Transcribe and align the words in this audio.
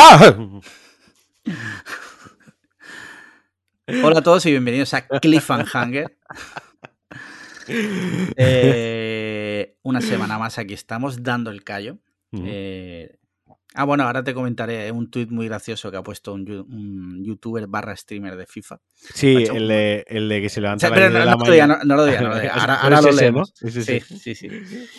¡Ya! 0.00 0.34
Hola 4.02 4.20
a 4.20 4.22
todos 4.22 4.46
y 4.46 4.50
bienvenidos 4.50 4.94
a 4.94 5.06
Cliffhanger. 5.06 6.16
Eh, 8.36 9.76
una 9.82 10.00
semana 10.00 10.36
más 10.36 10.58
aquí 10.58 10.74
estamos 10.74 11.22
dando 11.22 11.52
el 11.52 11.62
callo. 11.62 11.98
Eh, 12.32 13.19
ah, 13.74 13.84
bueno, 13.84 14.04
ahora 14.04 14.22
te 14.24 14.34
comentaré 14.34 14.90
un 14.92 15.10
tuit 15.10 15.30
muy 15.30 15.46
gracioso 15.46 15.90
que 15.90 15.96
ha 15.96 16.02
puesto 16.02 16.32
un, 16.34 17.22
youtuber 17.24 17.66
barra 17.66 17.94
streamer 17.96 18.36
de 18.36 18.46
FIFA. 18.46 18.80
Sí, 18.94 19.34
Macho. 19.34 19.52
el 19.54 19.68
de, 19.68 20.04
el 20.08 20.28
de 20.28 20.40
que 20.42 20.48
se 20.48 20.60
O 20.60 20.62
levanta 20.62 20.88
sea, 20.88 20.96
a 20.96 20.98
las 20.98 20.98
pero 21.00 21.10
10 21.10 21.12
no, 21.12 21.18
de 21.20 21.24
la 21.24 21.32
no 21.36 21.44
lo 21.44 21.52
diga, 21.52 21.66
no, 21.66 21.78
no 21.84 21.96
lo 21.96 22.04
diga, 22.04 22.20
no 22.20 22.28
lo 22.28 22.34
diga. 22.40 22.52
Ahora, 22.54 23.00
lo 23.00 23.12
leemos. 23.12 23.52
Sí, 23.54 23.70
sí, 23.70 23.82
sí. 23.82 24.48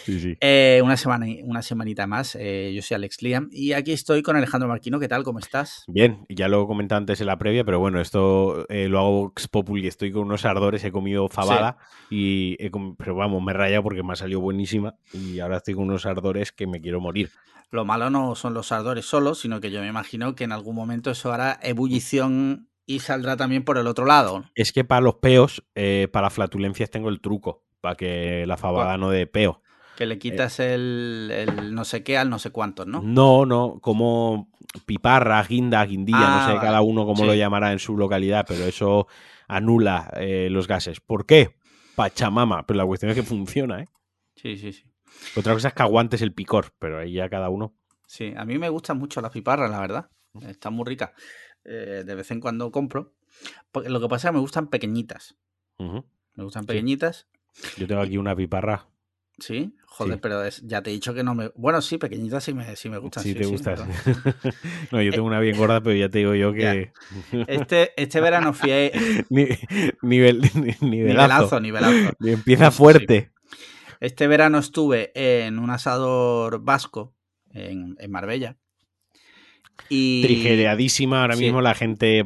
Sí, 0.03 0.19
sí. 0.19 0.37
Eh, 0.41 0.81
una, 0.83 0.97
semana, 0.97 1.25
una 1.43 1.61
semanita 1.61 2.07
más. 2.07 2.35
eh, 2.39 2.71
yo 2.73 2.81
soy 2.81 2.95
Alex 2.95 3.21
Liam 3.21 3.49
y 3.51 3.73
aquí 3.73 3.91
estoy 3.91 4.23
con 4.23 4.35
Alejandro 4.35 4.67
Marquino. 4.67 4.99
¿Qué 4.99 5.07
tal? 5.07 5.23
¿Cómo 5.23 5.39
estás? 5.39 5.83
Bien, 5.87 6.25
ya 6.29 6.47
lo 6.47 6.65
comenté 6.67 6.95
antes 6.95 7.21
en 7.21 7.27
la 7.27 7.37
previa, 7.37 7.63
pero 7.63 7.79
bueno, 7.79 8.01
esto 8.01 8.65
eh, 8.69 8.87
lo 8.87 8.99
hago 8.99 9.31
ex 9.35 9.47
populi. 9.47 9.87
Estoy 9.87 10.11
con 10.11 10.23
unos 10.23 10.45
ardores, 10.45 10.83
he 10.83 10.91
comido 10.91 11.27
fabada, 11.29 11.77
y 12.09 12.55
he 12.59 12.71
com- 12.71 12.95
pero 12.97 13.15
vamos, 13.15 13.43
me 13.43 13.51
he 13.51 13.55
rayado 13.55 13.83
porque 13.83 14.01
me 14.03 14.13
ha 14.13 14.15
salido 14.15 14.39
buenísima 14.39 14.95
y 15.13 15.39
ahora 15.39 15.57
estoy 15.57 15.75
con 15.75 15.83
unos 15.83 16.05
ardores 16.05 16.51
que 16.51 16.65
me 16.67 16.81
quiero 16.81 16.99
morir. 16.99 17.29
Lo 17.71 17.85
malo 17.85 18.09
no 18.09 18.35
son 18.35 18.53
los 18.53 18.71
ardores 18.73 19.05
solos, 19.05 19.39
sino 19.39 19.61
que 19.61 19.71
yo 19.71 19.79
me 19.81 19.87
imagino 19.87 20.35
que 20.35 20.43
en 20.43 20.51
algún 20.51 20.75
momento 20.75 21.09
eso 21.09 21.31
hará 21.31 21.57
ebullición 21.63 22.67
y 22.85 22.99
saldrá 22.99 23.37
también 23.37 23.63
por 23.63 23.77
el 23.77 23.87
otro 23.87 24.05
lado. 24.05 24.43
Es 24.55 24.73
que 24.73 24.83
para 24.83 24.99
los 24.99 25.15
peos, 25.15 25.63
eh, 25.75 26.09
para 26.11 26.29
flatulencias 26.29 26.89
tengo 26.89 27.07
el 27.07 27.21
truco, 27.21 27.63
para 27.79 27.95
que 27.95 28.45
la 28.45 28.57
fabada 28.57 28.97
no 28.97 29.09
dé 29.09 29.25
peo. 29.25 29.61
Que 29.95 30.05
le 30.05 30.19
quitas 30.19 30.59
el, 30.59 31.31
el 31.33 31.73
no 31.73 31.85
sé 31.85 32.03
qué 32.03 32.17
al 32.17 32.29
no 32.29 32.39
sé 32.39 32.49
cuántos, 32.49 32.87
¿no? 32.87 33.01
No, 33.01 33.45
no, 33.45 33.79
como 33.81 34.49
piparra, 34.85 35.41
guinda, 35.43 35.85
guindilla, 35.85 36.27
Ah, 36.27 36.35
no 36.39 36.45
sé 36.45 36.53
vale. 36.53 36.59
cada 36.67 36.81
uno 36.81 37.05
cómo 37.05 37.23
lo 37.25 37.33
llamará 37.35 37.71
en 37.71 37.79
su 37.79 37.95
localidad, 37.97 38.45
pero 38.47 38.65
eso 38.65 39.07
anula 39.47 40.11
eh, 40.17 40.49
los 40.51 40.67
gases. 40.67 40.99
¿Por 40.99 41.25
qué? 41.25 41.55
Pachamama, 41.95 42.65
pero 42.65 42.77
la 42.77 42.85
cuestión 42.85 43.11
es 43.11 43.15
que 43.15 43.23
funciona, 43.23 43.81
¿eh? 43.81 43.85
Sí, 44.35 44.57
sí, 44.57 44.73
sí. 44.73 44.90
Otra 45.35 45.53
cosa 45.53 45.69
es 45.69 45.73
que 45.73 45.83
aguantes 45.83 46.21
el 46.21 46.33
picor, 46.33 46.73
pero 46.79 46.99
ahí 46.99 47.13
ya 47.13 47.29
cada 47.29 47.49
uno. 47.49 47.73
Sí, 48.07 48.33
a 48.35 48.43
mí 48.45 48.57
me 48.57 48.69
gustan 48.69 48.97
mucho 48.97 49.21
las 49.21 49.31
piparras, 49.31 49.69
la 49.71 49.79
verdad. 49.79 50.09
Están 50.47 50.73
muy 50.73 50.85
ricas. 50.85 51.11
Eh, 51.63 52.03
de 52.05 52.15
vez 52.15 52.29
en 52.31 52.39
cuando 52.39 52.71
compro. 52.71 53.13
Porque 53.71 53.89
lo 53.89 53.99
que 54.01 54.07
pasa 54.09 54.27
es 54.27 54.31
que 54.31 54.35
me 54.35 54.41
gustan 54.41 54.67
pequeñitas. 54.67 55.35
Me 55.77 56.43
gustan 56.43 56.63
Sí. 56.63 56.67
pequeñitas. 56.67 57.27
Yo 57.77 57.87
tengo 57.87 58.01
aquí 58.01 58.17
una 58.17 58.35
piparra. 58.35 58.87
Sí, 59.39 59.73
joder, 59.87 60.15
Sí. 60.15 60.19
pero 60.21 60.43
es- 60.43 60.61
ya 60.67 60.83
te 60.83 60.89
he 60.91 60.93
dicho 60.93 61.13
que 61.13 61.23
no 61.23 61.33
me. 61.33 61.49
Bueno, 61.55 61.81
sí, 61.81 61.97
pequeñitas 61.97 62.43
sí 62.43 62.53
me, 62.53 62.75
sí 62.75 62.89
me 62.89 62.97
gustan. 62.99 63.23
Sí, 63.23 63.33
te 63.33 63.43
sí, 63.45 63.49
gusta. 63.51 63.75
pero- 63.75 63.85
no, 64.91 65.01
yo 65.01 65.11
tengo 65.11 65.25
una 65.25 65.39
bien 65.39 65.57
gorda, 65.57 65.81
pero 65.81 65.95
ya 65.95 66.09
te 66.09 66.19
digo 66.19 66.35
yo 66.35 66.53
que. 66.53 66.91
Este, 67.47 67.91
este 68.01 68.21
verano 68.21 68.53
fui 68.53 68.71
a. 68.71 68.91
Ni- 69.29 69.47
nivel, 70.01 70.41
ni- 70.53 70.75
nivelazo. 70.81 71.59
Nivelazo, 71.59 71.59
nivelazo. 71.59 72.13
Y 72.19 72.29
empieza 72.31 72.69
fuerte. 72.71 73.30
Este 74.01 74.27
verano 74.27 74.57
estuve 74.57 75.11
en 75.15 75.59
un 75.59 75.69
asador 75.69 76.61
vasco 76.63 77.15
en, 77.51 77.95
en 77.99 78.11
Marbella. 78.11 78.57
Y. 79.89 80.21
Trigereadísima 80.23 81.21
ahora 81.21 81.35
Sí. 81.35 81.43
mismo 81.45 81.61
la 81.61 81.73
gente 81.75 82.23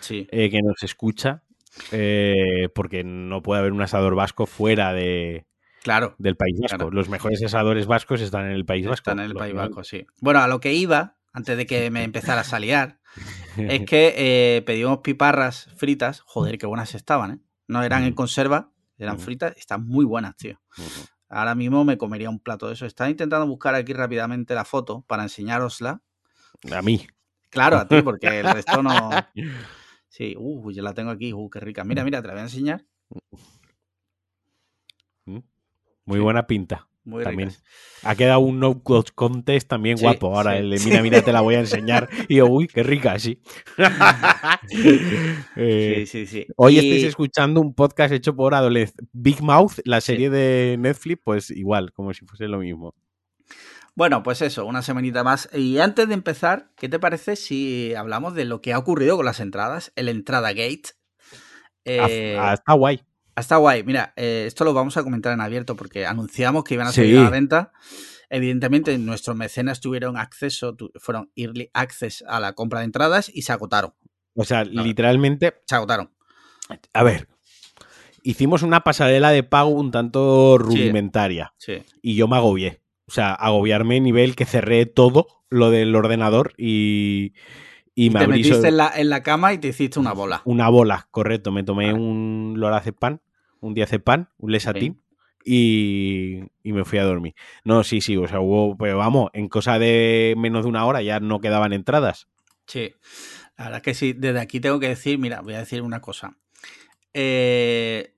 Sí, 0.00 0.26
eh, 0.32 0.50
que 0.50 0.60
nos 0.62 0.82
escucha. 0.82 1.42
eh, 1.90 2.68
porque 2.74 3.02
no 3.04 3.42
puede 3.42 3.60
haber 3.60 3.72
un 3.72 3.80
asador 3.82 4.14
vasco 4.14 4.46
fuera 4.46 4.92
de, 4.92 5.46
claro. 5.82 6.14
del 6.18 6.36
País 6.36 6.58
Vasco. 6.60 6.76
Claro. 6.76 6.90
Los 6.90 7.08
mejores 7.08 7.42
asadores 7.42 7.86
vascos 7.86 8.20
están 8.20 8.44
en 8.46 8.52
el 8.52 8.64
País 8.66 8.84
Vasco. 8.86 9.10
Están 9.10 9.20
en 9.20 9.26
el 9.30 9.34
País 9.34 9.54
Vasco, 9.54 9.82
sí. 9.84 10.04
Bueno, 10.20 10.40
a 10.40 10.48
lo 10.48 10.60
que 10.60 10.74
iba, 10.74 11.16
antes 11.32 11.56
de 11.56 11.64
que 11.66 11.90
me 11.90 12.02
empezara 12.04 12.40
a 12.42 12.44
saliar, 12.44 13.00
es 13.56 13.84
que 13.86 14.14
eh, 14.16 14.62
pedimos 14.66 14.98
piparras 14.98 15.68
fritas. 15.76 16.20
Joder, 16.26 16.58
qué 16.58 16.66
buenas 16.66 16.94
estaban, 16.94 17.30
¿eh? 17.32 17.38
No 17.68 17.82
eran 17.82 18.02
en 18.02 18.08
Ujú. 18.08 18.16
conserva, 18.16 18.71
eran 19.02 19.18
fritas. 19.18 19.54
Están 19.56 19.86
muy 19.86 20.04
buenas, 20.04 20.36
tío. 20.36 20.60
Ahora 21.28 21.54
mismo 21.54 21.84
me 21.84 21.96
comería 21.96 22.28
un 22.30 22.38
plato 22.40 22.68
de 22.68 22.74
eso. 22.74 22.86
Estaba 22.86 23.08
intentando 23.10 23.46
buscar 23.46 23.74
aquí 23.74 23.92
rápidamente 23.92 24.54
la 24.54 24.64
foto 24.64 25.02
para 25.06 25.22
enseñárosla. 25.22 26.02
A 26.72 26.82
mí. 26.82 27.06
Claro, 27.50 27.78
a 27.78 27.88
ti, 27.88 27.96
porque 28.02 28.40
el 28.40 28.52
resto 28.52 28.82
no. 28.82 29.10
Sí, 30.08 30.34
uh, 30.38 30.70
yo 30.70 30.82
la 30.82 30.92
tengo 30.94 31.10
aquí. 31.10 31.32
Uh, 31.32 31.48
qué 31.48 31.60
rica. 31.60 31.84
Mira, 31.84 32.04
mira, 32.04 32.20
te 32.20 32.28
la 32.28 32.34
voy 32.34 32.40
a 32.40 32.44
enseñar. 32.44 32.84
Muy 35.24 35.42
Sí. 36.18 36.18
buena 36.18 36.46
pinta. 36.46 36.88
Muy 37.04 37.24
También. 37.24 37.48
ricas. 37.48 37.64
Ha 38.04 38.14
quedado 38.14 38.40
un 38.40 38.60
no 38.60 38.80
code 38.82 39.10
contest 39.14 39.66
también 39.68 39.98
Sí, 39.98 40.04
guapo. 40.04 40.36
Ahora 40.36 40.52
sí, 40.52 40.58
el 40.58 40.70
de 40.70 40.78
sí. 40.78 40.88
mira, 40.88 41.02
mira, 41.02 41.22
te 41.22 41.32
la 41.32 41.40
voy 41.40 41.56
a 41.56 41.60
enseñar. 41.60 42.08
Y 42.28 42.36
yo, 42.36 42.46
uy, 42.46 42.68
qué 42.68 42.82
rica, 42.84 43.18
sí. 43.18 43.40
Eh, 45.56 46.04
Sí, 46.06 46.26
sí, 46.26 46.26
sí. 46.26 46.46
Hoy 46.56 46.74
Y- 46.76 46.78
estáis 46.78 47.04
escuchando 47.04 47.60
un 47.60 47.74
podcast 47.74 48.12
hecho 48.12 48.34
por 48.34 48.54
adolescentes. 48.54 49.06
Big 49.12 49.42
Mouth, 49.42 49.78
la 49.84 50.00
serie 50.00 50.30
de 50.30 50.76
Netflix, 50.78 51.20
pues 51.24 51.50
igual, 51.50 51.92
como 51.92 52.12
si 52.14 52.24
fuese 52.24 52.48
lo 52.48 52.58
mismo. 52.58 52.94
Bueno, 53.94 54.22
pues 54.22 54.40
eso, 54.40 54.64
una 54.64 54.80
semanita 54.82 55.22
más. 55.22 55.48
Y 55.52 55.78
antes 55.78 56.08
de 56.08 56.14
empezar, 56.14 56.70
¿qué 56.76 56.88
te 56.88 56.98
parece 56.98 57.36
si 57.36 57.94
hablamos 57.94 58.34
de 58.34 58.44
lo 58.46 58.60
que 58.62 58.72
ha 58.72 58.78
ocurrido 58.78 59.16
con 59.16 59.26
las 59.26 59.40
entradas? 59.40 59.92
El 59.96 60.08
Entrada 60.08 60.48
Gate. 60.50 60.90
Eh, 61.84 62.36
Ah, 62.40 62.54
está 62.54 62.72
guay. 62.72 63.02
Está 63.36 63.56
guay. 63.56 63.82
Mira, 63.84 64.12
eh, 64.16 64.44
esto 64.46 64.64
lo 64.64 64.74
vamos 64.74 64.96
a 64.96 65.02
comentar 65.02 65.32
en 65.32 65.40
abierto 65.40 65.74
porque 65.76 66.06
anunciamos 66.06 66.64
que 66.64 66.74
iban 66.74 66.86
a 66.86 66.90
Sí. 66.92 66.96
salir 67.02 67.18
a 67.18 67.22
la 67.24 67.30
venta. 67.30 67.72
Evidentemente, 68.28 68.96
nuestros 68.98 69.36
mecenas 69.36 69.80
tuvieron 69.80 70.16
acceso, 70.16 70.74
tu- 70.74 70.90
fueron 70.98 71.30
early 71.36 71.70
access 71.74 72.24
a 72.26 72.40
la 72.40 72.52
compra 72.54 72.80
de 72.80 72.86
entradas 72.86 73.30
y 73.32 73.42
se 73.42 73.52
agotaron. 73.52 73.94
O 74.34 74.44
sea, 74.44 74.64
No. 74.64 74.82
literalmente, 74.84 75.54
Se 75.66 75.74
agotaron. 75.74 76.10
a 76.94 77.02
ver, 77.02 77.28
hicimos 78.22 78.62
una 78.62 78.80
pasarela 78.80 79.30
de 79.30 79.42
pago 79.42 79.70
un 79.70 79.90
tanto 79.90 80.56
rudimentaria 80.58 81.52
Sí. 81.58 81.82
y 82.00 82.14
yo 82.16 82.28
me 82.28 82.36
agobié. 82.36 82.80
O 83.06 83.12
sea, 83.12 83.32
agobiarme 83.34 83.96
a 83.96 84.00
nivel 84.00 84.36
que 84.36 84.44
cerré 84.46 84.86
todo 84.86 85.26
lo 85.50 85.70
del 85.70 85.94
ordenador 85.94 86.54
y, 86.56 87.34
y 87.94 88.10
me 88.10 88.18
te 88.20 88.24
abrí 88.24 88.38
metiste 88.38 88.60
so- 88.62 88.66
en 88.66 88.76
la, 88.76 88.92
en 88.94 89.08
la 89.10 89.22
cama 89.22 89.52
y 89.52 89.58
te 89.58 89.68
hiciste 89.68 89.98
una 89.98 90.12
bola. 90.12 90.42
una 90.44 90.68
bola, 90.68 91.08
correcto. 91.10 91.52
Me 91.52 91.62
tomé 91.62 91.86
Vale. 91.92 91.98
un 91.98 92.54
lorazepam, 92.56 93.18
un 93.60 93.74
diazepam, 93.74 94.26
un 94.38 94.52
lesatín 94.52 95.00
y, 95.44 96.40
y 96.62 96.72
me 96.72 96.84
fui 96.84 96.98
a 96.98 97.04
dormir. 97.04 97.34
No, 97.64 97.84
sí, 97.84 98.00
sí, 98.00 98.16
o 98.16 98.26
sea, 98.28 98.40
hubo, 98.40 98.76
pero 98.76 98.98
vamos, 98.98 99.30
en 99.34 99.48
cosa 99.48 99.78
de 99.78 100.34
menos 100.38 100.62
de 100.64 100.68
una 100.70 100.84
hora 100.86 101.02
ya 101.02 101.20
no 101.20 101.40
quedaban 101.40 101.72
entradas. 101.72 102.28
Sí. 102.66 102.94
La 103.58 103.64
verdad 103.64 103.78
es 103.78 103.82
que 103.82 103.94
sí. 103.94 104.12
Desde 104.14 104.40
aquí 104.40 104.60
tengo 104.60 104.80
que 104.80 104.88
decir, 104.88 105.18
mira, 105.18 105.40
voy 105.42 105.54
a 105.54 105.58
decir 105.58 105.82
una 105.82 106.00
cosa. 106.00 106.36
Eh, 107.14 108.14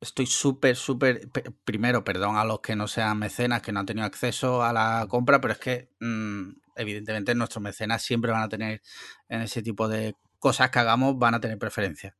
estoy 0.00 0.26
súper, 0.26 0.76
súper. 0.76 1.28
pe- 1.30 1.50
Primero, 1.64 2.04
perdón 2.04 2.36
a 2.36 2.44
los 2.44 2.60
que 2.60 2.76
no 2.76 2.86
sean 2.88 3.18
mecenas, 3.18 3.62
que 3.62 3.72
no 3.72 3.80
han 3.80 3.86
tenido 3.86 4.06
acceso 4.06 4.62
a 4.62 4.72
la 4.72 5.06
compra, 5.08 5.40
pero 5.40 5.52
es 5.52 5.58
que, 5.58 5.90
mm, 6.00 6.50
evidentemente, 6.78 7.34
nuestros 7.34 7.62
mecenas 7.62 8.02
siempre 8.02 8.30
van 8.32 8.42
a 8.42 8.48
tener, 8.48 8.80
en 9.28 9.42
ese 9.42 9.62
tipo 9.62 9.88
de 9.88 10.14
cosas 10.38 10.70
que 10.70 10.78
hagamos, 10.78 11.18
van 11.18 11.34
a 11.34 11.40
tener 11.40 11.58
preferencia. 11.58 12.16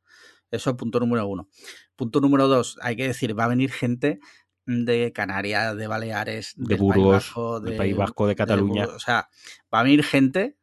Eso 0.51 0.71
es 0.71 0.75
punto 0.75 0.99
número 0.99 1.25
uno. 1.27 1.47
Punto 1.95 2.19
número 2.21 2.47
dos, 2.47 2.77
hay 2.81 2.95
que 2.95 3.07
decir, 3.07 3.37
va 3.37 3.45
a 3.45 3.49
venir 3.49 3.71
gente 3.71 4.19
de 4.65 5.11
Canarias, 5.13 5.75
de 5.77 5.87
Baleares, 5.87 6.53
De 6.55 6.69
del 6.69 6.77
Burgos, 6.79 6.95
País 7.03 7.11
Vasco, 7.25 7.59
del 7.59 7.75
País 7.77 7.95
Vasco, 7.95 8.27
de 8.27 8.35
Cataluña. 8.35 8.85
O 8.87 8.99
sea, 8.99 9.29
va 9.73 9.79
a 9.79 9.83
venir 9.83 10.03
gente 10.03 10.57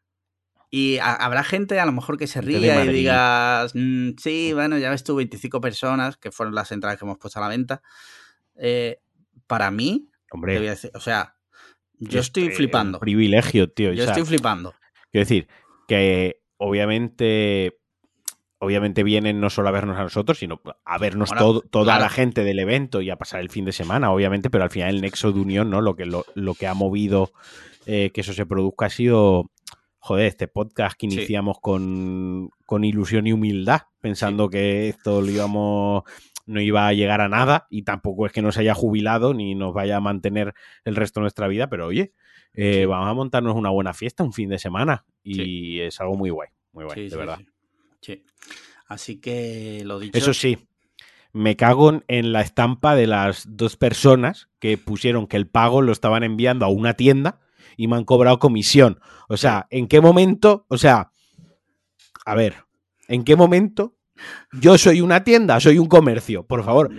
y 0.71 0.99
ha- 0.99 1.15
habrá 1.15 1.43
gente 1.45 1.79
a 1.81 1.87
lo 1.87 1.93
mejor 1.93 2.19
que 2.19 2.27
se 2.27 2.41
de 2.41 2.47
ría 2.47 2.85
y 2.85 2.89
digas, 2.89 3.73
"Mm, 3.75 4.11
sí, 4.19 4.53
bueno, 4.53 4.79
ya 4.79 4.91
ves 4.91 5.05
tú, 5.05 5.15
25 5.17 5.61
personas, 5.61 6.17
que 6.17 6.31
fueron 6.33 6.55
las 6.55 6.71
entradas 6.73 6.99
que 6.99 7.05
hemos 7.05 7.19
puesto 7.19 7.39
a 7.39 7.43
la 7.43 7.49
venta. 7.49 7.83
Eh, 8.57 9.01
para 9.47 9.71
mí, 9.71 10.09
te 10.11 10.37
voy 10.37 10.49
a 10.49 10.57
Hombre, 10.57 10.61
decir, 10.61 10.91
o 10.95 11.01
sea, 11.01 11.36
yo 11.99 12.21
es, 12.21 12.27
estoy 12.27 12.45
eh, 12.47 12.51
flipando. 12.51 12.99
Privilegio, 13.01 13.69
tío. 13.71 13.93
Yo 13.93 14.03
o 14.03 14.07
sea, 14.07 14.15
estoy 14.15 14.27
flipando. 14.27 14.75
Quiero 15.11 15.23
decir, 15.25 15.49
que 15.89 16.41
obviamente. 16.57 17.79
Obviamente 18.59 19.03
vienen 19.05 19.39
no 19.39 19.51
solo 19.51 19.69
a 19.69 19.71
vernos 19.73 19.99
a 19.99 20.03
nosotros, 20.05 20.39
sino 20.39 20.63
a 20.87 20.97
vernos 20.99 21.29
Bueno, 21.29 21.45
todo- 21.45 21.61
toda 21.61 21.85
claro. 21.85 22.01
la 22.05 22.09
gente 22.09 22.43
del 22.43 22.59
evento 22.59 23.03
y 23.03 23.11
a 23.11 23.17
pasar 23.17 23.41
el 23.41 23.51
fin 23.51 23.67
de 23.67 23.73
semana, 23.73 24.11
obviamente, 24.11 24.49
pero 24.49 24.65
al 24.65 24.71
final 24.71 24.95
el 24.95 25.03
nexo 25.03 25.31
de 25.31 25.41
unión, 25.41 25.69
¿no? 25.69 25.83
Lo 25.83 25.95
que, 25.95 26.07
lo, 26.07 26.25
lo 26.35 26.55
que 26.55 26.67
ha 26.67 26.73
movido 26.73 27.33
eh, 27.85 28.11
que 28.15 28.23
eso 28.23 28.33
se 28.33 28.47
produzca 28.47 28.87
ha 28.87 28.91
sido, 28.91 29.51
joder, 29.99 30.27
este 30.29 30.49
podcast 30.49 30.97
que 30.99 31.07
Sí. 31.11 31.17
iniciamos 31.17 31.59
con, 31.61 32.49
con 32.65 32.83
ilusión 32.85 33.27
y 33.27 33.33
humildad, 33.35 33.83
pensando 34.01 34.49
que 34.49 34.89
esto 34.89 35.21
lo 35.21 35.31
íbamos, 35.31 36.05
no 36.47 36.61
iba 36.61 36.87
a 36.89 36.93
llegar 36.93 37.21
a 37.21 37.29
nada 37.29 37.67
y 37.71 37.83
tampoco 37.83 38.27
es 38.27 38.33
que 38.33 38.43
nos 38.43 38.57
haya 38.59 38.75
jubilado 38.75 39.35
ni 39.35 39.55
nos 39.55 39.75
vaya 39.75 39.97
a 39.97 40.01
mantener 40.01 40.55
el 40.85 40.97
resto 40.97 41.21
de 41.21 41.23
nuestra 41.23 41.49
vida, 41.49 41.69
pero 41.69 41.87
oye, 41.87 42.13
eh, 42.55 42.81
Sí. 42.81 42.85
vamos 42.87 43.09
a 43.09 43.15
montarnos 43.15 43.55
una 43.57 43.71
buena 43.71 43.93
fiesta 43.93 44.23
un 44.25 44.33
fin 44.33 44.49
de 44.49 44.59
semana 44.59 45.05
y 45.23 45.35
Sí. 45.35 45.81
es 45.81 46.01
algo 46.01 46.17
muy 46.17 46.31
guay, 46.31 46.49
muy 46.73 46.85
guay, 46.85 46.95
Sí, 47.05 47.09
de 47.11 47.17
verdad. 47.17 47.39
sí. 47.39 47.47
Sí. 48.01 48.25
Así 48.89 49.21
que 49.21 49.83
lo 49.85 49.99
dicho. 49.99 50.17
Eso 50.17 50.33
sí, 50.33 50.69
me 51.33 51.57
cago 51.57 51.91
en- 51.91 52.05
en 52.09 52.33
la 52.33 52.41
estampa 52.43 52.95
de 52.95 53.07
las 53.09 53.45
dos 53.57 53.77
personas 53.77 54.49
que 54.61 54.79
pusieron 54.79 55.27
que 55.27 55.37
el 55.37 55.49
pago 55.49 55.83
lo 55.83 55.91
estaban 55.93 56.23
enviando 56.23 56.65
a 56.65 56.69
una 56.69 56.95
tienda 56.95 57.41
y 57.77 57.89
me 57.89 57.97
han 57.97 58.05
cobrado 58.05 58.39
comisión. 58.39 59.01
O 59.29 59.37
sea, 59.37 59.67
¿en 59.71 59.89
qué 59.89 60.01
momento? 60.01 60.65
O 60.69 60.79
sea, 60.79 61.11
a 62.25 62.35
ver, 62.35 62.55
¿en 63.09 63.25
qué 63.25 63.35
momento 63.37 63.96
yo 64.53 64.79
soy 64.79 65.01
una 65.01 65.25
tienda, 65.25 65.61
soy 65.61 65.79
un 65.79 65.89
comercio? 65.89 66.47
Por 66.47 66.65
favor, 66.65 66.91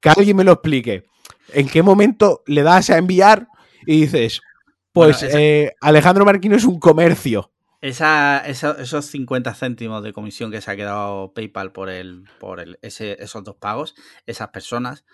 que 0.00 0.08
alguien 0.08 0.36
me 0.36 0.44
lo 0.44 0.52
explique. 0.52 1.04
¿En 1.52 1.68
qué 1.68 1.82
momento 1.82 2.42
le 2.46 2.62
das 2.62 2.90
a 2.90 2.98
enviar 2.98 3.48
y 3.86 4.02
dices, 4.02 4.40
pues 4.92 5.22
eh, 5.22 5.74
Alejandro 5.80 6.24
Marquino 6.24 6.56
es 6.56 6.64
un 6.64 6.78
comercio? 6.78 7.50
Esa, 7.80 8.46
esos 8.46 9.06
50 9.06 9.54
céntimos 9.54 10.02
de 10.02 10.12
comisión 10.12 10.50
que 10.50 10.60
se 10.60 10.70
ha 10.70 10.76
quedado 10.76 11.32
PayPal 11.32 11.72
por, 11.72 11.88
el, 11.88 12.24
por 12.38 12.60
el, 12.60 12.78
ese, 12.82 13.16
esos 13.22 13.42
dos 13.42 13.56
pagos, 13.56 13.94
esas 14.26 14.48
personas, 14.48 15.04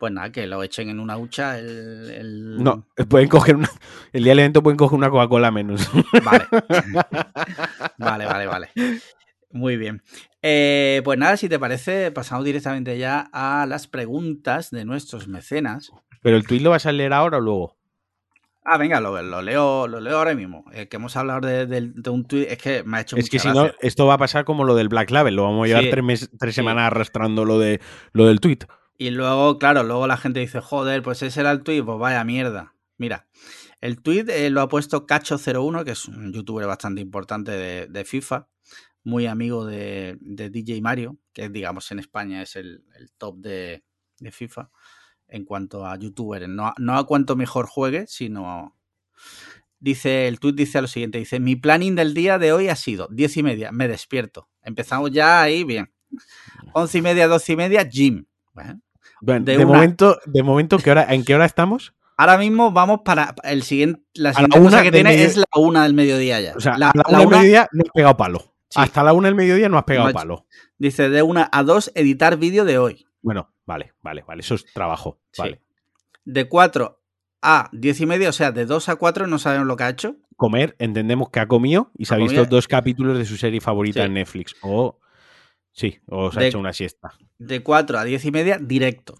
pues 0.00 0.12
nada, 0.12 0.32
que 0.32 0.46
lo 0.46 0.62
echen 0.62 0.88
en 0.88 0.98
una 0.98 1.16
hucha. 1.16 1.58
El, 1.58 2.56
No, 2.62 2.86
pueden 3.08 3.28
coger 3.28 3.56
una. 3.56 3.70
El 4.12 4.24
día 4.24 4.32
del 4.32 4.40
evento 4.40 4.62
pueden 4.62 4.76
coger 4.76 4.98
una 4.98 5.08
Coca-Cola 5.08 5.50
menos. 5.50 5.88
Vale. 6.24 6.46
vale, 7.98 8.26
vale, 8.26 8.46
vale. 8.46 8.70
Muy 9.56 9.76
bien. 9.76 10.02
Eh, 10.42 11.00
pues 11.04 11.18
nada, 11.18 11.36
si 11.36 11.48
te 11.48 11.58
parece, 11.58 12.10
pasamos 12.10 12.44
directamente 12.44 12.98
ya 12.98 13.28
a 13.32 13.66
las 13.66 13.88
preguntas 13.88 14.70
de 14.70 14.84
nuestros 14.84 15.28
mecenas. 15.28 15.90
¿Pero 16.22 16.36
el 16.36 16.46
tweet 16.46 16.60
lo 16.60 16.70
vas 16.70 16.86
a 16.86 16.92
leer 16.92 17.12
ahora 17.12 17.38
o 17.38 17.40
luego? 17.40 17.76
Ah, 18.64 18.78
venga, 18.78 19.00
lo, 19.00 19.42
leo, 19.42 19.86
lo 19.86 20.00
leo 20.00 20.18
ahora 20.18 20.34
mismo. 20.34 20.64
Eh, 20.72 20.88
que 20.88 20.96
hemos 20.96 21.16
hablado 21.16 21.40
de, 21.40 22.10
un 22.10 22.24
tweet, 22.26 22.48
es 22.50 22.58
que 22.58 22.82
me 22.82 22.98
ha 22.98 23.00
hecho 23.00 23.16
Es 23.16 23.30
que 23.30 23.38
si 23.38 23.48
no, 23.48 23.70
esto 23.80 24.06
va 24.06 24.14
a 24.14 24.18
pasar 24.18 24.44
como 24.44 24.64
lo 24.64 24.74
del 24.74 24.88
Black 24.88 25.10
Label. 25.10 25.36
Lo 25.36 25.44
vamos 25.44 25.64
a 25.64 25.80
llevar 25.80 26.04
tres, 26.38 26.54
semanas 26.54 26.88
arrastrando 26.88 27.44
lo, 27.44 27.58
de, 27.58 27.80
lo 28.12 28.26
del 28.26 28.40
tweet. 28.40 28.58
Y 28.98 29.10
luego, 29.10 29.58
claro, 29.58 29.84
luego 29.84 30.06
la 30.06 30.16
gente 30.16 30.40
dice, 30.40 30.60
joder, 30.60 31.02
pues 31.02 31.22
ese 31.22 31.40
era 31.40 31.52
el 31.52 31.62
tweet, 31.62 31.82
pues 31.82 31.98
vaya 31.98 32.24
mierda. 32.24 32.74
Mira, 32.98 33.26
el 33.80 34.00
tweet 34.00 34.24
eh, 34.28 34.50
lo 34.50 34.62
ha 34.62 34.68
puesto 34.68 35.06
Cacho01, 35.06 35.84
que 35.84 35.92
es 35.92 36.06
un 36.06 36.32
youtuber 36.32 36.66
bastante 36.66 37.00
importante 37.00 37.52
de, 37.52 38.04
FIFA, 38.04 38.48
muy 39.06 39.26
amigo 39.26 39.64
de, 39.64 40.18
DJ 40.20 40.80
Mario, 40.82 41.16
que 41.32 41.48
digamos 41.48 41.90
en 41.92 42.00
España 42.00 42.42
es 42.42 42.56
el, 42.56 42.82
top 43.18 43.36
de, 43.38 43.84
de 44.18 44.32
FIFA 44.32 44.68
en 45.28 45.44
cuanto 45.44 45.86
a 45.86 45.96
youtubers. 45.96 46.48
No, 46.48 46.74
no 46.76 46.98
a 46.98 47.06
cuanto 47.06 47.36
mejor 47.36 47.66
juegue, 47.66 48.06
sino. 48.08 48.76
Dice, 49.78 50.26
el 50.26 50.40
tweet 50.40 50.54
dice 50.54 50.82
lo 50.82 50.88
siguiente: 50.88 51.18
dice, 51.18 51.38
mi 51.38 51.54
planning 51.54 51.94
del 51.94 52.14
día 52.14 52.40
de 52.40 52.52
hoy 52.52 52.68
ha 52.68 52.74
sido 52.74 53.06
10 53.12 53.36
y 53.36 53.42
media, 53.44 53.70
me 53.70 53.86
despierto. 53.86 54.48
Empezamos 54.62 55.12
ya 55.12 55.40
ahí, 55.40 55.62
bien. 55.62 55.92
11 56.74 56.98
y 56.98 57.02
media, 57.02 57.28
12 57.28 57.52
y 57.52 57.56
media, 57.56 57.84
gym. 57.84 58.26
Bueno, 59.20 59.44
de, 59.44 59.64
momento, 59.64 60.18
de 60.26 60.42
momento 60.42 60.78
¿qué 60.78 60.90
hora, 60.90 61.14
¿en 61.14 61.24
qué 61.24 61.34
hora 61.36 61.44
estamos? 61.44 61.94
Ahora 62.16 62.38
mismo 62.38 62.72
vamos 62.72 63.02
para 63.04 63.36
el 63.44 63.62
siguiente. 63.62 64.02
La 64.14 64.32
siguiente 64.32 64.58
cosa 64.58 64.82
que 64.82 64.90
tiene 64.90 65.22
es 65.22 65.36
la 65.36 65.44
una 65.56 65.84
del 65.84 65.94
mediodía 65.94 66.40
ya. 66.40 66.54
O 66.56 66.60
sea, 66.60 66.76
la, 66.76 66.90
una 67.08 67.18
del 67.20 67.28
mediodía 67.28 67.68
no 67.70 67.82
has 67.86 67.90
pegado 67.94 68.16
palo. 68.16 68.55
Hasta 68.76 69.02
la 69.02 69.12
una 69.12 69.28
del 69.28 69.34
mediodía 69.34 69.68
no 69.68 69.78
has 69.78 69.84
pegado 69.84 70.12
palo. 70.12 70.46
Dice 70.78 71.08
de 71.08 71.22
una 71.22 71.48
a 71.52 71.62
dos 71.62 71.90
editar 71.94 72.36
vídeo 72.36 72.64
de 72.64 72.78
hoy. 72.78 73.06
Bueno, 73.22 73.50
Vale, 73.66 73.94
vale, 74.00 74.24
vale. 74.26 74.40
Eso 74.40 74.54
es 74.54 74.64
trabajo. 74.72 75.20
Vale. 75.36 75.60
De 76.24 76.48
4 76.48 77.02
a 77.42 77.68
10 77.72 78.00
y 78.00 78.06
media, 78.06 78.28
o 78.30 78.32
sea, 78.32 78.52
de 78.52 78.64
2 78.64 78.88
a 78.88 78.96
4 78.96 79.26
no 79.26 79.38
sabemos 79.38 79.66
lo 79.66 79.76
que 79.76 79.84
ha 79.84 79.90
hecho. 79.90 80.16
Comer, 80.36 80.76
entendemos 80.78 81.30
que 81.30 81.40
ha 81.40 81.48
comido 81.48 81.90
y 81.96 82.04
se 82.04 82.14
ha, 82.14 82.18
visto 82.18 82.44
dos 82.44 82.68
capítulos 82.68 83.18
de 83.18 83.24
su 83.24 83.36
serie 83.36 83.60
favorita 83.60 84.04
en 84.04 84.14
Netflix. 84.14 84.54
O. 84.62 84.98
Sí, 85.72 85.98
o 86.06 86.30
se 86.30 86.40
ha 86.40 86.46
hecho 86.46 86.58
una 86.58 86.72
siesta. 86.72 87.12
De 87.38 87.62
4 87.62 87.98
a 87.98 88.04
10 88.04 88.24
y 88.24 88.30
media, 88.30 88.58
directo. 88.58 89.14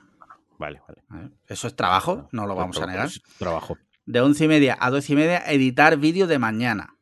Vale, 0.59 0.81
vale. 0.87 1.31
Eso 1.49 1.67
es 1.67 1.77
trabajo, 1.77 2.29
no 2.33 2.47
lo 2.47 2.55
vamos 2.55 2.81
a 2.81 2.87
negar. 2.87 3.11
Trabajo. 3.39 3.77
De 4.07 4.21
11 4.21 4.45
y 4.45 4.49
media 4.49 4.79
a 4.81 4.91
12 4.91 5.13
y 5.13 5.17
media, 5.17 5.39
editar 5.47 5.97
vídeo 5.99 6.27
de 6.27 6.39
mañana. 6.39 6.96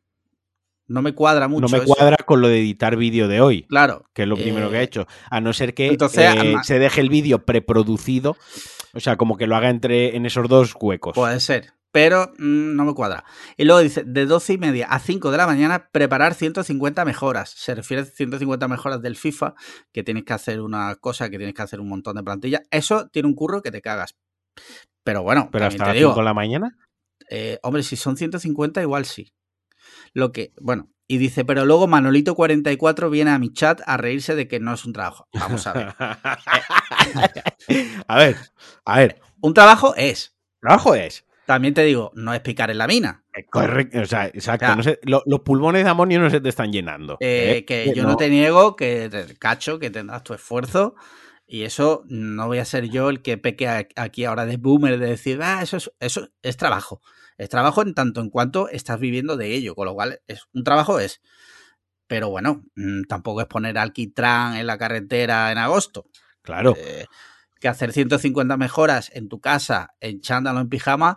No 0.86 1.02
me 1.02 1.14
cuadra 1.14 1.48
mucho. 1.48 1.66
No 1.66 1.68
me 1.68 1.84
cuadra 1.84 2.16
con 2.24 2.40
lo 2.40 2.48
de 2.48 2.60
editar 2.60 2.96
vídeo 2.96 3.28
de 3.28 3.40
hoy. 3.40 3.62
Claro. 3.64 4.04
Que 4.12 4.22
es 4.22 4.28
lo 4.28 4.36
primero 4.36 4.70
que 4.70 4.76
he 4.76 4.80
eh, 4.80 4.84
hecho. 4.84 5.06
A 5.30 5.40
no 5.40 5.52
ser 5.52 5.74
que 5.74 5.88
eh, 5.88 6.54
se 6.62 6.78
deje 6.78 7.00
el 7.00 7.08
vídeo 7.08 7.44
preproducido. 7.44 8.36
O 8.92 9.00
sea, 9.00 9.16
como 9.16 9.36
que 9.36 9.46
lo 9.46 9.56
haga 9.56 9.70
entre 9.70 10.16
en 10.16 10.26
esos 10.26 10.48
dos 10.48 10.74
huecos. 10.78 11.14
Puede 11.14 11.40
ser. 11.40 11.72
Pero 11.90 12.32
mm, 12.38 12.74
no 12.74 12.84
me 12.84 12.92
cuadra. 12.92 13.24
Y 13.56 13.64
luego 13.64 13.80
dice, 13.80 14.02
de 14.04 14.26
12 14.26 14.54
y 14.54 14.58
media 14.58 14.86
a 14.88 14.98
5 14.98 15.30
de 15.30 15.36
la 15.36 15.46
mañana, 15.46 15.88
preparar 15.90 16.34
150 16.34 17.04
mejoras. 17.04 17.50
Se 17.50 17.74
refiere 17.74 18.02
a 18.02 18.06
150 18.06 18.68
mejoras 18.68 19.00
del 19.00 19.16
FIFA, 19.16 19.54
que 19.92 20.02
tienes 20.02 20.24
que 20.24 20.32
hacer 20.32 20.60
una 20.60 20.96
cosa, 20.96 21.30
que 21.30 21.38
tienes 21.38 21.54
que 21.54 21.62
hacer 21.62 21.80
un 21.80 21.88
montón 21.88 22.16
de 22.16 22.22
plantillas. 22.22 22.62
Eso 22.70 23.08
tiene 23.08 23.28
un 23.28 23.34
curro 23.34 23.62
que 23.62 23.70
te 23.70 23.80
cagas. 23.80 24.16
Pero 25.04 25.22
bueno, 25.22 25.48
pero 25.52 25.66
hasta 25.66 25.86
las 25.86 25.96
5 25.96 26.14
de 26.14 26.24
la 26.24 26.34
mañana. 26.34 26.76
Eh, 27.30 27.58
hombre, 27.62 27.82
si 27.82 27.96
son 27.96 28.16
150, 28.16 28.82
igual 28.82 29.04
sí. 29.04 29.32
Lo 30.14 30.32
que, 30.32 30.52
bueno, 30.60 30.88
y 31.06 31.18
dice, 31.18 31.44
pero 31.44 31.66
luego 31.66 31.86
Manolito44 31.86 33.10
viene 33.10 33.32
a 33.32 33.38
mi 33.38 33.52
chat 33.52 33.82
a 33.84 33.98
reírse 33.98 34.34
de 34.34 34.48
que 34.48 34.58
no 34.58 34.72
es 34.72 34.86
un 34.86 34.94
trabajo. 34.94 35.28
Vamos 35.34 35.66
a 35.66 35.72
ver. 35.74 35.94
a 38.08 38.18
ver, 38.18 38.36
a 38.86 38.98
ver. 38.98 39.20
Un 39.42 39.52
trabajo 39.52 39.94
es. 39.96 40.34
Trabajo 40.60 40.94
es. 40.94 41.26
También 41.44 41.74
te 41.74 41.82
digo, 41.82 42.10
no 42.14 42.32
es 42.32 42.40
picar 42.40 42.70
en 42.70 42.78
la 42.78 42.86
mina. 42.86 43.22
Eh, 43.34 43.44
correcto, 43.44 44.00
o 44.00 44.06
sea, 44.06 44.28
exacto. 44.28 44.66
los 45.04 45.40
pulmones 45.40 45.84
de 45.84 45.90
amonio 45.90 46.20
no 46.20 46.30
se 46.30 46.40
te 46.40 46.48
están 46.48 46.72
llenando. 46.72 47.18
Eh, 47.20 47.58
¿eh? 47.58 47.64
Que 47.66 47.92
yo 47.94 48.04
no. 48.04 48.16
te 48.16 48.30
niego, 48.30 48.76
que 48.76 49.10
cacho, 49.38 49.78
que 49.78 49.90
tendrás 49.90 50.24
tu 50.24 50.32
esfuerzo. 50.32 50.94
Y 51.46 51.64
eso 51.64 52.04
no 52.06 52.46
voy 52.46 52.56
a 52.58 52.64
ser 52.64 52.88
yo 52.88 53.10
el 53.10 53.20
que 53.20 53.36
peque 53.36 53.68
aquí 53.96 54.24
ahora 54.24 54.46
de 54.46 54.56
boomer 54.56 54.98
de 54.98 55.08
decir, 55.08 55.40
ah, 55.42 55.60
eso 55.62 55.76
eso 56.00 56.30
es 56.40 56.56
trabajo. 56.56 57.02
Es 57.36 57.48
trabajo 57.48 57.82
en 57.82 57.94
tanto 57.94 58.20
en 58.20 58.30
cuanto 58.30 58.68
estás 58.68 59.00
viviendo 59.00 59.36
de 59.36 59.54
ello, 59.54 59.74
con 59.74 59.86
lo 59.86 59.94
cual 59.94 60.20
es 60.26 60.42
un 60.52 60.64
trabajo 60.64 60.98
es. 60.98 61.20
Pero 62.06 62.30
bueno, 62.30 62.64
mm, 62.76 63.02
tampoco 63.08 63.40
es 63.40 63.46
poner 63.46 63.78
alquitrán 63.78 64.56
en 64.56 64.66
la 64.66 64.78
carretera 64.78 65.50
en 65.50 65.58
agosto. 65.58 66.06
Claro. 66.42 66.74
Eh, 66.76 67.06
que 67.60 67.68
hacer 67.68 67.92
150 67.92 68.56
mejoras 68.56 69.10
en 69.14 69.28
tu 69.28 69.40
casa 69.40 69.94
en 70.00 70.20
chándalo 70.20 70.60
en 70.60 70.68
pijama 70.68 71.16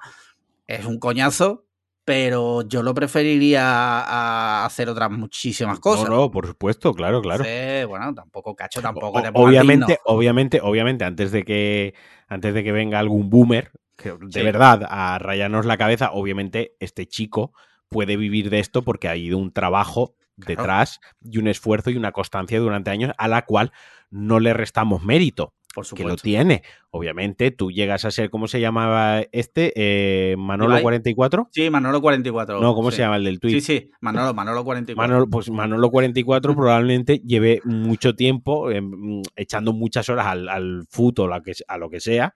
es 0.66 0.86
un 0.86 0.98
coñazo, 0.98 1.66
pero 2.06 2.62
yo 2.62 2.84
lo 2.84 2.94
preferiría 2.94 3.64
a 3.66 4.66
hacer 4.66 4.88
otras 4.88 5.12
muchísimas 5.12 5.80
cosas. 5.80 6.10
No, 6.10 6.16
no, 6.16 6.32
por 6.32 6.48
supuesto, 6.48 6.94
claro, 6.94 7.22
claro. 7.22 7.44
bueno, 7.90 8.14
tampoco 8.16 8.56
cacho, 8.56 8.82
tampoco. 8.82 9.22
obviamente, 9.34 10.00
obviamente, 10.06 10.62
obviamente, 10.64 11.04
antes 11.04 11.34
de 11.34 11.44
que 11.44 11.94
antes 12.30 12.54
de 12.54 12.64
que 12.64 12.72
venga 12.72 13.00
algún 13.00 13.30
boomer 13.30 13.72
de 13.98 14.44
verdad, 14.44 14.86
a 14.90 15.18
rayarnos 15.20 15.66
la 15.66 15.78
cabeza, 15.78 16.12
obviamente 16.12 16.76
este 16.80 17.08
chico 17.08 17.54
puede 17.90 18.18
vivir 18.18 18.50
de 18.50 18.60
esto 18.60 18.84
porque 18.84 19.08
ha 19.08 19.16
ido 19.16 19.38
un 19.38 19.52
trabajo 19.52 20.16
detrás 20.36 21.00
y 21.22 21.40
un 21.40 21.48
esfuerzo 21.48 21.90
y 21.90 21.98
una 21.98 22.12
constancia 22.12 22.60
durante 22.60 22.92
años 22.92 23.14
a 23.18 23.28
la 23.28 23.46
cual 23.46 23.72
no 24.10 24.40
le 24.40 24.54
restamos 24.54 25.04
mérito. 25.04 25.54
Por 25.78 25.86
que 25.94 26.04
lo 26.04 26.16
tiene. 26.16 26.64
Obviamente, 26.90 27.52
tú 27.52 27.70
llegas 27.70 28.04
a 28.04 28.10
ser, 28.10 28.32
¿cómo 28.32 28.48
se 28.48 28.60
llamaba 28.60 29.22
este? 29.32 29.74
Eh, 29.76 30.36
¿Manolo 30.36 30.82
44? 30.82 31.50
Sí, 31.52 31.70
Manolo 31.70 32.02
44. 32.02 32.60
No, 32.60 32.74
¿cómo 32.74 32.90
se 32.90 33.04
llama 33.04 33.18
el 33.18 33.26
del 33.26 33.40
tweet? 33.40 33.54
Sí, 33.54 33.62
sí, 33.62 33.92
Manolo, 34.02 34.34
Manolo 34.34 34.64
44. 34.64 35.00
Manolo, 35.00 35.30
pues 35.30 35.52
Manolo 35.52 35.92
44 35.92 36.56
probablemente 36.56 37.20
lleve 37.20 37.62
mucho 37.64 38.16
tiempo 38.16 38.72
em, 38.72 39.22
echando 39.36 39.72
muchas 39.72 40.10
horas 40.10 40.26
al, 40.26 40.50
al 40.50 40.88
fútbol, 40.90 41.32
a, 41.34 41.44
a 41.68 41.78
lo 41.78 41.92
que 41.92 42.00
sea, 42.00 42.34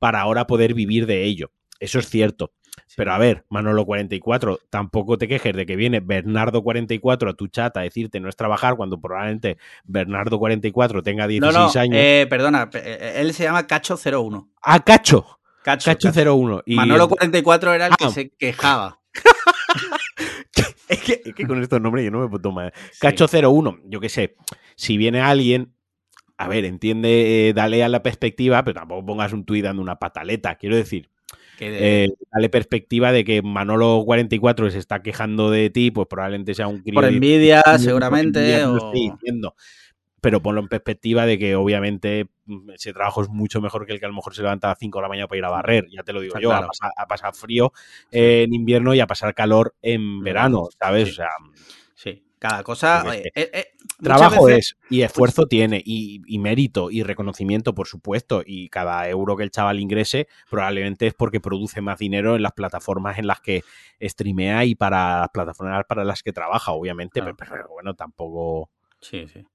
para 0.00 0.20
ahora 0.20 0.48
poder 0.48 0.74
vivir 0.74 1.06
de 1.06 1.22
ello. 1.22 1.52
Eso 1.78 2.00
es 2.00 2.08
cierto. 2.08 2.50
Pero 2.96 3.12
a 3.12 3.18
ver, 3.18 3.44
Manolo44, 3.50 4.60
tampoco 4.70 5.18
te 5.18 5.28
quejes 5.28 5.54
de 5.54 5.66
que 5.66 5.76
viene 5.76 6.02
Bernardo44 6.02 7.30
a 7.30 7.32
tu 7.34 7.48
chat 7.48 7.76
a 7.76 7.80
decirte 7.80 8.20
no 8.20 8.28
es 8.28 8.36
trabajar 8.36 8.76
cuando 8.76 9.00
probablemente 9.00 9.58
Bernardo44 9.88 11.02
tenga 11.02 11.26
16 11.26 11.76
años. 11.76 11.96
Eh, 11.98 12.26
perdona, 12.28 12.68
eh, 12.74 13.14
él 13.16 13.32
se 13.32 13.44
llama 13.44 13.66
Cacho01. 13.66 14.48
Ah, 14.62 14.80
Cacho. 14.80 15.38
Cacho01. 15.64 16.62
Y... 16.66 16.76
Manolo44 16.76 17.74
era 17.74 17.86
el 17.86 17.96
que 17.96 18.04
ah. 18.04 18.10
se 18.10 18.30
quejaba. 18.30 19.00
es, 20.88 21.00
que, 21.00 21.46
con 21.46 21.62
estos 21.62 21.80
nombres 21.80 22.04
yo 22.04 22.10
no 22.10 22.20
me 22.20 22.28
puedo 22.28 22.42
tomar. 22.42 22.72
Cacho01, 23.00 23.80
yo 23.84 24.00
qué 24.00 24.08
sé, 24.08 24.36
si 24.76 24.96
viene 24.96 25.20
alguien 25.20 25.74
a 26.38 26.48
ver, 26.48 26.64
entiende, 26.64 27.48
eh, 27.48 27.52
dale 27.52 27.84
a 27.84 27.88
la 27.88 28.02
perspectiva, 28.02 28.64
pero 28.64 28.80
tampoco 28.80 29.06
pongas 29.06 29.32
un 29.32 29.44
tuit 29.44 29.62
dando 29.62 29.80
una 29.80 30.00
pataleta. 30.00 30.56
Quiero 30.56 30.74
decir, 30.74 31.08
eh, 31.60 32.08
dale 32.32 32.48
perspectiva 32.48 33.12
de 33.12 33.24
que 33.24 33.42
Manolo 33.42 34.02
44 34.04 34.70
se 34.70 34.78
está 34.78 35.02
quejando 35.02 35.50
de 35.50 35.70
ti, 35.70 35.90
pues 35.90 36.08
probablemente 36.08 36.54
sea 36.54 36.68
un 36.68 36.80
crío 36.80 36.94
Por 36.94 37.04
envidia, 37.04 37.62
seguramente. 37.78 38.64
Pero 40.20 40.40
ponlo 40.40 40.60
en 40.60 40.68
perspectiva 40.68 41.26
de 41.26 41.36
que 41.36 41.56
obviamente 41.56 42.28
mm, 42.46 42.70
ese 42.70 42.92
trabajo 42.92 43.22
es 43.22 43.28
mucho 43.28 43.60
mejor 43.60 43.86
que 43.86 43.92
el 43.92 43.98
que 43.98 44.06
a 44.06 44.08
lo 44.08 44.14
mejor 44.14 44.34
se 44.34 44.42
levanta 44.42 44.68
a 44.68 44.70
las 44.70 44.78
5 44.78 44.98
de 44.98 45.02
la 45.02 45.08
mañana 45.08 45.26
para 45.26 45.38
ir 45.38 45.44
a 45.44 45.50
barrer, 45.50 45.86
ya 45.90 46.02
te 46.04 46.12
lo 46.12 46.20
digo 46.20 46.38
yo, 46.38 46.52
a, 46.52 46.68
pasar, 47.08 47.34
frío 47.34 47.72
en 48.10 48.54
invierno 48.54 48.94
y 48.94 49.00
a 49.00 49.06
pasar 49.06 49.34
calor 49.34 49.74
en 49.82 50.22
verano, 50.22 50.68
¿sabes? 50.78 51.10
O 51.10 51.14
sea, 51.14 51.30
sí. 51.94 52.22
Cada 52.42 52.64
cosa. 52.64 53.04
Eh, 53.14 53.30
eh, 53.36 53.50
eh, 53.54 53.66
trabajo 54.02 54.48
es, 54.48 54.76
y 54.90 55.02
esfuerzo 55.02 55.46
tiene, 55.46 55.80
y, 55.84 56.38
mérito, 56.40 56.90
y 56.90 57.04
reconocimiento, 57.04 57.72
por 57.72 57.86
supuesto. 57.86 58.42
Y 58.44 58.68
cada 58.68 59.08
euro 59.08 59.36
que 59.36 59.44
el 59.44 59.52
chaval 59.52 59.78
ingrese, 59.78 60.26
probablemente 60.50 61.06
es 61.06 61.14
porque 61.14 61.38
produce 61.38 61.80
más 61.82 62.00
dinero 62.00 62.34
en 62.34 62.42
las 62.42 62.50
plataformas 62.50 63.20
en 63.20 63.28
las 63.28 63.40
que 63.40 63.62
streamea 64.02 64.64
y 64.64 64.74
para 64.74 65.20
las 65.20 65.28
plataformas 65.28 65.84
para 65.88 66.02
las 66.02 66.24
que 66.24 66.32
trabaja, 66.32 66.72
obviamente. 66.72 67.22
Pero, 67.22 67.68
bueno, 67.68 67.94
tampoco. 67.94 68.70
Sí, 69.00 69.28
sí. 69.28 69.46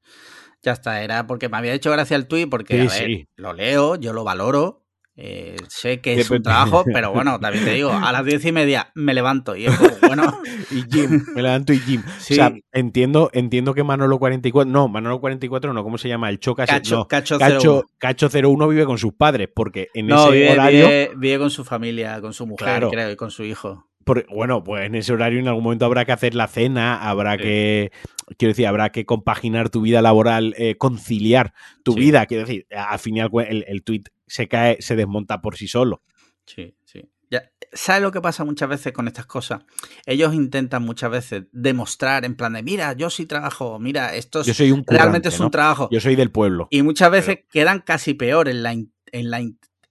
Ya 0.62 0.72
está, 0.72 1.04
era 1.04 1.28
porque 1.28 1.50
me 1.50 1.58
había 1.58 1.74
hecho 1.74 1.92
gracia 1.92 2.16
el 2.16 2.28
tweet, 2.28 2.48
porque 2.48 3.28
lo 3.36 3.52
leo, 3.52 3.98
yo 3.98 4.14
lo 4.14 4.24
valoro, 4.24 4.87
eh, 5.20 5.56
sé 5.68 6.00
que 6.00 6.14
es 6.14 6.30
un 6.30 6.44
trabajo, 6.44 6.86
pero 6.94 7.12
bueno, 7.12 7.40
también 7.40 7.66
te 7.66 7.72
digo, 7.72 7.92
a 7.92 8.12
las 8.12 8.24
diez 8.24 8.46
y 8.46 8.52
media 8.52 8.92
me 8.94 9.16
levanto 9.16 9.56
y 9.56 9.66
es 9.66 9.74
bueno. 10.02 10.42
y 10.70 10.84
gym, 10.84 11.26
me 11.34 11.42
levanto 11.42 11.74
y 11.74 11.80
gym. 11.80 12.04
O 12.06 12.22
sea, 12.22 12.54
entiendo, 12.72 13.32
entiendo 13.34 13.74
que 13.74 13.84
Manolo 13.84 14.20
44, 14.20 14.72
no, 14.72 14.88
Manolo 14.88 15.20
44 15.20 15.74
no, 15.74 15.84
¿cómo 15.84 15.98
se 15.98 16.08
llama? 16.08 16.30
El 16.30 16.40
Choca 16.40 16.68
Cacho, 16.68 17.08
Cacho, 17.08 17.40
Cacho, 17.40 17.86
Cacho 17.98 18.30
01 18.32 18.68
vive 18.68 18.86
con 18.86 19.00
sus 19.00 19.14
padres, 19.14 19.50
porque 19.54 19.88
en 19.96 20.12
ese 20.12 20.52
horario. 20.52 20.88
Vive, 21.18 21.40
con 21.40 21.50
su 21.50 21.66
familia, 21.66 22.22
con 22.22 22.34
su 22.34 22.46
mujer, 22.46 22.88
creo, 22.92 23.10
y 23.10 23.16
con 23.16 23.32
su 23.32 23.44
hijo. 23.44 23.88
bueno, 24.30 24.64
pues 24.64 24.86
en 24.86 24.94
ese 24.94 25.14
horario 25.14 25.40
en 25.40 25.48
algún 25.48 25.64
momento 25.64 25.86
habrá 25.86 26.06
que 26.06 26.12
hacer 26.12 26.36
la 26.36 26.48
cena, 26.48 26.96
habrá 27.10 27.38
que, 27.38 27.92
quiero 28.38 28.52
decir, 28.52 28.68
habrá 28.68 28.92
que 28.92 29.06
compaginar 29.06 29.70
tu 29.70 29.82
vida 29.82 30.02
laboral, 30.02 30.54
eh, 30.58 30.76
conciliar 30.78 31.54
tu 31.84 31.96
vida, 31.96 32.26
quiero 32.26 32.46
decir, 32.46 32.68
al 32.76 33.00
final 33.00 33.30
el, 33.48 33.66
el 33.68 33.84
tweet 33.84 34.04
se 34.26 34.48
cae, 34.48 34.78
se 34.82 34.96
desmonta 34.96 35.42
por 35.42 35.56
sí 35.56 35.68
solo. 35.68 36.02
Sí, 36.46 36.76
sí. 36.86 37.10
Ya, 37.30 37.52
¿Sabes 37.74 38.02
lo 38.02 38.12
que 38.12 38.22
pasa 38.22 38.46
muchas 38.46 38.70
veces 38.70 38.94
con 38.94 39.08
estas 39.08 39.26
cosas? 39.26 39.62
Ellos 40.06 40.34
intentan 40.34 40.84
muchas 40.84 41.12
veces 41.12 41.44
demostrar 41.52 42.24
en 42.24 42.36
plan 42.36 42.54
de, 42.54 42.64
mira, 42.64 42.94
yo 42.94 43.10
sí 43.10 43.26
trabajo, 43.26 43.80
mira, 43.80 44.16
esto 44.16 44.44
yo 44.44 44.54
soy 44.54 44.72
un 44.72 44.86
realmente 44.88 45.30
es 45.30 45.40
un 45.40 45.52
trabajo. 45.52 45.90
Yo 45.92 46.00
soy 46.00 46.16
del 46.16 46.32
pueblo. 46.32 46.68
Y 46.72 46.84
muchas 46.84 47.12
veces 47.12 47.40
quedan 47.52 47.82
casi 47.82 48.14
peor 48.14 48.48
en 48.48 48.64
la, 48.64 48.72
en 48.72 49.32
la 49.32 49.42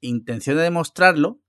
intención 0.01 0.57
de 0.57 0.63
demostrarlo 0.63 1.41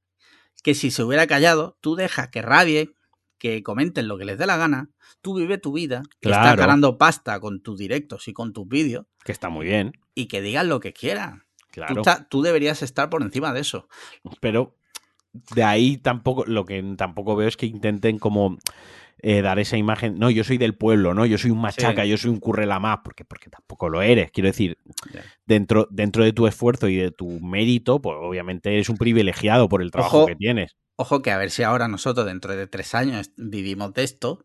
que 0.64 0.74
si 0.74 0.92
se 0.92 1.04
hubiera 1.04 1.28
callado, 1.28 1.78
tú 1.80 1.96
dejas 1.96 2.28
que 2.30 2.42
rabie, 2.42 2.94
que 3.38 3.64
comenten 3.64 4.08
lo 4.08 4.18
que 4.18 4.26
les 4.26 4.38
dé 4.38 4.46
la 4.46 4.58
gana, 4.58 4.90
tú 5.22 5.36
vive 5.36 5.58
tu 5.58 5.74
vida, 5.74 6.04
que 6.20 6.30
estás 6.30 6.56
ganando 6.56 6.98
pasta 6.98 7.40
con 7.40 7.62
tus 7.62 7.78
directos 7.78 8.28
y 8.28 8.34
con 8.34 8.54
tus 8.54 8.68
vídeos. 8.68 9.06
Que 9.24 9.32
está 9.32 9.50
muy 9.50 9.66
bien. 9.66 9.94
Y 10.16 10.28
que 10.28 10.42
digan 10.42 10.70
lo 10.70 10.80
que 10.80 10.94
quieran. 10.94 11.44
Tú, 12.30 12.42
deberías 12.42 12.82
estar 12.82 13.10
por 13.10 13.22
encima 13.22 13.54
de 13.54 13.62
eso. 13.62 13.88
Pero 14.40 14.76
de 15.54 15.64
ahí 15.64 15.98
tampoco, 15.98 16.46
lo 16.46 16.66
que 16.66 16.84
tampoco 16.98 17.36
veo 17.36 17.48
es 17.48 17.58
que 17.58 17.68
intenten 17.68 18.18
como 18.18 18.58
eh, 19.20 19.42
dar 19.42 19.60
esa 19.60 19.78
imagen. 19.78 20.18
No, 20.18 20.30
yo 20.30 20.44
soy 20.44 20.58
del 20.58 20.76
pueblo, 20.76 21.14
¿no? 21.14 21.26
Yo 21.26 21.38
soy 21.38 21.52
un 21.52 21.62
machaca, 21.62 22.06
yo 22.06 22.18
soy 22.18 22.32
un 22.32 22.40
currela 22.40 22.80
más, 22.80 23.00
porque, 23.04 23.26
porque 23.26 23.50
tampoco 23.50 23.90
lo 23.90 24.02
eres. 24.02 24.32
Quiero 24.32 24.48
decir, 24.48 24.78
dentro, 25.46 25.88
dentro 25.92 26.24
de 26.24 26.34
tu 26.34 26.48
esfuerzo 26.48 26.88
y 26.88 26.96
de 26.96 27.12
tu 27.12 27.40
mérito, 27.42 28.02
pues 28.02 28.18
obviamente 28.20 28.74
eres 28.74 28.90
un 28.90 28.98
privilegiado 28.98 29.70
por 29.70 29.82
el 29.82 29.92
trabajo 29.92 30.26
que 30.26 30.36
tienes. 30.36 30.76
Ojo 30.98 31.22
que 31.22 31.32
a 31.32 31.38
ver 31.38 31.52
si 31.52 31.62
ahora 31.62 31.88
nosotros 31.88 32.26
dentro 32.26 32.56
de 32.56 32.66
tres 32.66 32.96
años 32.96 33.32
vivimos 33.38 33.94
de 33.94 34.04
esto 34.04 34.44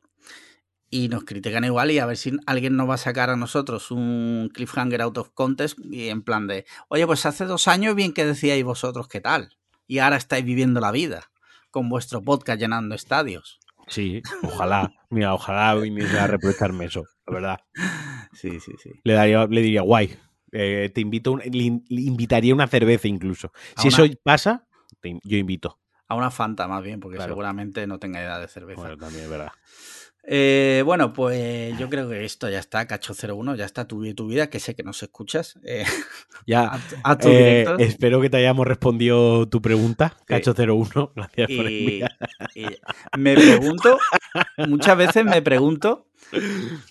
y 0.91 1.09
nos 1.09 1.25
critican 1.25 1.65
igual 1.65 1.91
y 1.91 1.99
a 1.99 2.05
ver 2.05 2.19
si 2.19 2.33
alguien 2.47 2.77
nos 2.77 2.89
va 2.89 2.95
a 2.95 2.99
sacar 2.99 3.31
a 3.31 3.37
nosotros 3.37 3.91
un 3.91 4.51
cliffhanger 4.53 5.01
out 5.01 5.17
of 5.17 5.31
contest 5.31 5.79
y 5.83 6.11
en 6.11 6.23
plan 6.23 6.47
de, 6.47 6.67
oye, 6.89 7.07
pues 7.07 7.25
hace 7.25 7.47
dos 7.47 7.69
años 7.69 7.95
bien 7.95 8.13
que 8.13 8.27
decíais 8.27 8.63
vosotros 8.63 9.09
qué 9.09 9.23
tal 9.23 9.57
y 9.87 9.99
ahora 9.99 10.17
estáis 10.17 10.45
viviendo 10.45 10.81
la 10.81 10.93
vida 10.93 11.31
con 11.71 11.89
vuestro 11.89 12.21
podcast 12.23 12.61
llenando 12.61 12.95
estadios. 12.95 13.59
Sí, 13.89 14.23
ojalá, 14.43 14.93
mira, 15.09 15.33
ojalá 15.35 15.75
viniese 15.75 16.19
a 16.19 16.27
reprocharme 16.27 16.85
eso, 16.85 17.05
la 17.27 17.35
verdad. 17.35 17.61
Sí, 18.35 18.61
sí, 18.61 18.73
sí. 18.83 18.91
Le, 19.05 19.15
daría, 19.15 19.47
le 19.47 19.63
diría, 19.63 19.83
guay, 19.83 20.15
eh, 20.53 20.91
te 20.95 21.01
invito, 21.01 21.37
le, 21.37 21.83
invitaría 21.89 22.55
una 22.55 22.69
cerveza 22.69 23.09
incluso. 23.09 23.53
si 23.77 23.89
eso 23.89 24.05
pasa, 24.23 24.67
yo 25.25 25.37
invito. 25.39 25.82
A 26.13 26.15
una 26.15 26.31
Fanta 26.31 26.69
más 26.69 26.83
bien, 26.83 27.01
porque 27.01 27.19
seguramente 27.19 27.87
no 27.87 27.99
tenga 27.99 28.21
edad 28.21 28.39
de 28.39 28.47
cerveza. 28.47 28.83
Bueno, 28.83 28.99
también 28.99 29.25
es 29.25 29.31
verdad. 29.31 29.53
Eh, 30.25 30.83
bueno, 30.85 31.15
pues 31.15 31.75
yo 31.79 31.89
creo 31.89 32.07
que 32.11 32.27
esto 32.27 32.51
ya 32.51 32.59
está, 32.59 32.87
Cacho01, 32.87 33.57
ya 33.57 33.65
está 33.65 33.89
tu, 33.89 34.15
tu 34.15 34.27
vida, 34.27 34.51
que 34.51 34.61
sé 34.61 34.75
que 34.75 34.83
nos 34.83 35.03
escuchas. 35.03 35.59
Eh, 35.65 35.87
ya, 36.47 36.79
a, 37.03 37.17
tu 37.17 37.29
eh, 37.31 37.65
espero 37.79 38.21
que 38.21 38.29
te 38.29 38.37
hayamos 38.37 38.67
respondido 38.67 39.49
tu 39.49 39.63
pregunta, 39.63 40.19
Cacho01, 40.29 41.13
gracias 41.17 41.49
por 41.49 41.67
enviar. 41.67 42.19
me 43.17 43.35
pregunto, 43.35 43.99
muchas 44.69 44.99
veces 44.99 45.25
me 45.25 45.41
pregunto, 45.41 46.09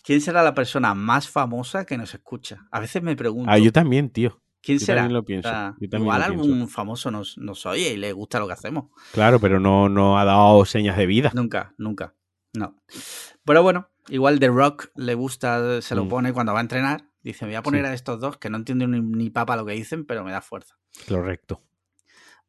¿quién 0.04 0.20
será 0.20 0.42
la 0.42 0.56
persona 0.56 0.96
más 0.96 1.30
famosa 1.30 1.86
que 1.86 2.00
nos 2.00 2.16
escucha? 2.16 2.66
A 2.72 2.80
veces 2.80 3.04
me 3.04 3.16
pregunto. 3.16 3.52
Ah, 3.52 3.60
yo 3.60 3.72
también, 3.72 4.10
tío. 4.10 4.41
¿Quién 4.62 4.80
será? 4.80 5.02
También 5.02 5.14
lo 5.14 5.24
pienso. 5.24 5.50
igual 5.80 6.22
algún 6.22 6.68
famoso 6.68 7.10
nos, 7.10 7.38
nos, 7.38 7.66
oye 7.66 7.94
y 7.94 7.98
le 7.98 8.14
gusta 8.14 8.40
lo 8.40 8.48
que 8.48 8.54
hacemos. 8.54 8.86
Claro, 9.12 9.40
pero 9.40 9.60
no, 9.60 9.90
no 9.90 10.20
ha 10.20 10.26
dado 10.26 10.66
señas 10.66 10.98
de 10.98 11.06
vida. 11.06 11.32
Nunca, 11.34 11.74
nunca. 11.78 12.16
No. 12.54 12.76
Pero 13.44 13.64
bueno, 13.64 13.90
igual 14.10 14.40
The 14.40 14.50
Rock 14.50 14.92
le 14.96 15.16
gusta, 15.16 15.82
se 15.82 15.96
lo 15.96 16.06
mm. 16.06 16.10
pone 16.10 16.34
cuando 16.34 16.54
va 16.54 16.60
a 16.60 16.62
entrenar. 16.62 17.08
Dice, 17.24 17.46
me 17.46 17.52
voy 17.52 17.58
a 17.58 17.64
poner 17.64 17.86
a 17.86 17.94
estos 17.94 18.20
dos 18.20 18.38
que 18.38 18.50
no 18.50 18.58
entiendo 18.58 18.88
ni, 18.88 19.30
papa 19.30 19.56
lo 19.56 19.66
que 19.66 19.74
dicen, 19.74 20.06
pero 20.06 20.24
me 20.24 20.32
da 20.32 20.42
fuerza. 20.42 20.78
Correcto. 21.08 21.62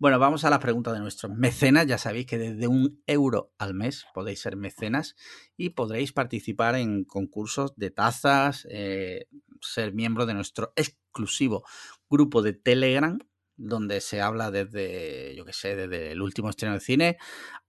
Bueno, 0.02 0.18
vamos 0.18 0.44
a 0.44 0.50
la 0.50 0.58
pregunta 0.58 0.92
de 0.92 0.98
nuestros 0.98 1.32
mecenas. 1.32 1.86
Ya 1.86 1.96
sabéis 1.96 2.26
que 2.26 2.36
desde 2.36 2.66
un 2.66 3.00
euro 3.06 3.52
al 3.56 3.72
mes 3.72 4.04
podéis 4.12 4.40
ser 4.40 4.56
mecenas 4.56 5.14
y 5.56 5.70
podréis 5.70 6.12
participar 6.12 6.74
en 6.74 7.04
concursos 7.04 7.72
de 7.76 7.92
tazas, 7.92 8.66
eh, 8.68 9.28
ser 9.60 9.94
miembro 9.94 10.26
de 10.26 10.34
nuestro 10.34 10.72
exclusivo 10.74 11.62
grupo 12.10 12.42
de 12.42 12.52
Telegram, 12.52 13.16
donde 13.56 14.00
se 14.00 14.20
habla 14.20 14.50
desde, 14.50 15.36
yo 15.36 15.44
qué 15.44 15.52
sé, 15.52 15.76
desde 15.76 16.10
el 16.10 16.20
último 16.20 16.50
estreno 16.50 16.74
de 16.74 16.80
cine 16.80 17.16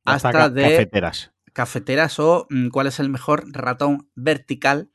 hasta, 0.04 0.50
de 0.50 0.64
cafeteras 0.64 1.34
cafeteras 1.54 2.18
o 2.18 2.48
mm, 2.50 2.70
cuál 2.70 2.88
es 2.88 3.00
el 3.00 3.10
mejor 3.10 3.46
ratón 3.52 4.10
vertical 4.16 4.90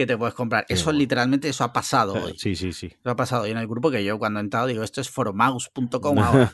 que 0.00 0.06
te 0.06 0.16
puedes 0.16 0.34
comprar. 0.34 0.64
Eso 0.70 0.92
literalmente, 0.92 1.46
eso 1.50 1.62
ha 1.62 1.74
pasado 1.74 2.14
hoy. 2.14 2.34
Sí, 2.38 2.56
sí, 2.56 2.72
sí. 2.72 2.86
Eso 2.86 3.10
ha 3.10 3.16
pasado 3.16 3.42
hoy 3.42 3.50
en 3.50 3.58
el 3.58 3.68
grupo 3.68 3.90
que 3.90 4.02
yo 4.02 4.18
cuando 4.18 4.40
he 4.40 4.42
entrado 4.42 4.66
digo, 4.66 4.82
esto 4.82 5.02
es 5.02 5.10
foromouse.com 5.10 6.18
ahora. 6.18 6.50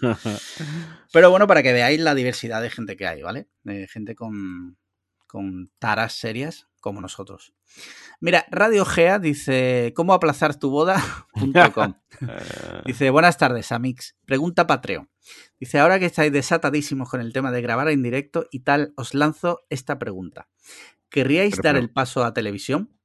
Pero 1.12 1.30
bueno, 1.30 1.46
para 1.46 1.62
que 1.62 1.72
veáis 1.72 2.00
la 2.00 2.16
diversidad 2.16 2.60
de 2.60 2.70
gente 2.70 2.96
que 2.96 3.06
hay, 3.06 3.22
¿vale? 3.22 3.48
De 3.62 3.86
gente 3.86 4.16
con, 4.16 4.76
con 5.28 5.70
taras 5.78 6.14
serias 6.14 6.66
como 6.80 7.00
nosotros. 7.00 7.54
Mira, 8.18 8.46
Radio 8.50 8.84
Gea 8.84 9.20
dice, 9.20 9.92
¿cómo 9.94 10.12
aplazar 10.12 10.58
tu 10.58 10.70
boda.com? 10.70 11.94
dice, 12.84 13.10
buenas 13.10 13.38
tardes, 13.38 13.70
Amix. 13.70 14.16
Pregunta 14.24 14.66
Patreon. 14.66 15.08
Dice, 15.60 15.78
ahora 15.78 16.00
que 16.00 16.06
estáis 16.06 16.32
desatadísimos 16.32 17.08
con 17.08 17.20
el 17.20 17.32
tema 17.32 17.52
de 17.52 17.62
grabar 17.62 17.90
en 17.90 18.02
directo 18.02 18.48
y 18.50 18.60
tal, 18.60 18.92
os 18.96 19.14
lanzo 19.14 19.60
esta 19.70 20.00
pregunta. 20.00 20.48
¿Querríais 21.10 21.56
dar 21.62 21.76
el 21.76 21.90
paso 21.90 22.24
a 22.24 22.34
televisión? 22.34 22.95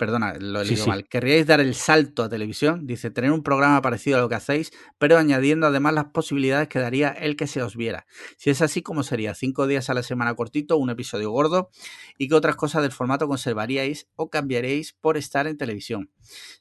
Perdona, 0.00 0.32
lo 0.40 0.62
he 0.62 0.64
leído 0.64 0.86
mal. 0.86 1.06
¿Querríais 1.06 1.46
dar 1.46 1.60
el 1.60 1.74
salto 1.74 2.22
a 2.22 2.30
televisión? 2.30 2.86
Dice, 2.86 3.10
tener 3.10 3.32
un 3.32 3.42
programa 3.42 3.82
parecido 3.82 4.16
a 4.16 4.20
lo 4.22 4.30
que 4.30 4.34
hacéis, 4.34 4.72
pero 4.96 5.18
añadiendo 5.18 5.66
además 5.66 5.92
las 5.92 6.06
posibilidades 6.06 6.68
que 6.68 6.78
daría 6.78 7.10
el 7.10 7.36
que 7.36 7.46
se 7.46 7.62
os 7.62 7.76
viera. 7.76 8.06
Si 8.38 8.48
es 8.48 8.62
así, 8.62 8.80
¿cómo 8.80 9.02
sería? 9.02 9.34
¿Cinco 9.34 9.66
días 9.66 9.90
a 9.90 9.94
la 9.94 10.02
semana 10.02 10.34
cortito, 10.34 10.78
un 10.78 10.88
episodio 10.88 11.30
gordo? 11.30 11.68
¿Y 12.16 12.28
qué 12.28 12.34
otras 12.34 12.56
cosas 12.56 12.80
del 12.80 12.92
formato 12.92 13.28
conservaríais 13.28 14.08
o 14.16 14.30
cambiaríais 14.30 14.94
por 14.94 15.18
estar 15.18 15.46
en 15.46 15.58
televisión? 15.58 16.10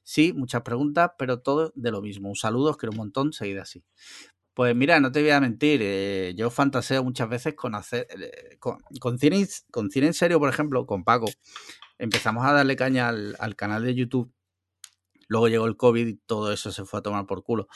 Sí, 0.03 0.33
muchas 0.33 0.63
preguntas, 0.63 1.11
pero 1.17 1.39
todo 1.39 1.71
de 1.77 1.91
lo 1.91 2.01
mismo. 2.01 2.27
Un 2.27 2.35
saludo, 2.35 2.71
os 2.71 2.77
quiero 2.77 2.91
un 2.91 2.97
montón, 2.97 3.31
seguid 3.31 3.59
así. 3.59 3.85
Pues 4.53 4.75
mira, 4.75 4.99
no 4.99 5.13
te 5.13 5.21
voy 5.21 5.29
a 5.29 5.39
mentir, 5.39 5.79
eh, 5.81 6.33
yo 6.35 6.49
fantaseo 6.49 7.05
muchas 7.05 7.29
veces 7.29 7.53
con 7.53 7.73
hacer, 7.75 8.05
eh, 8.19 8.57
con, 8.59 8.79
con, 8.99 9.17
cine, 9.17 9.47
con 9.71 9.89
cine 9.89 10.07
en 10.07 10.13
serio, 10.13 10.39
por 10.39 10.49
ejemplo, 10.49 10.85
con 10.85 11.05
Paco, 11.05 11.27
empezamos 11.99 12.45
a 12.45 12.53
darle 12.53 12.75
caña 12.75 13.09
al, 13.09 13.55
canal 13.55 13.83
de 13.83 13.93
YouTube. 13.93 14.33
Luego 15.27 15.47
llegó 15.47 15.67
el 15.67 15.77
COVID 15.77 16.07
y 16.07 16.15
todo 16.15 16.51
eso 16.51 16.71
se 16.71 16.85
fue 16.85 16.99
a 16.99 17.03
tomar 17.03 17.27
por 17.27 17.43
culo. 17.43 17.67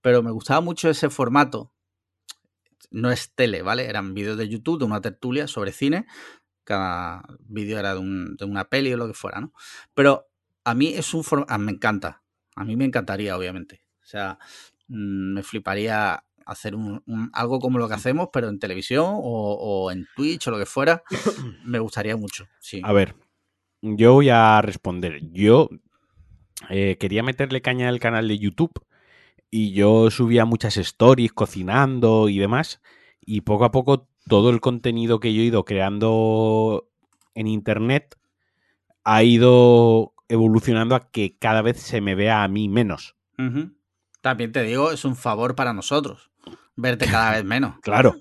Pero 0.00 0.22
me 0.22 0.32
gustaba 0.32 0.60
mucho 0.60 0.90
ese 0.90 1.08
formato. 1.08 1.72
No 2.90 3.12
es 3.12 3.32
tele, 3.34 3.62
¿vale? 3.62 3.86
Eran 3.86 4.14
vídeos 4.14 4.36
de 4.36 4.48
YouTube, 4.48 4.80
de 4.80 4.86
una 4.86 5.00
tertulia 5.00 5.46
sobre 5.46 5.70
cine. 5.70 6.06
Cada 6.64 7.22
vídeo 7.40 7.78
era 7.78 7.94
de, 7.94 8.00
una 8.00 8.64
peli 8.64 8.92
o 8.92 8.96
lo 8.96 9.06
que 9.06 9.14
fuera, 9.14 9.40
¿no? 9.40 9.52
Pero 9.94 10.26
a 10.64 10.74
mí 10.74 10.88
es 10.88 11.14
un 11.14 11.22
formato... 11.22 11.52
Ah, 11.52 11.58
me 11.58 11.72
encanta. 11.72 12.24
A 12.56 12.64
mí 12.64 12.74
me 12.74 12.86
encantaría, 12.86 13.36
obviamente. 13.36 13.82
O 14.02 14.06
sea, 14.06 14.38
mm, 14.88 15.34
me 15.34 15.42
fliparía 15.44 16.24
hacer 16.46 16.74
un, 16.74 17.02
algo 17.32 17.58
como 17.58 17.78
lo 17.78 17.88
que 17.88 17.94
hacemos, 17.94 18.30
pero 18.32 18.48
en 18.48 18.58
televisión 18.58 19.06
o, 19.08 19.52
o, 19.52 19.90
en 19.90 20.06
Twitch 20.16 20.46
o 20.48 20.50
lo 20.50 20.58
que 20.58 20.66
fuera. 20.66 21.02
Me 21.64 21.80
gustaría 21.80 22.16
mucho. 22.16 22.46
Sí. 22.60 22.80
A 22.84 22.92
ver, 22.92 23.16
yo 23.96 24.14
voy 24.14 24.30
a 24.30 24.60
responder. 24.62 25.20
Yo 25.32 25.70
eh, 26.70 26.96
quería 26.98 27.22
meterle 27.22 27.62
caña 27.62 27.88
al 27.88 28.00
canal 28.00 28.28
de 28.28 28.38
YouTube 28.38 28.72
y 29.50 29.72
yo 29.72 30.10
subía 30.10 30.44
muchas 30.44 30.76
stories 30.76 31.32
cocinando 31.32 32.28
y 32.28 32.38
demás. 32.38 32.80
Y 33.20 33.42
poco 33.42 33.64
a 33.64 33.70
poco 33.70 34.08
todo 34.28 34.50
el 34.50 34.60
contenido 34.60 35.20
que 35.20 35.32
yo 35.32 35.42
he 35.42 35.46
ido 35.46 35.64
creando 35.64 36.88
en 37.34 37.46
internet 37.46 38.16
ha 39.04 39.22
ido 39.22 40.14
evolucionando 40.28 40.96
a 40.96 41.10
que 41.10 41.36
cada 41.38 41.62
vez 41.62 41.80
se 41.80 42.00
me 42.00 42.14
vea 42.14 42.42
a 42.42 42.48
mí 42.48 42.68
menos. 42.68 43.14
También 44.20 44.50
te 44.50 44.62
digo, 44.62 44.90
es 44.90 45.04
un 45.04 45.14
favor 45.14 45.54
para 45.54 45.72
nosotros 45.72 46.30
verte 46.76 47.06
cada 47.06 47.32
vez 47.32 47.44
menos. 47.44 47.74
Claro. 47.82 48.16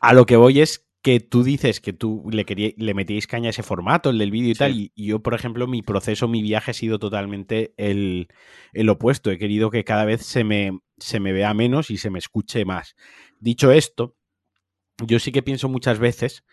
A 0.00 0.12
lo 0.12 0.26
que 0.26 0.36
voy 0.36 0.60
es 0.60 0.87
que 1.02 1.20
tú 1.20 1.44
dices 1.44 1.80
que 1.80 1.92
tú 1.92 2.28
le, 2.30 2.44
le 2.76 2.94
metíais 2.94 3.26
caña 3.26 3.48
a 3.48 3.50
ese 3.50 3.62
formato, 3.62 4.10
el 4.10 4.18
del 4.18 4.30
vídeo 4.30 4.50
y 4.50 4.54
tal, 4.54 4.74
y, 4.74 4.92
yo, 4.96 5.22
por 5.22 5.34
ejemplo, 5.34 5.66
mi 5.66 5.82
proceso, 5.82 6.26
mi 6.26 6.42
viaje 6.42 6.72
ha 6.72 6.74
sido 6.74 6.98
totalmente 6.98 7.72
el, 7.76 8.28
el, 8.72 8.88
opuesto. 8.88 9.30
He 9.30 9.38
querido 9.38 9.70
que 9.70 9.84
cada 9.84 10.04
vez 10.04 10.22
se 10.26 10.42
me, 10.44 10.80
se 10.98 11.20
me 11.20 11.32
vea 11.32 11.54
menos 11.54 11.90
y 11.90 11.98
se 11.98 12.10
me 12.10 12.18
escuche 12.18 12.64
más. 12.64 12.96
Dicho 13.38 13.70
esto, 13.70 14.16
yo 15.06 15.20
sí 15.20 15.30
que 15.30 15.42
pienso 15.42 15.68
muchas 15.68 16.00
veces, 16.00 16.44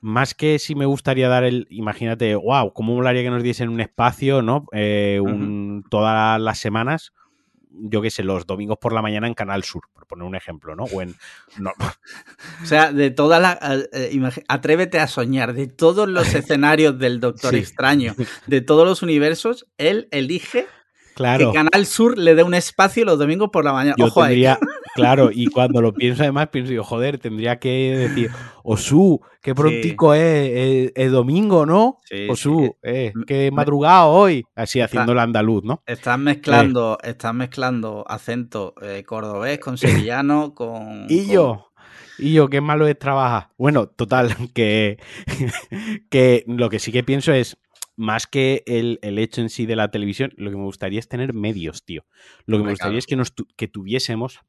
más 0.00 0.34
que 0.34 0.58
si 0.58 0.74
me 0.74 0.86
gustaría 0.86 1.28
dar 1.28 1.44
el, 1.44 1.66
imagínate, 1.70 2.34
wow, 2.34 2.72
¿cómo 2.72 2.94
molaría 2.94 3.22
que 3.22 3.30
nos 3.30 3.42
diesen 3.42 3.68
un 3.68 3.80
espacio, 3.80 4.42
¿no? 4.42 4.66
Eh, 4.72 5.20
un, 5.22 5.84
Todas 5.88 6.40
las 6.40 6.58
semanas 6.58 7.12
yo 7.78 8.02
qué 8.02 8.10
sé, 8.10 8.22
los 8.22 8.46
domingos 8.46 8.78
por 8.78 8.92
la 8.92 9.02
mañana 9.02 9.26
en 9.26 9.34
Canal 9.34 9.64
Sur, 9.64 9.88
por 9.92 10.06
poner 10.06 10.24
un 10.24 10.34
ejemplo, 10.34 10.74
¿no? 10.74 10.84
O, 10.84 11.02
en, 11.02 11.14
o 12.62 12.66
sea, 12.66 12.92
de 12.92 13.10
toda 13.10 13.40
la... 13.40 13.58
Eh, 13.92 14.20
atrévete 14.48 14.98
a 14.98 15.06
soñar, 15.06 15.54
de 15.54 15.66
todos 15.66 16.08
los 16.08 16.34
escenarios 16.34 16.98
del 16.98 17.20
Doctor 17.20 17.54
Extraño, 17.54 18.14
de 18.46 18.60
todos 18.60 18.86
los 18.86 19.02
universos, 19.02 19.66
él 19.78 20.08
elige 20.10 20.66
Claro. 21.14 21.50
Que 21.50 21.56
Canal 21.56 21.86
Sur 21.86 22.18
le 22.18 22.34
dé 22.34 22.42
un 22.42 22.52
espacio 22.52 23.06
los 23.06 23.18
domingos 23.18 23.48
por 23.50 23.64
la 23.64 23.72
mañana. 23.72 23.96
Ojo 24.04 24.22
Claro, 24.96 25.30
y 25.32 25.46
cuando 25.46 25.80
lo 25.80 25.94
pienso 25.94 26.22
además, 26.22 26.48
pienso, 26.48 26.72
yo, 26.72 26.82
joder, 26.82 27.18
tendría 27.18 27.58
que 27.58 27.96
decir, 27.96 28.30
Osu, 28.64 29.20
qué 29.42 29.54
prontico 29.54 30.14
es, 30.14 30.92
es, 30.94 31.12
domingo, 31.12 31.66
¿no? 31.66 31.98
Osu, 32.28 32.76
eh, 32.82 33.12
qué 33.26 33.50
madrugado 33.52 34.10
hoy. 34.10 34.44
Así 34.54 34.80
haciendo 34.80 35.12
el 35.12 35.18
andaluz, 35.18 35.62
¿no? 35.62 35.82
Estás 35.86 36.18
mezclando, 36.18 36.98
estás 37.02 37.34
mezclando 37.34 38.04
acento 38.08 38.74
eh, 38.82 39.04
cordobés 39.04 39.58
con 39.60 39.78
sevillano, 39.78 40.54
con. 40.54 41.06
Y 41.08 41.26
yo. 41.26 41.70
Y 42.18 42.32
yo, 42.32 42.48
qué 42.48 42.60
malo 42.60 42.86
es 42.86 42.98
trabajar. 42.98 43.50
Bueno, 43.58 43.88
total, 43.88 44.34
que, 44.54 44.98
que 46.10 46.44
lo 46.46 46.70
que 46.70 46.78
sí 46.78 46.90
que 46.90 47.04
pienso 47.04 47.32
es, 47.32 47.58
más 47.96 48.26
que 48.26 48.62
el, 48.66 48.98
hecho 49.18 49.40
en 49.40 49.48
sí 49.48 49.66
de 49.66 49.76
la 49.76 49.90
televisión, 49.90 50.32
lo 50.36 50.50
que 50.50 50.56
me 50.56 50.64
gustaría 50.64 51.00
es 51.00 51.08
tener 51.08 51.32
medios, 51.32 51.84
tío. 51.84 52.04
Lo 52.44 52.58
que 52.58 52.64
me 52.64 52.70
gustaría 52.70 52.98
es 52.98 53.06
que, 53.06 53.16
nos, 53.16 53.32
que 53.56 53.68
tuviésemos 53.68 54.40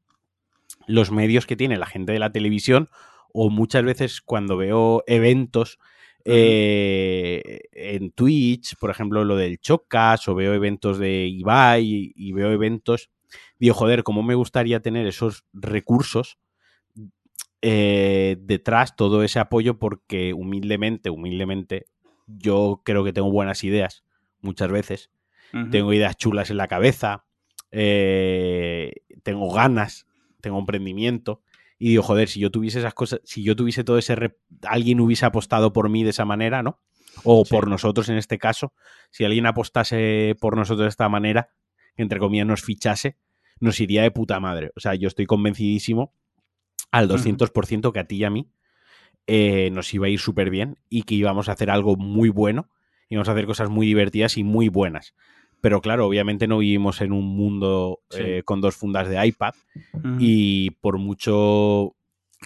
los 0.88 1.12
medios 1.12 1.46
que 1.46 1.56
tiene 1.56 1.76
la 1.76 1.86
gente 1.86 2.12
de 2.12 2.18
la 2.18 2.32
televisión 2.32 2.88
o 3.32 3.50
muchas 3.50 3.84
veces 3.84 4.20
cuando 4.20 4.56
veo 4.56 5.04
eventos 5.06 5.78
eh, 6.24 7.60
en 7.72 8.10
Twitch, 8.10 8.76
por 8.76 8.90
ejemplo, 8.90 9.24
lo 9.24 9.36
del 9.36 9.58
Chocas, 9.60 10.26
o 10.28 10.34
veo 10.34 10.52
eventos 10.52 10.98
de 10.98 11.26
Ibai 11.26 12.12
y, 12.14 12.32
veo 12.32 12.50
eventos, 12.50 13.10
digo, 13.58 13.74
joder, 13.74 14.02
¿cómo 14.02 14.22
me 14.22 14.34
gustaría 14.34 14.80
tener 14.80 15.06
esos 15.06 15.44
recursos 15.52 16.38
eh, 17.62 18.36
detrás, 18.40 18.96
todo 18.96 19.22
ese 19.22 19.38
apoyo? 19.38 19.78
Porque 19.78 20.34
humildemente, 20.34 21.10
humildemente, 21.10 21.86
yo 22.26 22.82
creo 22.84 23.04
que 23.04 23.12
tengo 23.12 23.30
buenas 23.30 23.64
ideas 23.64 24.04
muchas 24.40 24.70
veces. 24.70 25.10
Tengo 25.70 25.94
ideas 25.94 26.16
chulas 26.18 26.50
en 26.50 26.58
la 26.58 26.68
cabeza. 26.68 27.24
Eh, 27.70 28.92
tengo 29.22 29.50
ganas. 29.50 30.06
Tengo 30.40 30.58
emprendimiento. 30.58 31.42
Y 31.78 31.90
digo, 31.90 32.02
joder, 32.02 32.28
si 32.28 32.40
yo 32.40 32.50
tuviese 32.50 32.80
esas 32.80 32.94
cosas, 32.94 33.20
si 33.24 33.42
yo 33.42 33.54
tuviese 33.56 33.84
todo 33.84 33.98
ese. 33.98 34.16
Alguien 34.62 35.00
hubiese 35.00 35.26
apostado 35.26 35.72
por 35.72 35.88
mí 35.88 36.04
de 36.04 36.10
esa 36.10 36.24
manera, 36.24 36.62
¿no? 36.62 36.80
O 37.24 37.44
por 37.44 37.68
nosotros 37.68 38.08
en 38.08 38.16
este 38.16 38.38
caso. 38.38 38.72
Si 39.10 39.24
alguien 39.24 39.46
apostase 39.46 40.36
por 40.40 40.56
nosotros 40.56 40.84
de 40.84 40.90
esta 40.90 41.08
manera, 41.08 41.50
que 41.96 42.02
entre 42.02 42.18
comillas 42.18 42.46
nos 42.46 42.62
fichase, 42.62 43.16
nos 43.60 43.80
iría 43.80 44.02
de 44.02 44.10
puta 44.10 44.40
madre. 44.40 44.70
O 44.76 44.80
sea, 44.80 44.94
yo 44.94 45.08
estoy 45.08 45.26
convencidísimo 45.26 46.12
al 46.90 47.08
200% 47.08 47.92
que 47.92 47.98
a 47.98 48.04
ti 48.04 48.16
y 48.16 48.24
a 48.24 48.30
mí 48.30 48.50
eh, 49.26 49.70
nos 49.72 49.92
iba 49.92 50.06
a 50.06 50.08
ir 50.08 50.18
súper 50.18 50.50
bien 50.50 50.78
y 50.88 51.02
que 51.02 51.14
íbamos 51.14 51.48
a 51.48 51.52
hacer 51.52 51.70
algo 51.70 51.96
muy 51.96 52.30
bueno, 52.30 52.70
íbamos 53.08 53.28
a 53.28 53.32
hacer 53.32 53.46
cosas 53.46 53.68
muy 53.68 53.86
divertidas 53.86 54.36
y 54.36 54.44
muy 54.44 54.68
buenas. 54.68 55.14
Pero 55.60 55.80
claro, 55.80 56.06
obviamente 56.06 56.46
no 56.46 56.58
vivimos 56.58 57.00
en 57.00 57.12
un 57.12 57.24
mundo 57.24 58.00
eh, 58.16 58.42
con 58.44 58.60
dos 58.60 58.76
fundas 58.76 59.08
de 59.08 59.26
iPad 59.26 59.54
y 60.18 60.70
por 60.70 60.98
mucho 60.98 61.96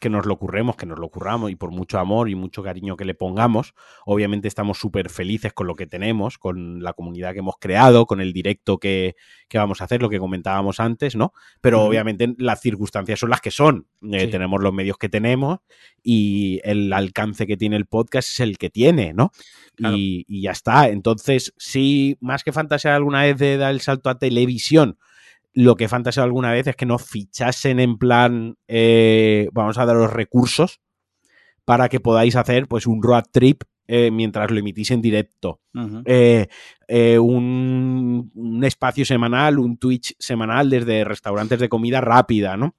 que 0.02 0.10
nos 0.10 0.26
lo 0.26 0.36
curremos, 0.36 0.74
que 0.74 0.84
nos 0.84 0.98
lo 0.98 1.08
curramos 1.10 1.52
y 1.52 1.54
por 1.54 1.70
mucho 1.70 2.00
amor 2.00 2.28
y 2.28 2.34
mucho 2.34 2.64
cariño 2.64 2.96
que 2.96 3.04
le 3.04 3.14
pongamos, 3.14 3.72
obviamente 4.04 4.48
estamos 4.48 4.76
súper 4.76 5.08
felices 5.10 5.52
con 5.52 5.68
lo 5.68 5.76
que 5.76 5.86
tenemos, 5.86 6.38
con 6.38 6.82
la 6.82 6.92
comunidad 6.92 7.32
que 7.32 7.38
hemos 7.38 7.54
creado, 7.60 8.04
con 8.06 8.20
el 8.20 8.32
directo 8.32 8.78
que, 8.78 9.14
vamos 9.54 9.80
a 9.80 9.84
hacer, 9.84 10.02
lo 10.02 10.10
que 10.10 10.18
comentábamos 10.18 10.80
antes, 10.80 11.14
¿no? 11.14 11.32
Pero 11.60 11.84
obviamente 11.84 12.34
las 12.36 12.60
circunstancias 12.60 13.20
son 13.20 13.30
las 13.30 13.40
que 13.40 13.52
son. 13.52 13.86
Eh, 14.10 14.26
tenemos 14.26 14.60
los 14.60 14.72
medios 14.72 14.98
que 14.98 15.08
tenemos 15.08 15.60
y 16.02 16.60
el 16.64 16.92
alcance 16.92 17.46
que 17.46 17.56
tiene 17.56 17.76
el 17.76 17.86
podcast 17.86 18.28
es 18.28 18.40
el 18.40 18.58
que 18.58 18.70
tiene, 18.70 19.12
¿no? 19.14 19.30
Y, 19.78 20.24
y, 20.26 20.42
ya 20.42 20.50
está. 20.50 20.88
Entonces, 20.88 21.54
sí, 21.58 22.18
más 22.20 22.42
que 22.42 22.50
fantasear 22.50 22.94
alguna 22.94 23.22
vez 23.22 23.38
de 23.38 23.56
dar 23.56 23.70
el 23.70 23.80
salto 23.80 24.10
a 24.10 24.18
televisión, 24.18 24.98
lo 25.54 25.76
que 25.76 25.84
he 25.84 25.88
fantaseado 25.88 26.24
alguna 26.24 26.52
vez 26.52 26.66
es 26.66 26.76
que 26.76 26.86
nos 26.86 27.02
fichasen 27.02 27.80
en 27.80 27.98
plan, 27.98 28.56
eh, 28.68 29.48
vamos 29.52 29.78
a 29.78 29.86
dar 29.86 29.96
los 29.96 30.12
recursos 30.12 30.80
para 31.64 31.88
que 31.88 32.00
podáis 32.00 32.36
hacer 32.36 32.66
pues 32.66 32.86
un 32.86 33.02
road 33.02 33.24
trip 33.30 33.62
eh, 33.86 34.10
mientras 34.10 34.50
lo 34.50 34.58
emitís 34.58 34.90
en 34.90 35.02
directo. 35.02 35.60
Eh, 36.04 36.48
un, 37.18 38.30
un, 38.34 38.64
espacio 38.64 39.04
semanal, 39.04 39.58
un 39.58 39.76
Twitch 39.76 40.14
semanal 40.18 40.70
desde 40.70 41.04
restaurantes 41.04 41.58
de 41.58 41.68
comida 41.68 42.00
rápida, 42.00 42.56
¿no? 42.56 42.74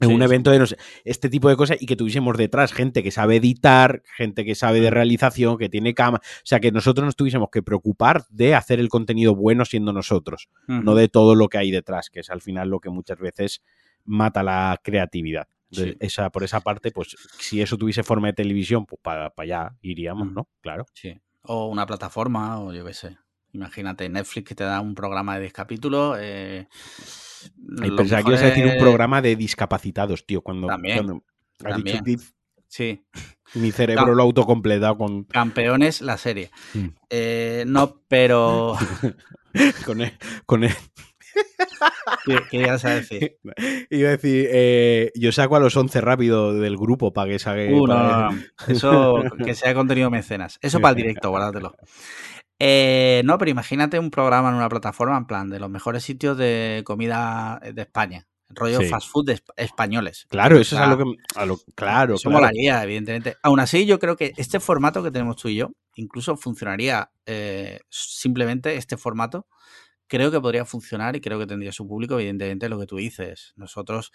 En 0.00 0.12
un 0.12 0.22
evento 0.22 0.50
de 0.50 0.58
no 0.58 0.66
sé, 0.66 0.76
este 1.04 1.28
tipo 1.28 1.48
de 1.48 1.56
cosas 1.56 1.76
y 1.80 1.86
que 1.86 1.96
tuviésemos 1.96 2.36
detrás 2.36 2.72
gente 2.72 3.02
que 3.02 3.10
sabe 3.10 3.36
editar, 3.36 4.02
gente 4.16 4.44
que 4.44 4.54
sabe 4.54 4.80
de 4.80 4.90
realización, 4.90 5.58
que 5.58 5.68
tiene 5.68 5.94
cama, 5.94 6.18
o 6.18 6.44
sea, 6.44 6.60
que 6.60 6.72
nosotros 6.72 7.04
nos 7.04 7.16
tuviésemos 7.16 7.48
que 7.50 7.62
preocupar 7.62 8.24
de 8.30 8.54
hacer 8.54 8.80
el 8.80 8.88
contenido 8.88 9.34
bueno 9.34 9.64
siendo 9.64 9.92
nosotros, 9.92 10.48
no 10.66 10.94
de 10.94 11.08
todo 11.08 11.34
lo 11.34 11.48
que 11.48 11.58
hay 11.58 11.70
detrás, 11.70 12.10
que 12.10 12.20
es 12.20 12.30
al 12.30 12.40
final 12.40 12.68
lo 12.68 12.80
que 12.80 12.90
muchas 12.90 13.18
veces 13.18 13.62
mata 14.04 14.42
la 14.42 14.80
creatividad. 14.82 15.48
esa, 15.70 16.30
por 16.30 16.42
esa 16.42 16.60
parte, 16.60 16.90
pues 16.90 17.16
si 17.38 17.60
eso 17.62 17.76
tuviese 17.76 18.02
forma 18.02 18.28
de 18.28 18.32
televisión, 18.32 18.86
pues 18.86 19.00
para, 19.02 19.32
allá 19.36 19.76
iríamos, 19.82 20.32
¿no? 20.32 20.48
Claro. 20.60 20.86
Sí. 20.94 21.20
O 21.42 21.66
una 21.66 21.86
plataforma, 21.86 22.60
o 22.60 22.72
yo 22.72 22.84
qué 22.84 22.94
sé. 22.94 23.18
Imagínate, 23.52 24.08
Netflix 24.08 24.48
que 24.48 24.54
te 24.54 24.64
da 24.64 24.80
un 24.80 24.94
programa 24.94 25.34
de 25.34 25.42
10 25.42 25.52
capítulos. 25.52 26.18
Eh, 26.20 26.66
pensaba 27.96 28.22
que 28.22 28.30
ibas 28.30 28.42
a 28.42 28.46
decir 28.46 28.66
un 28.66 28.78
programa 28.78 29.22
de 29.22 29.36
discapacitados, 29.36 30.26
tío. 30.26 30.42
Cuando, 30.42 30.66
también, 30.66 31.22
dicho 32.04 32.24
sí. 32.68 33.04
mi 33.54 33.72
cerebro 33.72 34.14
lo 34.14 34.22
ha 34.22 34.26
autocompletado 34.26 34.96
con. 34.96 35.24
Campeones, 35.24 36.00
la 36.00 36.16
serie. 36.16 36.50
Mm. 36.74 36.86
Eh, 37.10 37.64
no, 37.66 38.02
pero. 38.08 38.76
con 39.84 40.00
él. 40.00 40.12
Con 40.46 40.64
él. 40.64 40.74
¿Qué, 42.50 42.58
ibas 42.58 42.84
a 42.84 42.90
decir? 42.90 43.38
Iba 43.90 44.08
a 44.08 44.12
decir, 44.12 44.48
eh, 44.50 45.12
yo 45.14 45.32
saco 45.32 45.56
a 45.56 45.60
los 45.60 45.76
11 45.76 46.00
rápido 46.00 46.54
del 46.54 46.76
grupo 46.76 47.12
para 47.12 47.30
que 47.30 47.38
saque. 47.38 47.72
Uh, 47.72 47.86
Eso, 48.68 49.22
que 49.44 49.54
sea 49.54 49.74
contenido 49.74 50.10
mecenas. 50.10 50.58
Eso 50.62 50.80
para 50.80 50.90
el 50.90 50.96
directo, 50.96 51.30
guárdatelo. 51.30 51.74
Eh, 52.62 53.22
no, 53.24 53.38
pero 53.38 53.50
imagínate 53.50 53.98
un 53.98 54.10
programa 54.10 54.50
en 54.50 54.56
una 54.56 54.68
plataforma 54.68 55.16
en 55.16 55.26
plan 55.26 55.48
de 55.48 55.58
los 55.58 55.70
mejores 55.70 56.04
sitios 56.04 56.36
de 56.36 56.82
comida 56.84 57.58
de 57.72 57.82
España. 57.82 58.26
Rollo 58.50 58.82
fast 58.82 59.08
food 59.08 59.30
españoles. 59.56 60.26
Claro, 60.28 60.58
eso 60.58 60.76
es 60.76 60.82
a 60.82 60.86
lo 60.88 60.98
que. 60.98 61.64
claro, 61.74 62.16
eso 62.16 62.30
molaría, 62.30 62.82
evidentemente. 62.82 63.36
Aún 63.42 63.60
así, 63.60 63.86
yo 63.86 63.98
creo 63.98 64.16
que 64.16 64.32
este 64.36 64.60
formato 64.60 65.02
que 65.02 65.10
tenemos 65.10 65.36
tú 65.36 65.48
y 65.48 65.56
yo, 65.56 65.70
incluso 65.94 66.36
funcionaría 66.36 67.10
eh, 67.26 67.80
simplemente 67.88 68.76
este 68.76 68.96
formato. 68.96 69.46
Creo 70.06 70.32
que 70.32 70.40
podría 70.40 70.64
funcionar 70.64 71.14
y 71.14 71.20
creo 71.20 71.38
que 71.38 71.46
tendría 71.46 71.70
su 71.70 71.86
público, 71.86 72.14
evidentemente, 72.14 72.68
lo 72.68 72.78
que 72.80 72.86
tú 72.86 72.96
dices. 72.96 73.52
Nosotros 73.54 74.10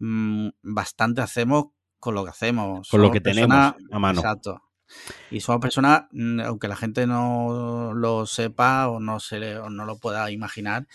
mm, 0.00 0.48
bastante 0.62 1.20
hacemos 1.20 1.66
con 2.00 2.16
lo 2.16 2.24
que 2.24 2.30
hacemos. 2.30 2.88
Con 2.90 3.00
lo 3.00 3.12
que 3.12 3.20
tenemos 3.20 3.74
a 3.92 3.98
mano. 3.98 4.20
Exacto. 4.20 4.67
Y 5.30 5.40
somos 5.40 5.60
personas, 5.60 6.04
mm, 6.12 6.40
aunque 6.40 6.68
la 6.68 6.76
gente 6.76 7.06
no 7.06 7.92
lo 7.94 8.26
sepa 8.26 8.88
o 8.88 9.00
no, 9.00 9.20
se 9.20 9.38
no 9.70 9.84
lo 9.84 9.98
pueda 9.98 10.30
imaginar, 10.30 10.86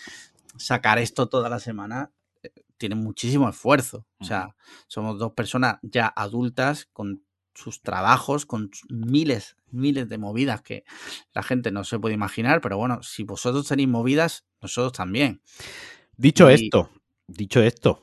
sacar 0.56 0.98
esto 0.98 1.28
toda 1.28 1.48
la 1.48 1.60
semana 1.60 2.10
eh, 2.42 2.50
tiene 2.76 2.94
muchísimo 2.94 3.48
esfuerzo. 3.48 4.06
O 4.18 4.24
sea, 4.24 4.54
somos 4.86 5.18
dos 5.18 5.32
personas 5.32 5.78
ya 5.82 6.06
adultas 6.06 6.88
con 6.92 7.22
sus 7.54 7.82
trabajos, 7.82 8.46
con 8.46 8.70
miles, 8.88 9.56
miles 9.70 10.08
de 10.08 10.18
movidas 10.18 10.62
que 10.62 10.84
la 11.32 11.42
gente 11.42 11.70
no 11.70 11.84
se 11.84 11.98
puede 11.98 12.14
imaginar, 12.14 12.60
pero 12.60 12.76
bueno, 12.76 13.02
si 13.02 13.22
vosotros 13.22 13.68
tenéis 13.68 13.88
movidas, 13.88 14.44
nosotros 14.60 14.92
también. 14.92 15.40
Dicho 16.16 16.48
esto, 16.48 16.90
dicho 17.26 17.62
esto, 17.62 18.02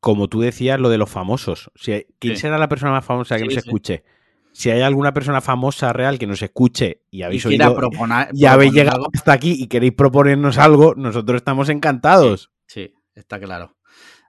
como 0.00 0.28
tú 0.28 0.40
decías, 0.40 0.78
lo 0.80 0.88
de 0.88 0.98
los 0.98 1.10
famosos, 1.10 1.70
¿quién 2.18 2.36
será 2.36 2.58
la 2.58 2.68
persona 2.68 2.92
más 2.92 3.04
famosa 3.04 3.38
que 3.38 3.44
nos 3.44 3.56
escuche? 3.56 4.04
Si 4.52 4.70
hay 4.70 4.82
alguna 4.82 5.12
persona 5.12 5.40
famosa 5.40 5.92
real 5.92 6.18
que 6.18 6.26
nos 6.26 6.42
escuche 6.42 7.02
y 7.10 7.22
habéis 7.22 7.44
y 7.44 7.48
quiera 7.48 7.68
oído, 7.68 7.78
proponer, 7.78 8.28
y 8.32 8.46
habéis 8.46 8.72
llegado 8.72 8.96
algo, 8.96 9.10
hasta 9.14 9.32
aquí 9.32 9.56
y 9.58 9.68
queréis 9.68 9.92
proponernos 9.92 10.58
algo, 10.58 10.94
nosotros 10.96 11.36
estamos 11.36 11.68
encantados. 11.68 12.50
Sí, 12.66 12.94
está 13.14 13.38
claro. 13.38 13.76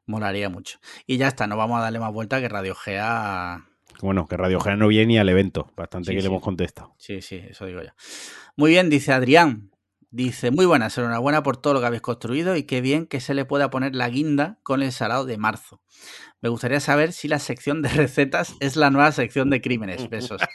Molaría 0.06 0.50
mucho. 0.50 0.80
Y 1.06 1.18
ya 1.18 1.28
está, 1.28 1.48
no 1.48 1.58
vamos 1.58 1.80
a 1.80 1.84
darle 1.84 2.00
más 2.00 2.12
vuelta 2.12 2.40
que 2.42 2.50
Radio 2.50 2.76
Gea. 2.76 3.66
Bueno, 4.02 4.28
que 4.28 4.36
Radio 4.36 4.60
Gea 4.60 4.76
no 4.76 4.88
viene 4.88 5.06
ni 5.08 5.18
al 5.20 5.30
evento, 5.30 5.72
bastante 5.78 6.08
Sí, 6.08 6.16
que 6.16 6.22
sí. 6.22 6.28
le 6.28 6.32
hemos 6.32 6.42
contestado. 6.44 6.96
Sí, 6.98 7.22
sí, 7.22 7.36
eso 7.50 7.66
digo 7.66 7.82
yo. 7.82 7.90
Muy 8.56 8.72
bien, 8.72 8.90
dice 8.90 9.14
Adrián. 9.14 9.70
Dice, 10.14 10.52
muy 10.52 10.66
buenas, 10.66 10.98
enhorabuena 10.98 11.42
por 11.42 11.56
todo 11.56 11.74
lo 11.74 11.80
que 11.80 11.86
habéis 11.86 12.02
construido 12.02 12.58
y 12.58 12.64
qué 12.64 12.82
bien 12.82 13.06
que 13.08 13.22
se 13.22 13.34
le 13.34 13.46
pueda 13.46 13.70
poner 13.70 13.96
la 13.96 14.10
guinda 14.10 14.60
con 14.62 14.84
el 14.84 14.92
salado 14.92 15.24
de 15.24 15.38
marzo. 15.38 15.82
Me 16.42 16.50
gustaría 16.50 16.80
saber 16.80 17.14
si 17.14 17.28
la 17.28 17.40
sección 17.40 17.82
de 17.82 17.90
recetas 17.90 18.56
es 18.60 18.76
la 18.76 18.90
nueva 18.90 19.12
sección 19.12 19.50
de 19.50 19.62
crímenes. 19.62 20.10
Besos. 20.10 20.42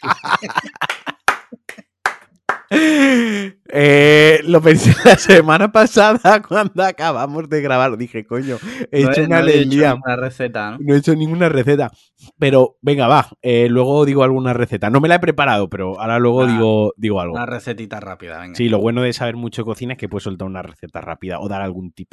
Eh, 3.68 4.40
lo 4.44 4.60
pensé 4.60 4.92
la 5.04 5.16
semana 5.16 5.70
pasada 5.70 6.42
cuando 6.48 6.82
acabamos 6.84 7.48
de 7.48 7.60
grabar. 7.60 7.96
Dije, 7.96 8.26
coño, 8.26 8.56
he 8.90 9.04
No 9.04 9.10
hecho 9.10 9.20
he- 9.22 9.26
una 9.26 9.40
no 9.40 9.46
he 9.46 9.60
hecho 9.60 9.68
ninguna 9.68 10.16
receta, 10.16 10.70
¿no? 10.72 10.78
No 10.80 10.94
he 10.94 10.98
hecho 10.98 11.14
ninguna 11.14 11.48
receta. 11.48 11.90
Pero 12.38 12.76
venga, 12.82 13.06
va. 13.06 13.28
eh, 13.42 13.68
luego 13.68 14.04
digo 14.04 14.24
alguna 14.24 14.52
receta. 14.52 14.90
No 14.90 15.00
me 15.00 15.08
la 15.08 15.16
he 15.16 15.20
preparado, 15.20 15.68
pero 15.70 16.00
ahora 16.00 16.18
luego 16.18 16.42
Ah, 16.42 16.46
digo, 16.52 16.92
digo 16.96 17.20
algo. 17.20 17.34
Una 17.34 17.46
recetita 17.46 18.00
rápida, 18.00 18.40
venga. 18.40 18.56
Sí, 18.56 18.68
lo 18.68 18.78
bueno 18.80 19.02
de 19.02 19.12
saber 19.12 19.36
mucho 19.36 19.62
de 19.62 19.66
cocina 19.66 19.92
es 19.92 19.98
que 19.98 20.08
puedes 20.08 20.24
soltar 20.24 20.48
una 20.48 20.62
receta 20.62 21.00
rápida 21.00 21.38
o 21.40 21.48
dar 21.48 21.62
algún 21.62 21.92
tip. 21.92 22.12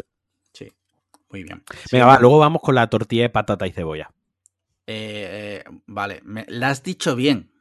Muy 1.33 1.43
bien. 1.43 1.63
Venga, 1.91 2.05
va. 2.05 2.19
Luego 2.19 2.39
vamos 2.39 2.61
con 2.61 2.75
la 2.75 2.87
tortilla 2.89 3.23
de 3.23 3.29
patata 3.29 3.67
y 3.67 3.71
cebolla. 3.71 4.11
Eh, 4.87 5.63
eh, 5.65 5.71
vale, 5.87 6.21
me, 6.23 6.45
la 6.47 6.69
has 6.69 6.83
dicho 6.83 7.15
bien. 7.15 7.51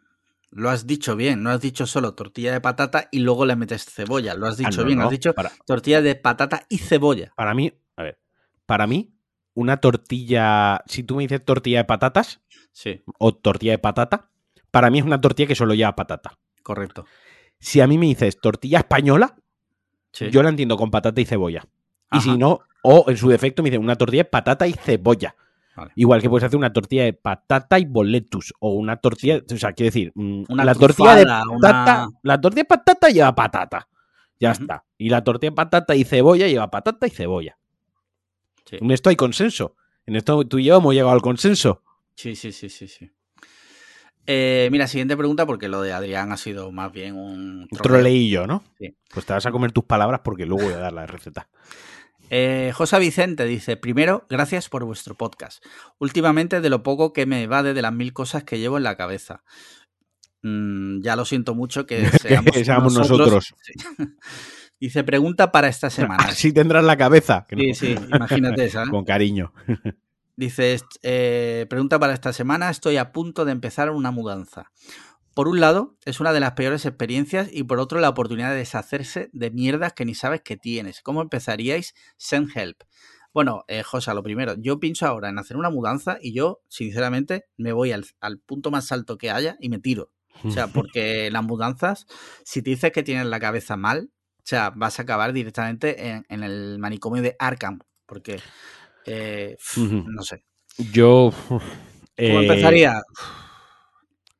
Lo 0.50 0.68
has 0.70 0.86
dicho 0.86 1.16
bien. 1.16 1.42
No 1.42 1.50
has 1.50 1.60
dicho 1.60 1.86
solo 1.86 2.14
tortilla 2.14 2.52
de 2.52 2.60
patata 2.60 3.08
y 3.10 3.20
luego 3.20 3.46
le 3.46 3.56
metes 3.56 3.86
cebolla. 3.86 4.34
Lo 4.34 4.46
has 4.46 4.54
Ah, 4.60 4.68
dicho 4.68 4.82
no, 4.82 4.86
bien. 4.86 4.98
no, 4.98 5.04
Has 5.06 5.10
dicho 5.10 5.32
Para, 5.34 5.50
tortilla 5.66 6.02
de 6.02 6.14
patata 6.14 6.66
y 6.68 6.78
cebolla. 6.78 7.32
para 7.34 7.54
mí, 7.54 7.72
a 7.96 8.02
ver. 8.04 8.20
Para 8.66 8.86
mí, 8.86 9.14
una 9.54 9.78
tortilla. 9.78 10.82
Si 10.86 11.02
tú 11.02 11.16
me 11.16 11.22
dices 11.22 11.44
tortilla 11.44 11.78
de 11.78 11.84
patatas 11.84 12.40
Sí, 12.72 13.02
o 13.18 13.34
tortilla 13.34 13.72
de 13.72 13.78
patata, 13.78 14.30
para 14.70 14.90
mí 14.90 14.98
es 14.98 15.04
una 15.04 15.20
tortilla 15.20 15.46
que 15.46 15.54
solo 15.54 15.74
lleva 15.74 15.96
patata. 15.96 16.38
correcto. 16.62 17.06
Si 17.58 17.80
a 17.80 17.86
mí 17.86 17.96
me 17.96 18.06
dices 18.06 18.38
tortilla 18.40 18.78
española, 18.78 19.36
Sí. 20.12 20.28
yo 20.30 20.42
la 20.42 20.50
entiendo 20.50 20.76
con 20.76 20.90
patata 20.90 21.20
y 21.20 21.24
cebolla. 21.24 21.64
Y 22.12 22.20
si 22.20 22.36
no, 22.36 22.60
o 22.82 23.04
en 23.08 23.16
su 23.16 23.28
defecto 23.28 23.62
me 23.62 23.70
dicen 23.70 23.82
una 23.82 23.96
tortilla 23.96 24.22
de 24.24 24.28
patata 24.30 24.66
y 24.66 24.72
cebolla. 24.72 25.34
Vale. 25.74 25.92
Igual 25.96 26.20
que 26.20 26.28
puedes 26.28 26.44
hacer 26.46 26.58
una 26.58 26.72
tortilla 26.72 27.04
de 27.04 27.12
patata 27.14 27.78
y 27.78 27.86
boletus. 27.86 28.52
O 28.60 28.74
una 28.74 28.96
tortilla. 28.96 29.40
O 29.50 29.56
sea, 29.56 29.72
quiero 29.72 29.88
decir, 29.88 30.12
mm, 30.14 30.44
Una 30.50 30.64
la 30.64 30.74
tortilla 30.74 31.14
de 31.16 31.24
patata. 31.24 31.50
una- 31.50 32.08
La 32.22 32.40
tortilla 32.40 32.60
de 32.62 32.66
patata 32.66 33.08
lleva 33.08 33.34
patata. 33.34 33.88
Ya 34.38 34.50
está. 34.52 34.84
Y 34.98 35.08
la 35.08 35.24
tortilla 35.24 35.50
de 35.50 35.56
patata 35.56 35.94
y 35.94 36.04
cebolla 36.04 36.46
lleva 36.48 36.70
patata 36.70 37.06
y 37.06 37.10
cebolla. 37.10 37.56
Sí. 38.68 38.76
En 38.80 38.90
esto 38.90 39.08
hay 39.08 39.16
consenso. 39.16 39.76
En 40.04 40.16
esto 40.16 40.44
tú 40.46 40.58
y 40.58 40.64
yo 40.64 40.76
hemos 40.76 40.92
llegado 40.92 41.12
al 41.12 41.22
consenso. 41.22 41.82
Sí, 42.16 42.36
sí, 42.36 42.52
sí, 42.52 42.68
sí, 42.68 42.88
sí. 42.88 43.10
Eh, 44.26 44.68
mira, 44.70 44.86
siguiente 44.86 45.16
pregunta, 45.16 45.46
porque 45.46 45.68
lo 45.68 45.80
de 45.82 45.92
Adrián 45.92 46.30
ha 46.32 46.36
sido 46.36 46.70
más 46.70 46.92
bien 46.92 47.16
un 47.16 47.62
Un 47.62 47.78
troleillo, 47.78 48.46
¿no? 48.46 48.62
Sí. 48.78 48.94
Pues 49.12 49.26
te 49.26 49.32
vas 49.32 49.46
a 49.46 49.50
comer 49.50 49.72
tus 49.72 49.84
palabras 49.84 50.20
porque 50.22 50.46
luego 50.46 50.64
voy 50.64 50.74
a 50.74 50.78
dar 50.78 50.92
la 50.92 51.06
receta. 51.06 51.48
Eh, 52.34 52.72
José 52.74 52.98
Vicente 52.98 53.44
dice, 53.44 53.76
primero, 53.76 54.26
gracias 54.30 54.70
por 54.70 54.84
vuestro 54.86 55.14
podcast. 55.16 55.62
Últimamente 55.98 56.62
de 56.62 56.70
lo 56.70 56.82
poco 56.82 57.12
que 57.12 57.26
me 57.26 57.42
evade 57.42 57.74
de 57.74 57.82
las 57.82 57.92
mil 57.92 58.14
cosas 58.14 58.42
que 58.42 58.58
llevo 58.58 58.78
en 58.78 58.84
la 58.84 58.96
cabeza. 58.96 59.42
Mm, 60.42 61.02
ya 61.02 61.14
lo 61.14 61.26
siento 61.26 61.54
mucho 61.54 61.84
que 61.86 62.06
seamos, 62.22 62.54
Seamos 62.56 62.94
nosotros. 62.94 63.54
Sí. 63.62 63.74
Dice, 64.80 65.04
pregunta 65.04 65.52
para 65.52 65.68
esta 65.68 65.90
semana. 65.90 66.24
Así 66.28 66.52
tendrás 66.54 66.84
la 66.84 66.96
cabeza. 66.96 67.46
no- 67.50 67.58
Sí, 67.58 67.74
sí, 67.74 67.96
imagínate 68.14 68.64
esa. 68.64 68.84
¿eh? 68.84 68.88
Con 68.90 69.04
cariño. 69.04 69.52
Dice, 70.34 70.80
eh, 71.02 71.66
pregunta 71.68 71.98
para 72.00 72.14
esta 72.14 72.32
semana, 72.32 72.70
estoy 72.70 72.96
a 72.96 73.12
punto 73.12 73.44
de 73.44 73.52
empezar 73.52 73.90
una 73.90 74.10
mudanza. 74.10 74.72
Por 75.34 75.48
un 75.48 75.60
lado, 75.60 75.96
es 76.04 76.20
una 76.20 76.32
de 76.32 76.40
las 76.40 76.52
peores 76.52 76.84
experiencias 76.84 77.48
y 77.50 77.62
por 77.62 77.78
otro, 77.80 78.00
la 78.00 78.10
oportunidad 78.10 78.50
de 78.50 78.56
deshacerse 78.56 79.30
de 79.32 79.50
mierdas 79.50 79.92
que 79.94 80.04
ni 80.04 80.14
sabes 80.14 80.42
que 80.42 80.56
tienes. 80.56 81.00
¿Cómo 81.00 81.22
empezaríais? 81.22 81.94
Send 82.16 82.50
help. 82.54 82.82
Bueno, 83.32 83.64
eh, 83.66 83.82
Josa, 83.82 84.12
lo 84.12 84.22
primero, 84.22 84.54
yo 84.58 84.78
pienso 84.78 85.06
ahora 85.06 85.30
en 85.30 85.38
hacer 85.38 85.56
una 85.56 85.70
mudanza 85.70 86.18
y 86.20 86.34
yo, 86.34 86.60
sinceramente, 86.68 87.46
me 87.56 87.72
voy 87.72 87.92
al, 87.92 88.04
al 88.20 88.40
punto 88.40 88.70
más 88.70 88.92
alto 88.92 89.16
que 89.16 89.30
haya 89.30 89.56
y 89.58 89.70
me 89.70 89.78
tiro. 89.78 90.12
O 90.44 90.50
sea, 90.50 90.66
porque 90.72 91.30
las 91.30 91.42
mudanzas, 91.42 92.06
si 92.44 92.62
te 92.62 92.70
dices 92.70 92.92
que 92.92 93.02
tienes 93.02 93.26
la 93.26 93.40
cabeza 93.40 93.76
mal, 93.76 94.10
o 94.38 94.42
sea, 94.44 94.70
vas 94.70 94.98
a 94.98 95.02
acabar 95.02 95.32
directamente 95.32 96.08
en, 96.08 96.26
en 96.28 96.42
el 96.42 96.78
manicomio 96.78 97.22
de 97.22 97.36
Arkham. 97.38 97.78
Porque, 98.04 98.40
eh, 99.06 99.56
no 99.76 100.22
sé. 100.22 100.44
Yo. 100.92 101.32
¿Cómo 101.48 101.60
eh, 102.16 102.42
empezaría? 102.42 103.00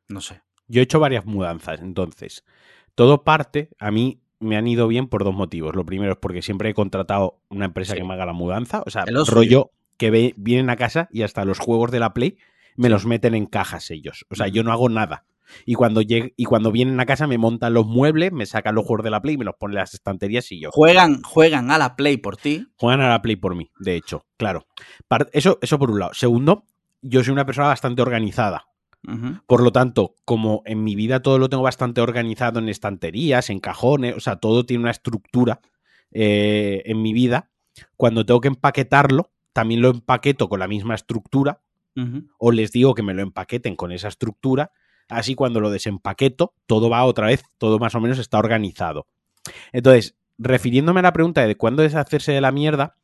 No 0.09 0.21
sé. 0.21 0.42
Yo 0.73 0.81
he 0.81 0.85
hecho 0.85 0.99
varias 1.01 1.27
mudanzas, 1.27 1.81
entonces. 1.81 2.45
Todo 2.95 3.25
parte, 3.25 3.69
a 3.79 3.91
mí 3.91 4.21
me 4.41 4.57
han 4.57 4.67
ido 4.67 4.89
bien 4.89 5.07
por 5.07 5.23
dos 5.23 5.35
motivos. 5.35 5.77
Lo 5.77 5.85
primero 5.85 6.13
es 6.13 6.19
porque 6.19 6.41
siempre 6.43 6.71
he 6.71 6.75
contratado 6.75 7.41
una 7.51 7.67
empresa 7.67 7.93
Sí. 7.93 7.99
que 7.99 8.05
me 8.05 8.15
haga 8.15 8.25
la 8.27 8.33
mudanza. 8.33 8.83
O 8.87 8.91
sea, 8.91 9.05
rollo 9.29 9.71
que 9.99 10.11
ve- 10.11 10.35
vienen 10.37 10.71
a 10.71 10.77
casa 10.77 11.09
y 11.13 11.23
hasta 11.23 11.45
los 11.45 11.59
juegos 11.59 11.91
de 11.91 12.01
la 12.01 12.15
Play 12.15 12.39
me 12.77 12.89
los 12.89 13.05
meten 13.07 13.35
en 13.35 13.45
cajas 13.47 13.91
ellos. 13.91 14.25
O 14.31 14.35
sea, 14.35 14.49
yo 14.49 14.63
no 14.65 14.73
hago 14.73 14.89
nada. 14.89 15.27
Y 15.67 15.75
cuando, 15.75 16.01
lleg- 16.01 16.33
y 16.37 16.45
cuando 16.45 16.73
vienen 16.73 16.99
a 17.01 17.05
casa 17.05 17.27
me 17.27 17.37
montan 17.37 17.75
los 17.75 17.87
muebles, 17.87 18.33
me 18.33 18.47
sacan 18.47 18.75
los 18.75 18.87
juegos 18.87 19.05
de 19.05 19.11
la 19.11 19.21
Play, 19.21 19.37
me 19.37 19.45
los 19.45 19.55
ponen 19.57 19.75
en 19.77 19.81
las 19.81 19.93
estanterías 19.93 20.51
y 20.51 20.61
yo. 20.61 20.71
Juegan, 20.73 21.23
juegan 21.23 21.71
a 21.71 21.77
la 21.77 21.95
Play 21.97 22.17
por 22.17 22.39
ti. 22.39 22.67
Juegan 22.79 23.03
a 23.03 23.11
la 23.11 23.21
Play 23.21 23.37
por 23.37 23.55
mí, 23.55 23.71
de 23.79 23.95
hecho, 23.97 24.25
claro. 24.39 24.67
Eso, 25.33 25.59
eso 25.61 25.79
por 25.79 25.91
un 25.91 25.99
lado. 26.01 26.15
Segundo, 26.15 26.65
yo 27.03 27.23
soy 27.23 27.33
una 27.33 27.45
persona 27.45 27.69
bastante 27.69 28.01
organizada. 28.01 28.65
Por 29.47 29.63
lo 29.65 29.73
tanto, 29.73 30.15
como 30.25 30.63
en 30.65 30.85
mi 30.85 30.95
vida 30.95 31.23
todo 31.23 31.39
lo 31.39 31.49
tengo 31.49 31.65
bastante 31.65 32.01
organizado 32.01 32.61
en 32.61 32.69
estanterías, 32.69 33.51
en 33.51 33.59
cajones, 33.59 34.17
o 34.17 34.21
sea, 34.21 34.37
todo 34.37 34.65
tiene 34.65 34.83
una 34.83 34.93
estructura 34.93 35.61
eh, 36.13 36.83
en 36.85 37.03
mi 37.03 37.13
vida, 37.13 37.51
cuando 37.97 38.25
tengo 38.25 38.41
que 38.41 38.49
empaquetarlo, 38.49 39.33
también 39.53 39.83
lo 39.83 39.91
empaqueto 39.91 40.49
con 40.49 40.61
la 40.61 40.69
misma 40.69 40.95
estructura, 40.95 41.63
o 42.39 42.53
les 42.53 42.73
digo 42.73 42.95
que 42.95 43.03
me 43.03 43.13
lo 43.13 43.21
empaqueten 43.23 43.77
con 43.77 43.93
esa 43.93 44.09
estructura, 44.09 44.73
así 45.09 45.35
cuando 45.35 45.61
lo 45.61 45.71
desempaqueto, 45.71 46.55
todo 46.67 46.89
va 46.89 47.05
otra 47.05 47.27
vez, 47.27 47.45
todo 47.59 47.79
más 47.79 47.95
o 47.95 48.01
menos 48.01 48.19
está 48.19 48.39
organizado. 48.39 49.09
Entonces, 49.73 50.17
refiriéndome 50.39 51.01
a 51.01 51.03
la 51.03 51.13
pregunta 51.13 51.47
de 51.47 51.57
cuándo 51.57 51.83
deshacerse 51.83 52.33
de 52.33 52.41
la 52.41 52.51
mierda, 52.51 52.97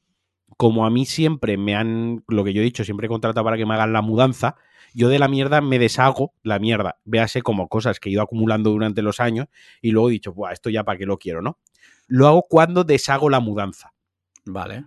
como 0.57 0.87
a 0.87 0.91
mí 0.91 1.05
siempre 1.05 1.59
me 1.59 1.75
han, 1.75 2.25
lo 2.29 2.45
que 2.45 2.53
yo 2.55 2.63
he 2.63 2.65
dicho, 2.65 2.85
siempre 2.85 3.07
he 3.07 3.09
contratado 3.09 3.45
para 3.45 3.57
que 3.57 3.67
me 3.67 3.75
hagan 3.75 3.93
la 3.93 4.01
mudanza, 4.01 4.57
yo 4.99 5.09
de 5.09 5.19
la 5.19 5.29
mierda 5.29 5.61
me 5.61 5.79
deshago, 5.79 6.35
la 6.43 6.59
mierda, 6.59 6.99
véase 7.05 7.43
como 7.43 7.69
cosas 7.69 8.01
que 8.01 8.09
he 8.09 8.13
ido 8.13 8.23
acumulando 8.23 8.71
durante 8.71 9.01
los 9.01 9.21
años 9.21 9.47
y 9.81 9.93
luego 9.93 10.09
he 10.09 10.13
dicho, 10.13 10.33
Buah, 10.35 10.53
esto 10.53 10.71
ya 10.71 10.85
para 10.85 10.99
qué 10.99 11.07
lo 11.07 11.19
quiero, 11.19 11.41
¿no? 11.41 11.59
Lo 12.09 12.27
hago 12.27 12.47
cuando 12.49 12.85
deshago 12.85 13.31
la 13.31 13.41
mudanza, 13.41 13.93
Vale. 14.45 14.85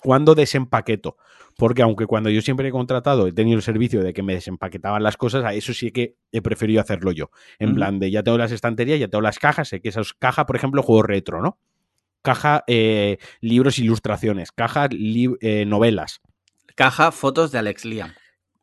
cuando 0.00 0.34
desempaqueto. 0.34 1.16
Porque 1.58 1.80
aunque 1.80 2.04
cuando 2.06 2.28
yo 2.28 2.42
siempre 2.42 2.68
he 2.68 2.70
contratado, 2.70 3.26
he 3.26 3.32
tenido 3.32 3.56
el 3.56 3.62
servicio 3.62 4.02
de 4.02 4.12
que 4.12 4.22
me 4.22 4.34
desempaquetaban 4.34 5.02
las 5.02 5.16
cosas, 5.16 5.42
a 5.44 5.54
eso 5.54 5.72
sí 5.72 5.90
que 5.90 6.16
he 6.30 6.42
preferido 6.42 6.82
hacerlo 6.82 7.12
yo. 7.12 7.30
En 7.58 7.74
plan 7.74 7.98
de 7.98 8.10
ya 8.10 8.22
tengo 8.22 8.36
las 8.36 8.52
estanterías, 8.52 9.00
ya 9.00 9.08
tengo 9.08 9.22
las 9.22 9.38
cajas, 9.38 9.68
sé 9.68 9.80
que 9.80 9.88
esas 9.88 10.12
cajas, 10.12 10.44
por 10.44 10.56
ejemplo, 10.56 10.82
juego 10.82 11.02
retro, 11.02 11.40
¿no? 11.40 11.58
Caja, 12.20 12.62
eh, 12.66 13.16
libros, 13.40 13.78
ilustraciones, 13.78 14.52
caja, 14.52 14.88
li- 14.88 15.36
eh, 15.40 15.64
novelas, 15.64 16.20
Caja, 16.74 17.10
fotos 17.10 17.52
de 17.52 17.58
Alex 17.58 17.86
Liam. 17.86 18.12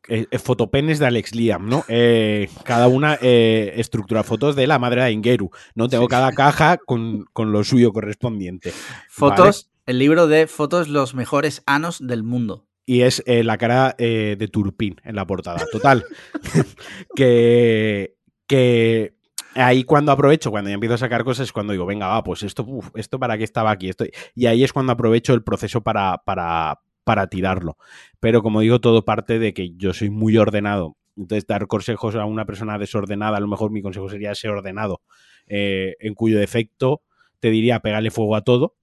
Eh, 0.08 0.26
eh, 0.30 0.38
fotopenes 0.38 0.98
de 0.98 1.06
Alex 1.06 1.34
Liam, 1.34 1.68
¿no? 1.68 1.84
Eh, 1.88 2.48
cada 2.64 2.88
una 2.88 3.18
eh, 3.20 3.74
estructura 3.76 4.22
fotos 4.22 4.56
de 4.56 4.66
la 4.66 4.78
madre 4.78 5.02
de 5.02 5.12
Ingeru, 5.12 5.50
¿no? 5.74 5.88
Tengo 5.88 6.04
Sí. 6.04 6.08
cada 6.10 6.32
caja 6.32 6.76
con, 6.76 7.24
con 7.32 7.52
lo 7.52 7.64
suyo 7.64 7.92
correspondiente. 7.92 8.72
Fotos, 9.08 9.70
el 9.86 9.98
libro 9.98 10.26
de 10.26 10.46
fotos 10.46 10.88
los 10.88 11.14
mejores 11.14 11.62
anos 11.66 12.06
del 12.06 12.22
mundo. 12.22 12.66
Y 12.86 13.00
es 13.00 13.22
la 13.26 13.56
cara 13.56 13.94
de 13.98 14.48
Turpin 14.52 15.00
en 15.04 15.16
la 15.16 15.26
portada. 15.26 15.64
Total. 15.72 16.04
que, 17.16 18.14
que 18.46 19.14
ahí 19.54 19.84
cuando 19.84 20.12
aprovecho, 20.12 20.50
cuando 20.50 20.70
ya 20.70 20.74
empiezo 20.74 20.94
a 20.94 20.98
sacar 20.98 21.24
cosas, 21.24 21.44
es 21.46 21.52
cuando 21.52 21.72
digo, 21.72 21.86
venga, 21.86 22.08
va, 22.08 22.22
pues 22.22 22.42
esto, 22.42 22.64
uf, 22.66 22.90
esto 22.94 23.18
para 23.18 23.38
qué 23.38 23.44
estaba 23.44 23.70
aquí. 23.70 23.88
Esto... 23.88 24.04
Y 24.34 24.46
ahí 24.46 24.64
es 24.64 24.72
cuando 24.72 24.92
aprovecho 24.92 25.32
el 25.34 25.42
proceso 25.42 25.82
para, 25.82 26.18
para, 26.24 26.80
para 27.04 27.28
tirarlo. 27.28 27.76
Pero 28.20 28.42
como 28.42 28.60
digo, 28.60 28.80
todo 28.80 29.04
parte 29.04 29.38
de 29.38 29.54
que 29.54 29.74
yo 29.76 29.92
soy 29.92 30.10
muy 30.10 30.36
ordenado. 30.36 30.96
Entonces, 31.16 31.46
dar 31.46 31.66
consejos 31.68 32.16
a 32.16 32.24
una 32.24 32.44
persona 32.44 32.78
desordenada, 32.78 33.36
a 33.36 33.40
lo 33.40 33.46
mejor 33.46 33.70
mi 33.70 33.82
consejo 33.82 34.08
sería 34.08 34.34
ser 34.34 34.50
ordenado, 34.50 35.00
eh, 35.46 35.94
en 36.00 36.14
cuyo 36.14 36.38
defecto 36.38 37.02
te 37.38 37.50
diría 37.50 37.80
pegarle 37.80 38.10
fuego 38.10 38.34
a 38.34 38.42
todo 38.42 38.74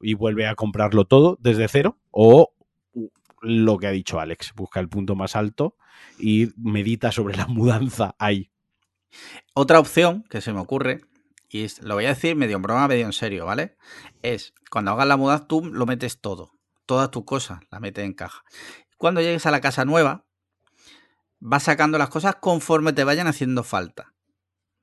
y 0.00 0.14
vuelve 0.14 0.46
a 0.46 0.54
comprarlo 0.54 1.04
todo 1.04 1.38
desde 1.40 1.68
cero, 1.68 1.98
o 2.10 2.52
lo 3.40 3.76
que 3.78 3.86
ha 3.86 3.92
dicho 3.92 4.18
Alex, 4.18 4.52
busca 4.54 4.80
el 4.80 4.88
punto 4.88 5.14
más 5.14 5.36
alto 5.36 5.76
y 6.18 6.48
medita 6.56 7.12
sobre 7.12 7.36
la 7.36 7.46
mudanza 7.48 8.14
ahí. 8.18 8.50
Otra 9.54 9.78
opción 9.78 10.24
que 10.28 10.40
se 10.40 10.52
me 10.52 10.60
ocurre, 10.60 11.02
y 11.48 11.66
lo 11.82 11.94
voy 11.94 12.06
a 12.06 12.10
decir 12.10 12.34
medio 12.34 12.56
en 12.56 12.62
broma, 12.62 12.88
medio 12.88 13.06
en 13.06 13.12
serio, 13.12 13.46
¿vale? 13.46 13.76
Es 14.22 14.52
cuando 14.70 14.90
hagas 14.90 15.06
la 15.06 15.16
mudanza, 15.16 15.46
tú 15.46 15.64
lo 15.64 15.86
metes 15.86 16.20
todo, 16.20 16.55
todas 16.86 17.10
tus 17.10 17.24
cosas, 17.24 17.60
las 17.70 17.80
metes 17.80 18.04
en 18.04 18.14
caja. 18.14 18.42
Cuando 18.96 19.20
llegues 19.20 19.46
a 19.46 19.50
la 19.50 19.60
casa 19.60 19.84
nueva, 19.84 20.24
vas 21.38 21.64
sacando 21.64 21.98
las 21.98 22.08
cosas 22.08 22.36
conforme 22.36 22.92
te 22.92 23.04
vayan 23.04 23.26
haciendo 23.26 23.62
falta. 23.62 24.14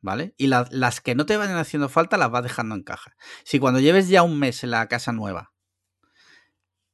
¿Vale? 0.02 0.36
Y 0.38 0.48
las 0.48 1.00
que 1.00 1.16
no 1.16 1.26
te 1.26 1.38
vayan 1.38 1.56
haciendo 1.56 1.88
falta 1.88 2.18
las 2.18 2.30
vas 2.30 2.44
dejando 2.44 2.76
en 2.76 2.84
caja. 2.84 3.16
Si 3.46 3.58
cuando 3.58 3.80
lleves 3.80 4.10
ya 4.10 4.22
un 4.22 4.38
mes 4.38 4.66
en 4.66 4.72
la 4.72 4.86
casa 4.90 5.14
nueva, 5.14 5.54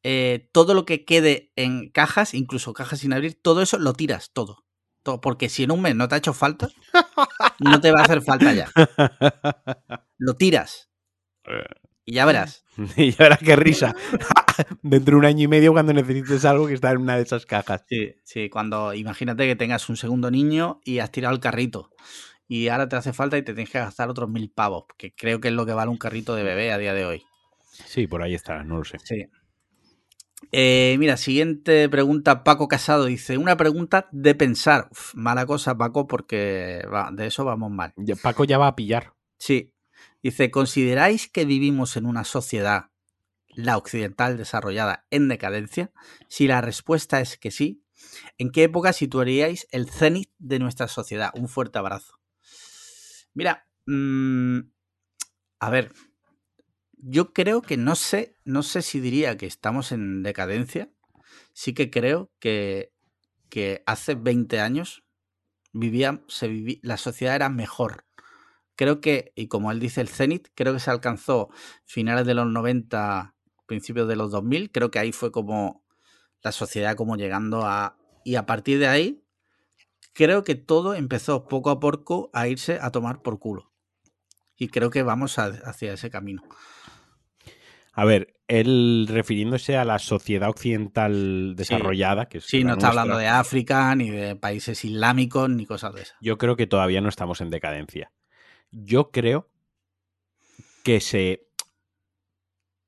eh, 0.04 0.48
todo 0.52 0.76
lo 0.76 0.86
que 0.86 1.06
quede 1.06 1.52
en 1.56 1.89
cajas, 1.89 2.36
incluso 2.36 2.74
cajas 2.74 3.00
sin 3.00 3.12
abrir, 3.12 3.41
todo 3.41 3.63
eso 3.63 3.80
lo 3.80 3.93
tiras, 3.93 4.32
todo. 4.32 4.63
todo. 5.02 5.22
Porque 5.22 5.50
si 5.50 5.63
en 5.63 5.72
un 5.72 5.82
mes 5.82 5.95
no 5.95 6.08
te 6.08 6.15
ha 6.15 6.17
hecho 6.19 6.34
falta, 6.34 6.69
no 7.60 7.82
te 7.82 7.91
va 7.91 8.02
a 8.02 8.04
hacer 8.04 8.22
falta 8.22 8.54
ya. 8.54 8.69
Lo 10.17 10.36
tiras. 10.36 10.89
Y 12.10 12.13
ya 12.13 12.26
verás. 12.26 12.65
y 12.98 13.12
ya 13.12 13.17
verás 13.19 13.38
qué 13.38 13.56
risa. 13.56 13.95
Dentro 14.82 15.13
de 15.13 15.19
un 15.19 15.26
año 15.26 15.43
y 15.43 15.48
medio 15.48 15.74
cuando 15.74 15.93
necesites 15.93 16.43
algo 16.43 16.65
que 16.65 16.74
está 16.74 16.89
en 16.89 16.98
una 16.98 17.15
de 17.15 17.22
esas 17.22 17.45
cajas. 17.45 17.84
Sí, 17.88 18.15
sí, 18.24 18.50
cuando 18.50 18.95
imagínate 18.95 19.45
que 19.45 19.56
tengas 19.56 19.88
un 19.89 19.95
segundo 19.95 20.32
niño 20.32 20.82
y 20.84 20.98
has 20.98 21.12
tirado 21.12 21.36
el 21.36 21.39
carrito. 21.39 21.91
Y 22.48 22.69
ahora 22.69 22.89
te 22.89 22.95
hace 22.95 23.13
falta 23.13 23.38
y 23.38 23.43
te 23.43 23.54
tienes 23.54 23.69
que 23.69 23.78
gastar 23.78 24.10
otros 24.10 24.28
mil 24.28 24.50
pavos, 24.50 24.86
que 24.98 25.13
creo 25.13 25.39
que 25.39 25.50
es 25.50 25.54
lo 25.54 25.67
que 25.67 25.74
vale 25.74 25.91
un 25.91 26.00
carrito 26.00 26.34
de 26.34 26.41
bebé 26.41 26.72
a 26.72 26.80
día 26.80 26.95
de 26.95 27.06
hoy. 27.06 27.24
Sí, 27.86 28.08
por 28.08 28.24
ahí 28.24 28.34
está, 28.34 28.63
no 28.63 28.80
lo 28.80 28.84
sé. 28.84 28.98
Sí. 29.04 29.28
Eh, 30.52 30.95
mira, 30.98 31.15
siguiente 31.15 31.88
pregunta, 31.89 32.43
Paco 32.43 32.67
Casado 32.67 33.06
dice, 33.06 33.38
una 33.38 33.56
pregunta 33.56 34.10
de 34.12 34.34
pensar. 34.34 34.89
mala 35.13 35.45
cosa, 35.45 35.78
Paco, 35.78 36.08
porque 36.08 36.82
de 37.12 37.28
eso 37.28 37.45
vamos 37.45 37.69
mal. 37.69 37.93
Paco 38.24 38.45
ya 38.45 38.58
va 38.58 38.65
a 38.65 38.76
pillar. 38.76 39.13
Sí. 39.38 39.76
Dice, 40.22 40.52
¿consideráis 40.52 41.30
que 41.30 41.46
vivimos 41.46 41.96
en 41.96 42.06
una 42.06 42.24
sociedad, 42.24 42.92
la 43.50 43.78
occidental 43.78 44.38
desarrollada, 44.38 45.06
en 45.12 45.28
decadencia? 45.28 45.92
Si 46.28 46.48
la 46.48 46.62
respuesta 46.62 47.22
es 47.22 47.38
que 47.38 47.52
sí, 47.52 47.84
¿en 48.38 48.52
qué 48.52 48.64
época 48.64 48.94
situaríais 48.94 49.68
el 49.72 49.90
cenit 49.90 50.32
de 50.38 50.60
nuestra 50.60 50.88
sociedad? 50.88 51.32
Un 51.36 51.48
fuerte 51.48 51.80
abrazo. 51.80 52.20
Mira, 53.34 53.68
mm, 53.86 54.60
a 55.60 55.70
ver, 55.70 55.94
yo 56.98 57.34
creo 57.34 57.62
que 57.62 57.78
no 57.78 57.96
sé, 57.96 58.36
no 58.44 58.64
sé 58.64 58.82
si 58.82 59.00
diría 59.00 59.38
que 59.38 59.46
estamos 59.46 59.92
en 59.92 60.24
decadencia. 60.24 60.92
Sí 61.54 61.74
que 61.74 61.90
creo 61.90 62.32
que, 62.40 62.92
que 63.50 63.84
hace 63.86 64.16
20 64.16 64.60
años 64.60 65.04
vivía, 65.72 66.24
se 66.28 66.80
la 66.82 66.98
sociedad 66.98 67.36
era 67.36 67.50
mejor. 67.50 68.06
Creo 68.80 69.02
que, 69.02 69.34
y 69.36 69.50
como 69.50 69.74
él 69.74 69.80
dice, 69.82 70.00
el 70.00 70.08
cenit, 70.08 70.48
creo 70.56 70.72
que 70.72 70.80
se 70.80 70.89
alcanzó 70.89 71.50
finales 71.84 72.26
de 72.26 72.34
los 72.34 72.48
90, 72.48 73.36
principios 73.65 74.08
de 74.08 74.15
los 74.15 74.32
2000. 74.32 74.72
Creo 74.72 74.89
que 74.89 75.00
ahí 75.00 75.12
fue 75.12 75.34
como 75.34 75.84
la 76.42 76.54
sociedad 76.54 76.96
como 76.96 77.18
llegando 77.18 77.65
a... 77.65 77.98
Y 78.24 78.36
a 78.36 78.46
partir 78.46 78.80
de 78.80 78.88
ahí, 78.88 79.22
creo 80.13 80.46
que 80.46 80.56
todo 80.56 80.94
empezó 80.96 81.46
poco 81.50 81.72
a 81.72 81.82
poco 81.82 82.30
a 82.32 82.48
irse 82.48 82.80
a 82.82 82.89
tomar 82.89 83.22
por 83.22 83.38
culo. 83.38 83.70
Y 84.56 84.70
creo 84.70 84.92
que 84.92 85.04
vamos 85.04 85.39
hacia 85.39 85.92
ese 85.92 86.10
camino. 86.10 86.44
A 87.92 88.06
ver, 88.06 88.39
él 88.48 89.08
refiriéndose 89.10 89.76
a 89.76 89.84
la 89.84 90.00
sociedad 90.00 90.48
occidental 90.48 91.54
desarrollada, 91.58 92.30
que 92.30 92.39
Sí, 92.39 92.63
no 92.63 92.76
está 92.76 92.88
hablando 92.88 93.18
de 93.18 93.28
África, 93.28 93.94
ni 93.94 94.10
de 94.10 94.38
países 94.38 94.86
islámicos, 94.86 95.50
ni 95.50 95.65
cosas 95.65 95.94
de 95.96 96.04
esas. 96.04 96.18
Yo 96.22 96.38
creo 96.38 96.56
que 96.56 96.65
todavía 96.65 97.02
no 97.02 97.10
estamos 97.10 97.42
en 97.42 97.50
decadencia. 97.50 98.13
Yo 98.72 99.12
creo 99.12 99.50
que 100.84 101.00
se. 101.00 101.48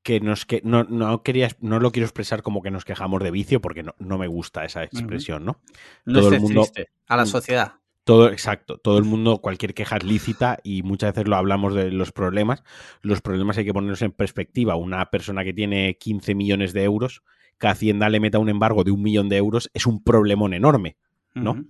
que 0.03 0.19
nos 0.19 0.45
que 0.45 0.61
no, 0.63 0.83
no 0.83 1.23
quería 1.23 1.49
no 1.59 1.79
lo 1.79 1.91
quiero 1.91 2.05
expresar 2.05 2.41
como 2.41 2.61
que 2.61 2.71
nos 2.71 2.85
quejamos 2.85 3.21
de 3.21 3.31
vicio, 3.31 3.61
porque 3.61 3.83
no, 3.83 3.95
no 3.99 4.17
me 4.17 4.27
gusta 4.27 4.65
esa 4.65 4.83
expresión, 4.83 5.45
¿no? 5.45 5.61
No 6.05 6.19
Todo 6.19 6.33
el 6.33 6.41
mundo. 6.41 6.67
A 7.07 7.15
la 7.15 7.23
mm. 7.23 7.27
sociedad. 7.27 7.73
Todo, 8.03 8.31
exacto, 8.31 8.79
todo 8.79 8.97
el 8.97 9.03
mundo, 9.03 9.37
cualquier 9.37 9.75
queja 9.75 9.97
es 9.97 10.03
lícita 10.03 10.57
y 10.63 10.81
muchas 10.81 11.13
veces 11.13 11.27
lo 11.27 11.35
hablamos 11.35 11.75
de 11.75 11.91
los 11.91 12.11
problemas. 12.11 12.63
Los 13.03 13.21
problemas 13.21 13.59
hay 13.59 13.65
que 13.65 13.73
ponerlos 13.73 14.01
en 14.01 14.11
perspectiva. 14.11 14.75
Una 14.75 15.11
persona 15.11 15.43
que 15.43 15.53
tiene 15.53 15.97
15 15.99 16.33
millones 16.33 16.73
de 16.73 16.83
euros, 16.83 17.21
que 17.59 17.67
Hacienda 17.67 18.09
le 18.09 18.19
meta 18.19 18.39
un 18.39 18.49
embargo 18.49 18.83
de 18.83 18.89
un 18.89 19.03
millón 19.03 19.29
de 19.29 19.37
euros, 19.37 19.69
es 19.75 19.85
un 19.85 20.03
problemón 20.03 20.55
enorme, 20.55 20.97
¿no? 21.35 21.63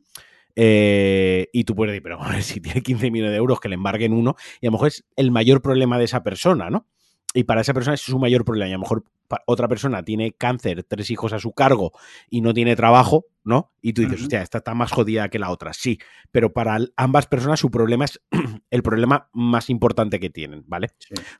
Eh, 0.55 1.47
y 1.53 1.63
tú 1.63 1.75
puedes 1.75 1.93
decir, 1.93 2.03
pero 2.03 2.19
si 2.41 2.59
tiene 2.61 2.81
15 2.81 3.11
millones 3.11 3.31
de 3.31 3.37
euros, 3.37 3.59
que 3.59 3.69
le 3.69 3.75
embarguen 3.75 4.13
uno, 4.13 4.35
y 4.59 4.67
a 4.67 4.69
lo 4.69 4.73
mejor 4.73 4.89
es 4.89 5.05
el 5.15 5.31
mayor 5.31 5.61
problema 5.61 5.97
de 5.97 6.05
esa 6.05 6.23
persona, 6.23 6.69
¿no? 6.69 6.87
y 7.33 7.43
para 7.43 7.61
esa 7.61 7.73
persona 7.73 7.95
es 7.95 8.01
su 8.01 8.19
mayor 8.19 8.43
problema. 8.45 8.69
Y 8.69 8.73
a 8.73 8.75
lo 8.75 8.81
mejor 8.81 9.03
otra 9.45 9.67
persona 9.67 10.03
tiene 10.03 10.33
cáncer, 10.33 10.83
tres 10.83 11.09
hijos 11.09 11.33
a 11.33 11.39
su 11.39 11.53
cargo 11.53 11.93
y 12.29 12.41
no 12.41 12.53
tiene 12.53 12.75
trabajo, 12.75 13.25
¿no? 13.43 13.71
Y 13.81 13.93
tú 13.93 14.01
dices, 14.01 14.23
hostia, 14.23 14.41
esta 14.41 14.57
está 14.57 14.73
más 14.73 14.91
jodida 14.91 15.29
que 15.29 15.39
la 15.39 15.49
otra. 15.49 15.73
Sí, 15.73 15.99
pero 16.31 16.51
para 16.51 16.77
ambas 16.97 17.27
personas 17.27 17.59
su 17.59 17.71
problema 17.71 18.05
es 18.05 18.21
el 18.69 18.83
problema 18.83 19.29
más 19.31 19.69
importante 19.69 20.19
que 20.19 20.29
tienen, 20.29 20.63
¿vale? 20.67 20.89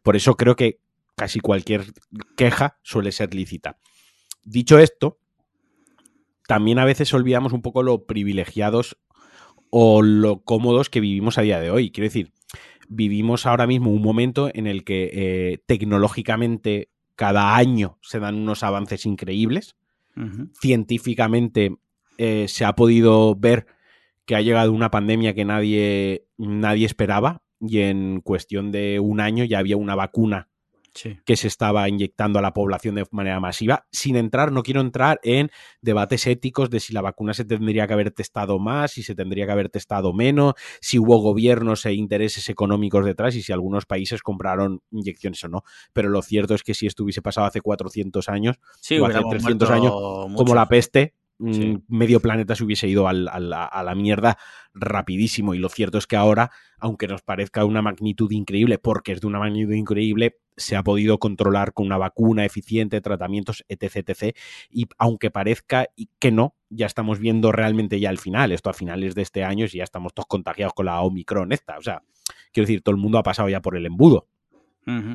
Por 0.04 0.16
eso 0.16 0.36
creo 0.36 0.56
que 0.56 0.80
casi 1.16 1.40
cualquier 1.40 1.86
queja 2.38 2.80
suele 2.82 3.12
ser 3.12 3.34
lícita. 3.34 3.78
Dicho 4.44 4.80
esto, 4.80 5.20
también 6.52 6.80
a 6.80 6.86
veces 6.86 7.14
olvidamos 7.14 7.54
un 7.54 7.62
poco 7.62 7.82
lo 7.82 8.06
privilegiados 8.06 8.98
o 9.70 10.02
lo 10.02 10.44
cómodos 10.44 10.90
que 10.90 11.00
vivimos 11.00 11.38
a 11.38 11.44
día 11.44 11.62
de 11.62 11.72
hoy. 11.72 11.92
Quiero 11.92 12.08
decir, 12.08 12.34
vivimos 12.90 13.46
ahora 13.46 13.68
mismo 13.68 13.90
un 13.90 14.02
momento 14.02 14.52
en 14.54 14.68
el 14.68 14.84
que 14.84 15.12
eh, 15.14 15.64
tecnológicamente 15.66 16.90
cada 17.16 17.56
año 17.56 18.00
se 18.02 18.20
dan 18.20 18.36
unos 18.36 18.64
avances 18.64 19.06
increíbles. 19.06 19.78
Científicamente 20.60 21.78
eh, 22.18 22.50
se 22.50 22.66
ha 22.66 22.76
podido 22.76 23.34
ver 23.38 23.66
que 24.26 24.36
ha 24.36 24.42
llegado 24.42 24.74
una 24.74 24.92
pandemia 24.92 25.34
que 25.34 25.46
nadie, 25.46 26.26
nadie 26.38 26.86
esperaba 26.86 27.44
y 27.62 27.80
en 27.80 28.20
cuestión 28.20 28.74
de 28.74 29.00
un 29.00 29.22
año 29.22 29.46
ya 29.46 29.60
había 29.60 29.78
una 29.78 29.96
vacuna 29.96 30.50
que 31.26 31.36
se 31.36 31.48
estaba 31.48 31.88
inyectando 31.88 32.40
a 32.40 32.42
la 32.42 32.54
población 32.54 32.96
de 32.96 33.06
manera 33.12 33.40
masiva. 33.40 33.88
Sin 33.92 34.16
entrar, 34.16 34.52
no 34.52 34.64
quiero 34.64 34.82
entrar 34.82 35.20
en 35.24 35.52
debates 35.82 36.28
éticos 36.28 36.70
de 36.70 36.80
si 36.80 36.94
la 36.94 37.02
vacuna 37.02 37.34
se 37.34 37.46
tendría 37.46 37.88
que 37.88 37.94
haber 37.94 38.12
testado 38.12 38.60
más, 38.60 38.92
si 38.92 39.04
se 39.04 39.16
tendría 39.16 39.46
que 39.46 39.52
haber 39.52 39.70
testado 39.70 40.14
menos, 40.14 40.54
si 40.82 41.00
hubo 41.00 41.18
gobiernos 41.20 41.86
e 41.86 41.94
intereses 41.94 42.50
económicos 42.50 43.06
detrás 43.06 43.36
y 43.36 43.42
si 43.42 43.52
algunos 43.52 43.86
países 43.86 44.22
compraron 44.22 44.82
inyecciones 44.92 45.44
o 45.44 45.50
no. 45.50 45.64
Pero 45.94 46.10
lo 46.10 46.22
cierto 46.22 46.56
es 46.56 46.64
que 46.64 46.74
si 46.74 46.88
esto 46.88 47.04
hubiese 47.04 47.22
pasado 47.22 47.48
hace 47.48 47.62
400 47.62 48.30
años 48.30 48.58
o 49.00 49.06
hace 49.06 49.20
300 49.30 49.70
años, 49.70 49.94
como 50.36 50.56
la 50.56 50.68
peste, 50.68 51.16
Mm, 51.42 51.78
medio 51.88 52.20
planeta 52.20 52.56
se 52.56 52.64
hubiese 52.64 52.88
ido 52.88 53.08
a 53.08 53.14
la 53.14 53.96
mierda 53.96 54.38
rapidísimo. 54.74 55.54
Y 55.54 55.60
lo 55.60 55.70
cierto 55.70 55.98
es 55.98 56.08
que 56.08 56.16
ahora, 56.16 56.52
aunque 56.80 57.08
nos 57.08 57.22
parezca 57.22 57.66
una 57.66 57.82
magnitud 57.82 58.32
increíble, 58.32 58.78
porque 58.78 59.12
es 59.12 59.22
de 59.22 59.28
una 59.28 59.40
magnitud 59.40 59.74
increíble, 59.74 60.38
se 60.58 60.76
ha 60.76 60.84
podido 60.84 61.18
controlar 61.18 61.74
con 61.74 61.86
una 61.86 61.98
vacuna 61.98 62.46
eficiente, 62.46 63.02
tratamientos, 63.02 63.66
etc, 63.68 64.08
etc. 64.08 64.38
Y 64.70 64.88
aunque 64.98 65.32
parezca 65.32 65.88
que 66.20 66.32
no, 66.32 66.56
ya 66.70 66.86
estamos 66.86 67.20
viendo 67.20 67.52
realmente 67.52 68.00
ya 68.00 68.10
el 68.10 68.18
final. 68.18 68.52
Esto 68.52 68.70
a 68.70 68.74
finales 68.74 69.16
de 69.16 69.22
este 69.22 69.44
año 69.44 69.66
y 69.66 69.70
ya 69.78 69.84
estamos 69.84 70.14
todos 70.14 70.28
contagiados 70.28 70.74
con 70.74 70.86
la 70.86 71.02
Omicron 71.02 71.52
esta. 71.52 71.78
O 71.78 71.82
sea, 71.82 72.04
quiero 72.52 72.68
decir, 72.68 72.82
todo 72.82 72.96
el 72.96 73.02
mundo 73.02 73.18
ha 73.18 73.24
pasado 73.24 73.50
ya 73.50 73.62
por 73.62 73.76
el 73.76 73.86
embudo. 73.86 74.28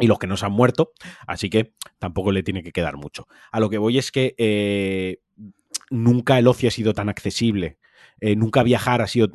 Y 0.01 0.07
los 0.07 0.19
que 0.21 0.29
no 0.29 0.37
se 0.37 0.47
han 0.47 0.53
muerto, 0.53 0.93
así 1.27 1.51
que 1.51 1.75
tampoco 1.99 2.31
le 2.31 2.45
tiene 2.45 2.63
que 2.63 2.71
quedar 2.71 2.97
mucho. 2.97 3.27
A 3.51 3.59
lo 3.59 3.69
que 3.69 3.79
voy 3.79 3.99
es 3.99 4.13
que 4.13 4.35
eh, 4.39 5.19
nunca 5.91 6.39
el 6.39 6.47
ocio 6.47 6.69
ha 6.69 6.71
sido 6.71 6.93
tan 6.93 7.09
accesible. 7.09 7.77
Eh, 8.21 8.37
nunca 8.37 8.63
viajar 8.63 9.03
ha 9.03 9.07
sido. 9.07 9.29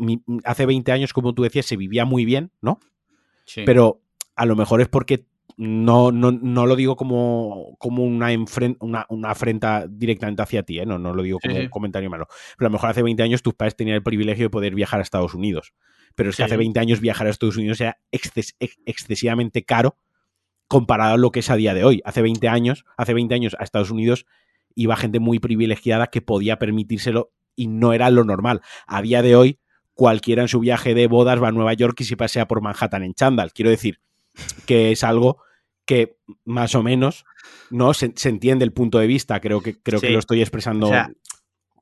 hace 0.43 0.65
20 0.65 0.91
años, 0.91 1.13
como 1.13 1.33
tú 1.33 1.43
decías, 1.43 1.65
se 1.65 1.77
vivía 1.77 2.05
muy 2.05 2.25
bien, 2.25 2.51
¿no? 2.61 2.79
Sí. 3.45 3.63
Pero 3.65 4.01
a 4.35 4.45
lo 4.45 4.55
mejor 4.55 4.81
es 4.81 4.87
porque 4.87 5.25
no, 5.57 6.11
no, 6.11 6.31
no 6.31 6.65
lo 6.65 6.75
digo 6.75 6.95
como, 6.95 7.75
como 7.77 8.03
una, 8.03 8.29
una, 8.79 9.29
afrenta 9.29 9.85
directamente 9.87 10.41
hacia 10.41 10.63
ti, 10.63 10.79
¿eh? 10.79 10.85
no, 10.85 10.97
no 10.97 11.13
lo 11.13 11.21
digo 11.23 11.39
como 11.39 11.55
un 11.55 11.69
comentario 11.69 12.09
malo. 12.09 12.27
Pero 12.57 12.67
a 12.67 12.69
lo 12.69 12.73
mejor 12.73 12.89
hace 12.89 13.03
20 13.03 13.21
años 13.21 13.41
tus 13.41 13.53
padres 13.53 13.75
tenían 13.75 13.95
el 13.95 14.03
privilegio 14.03 14.45
de 14.45 14.49
poder 14.49 14.73
viajar 14.73 14.99
a 14.99 15.03
Estados 15.03 15.33
Unidos. 15.33 15.73
Pero 16.15 16.29
es 16.29 16.35
que 16.35 16.43
hace 16.43 16.57
20 16.57 16.79
años 16.79 16.99
viajar 16.99 17.27
a 17.27 17.29
Estados 17.29 17.57
Unidos 17.57 17.79
era 17.79 17.99
excesivamente 18.11 19.63
caro 19.63 19.97
comparado 20.67 21.15
a 21.15 21.17
lo 21.17 21.31
que 21.31 21.41
es 21.41 21.49
a 21.49 21.55
día 21.55 21.73
de 21.73 21.83
hoy. 21.83 22.01
Hace 22.05 22.21
20 22.21 22.47
años, 22.47 22.85
hace 22.97 23.13
20 23.13 23.35
años 23.35 23.55
a 23.59 23.63
Estados 23.63 23.91
Unidos 23.91 24.25
iba 24.75 24.95
gente 24.95 25.19
muy 25.19 25.39
privilegiada 25.39 26.07
que 26.07 26.21
podía 26.21 26.57
permitírselo 26.57 27.31
y 27.55 27.67
no 27.67 27.93
era 27.93 28.09
lo 28.09 28.23
normal. 28.23 28.61
A 28.87 29.01
día 29.01 29.21
de 29.21 29.35
hoy, 29.35 29.59
cualquiera 29.93 30.41
en 30.41 30.47
su 30.47 30.59
viaje 30.59 30.93
de 30.93 31.07
bodas 31.07 31.41
va 31.41 31.49
a 31.49 31.51
Nueva 31.51 31.73
York 31.73 31.99
y 32.01 32.05
se 32.05 32.17
pasea 32.17 32.47
por 32.47 32.61
Manhattan 32.61 33.03
en 33.03 33.13
chándal. 33.13 33.53
Quiero 33.53 33.69
decir 33.69 33.99
que 34.65 34.91
es 34.91 35.03
algo 35.03 35.41
que 35.85 36.17
más 36.45 36.75
o 36.75 36.83
menos 36.83 37.25
no 37.69 37.93
se, 37.93 38.13
entiende 38.23 38.65
el 38.65 38.73
punto 38.73 38.99
de 38.99 39.07
vista. 39.07 39.39
Creo 39.39 39.61
que 39.61 39.81
creo 39.81 39.99
que 39.99 40.09
lo 40.09 40.19
estoy 40.19 40.41
expresando 40.41 40.91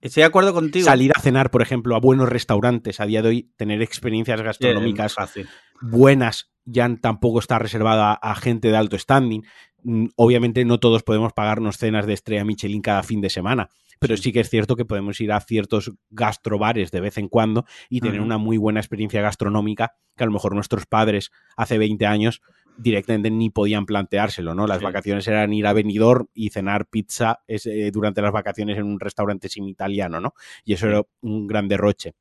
Estoy 0.01 0.21
de 0.21 0.27
acuerdo 0.27 0.53
contigo. 0.53 0.85
Salir 0.85 1.11
a 1.13 1.19
cenar, 1.19 1.51
por 1.51 1.61
ejemplo, 1.61 1.95
a 1.95 1.99
buenos 1.99 2.29
restaurantes 2.29 3.01
a 3.01 3.05
día 3.05 3.21
de 3.21 3.29
hoy, 3.29 3.53
tener 3.57 3.81
experiencias 3.81 4.41
gastronómicas 4.41 5.13
fácil. 5.13 5.49
buenas, 5.81 6.51
ya 6.63 6.89
tampoco 7.01 7.39
está 7.39 7.59
reservada 7.59 8.13
a 8.13 8.35
gente 8.35 8.69
de 8.69 8.77
alto 8.77 8.97
standing. 8.97 9.43
Mm, 9.83 10.07
Obviamente 10.15 10.65
no 10.65 10.79
todos 10.79 11.03
podemos 11.03 11.33
pagarnos 11.33 11.77
cenas 11.77 12.05
de 12.05 12.13
estrella 12.13 12.43
Michelin 12.45 12.81
cada 12.81 13.03
fin 13.03 13.21
de 13.21 13.29
semana, 13.29 13.69
pero 13.99 14.15
sí, 14.17 14.31
que 14.31 14.39
es 14.41 14.49
cierto 14.49 14.75
que 14.75 14.85
podemos 14.85 15.19
ir 15.21 15.31
a 15.31 15.39
ciertos 15.41 15.91
gastrobares 16.09 16.91
de 16.91 17.01
vez 17.01 17.17
en 17.17 17.27
cuando 17.29 17.65
y 17.89 18.01
tener 18.01 18.21
una 18.21 18.37
muy 18.37 18.57
buena 18.57 18.79
experiencia 18.79 19.21
gastronómica 19.21 19.93
que 20.15 20.23
a 20.23 20.27
lo 20.27 20.33
mejor 20.33 20.53
nuestros 20.55 20.85
padres 20.85 21.31
hace 21.57 21.77
20 21.77 22.05
años 22.05 22.41
directamente 22.77 23.29
ni 23.29 23.49
podían 23.49 23.85
planteárselo, 23.85 24.55
¿no? 24.55 24.65
Las 24.65 24.79
Sí. 24.79 24.85
vacaciones 24.85 25.27
eran 25.27 25.51
ir 25.51 25.67
a 25.67 25.73
Benidorm 25.73 26.27
y 26.33 26.49
cenar 26.49 26.85
pizza 26.85 27.39
eh, 27.47 27.91
durante 27.91 28.21
las 28.21 28.31
vacaciones 28.31 28.77
en 28.77 28.85
un 28.85 28.99
restaurante 29.01 29.49
sim 29.49 29.67
italiano, 29.67 30.21
¿no? 30.21 30.33
Y 30.63 30.73
eso 30.73 30.85
Sí. 30.85 30.91
era 30.91 31.01
un 31.21 31.45
gran 31.47 31.67
derroche. 31.67 32.13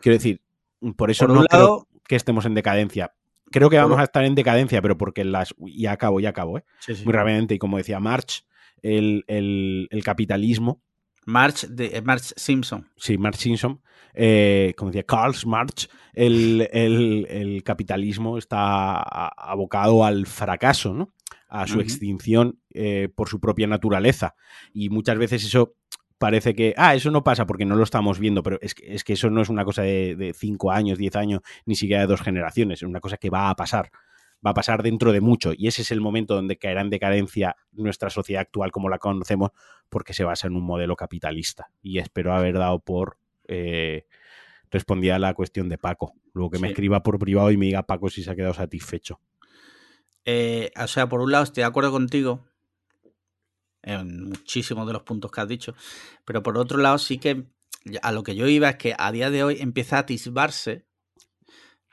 Quiero 0.00 0.16
decir, 0.16 0.40
por 0.96 1.10
eso 1.10 1.26
Por 1.26 1.34
no 1.34 1.40
un 1.42 1.46
creo 1.46 1.60
lado- 1.60 1.88
que 2.08 2.16
estemos 2.16 2.46
en 2.46 2.54
decadencia. 2.54 3.12
Creo 3.50 3.70
que 3.70 3.76
vamos 3.78 3.98
a 3.98 4.04
estar 4.04 4.24
en 4.24 4.34
decadencia, 4.34 4.82
pero 4.82 4.98
porque 4.98 5.24
las... 5.24 5.54
Ya 5.58 5.92
acabo, 5.92 6.20
ya 6.20 6.30
acabo, 6.30 6.58
¿eh? 6.58 6.64
Sí, 6.80 6.94
sí. 6.96 7.04
Muy 7.04 7.12
rápidamente, 7.12 7.54
y 7.54 7.58
como 7.58 7.76
decía 7.78 8.00
March, 8.00 8.44
el, 8.82 9.24
el- 9.28 9.88
el 9.90 10.04
capitalismo, 10.04 10.82
March, 11.24 11.66
de, 11.68 11.96
eh, 11.96 12.02
March 12.02 12.32
Simpson. 12.36 12.88
sí, 12.96 13.18
March 13.18 13.36
Simpson, 13.38 13.80
eh, 14.14 14.74
como 14.76 14.90
decía 14.90 15.02
Karl 15.04 15.34
Marx, 15.46 15.88
el, 16.12 16.68
el- 16.72 17.26
el 17.28 17.62
capitalismo 17.64 18.38
está 18.38 18.96
abocado 19.02 20.04
al 20.04 20.26
fracaso, 20.26 20.92
¿no? 20.94 21.12
A 21.48 21.66
su 21.66 21.80
extinción 21.80 22.58
eh, 22.74 23.08
por 23.14 23.28
su 23.28 23.38
propia 23.40 23.66
naturaleza. 23.66 24.34
Y 24.72 24.88
muchas 24.90 25.16
veces 25.18 25.44
eso 25.44 25.74
parece 26.18 26.54
que, 26.54 26.74
ah, 26.76 26.94
eso 26.94 27.10
no 27.10 27.24
pasa 27.24 27.46
porque 27.46 27.64
no 27.64 27.76
lo 27.76 27.84
estamos 27.84 28.18
viendo, 28.18 28.42
pero 28.42 28.58
es 28.60 28.74
que, 28.74 28.94
es 28.94 29.04
que 29.04 29.14
eso 29.14 29.30
no 29.30 29.42
es 29.42 29.48
una 29.48 29.64
cosa 29.64 29.82
de, 29.82 30.16
de 30.16 30.32
cinco 30.32 30.70
años, 30.70 30.98
diez 30.98 31.16
años, 31.16 31.40
ni 31.64 31.74
siquiera 31.74 32.02
de 32.02 32.08
dos 32.08 32.22
generaciones, 32.22 32.80
es 32.80 32.88
una 32.88 33.00
cosa 33.00 33.16
que 33.16 33.30
va 33.30 33.50
a 33.50 33.56
pasar. 33.56 33.90
Va 34.46 34.50
a 34.50 34.54
pasar 34.54 34.82
dentro 34.82 35.12
de 35.12 35.20
mucho 35.20 35.52
y 35.56 35.66
ese 35.66 35.82
es 35.82 35.90
el 35.90 36.00
momento 36.00 36.34
donde 36.34 36.58
caerá 36.58 36.82
en 36.82 36.90
decadencia 36.90 37.56
nuestra 37.72 38.10
sociedad 38.10 38.42
actual 38.42 38.70
como 38.70 38.88
la 38.88 38.98
conocemos 38.98 39.50
porque 39.88 40.12
se 40.12 40.24
basa 40.24 40.46
en 40.46 40.54
un 40.54 40.62
modelo 40.62 40.94
capitalista. 40.94 41.70
Y 41.82 41.98
espero 41.98 42.34
haber 42.34 42.58
dado 42.58 42.78
por 42.78 43.16
eh, 43.48 44.06
respondía 44.70 45.16
a 45.16 45.18
la 45.18 45.34
cuestión 45.34 45.68
de 45.68 45.78
Paco. 45.78 46.12
Luego 46.32 46.50
que 46.50 46.58
me 46.58 46.68
escriba 46.68 47.02
por 47.02 47.18
privado 47.18 47.50
y 47.50 47.56
me 47.56 47.66
diga 47.66 47.84
Paco 47.84 48.10
si 48.10 48.22
se 48.22 48.30
ha 48.30 48.36
quedado 48.36 48.54
satisfecho. 48.54 49.20
Eh, 50.24 50.70
o 50.80 50.86
sea, 50.86 51.08
por 51.08 51.20
un 51.20 51.32
lado 51.32 51.44
estoy 51.44 51.62
de 51.62 51.68
acuerdo 51.68 51.90
contigo 51.90 52.44
en 53.86 54.24
muchísimos 54.28 54.86
de 54.86 54.92
los 54.92 55.02
puntos 55.02 55.30
que 55.30 55.40
has 55.40 55.48
dicho, 55.48 55.74
pero 56.26 56.42
por 56.42 56.58
otro 56.58 56.76
lado 56.78 56.98
sí 56.98 57.16
que 57.18 57.44
a 58.02 58.12
lo 58.12 58.22
que 58.22 58.34
yo 58.34 58.46
iba 58.48 58.68
es 58.68 58.76
que 58.76 58.94
a 58.98 59.10
día 59.12 59.30
de 59.30 59.42
hoy 59.44 59.56
empieza 59.60 59.96
a 59.96 60.00
atisbarse 60.00 60.84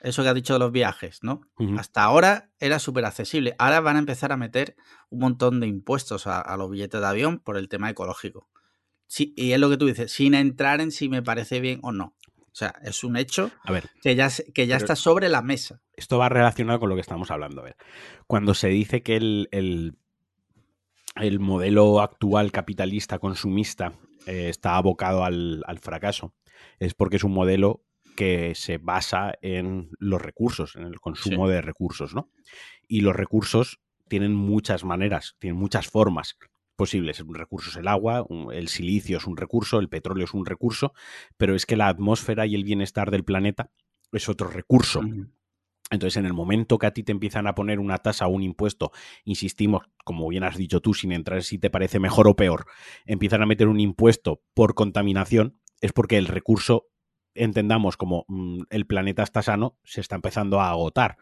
eso 0.02 0.22
que 0.24 0.30
has 0.30 0.36
dicho 0.36 0.54
de 0.54 0.60
los 0.60 0.72
viajes, 0.72 1.20
¿no? 1.24 1.42
Hasta 1.78 2.04
ahora 2.04 2.50
era 2.60 2.80
súper 2.80 3.06
accesible. 3.06 3.56
Ahora 3.58 3.80
van 3.80 3.96
a 3.96 4.00
empezar 4.00 4.32
a 4.34 4.38
meter 4.38 4.76
un 5.10 5.20
montón 5.20 5.62
de 5.62 5.68
impuestos 5.68 6.28
a, 6.28 6.42
a 6.42 6.58
los 6.58 6.70
billetes 6.70 7.00
de 7.00 7.08
avión 7.08 7.40
por 7.40 7.56
el 7.58 7.70
tema 7.70 7.90
ecológico. 7.90 8.50
Sí, 9.08 9.34
y 9.38 9.54
es 9.54 9.60
lo 9.60 9.70
que 9.70 9.78
tú 9.78 9.86
dices, 9.86 10.12
sin 10.12 10.34
entrar 10.34 10.82
en 10.82 10.92
si 10.92 11.08
me 11.08 11.22
parece 11.24 11.62
bien 11.62 11.80
o 11.84 11.92
no. 11.94 12.16
O 12.38 12.56
sea, 12.56 12.76
es 12.84 13.04
un 13.04 13.16
hecho 13.16 13.52
A 13.64 13.72
ver, 13.72 13.90
que 14.02 14.16
ya, 14.16 14.30
que 14.54 14.68
ya 14.68 14.76
está 14.78 14.96
sobre 14.96 15.30
la 15.30 15.42
mesa. 15.42 15.82
esto 15.96 16.18
va 16.18 16.28
relacionado 16.30 16.80
con 16.80 16.90
lo 16.90 16.96
que 16.96 17.02
estamos 17.02 17.32
hablando. 17.32 17.62
A 17.62 17.66
ver, 17.66 17.78
cuando 18.28 18.54
se 18.56 18.68
dice 18.70 19.04
que 19.04 19.16
el, 19.16 19.48
el- 19.52 19.96
el 21.16 21.40
modelo 21.40 22.02
actual 22.02 22.52
capitalista 22.52 23.20
consumista 23.20 23.94
eh, 24.26 24.50
está 24.50 24.78
abocado 24.78 25.24
al, 25.24 25.64
al 25.68 25.80
fracaso, 25.80 26.34
es 26.80 26.94
porque 26.94 27.18
es 27.18 27.24
un 27.24 27.34
modelo 27.34 27.84
que 28.16 28.54
se 28.56 28.78
basa 28.78 29.34
en 29.42 29.90
los 30.00 30.22
recursos, 30.22 30.76
en 30.76 30.84
el 30.84 31.00
consumo 31.00 31.48
de 31.48 31.62
recursos, 31.62 32.14
¿no? 32.14 32.30
Y 32.88 33.02
los 33.02 33.16
recursos 33.16 33.80
tienen 34.08 34.36
muchas 34.36 34.84
maneras, 34.84 35.36
tienen 35.40 35.60
muchas 35.60 35.88
formas 35.88 36.38
posibles. 36.76 37.20
Un 37.22 37.36
recurso 37.36 37.72
es 37.72 37.78
el 37.78 37.88
agua, 37.88 38.24
un- 38.30 38.54
el 38.54 38.68
silicio 38.68 39.18
es 39.18 39.26
un 39.26 39.38
recurso, 39.38 39.80
el 39.80 39.90
petróleo 39.90 40.26
es 40.26 40.34
un 40.34 40.46
recurso, 40.46 40.94
pero 41.38 41.56
es 41.56 41.66
que 41.66 41.76
la 41.76 41.88
atmósfera 41.88 42.46
y 42.46 42.54
el 42.56 42.64
bienestar 42.64 43.10
del 43.10 43.24
planeta 43.24 43.72
es 44.12 44.30
otro 44.30 44.48
recurso. 44.48 45.02
Entonces, 45.94 46.18
en 46.18 46.26
el 46.26 46.34
momento 46.34 46.78
que 46.78 46.88
a 46.88 46.92
ti 46.92 47.04
te 47.04 47.12
empiezan 47.12 47.48
a 47.48 47.56
poner 47.56 47.80
una 47.80 47.98
tasa 48.00 48.28
o 48.28 48.30
un 48.32 48.44
impuesto, 48.44 48.92
insistimos, 49.24 49.84
como 50.04 50.28
bien 50.28 50.44
has 50.44 50.58
dicho 50.58 50.82
tú, 50.82 50.94
sin 50.94 51.12
entrar 51.12 51.44
si 51.44 51.58
te 51.60 51.70
parece 51.70 52.00
mejor 52.00 52.28
o 52.28 52.36
peor, 52.36 52.66
empiezan 53.06 53.42
a 53.42 53.46
meter 53.46 53.68
un 53.68 53.80
impuesto 53.80 54.42
por 54.54 54.74
contaminación, 54.76 55.60
es 55.82 55.94
porque 55.94 56.18
el 56.18 56.28
recurso, 56.28 56.88
entendamos 57.36 57.98
como 57.98 58.26
mm, 58.28 58.64
el 58.70 58.86
planeta 58.86 59.24
está 59.24 59.42
sano, 59.42 59.78
se 59.84 60.02
está 60.02 60.16
empezando 60.16 60.60
a 60.60 60.70
agotar. 60.70 61.18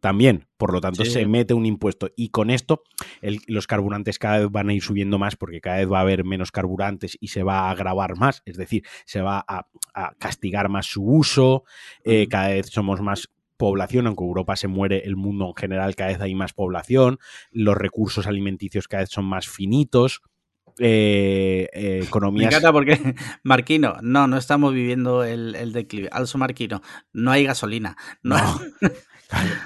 También, 0.00 0.48
por 0.56 0.72
lo 0.72 0.80
tanto, 0.80 1.04
Sí. 1.04 1.12
se 1.12 1.26
mete 1.26 1.54
un 1.54 1.64
impuesto. 1.64 2.08
Y 2.16 2.30
con 2.30 2.50
esto, 2.50 2.82
el- 3.20 3.38
los 3.46 3.68
carburantes 3.68 4.18
cada 4.18 4.38
vez 4.40 4.50
van 4.50 4.68
a 4.68 4.74
ir 4.74 4.82
subiendo 4.82 5.16
más 5.16 5.36
porque 5.36 5.60
cada 5.60 5.76
vez 5.76 5.88
va 5.90 5.98
a 5.98 6.00
haber 6.02 6.24
menos 6.24 6.50
carburantes 6.50 7.16
y 7.20 7.28
se 7.28 7.44
va 7.44 7.60
a 7.68 7.70
agravar 7.70 8.16
más. 8.16 8.42
Es 8.44 8.56
decir, 8.56 8.82
se 9.04 9.20
va 9.20 9.44
a, 9.46 9.68
a 9.94 10.14
castigar 10.18 10.68
más 10.68 10.86
su 10.86 11.04
uso, 11.04 11.62
eh, 12.02 12.26
cada 12.28 12.48
vez 12.48 12.66
somos 12.66 13.00
más 13.00 13.28
población, 13.62 14.08
aunque 14.08 14.24
Europa 14.24 14.56
se 14.56 14.66
muere, 14.66 15.02
el 15.04 15.14
mundo 15.14 15.46
en 15.46 15.54
general 15.54 15.94
cada 15.94 16.10
vez 16.10 16.20
hay 16.20 16.34
más 16.34 16.52
población, 16.52 17.18
los 17.52 17.76
recursos 17.76 18.26
alimenticios 18.26 18.88
cada 18.88 19.02
vez 19.04 19.10
son 19.10 19.24
más 19.24 19.46
finitos, 19.48 20.20
eh, 20.80 21.68
eh, 21.72 21.98
Me 22.00 22.04
economías... 22.06 22.50
encanta 22.50 22.72
porque, 22.72 22.98
Marquino, 23.44 23.94
no, 24.02 24.26
no 24.26 24.36
estamos 24.36 24.74
viviendo 24.74 25.22
el, 25.22 25.54
el 25.54 25.72
declive. 25.72 26.08
Also 26.10 26.38
Marquino, 26.38 26.82
no 27.12 27.30
hay 27.30 27.44
gasolina. 27.44 27.96
No, 28.24 28.36
No. 28.36 28.60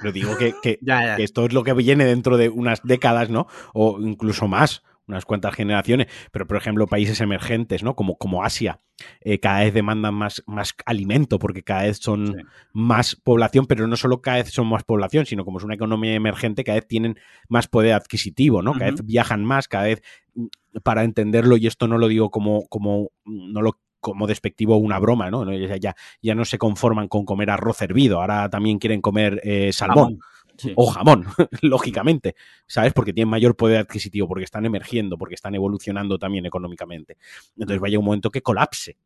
Pero 0.01 0.13
digo 0.13 0.37
que, 0.37 0.55
que- 0.63 0.79
Ya, 0.83 1.05
ya. 1.05 1.17
que 1.17 1.25
esto 1.25 1.47
es 1.47 1.53
lo 1.53 1.65
que 1.65 1.73
viene 1.73 2.05
dentro 2.05 2.37
de 2.37 2.49
unas 2.51 2.83
décadas, 2.85 3.31
¿no? 3.31 3.47
O 3.75 3.99
incluso 4.01 4.47
más, 4.47 4.83
unas 5.09 5.25
cuantas 5.25 5.55
generaciones. 5.55 6.09
Pero, 6.33 6.47
por 6.47 6.57
ejemplo, 6.57 6.87
países 6.87 7.21
emergentes, 7.21 7.83
¿no? 7.83 7.95
Como, 7.95 8.17
como 8.19 8.43
Asia, 8.45 8.81
eh, 9.21 9.39
cada 9.41 9.61
vez 9.61 9.75
demandan 9.75 10.15
más, 10.15 10.43
más 10.47 10.75
alimento 10.85 11.39
porque 11.39 11.63
cada 11.63 11.83
vez 11.85 11.99
son 11.99 12.27
Sí. 12.27 12.33
más 12.73 13.17
población, 13.17 13.67
pero 13.67 13.87
no 13.87 13.97
solo 13.97 14.21
cada 14.23 14.39
vez 14.39 14.51
son 14.53 14.67
más 14.69 14.85
población, 14.85 15.27
sino 15.27 15.45
como 15.45 15.59
es 15.59 15.65
una 15.65 15.75
economía 15.75 16.15
emergente, 16.15 16.65
cada 16.65 16.77
vez 16.77 16.89
tienen 16.89 17.19
más 17.49 17.69
poder 17.69 17.93
adquisitivo, 17.95 18.63
¿no? 18.63 18.73
Cada 18.73 18.91
vez 18.91 19.05
viajan 19.05 19.45
más, 19.45 19.69
cada 19.69 19.85
vez, 19.85 20.03
mm, 20.35 20.47
para 20.83 21.05
entenderlo, 21.05 21.57
y 21.57 21.67
esto 21.67 21.89
no 21.89 21.99
lo 21.99 22.09
digo 22.09 22.31
como, 22.31 22.67
como, 22.69 23.11
no 23.25 23.63
lo 23.63 23.81
como 24.01 24.27
despectivo 24.29 24.77
una 24.77 24.99
broma, 25.01 25.31
¿no? 25.31 25.51
Ya, 25.53 25.77
ya, 25.79 25.97
ya 26.23 26.35
no 26.37 26.45
se 26.45 26.59
conforman 26.59 27.09
con 27.09 27.25
comer 27.25 27.51
arroz 27.51 27.83
hervido, 27.83 28.21
ahora 28.21 28.49
también 28.49 28.79
quieren 28.79 29.01
comer 29.01 29.41
eh, 29.43 29.73
salmón. 29.73 30.21
Sí. 30.59 30.73
o 30.77 30.87
jamón, 30.87 31.27
lógicamente, 31.63 32.35
¿sabes? 32.67 32.93
Porque 32.93 33.13
tienen 33.13 33.29
mayor 33.31 33.57
poder 33.57 33.79
adquisitivo, 33.79 34.27
porque 34.29 34.45
están 34.45 34.65
emergiendo, 34.67 35.19
porque 35.19 35.35
están 35.35 35.55
evolucionando 35.55 36.19
también 36.19 36.47
económicamente. 36.47 37.17
Entonces 37.57 37.81
vaya 37.81 37.99
un 37.99 38.05
momento 38.05 38.31
que 38.31 38.43
colapse, 38.43 38.97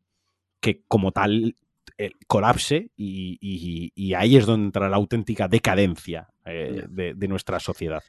que 0.59 0.83
como 0.87 1.11
tal 1.11 1.55
eh, 1.97 2.11
colapse 2.27 2.91
y, 2.95 3.37
y- 3.41 3.91
y 3.95 4.13
ahí 4.13 4.37
es 4.37 4.45
donde 4.45 4.65
entra 4.67 4.89
la 4.89 4.95
auténtica 4.97 5.47
decadencia 5.47 6.29
eh, 6.45 6.85
de, 6.89 7.13
de 7.13 7.27
nuestra 7.27 7.59
sociedad. 7.59 8.01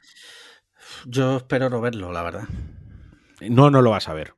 Yo 1.05 1.37
espero 1.37 1.69
no 1.69 1.81
verlo, 1.81 2.11
la 2.11 2.23
verdad. 2.23 2.47
No, 3.41 3.69
no 3.69 3.81
lo 3.81 3.91
vas 3.91 4.07
a 4.09 4.13
ver. 4.13 4.33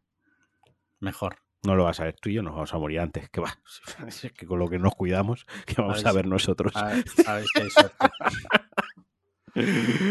Mejor. 1.00 1.38
No 1.63 1.76
lo 1.76 1.84
vas 1.84 2.00
a 2.00 2.04
ver. 2.06 2.15
Tú 2.22 2.30
y 2.30 2.34
yo 2.34 2.44
nos 2.44 2.54
vamos 2.54 2.74
a 2.74 2.78
morir 2.78 3.00
antes. 3.00 3.30
Que 3.30 3.41
va. 3.41 3.58
Es 4.08 4.32
que 4.36 4.46
con 4.46 4.60
lo 4.60 4.68
que 4.70 4.78
nos 4.80 4.94
cuidamos, 4.96 5.46
que 5.65 5.76
vamos 5.82 5.98
ver 6.04 6.08
a, 6.08 6.12
ver 6.12 6.28
nosotros. 6.28 6.76
A 6.76 6.86
ver, 6.86 7.06
a 7.28 7.34
ver 7.36 7.46
si 7.54 7.62
hay 7.62 7.70
suerte. 7.70 8.08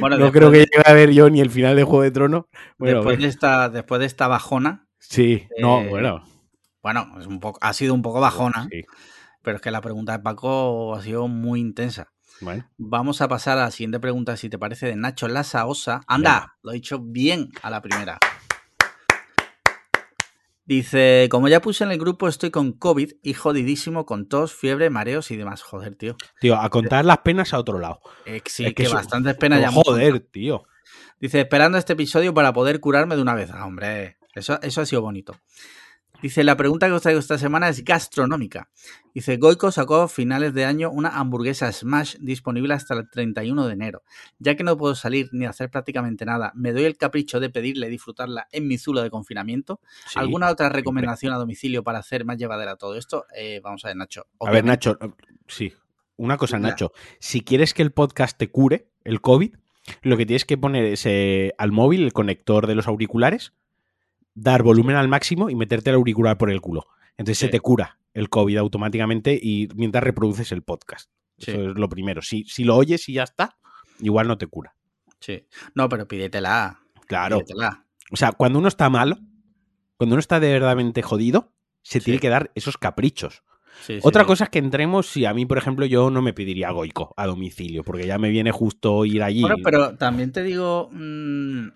Bueno, 0.00 0.16
no 0.18 0.24
después 0.24 0.32
creo 0.32 0.50
que 0.50 0.58
llegue 0.60 0.82
a 0.84 0.92
ver 0.92 1.10
yo 1.12 1.28
ni 1.30 1.40
el 1.40 1.50
final 1.50 1.76
de 1.76 1.84
Juego 1.84 2.02
de 2.02 2.10
Tronos. 2.10 2.44
Bueno, 2.78 2.96
después, 2.98 3.18
de 3.18 3.26
esta, 3.26 3.68
después 3.68 3.98
de 4.00 4.06
esta 4.06 4.26
bajona, 4.26 4.86
sí, 4.98 5.46
no, 5.58 5.82
eh, 5.82 5.88
bueno. 5.88 6.24
bueno, 6.82 7.14
es 7.20 7.26
un 7.26 7.40
poco, 7.40 7.58
ha 7.62 7.72
sido 7.72 7.94
un 7.94 8.02
poco 8.02 8.20
bajona, 8.20 8.66
Sí, 8.70 8.82
pero 9.42 9.56
es 9.56 9.62
que 9.62 9.70
la 9.70 9.80
pregunta 9.82 10.12
de 10.12 10.20
Paco 10.20 10.94
ha 10.94 11.02
sido 11.02 11.28
muy 11.28 11.60
intensa. 11.60 12.08
bueno. 12.40 12.66
Vamos 12.78 13.20
a 13.20 13.28
pasar 13.28 13.58
a 13.58 13.62
la 13.64 13.70
siguiente 13.70 14.00
pregunta, 14.00 14.36
si 14.36 14.48
te 14.48 14.58
parece, 14.58 14.86
de 14.86 14.96
Nacho 14.96 15.28
Lasaosa. 15.28 16.00
Anda, 16.06 16.30
Venga. 16.40 16.54
lo 16.62 16.70
he 16.72 16.74
dicho 16.74 16.98
bien 17.00 17.50
a 17.62 17.70
la 17.70 17.82
primera. 17.82 18.18
Dice, 20.66 21.28
como 21.30 21.48
ya 21.48 21.60
puse 21.60 21.84
en 21.84 21.90
el 21.90 21.98
grupo, 21.98 22.26
estoy 22.26 22.50
con 22.50 22.72
COVID 22.72 23.12
y 23.22 23.34
jodidísimo 23.34 24.06
con 24.06 24.28
tos, 24.28 24.54
fiebre, 24.54 24.88
mareos 24.88 25.30
y 25.30 25.36
demás. 25.36 25.62
Joder, 25.62 25.94
tío. 25.94 26.16
Tío, 26.40 26.56
a 26.56 26.70
contar 26.70 27.04
las 27.04 27.18
penas 27.18 27.52
a 27.52 27.58
otro 27.58 27.78
lado. 27.78 28.00
Eh, 28.24 28.40
sí, 28.46 28.64
Es 28.64 28.68
que, 28.70 28.74
que 28.74 28.82
eso- 28.84 28.94
bastantes 28.94 29.34
penas 29.36 29.60
ya 29.60 29.70
joder, 29.70 30.20
tío. 30.20 30.64
Dice, 31.20 31.40
esperando 31.40 31.76
este 31.78 31.92
episodio 31.92 32.32
para 32.32 32.52
poder 32.52 32.80
curarme 32.80 33.14
de 33.16 33.22
una 33.22 33.34
vez. 33.34 33.50
Ah, 33.52 33.66
hombre, 33.66 34.16
eso, 34.34 34.58
eso 34.62 34.80
ha 34.80 34.86
sido 34.86 35.02
bonito. 35.02 35.36
Dice, 36.24 36.42
la 36.42 36.56
pregunta 36.56 36.86
que 36.86 36.94
os 36.94 37.02
traigo 37.02 37.20
esta 37.20 37.36
semana 37.36 37.68
es 37.68 37.84
gastronómica. 37.84 38.70
Dice, 39.12 39.36
Goico 39.36 39.70
sacó 39.70 39.96
a 39.96 40.08
finales 40.08 40.54
de 40.54 40.64
año 40.64 40.90
una 40.90 41.10
hamburguesa 41.10 41.70
Smash 41.70 42.16
disponible 42.18 42.72
hasta 42.72 42.94
el 42.94 43.10
31 43.10 43.66
de 43.66 43.72
enero. 43.74 44.04
Ya 44.38 44.54
que 44.54 44.64
no 44.64 44.74
puedo 44.78 44.94
salir 44.94 45.28
ni 45.32 45.44
hacer 45.44 45.68
prácticamente 45.68 46.24
nada, 46.24 46.50
me 46.54 46.72
doy 46.72 46.84
el 46.84 46.96
capricho 46.96 47.40
de 47.40 47.50
pedirle 47.50 47.90
disfrutarla 47.90 48.48
en 48.52 48.66
mi 48.66 48.78
zulo 48.78 49.02
de 49.02 49.10
confinamiento. 49.10 49.80
Sí. 50.06 50.18
¿Alguna 50.18 50.48
otra 50.48 50.70
recomendación 50.70 51.34
a 51.34 51.36
domicilio 51.36 51.84
para 51.84 51.98
hacer 51.98 52.24
más 52.24 52.38
llevadera 52.38 52.76
todo 52.76 52.96
esto? 52.96 53.26
Eh, 53.36 53.60
vamos 53.62 53.84
a 53.84 53.88
ver, 53.88 53.96
Nacho. 53.98 54.26
A 54.40 54.50
ver, 54.50 54.64
Nacho, 54.64 54.96
eh, 55.02 55.10
sí. 55.46 55.74
Una 56.16 56.38
cosa. 56.38 56.58
Nacho. 56.58 56.92
Si 57.18 57.42
quieres 57.42 57.74
que 57.74 57.82
el 57.82 57.92
podcast 57.92 58.38
te 58.38 58.48
cure, 58.48 58.88
el 59.04 59.20
COVID, 59.20 59.56
lo 60.00 60.16
que 60.16 60.24
tienes 60.24 60.46
que 60.46 60.56
poner 60.56 60.86
es 60.86 61.04
eh, 61.04 61.52
al 61.58 61.70
móvil 61.70 62.02
el 62.02 62.14
conector 62.14 62.66
de 62.66 62.76
los 62.76 62.88
auriculares, 62.88 63.52
dar 64.34 64.62
volumen 64.62 64.96
al 64.96 65.08
máximo 65.08 65.50
y 65.50 65.54
meterte 65.54 65.90
el 65.90 65.96
auricular 65.96 66.36
por 66.38 66.50
el 66.50 66.60
culo. 66.60 66.86
Entonces 67.16 67.38
Sí. 67.38 67.46
se 67.46 67.50
te 67.52 67.60
cura 67.60 67.98
el 68.12 68.28
COVID 68.28 68.56
automáticamente 68.58 69.38
y 69.40 69.68
mientras 69.74 70.02
reproduces 70.04 70.50
el 70.52 70.62
podcast. 70.62 71.10
Sí. 71.38 71.50
Eso 71.52 71.70
es 71.70 71.76
lo 71.76 71.88
primero. 71.88 72.22
Si, 72.22 72.44
si 72.44 72.64
lo 72.64 72.76
oyes 72.76 73.08
y 73.08 73.14
ya 73.14 73.22
está, 73.24 73.56
igual 74.00 74.28
no 74.28 74.38
te 74.38 74.46
cura. 74.46 74.74
Sí. 75.20 75.46
No, 75.74 75.88
pero 75.88 76.06
pídetela. 76.06 76.80
Claro. 77.06 77.38
Pídetela. 77.38 77.84
O 78.10 78.16
sea, 78.16 78.32
cuando 78.32 78.58
uno 78.58 78.68
está 78.68 78.88
malo, 78.90 79.16
cuando 79.96 80.14
uno 80.14 80.20
está 80.20 80.38
de 80.40 80.52
verdadmente 80.52 81.02
jodido, 81.02 81.52
se 81.82 81.98
Sí. 82.00 82.06
tiene 82.06 82.20
que 82.20 82.28
dar 82.28 82.50
esos 82.54 82.76
caprichos. 82.78 83.42
Sí, 83.82 83.98
Otra 84.02 84.22
sí. 84.22 84.26
cosa 84.28 84.44
es 84.44 84.50
que 84.50 84.58
entremos, 84.60 85.06
si 85.08 85.24
a 85.24 85.34
mí, 85.34 85.46
por 85.46 85.58
ejemplo, 85.58 85.84
yo 85.86 86.08
no 86.10 86.22
me 86.22 86.32
pediría 86.32 86.70
goico 86.70 87.12
a 87.16 87.26
domicilio, 87.26 87.82
porque 87.82 88.06
ya 88.06 88.18
me 88.18 88.30
viene 88.30 88.52
justo 88.52 89.04
ir 89.04 89.22
allí. 89.22 89.40
Bueno, 89.40 89.56
pero 89.64 89.96
también 89.96 90.30
te 90.30 90.44
digo, 90.44 90.88
mm, 90.92 91.68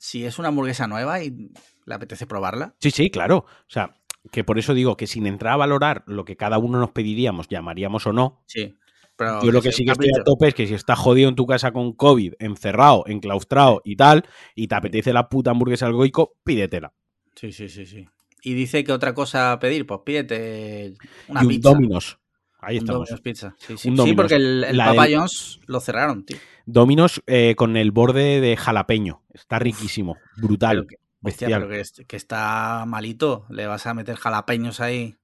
si 0.00 0.24
es 0.24 0.38
una 0.38 0.48
hamburguesa 0.48 0.86
nueva 0.86 1.22
y 1.22 1.50
le 1.84 1.94
apetece 1.94 2.26
probarla, 2.26 2.74
Sí, 2.80 2.90
sí, 2.90 3.10
claro. 3.10 3.44
O 3.46 3.68
sea, 3.68 3.94
que 4.32 4.44
por 4.44 4.58
eso 4.58 4.72
digo 4.72 4.96
que 4.96 5.06
sin 5.06 5.26
entrar 5.26 5.52
a 5.52 5.58
valorar 5.58 6.04
lo 6.06 6.24
que 6.24 6.36
cada 6.36 6.56
uno 6.58 6.80
nos 6.80 6.90
pediríamos, 6.90 7.48
llamaríamos 7.48 8.06
o 8.06 8.12
no, 8.12 8.42
sí. 8.46 8.76
Pero 9.16 9.42
yo 9.44 9.52
lo 9.52 9.60
que 9.60 9.72
sí 9.72 9.84
que 9.84 9.92
estoy 9.92 10.08
a 10.18 10.24
tope 10.24 10.48
es 10.48 10.54
que 10.54 10.66
si 10.66 10.72
estás 10.72 10.98
jodido 10.98 11.28
en 11.28 11.34
tu 11.34 11.46
casa 11.46 11.72
con 11.72 11.92
COVID, 11.92 12.32
encerrado, 12.38 13.04
enclaustrado 13.06 13.82
y 13.84 13.96
tal, 13.96 14.24
y 14.54 14.68
te 14.68 14.74
apetece 14.74 15.12
la 15.12 15.28
puta 15.28 15.50
hamburguesa 15.50 15.84
al 15.84 15.92
goico, 15.92 16.38
pídetela. 16.42 16.94
Sí, 17.34 17.52
sí, 17.52 17.68
sí, 17.68 17.84
sí. 17.84 18.08
Y 18.42 18.54
dice 18.54 18.82
que 18.82 18.92
otra 18.92 19.12
cosa 19.12 19.52
a 19.52 19.58
pedir, 19.58 19.86
pues 19.86 20.00
pídete 20.06 20.94
una 21.28 21.42
y 21.42 21.44
un 21.44 21.48
pizza. 21.50 21.70
Dominos. 21.70 22.19
Ahí 22.62 22.76
Un 22.76 22.84
estamos. 22.84 23.08
Domino's 23.08 23.20
pizza. 23.20 23.54
Sí, 23.58 23.76
sí. 23.76 23.88
Un 23.90 23.96
Sí, 23.98 24.12
porque 24.12 24.34
el, 24.36 24.66
Papa 24.76 25.04
del- 25.06 25.16
John's 25.18 25.60
lo 25.66 25.80
cerraron, 25.80 26.24
tío. 26.24 26.36
Dominos 26.66 27.22
eh, 27.26 27.54
con 27.56 27.76
el 27.76 27.90
borde 27.90 28.40
de 28.40 28.56
jalapeño. 28.56 29.22
Está 29.32 29.58
riquísimo. 29.58 30.16
Brutal. 30.36 30.76
Pero 30.76 30.86
que, 30.86 30.96
hostia, 31.22 31.48
pero 31.48 31.68
que, 31.68 32.04
que 32.06 32.16
está 32.16 32.84
malito. 32.86 33.46
Le 33.50 33.66
vas 33.66 33.86
a 33.86 33.94
meter 33.94 34.16
jalapeños 34.16 34.80
ahí. 34.80 35.16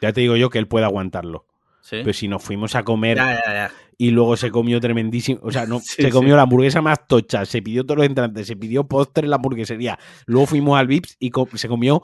Ya 0.00 0.12
te 0.12 0.20
digo 0.20 0.36
yo 0.36 0.50
que 0.50 0.58
él 0.58 0.68
puede 0.68 0.84
aguantarlo. 0.84 1.46
Sí. 1.80 1.98
Pero 2.02 2.12
si 2.12 2.28
nos 2.28 2.42
fuimos 2.42 2.74
a 2.74 2.82
comer 2.84 3.16
ya, 3.18 3.34
ya, 3.44 3.52
ya. 3.52 3.72
Y 3.98 4.10
luego 4.10 4.36
se 4.36 4.50
comió 4.50 4.80
tremendísimo. 4.80 5.40
O 5.42 5.50
sea, 5.50 5.66
no, 5.66 5.78
Sí, 5.80 6.02
se 6.02 6.02
sí. 6.04 6.10
comió 6.10 6.36
la 6.36 6.42
hamburguesa 6.42 6.82
más 6.82 7.06
tocha, 7.06 7.44
se 7.46 7.62
pidió 7.62 7.84
todos 7.84 7.98
los 7.98 8.06
entrantes, 8.06 8.46
se 8.46 8.56
pidió 8.56 8.84
postre 8.86 9.24
en 9.24 9.30
la 9.30 9.36
hamburguesería. 9.36 9.98
Luego 10.26 10.46
fuimos 10.46 10.78
al 10.78 10.86
Vips 10.86 11.16
y 11.18 11.30
co- 11.30 11.48
se 11.54 11.68
comió 11.68 12.02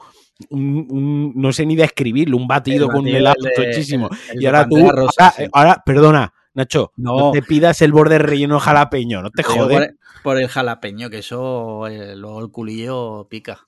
un, 0.49 0.87
un- 0.89 1.33
no 1.35 1.53
sé 1.53 1.65
ni 1.65 1.75
describirlo, 1.75 2.37
un 2.37 2.47
batido 2.47 2.85
El 2.85 2.91
con 2.91 2.99
un 2.99 3.03
batido, 3.05 3.17
helado 3.19 3.35
el 3.39 3.43
de- 3.65 3.71
tochísimo. 3.71 4.09
el 4.31 4.37
y 4.37 4.39
de 4.41 4.47
ahora 4.47 4.67
tú, 4.67 4.89
rosa, 4.89 5.11
ahora, 5.19 5.31
sí. 5.37 5.43
ahora, 5.53 5.83
perdona, 5.85 6.33
Nacho, 6.55 6.91
no. 6.97 7.17
No. 7.17 7.31
te 7.31 7.41
pidas 7.41 7.81
el 7.81 7.91
borde 7.91 8.19
relleno 8.19 8.59
jalapeño, 8.59 9.21
no 9.23 9.31
te 9.31 9.41
jodes. 9.43 9.79
Por, 9.89 9.97
por 10.23 10.37
el 10.37 10.47
jalapeño, 10.47 11.09
que 11.09 11.17
eso 11.19 11.87
eh, 11.87 12.15
luego 12.15 12.39
el 12.41 12.49
culillo 12.51 13.27
pica. 13.29 13.67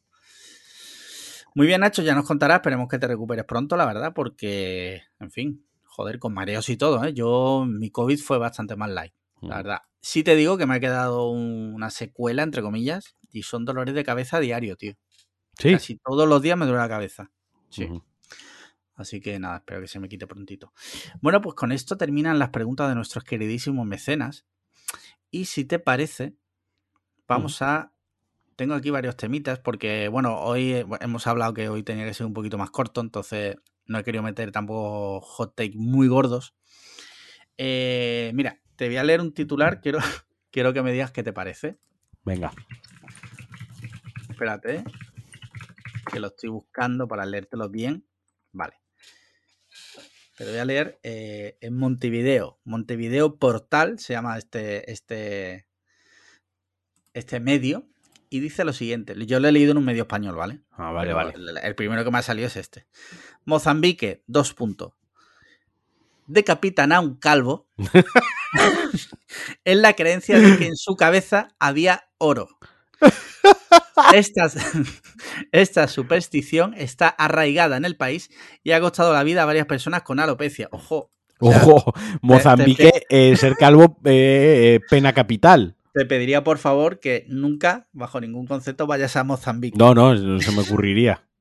Muy 1.56 1.68
bien, 1.68 1.82
Nacho, 1.82 2.02
ya 2.04 2.14
nos 2.14 2.26
contarás. 2.28 2.58
Esperemos 2.58 2.88
que 2.90 3.00
te 3.00 3.08
recuperes 3.08 3.46
pronto, 3.46 3.78
la 3.78 3.86
verdad, 3.86 4.12
porque, 4.14 5.02
en 5.20 5.32
fin, 5.32 5.66
joder, 5.96 6.20
con 6.20 6.34
mareos 6.34 6.70
y 6.70 6.78
todo, 6.78 7.04
¿eh? 7.06 7.14
Yo, 7.14 7.66
mi 7.68 7.90
COVID 7.90 8.20
fue 8.20 8.38
bastante 8.38 8.76
más 8.76 8.90
light, 8.90 9.14
la 9.42 9.58
verdad. 9.58 9.80
Sí 10.02 10.24
te 10.24 10.36
digo 10.36 10.58
que 10.58 10.66
me 10.66 10.76
ha 10.76 10.80
quedado 10.80 11.30
un- 11.30 11.74
una 11.74 11.90
secuela, 11.90 12.44
entre 12.44 12.62
comillas, 12.62 13.16
y 13.32 13.44
son 13.44 13.66
dolores 13.66 13.96
de 13.96 14.04
cabeza 14.04 14.40
diario, 14.40 14.76
tío. 14.76 14.94
Sí. 15.58 15.72
Casi 15.72 15.98
todos 15.98 16.28
los 16.28 16.42
días 16.42 16.58
me 16.58 16.66
duele 16.66 16.82
la 16.82 16.90
cabeza. 16.90 17.32
Sí. 17.70 17.88
Así 18.96 19.20
que 19.20 19.40
nada, 19.40 19.58
espero 19.58 19.82
que 19.82 19.88
se 19.88 20.00
me 20.00 20.08
quite 20.08 20.28
prontito. 20.28 20.74
Bueno, 21.22 21.42
pues 21.42 21.56
con 21.56 21.72
esto 21.72 21.98
terminan 21.98 22.40
las 22.40 22.50
preguntas 22.50 22.88
de 22.88 22.96
nuestros 22.96 23.24
queridísimos 23.24 23.86
mecenas. 23.86 24.46
Y 25.32 25.46
si 25.46 25.66
te 25.66 25.80
parece, 25.80 26.36
vamos 27.28 27.62
a... 27.62 27.92
Tengo 28.56 28.74
aquí 28.74 28.90
varios 28.90 29.18
temitas 29.18 29.60
porque, 29.60 30.08
bueno, 30.08 30.40
hoy 30.40 30.72
eh, 30.76 30.86
hemos 31.02 31.28
hablado 31.28 31.54
que 31.54 31.68
hoy 31.68 31.84
tenía 31.84 32.06
que 32.06 32.14
ser 32.14 32.26
un 32.26 32.34
poquito 32.34 32.58
más 32.58 32.72
corto, 32.72 33.02
entonces 33.02 33.58
no 33.88 34.00
he 34.00 34.04
querido 34.04 34.24
meter 34.24 34.52
tampoco 34.52 35.22
hot 35.22 35.56
take 35.56 35.74
muy 35.76 36.08
gordos. 36.08 36.56
Eh, 37.58 38.32
mira, 38.34 38.60
te 38.76 38.88
voy 38.88 38.98
a 38.98 39.04
leer 39.04 39.22
un 39.22 39.34
titular, 39.34 39.82
quiero, 39.82 40.00
quiero 40.52 40.74
que 40.74 40.82
me 40.82 40.92
digas 40.92 41.12
qué 41.12 41.24
te 41.24 41.34
parece. 41.34 41.78
Venga. 42.24 42.52
Espérate, 44.30 44.84
que 46.12 46.20
lo 46.20 46.28
estoy 46.28 46.50
buscando 46.50 47.08
para 47.08 47.26
leértelo 47.26 47.70
bien. 47.70 48.06
Vale. 48.52 48.74
Te 50.38 50.44
voy 50.44 50.58
a 50.58 50.66
leer 50.66 51.00
eh, 51.04 51.58
en 51.62 51.78
Montevideo. 51.78 52.60
Montevideo 52.66 53.38
Portal 53.38 54.00
se 54.00 54.14
llama 54.14 54.38
este, 54.38 54.92
este, 54.92 55.68
este 57.14 57.40
medio. 57.40 57.88
Y 58.30 58.40
dice 58.40 58.66
lo 58.66 58.74
siguiente. 58.74 59.16
Yo 59.26 59.40
lo 59.40 59.48
he 59.48 59.52
leído 59.52 59.72
en 59.72 59.78
un 59.78 59.86
medio 59.86 60.04
español, 60.04 60.36
¿vale? 60.36 60.62
Ah, 60.72 60.92
vale, 60.92 61.08
Pero 61.08 61.16
vale. 61.16 61.34
El, 61.36 61.58
el 61.58 61.76
primero 61.76 62.04
que 62.04 62.12
me 62.12 62.18
ha 62.18 62.22
salido 62.22 62.48
es 62.48 62.56
este. 62.56 62.88
Mozambique, 63.46 64.24
dos 64.28 64.54
puntos. 64.54 64.94
Decapitan 66.28 66.92
a 66.92 67.00
un 67.00 67.16
calvo 67.16 67.68
en 69.66 69.82
la 69.82 69.94
creencia 69.94 70.40
de 70.40 70.58
que 70.58 70.68
en 70.68 70.76
su 70.76 70.96
cabeza 70.96 71.50
había 71.60 72.10
oro. 72.18 72.50
Esta, 74.14 74.48
esta 75.52 75.88
superstición 75.88 76.74
está 76.76 77.08
arraigada 77.08 77.78
en 77.78 77.86
el 77.86 77.96
país 77.96 78.30
y 78.64 78.72
ha 78.72 78.82
costado 78.82 79.14
la 79.14 79.24
vida 79.24 79.44
a 79.44 79.46
varias 79.46 79.68
personas 79.68 80.04
con 80.04 80.20
alopecia. 80.20 80.68
Ojo, 80.72 81.12
o 81.40 81.52
sea, 81.52 81.62
Ojo, 81.62 81.94
Mozambique, 82.22 83.06
eh, 83.10 83.36
ser 83.36 83.56
calvo, 83.56 84.00
eh, 84.06 84.76
eh, 84.76 84.80
pena 84.90 85.14
capital. 85.14 85.76
Te 85.96 86.06
pediría 86.06 86.44
por 86.44 86.58
favor 86.58 87.00
que 87.00 87.26
nunca, 87.30 87.88
bajo 87.94 88.20
ningún 88.20 88.48
concepto, 88.48 88.86
vayas 88.86 89.16
a 89.16 89.24
Mozambique. 89.24 89.78
No, 89.78 89.96
no, 89.96 90.14
no 90.14 90.40
se 90.42 90.52
me 90.52 90.62
ocurriría. 90.62 91.24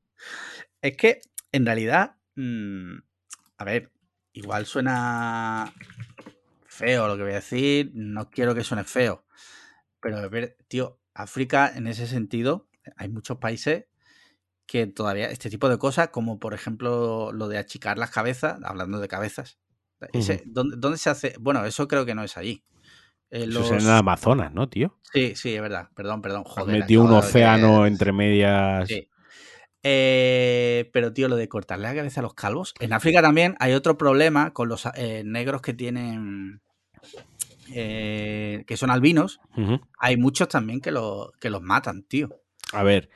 Es 0.80 0.98
que, 0.98 1.22
en 1.50 1.64
realidad, 1.64 2.16
mm, 2.36 2.96
a 3.56 3.64
ver, 3.64 3.90
igual 4.34 4.66
suena 4.66 5.72
feo 6.66 7.08
lo 7.08 7.16
que 7.16 7.22
voy 7.22 7.32
a 7.32 7.36
decir, 7.36 7.90
no 7.94 8.28
quiero 8.28 8.54
que 8.54 8.64
suene 8.64 8.84
feo, 8.84 9.24
pero 10.02 10.18
a 10.18 10.28
ver, 10.28 10.58
tío, 10.68 11.00
África 11.14 11.72
en 11.74 11.86
ese 11.86 12.06
sentido, 12.06 12.68
hay 12.96 13.08
muchos 13.08 13.38
países 13.38 13.86
que 14.66 14.86
todavía 14.86 15.30
este 15.30 15.48
tipo 15.48 15.70
de 15.70 15.78
cosas, 15.78 16.10
como 16.10 16.38
por 16.38 16.52
ejemplo 16.52 17.32
lo 17.32 17.48
de 17.48 17.56
achicar 17.56 17.96
las 17.96 18.10
cabezas, 18.10 18.60
hablando 18.62 19.00
de 19.00 19.08
cabezas, 19.08 19.58
ese. 20.12 20.42
¿dónde, 20.44 20.76
dónde 20.78 20.98
se 20.98 21.08
hace? 21.08 21.34
Bueno, 21.40 21.64
eso 21.64 21.88
creo 21.88 22.04
que 22.04 22.14
no 22.14 22.24
es 22.24 22.36
allí. 22.36 22.62
Eh, 23.34 23.44
Eso 23.48 23.58
los- 23.60 23.70
es 23.72 23.82
en 23.82 23.90
el 23.90 23.96
Amazonas, 23.96 24.52
¿no, 24.54 24.68
tío? 24.68 24.96
Sí, 25.12 25.34
sí, 25.34 25.54
es 25.54 25.60
verdad, 25.60 25.88
perdón, 25.94 26.22
perdón, 26.22 26.44
joder. 26.44 26.78
metido 26.80 27.02
un 27.02 27.12
océano 27.12 27.84
entre 27.86 28.12
medias. 28.12 28.86
Sí. 28.88 29.08
Eh, 29.82 30.88
pero, 30.92 31.12
tío, 31.12 31.28
lo 31.28 31.36
de 31.36 31.48
cortarle 31.48 31.88
la 31.88 31.94
cabeza 31.94 32.20
a 32.20 32.22
los 32.22 32.34
calvos. 32.34 32.74
En 32.80 32.92
África 32.92 33.20
también 33.22 33.56
hay 33.60 33.72
otro 33.74 33.98
problema 33.98 34.52
con 34.52 34.68
los 34.68 34.86
eh, 34.94 35.22
negros 35.26 35.60
que 35.62 35.74
tienen. 35.74 36.60
que 37.66 38.76
son 38.76 38.90
albinos. 38.90 39.40
Hay 39.98 40.16
muchos 40.16 40.48
también 40.48 40.80
que, 40.80 40.90
lo- 40.90 41.32
que 41.40 41.50
los 41.50 41.62
matan, 41.62 42.02
tío. 42.04 42.28
A 42.72 42.82
ver, 42.82 43.08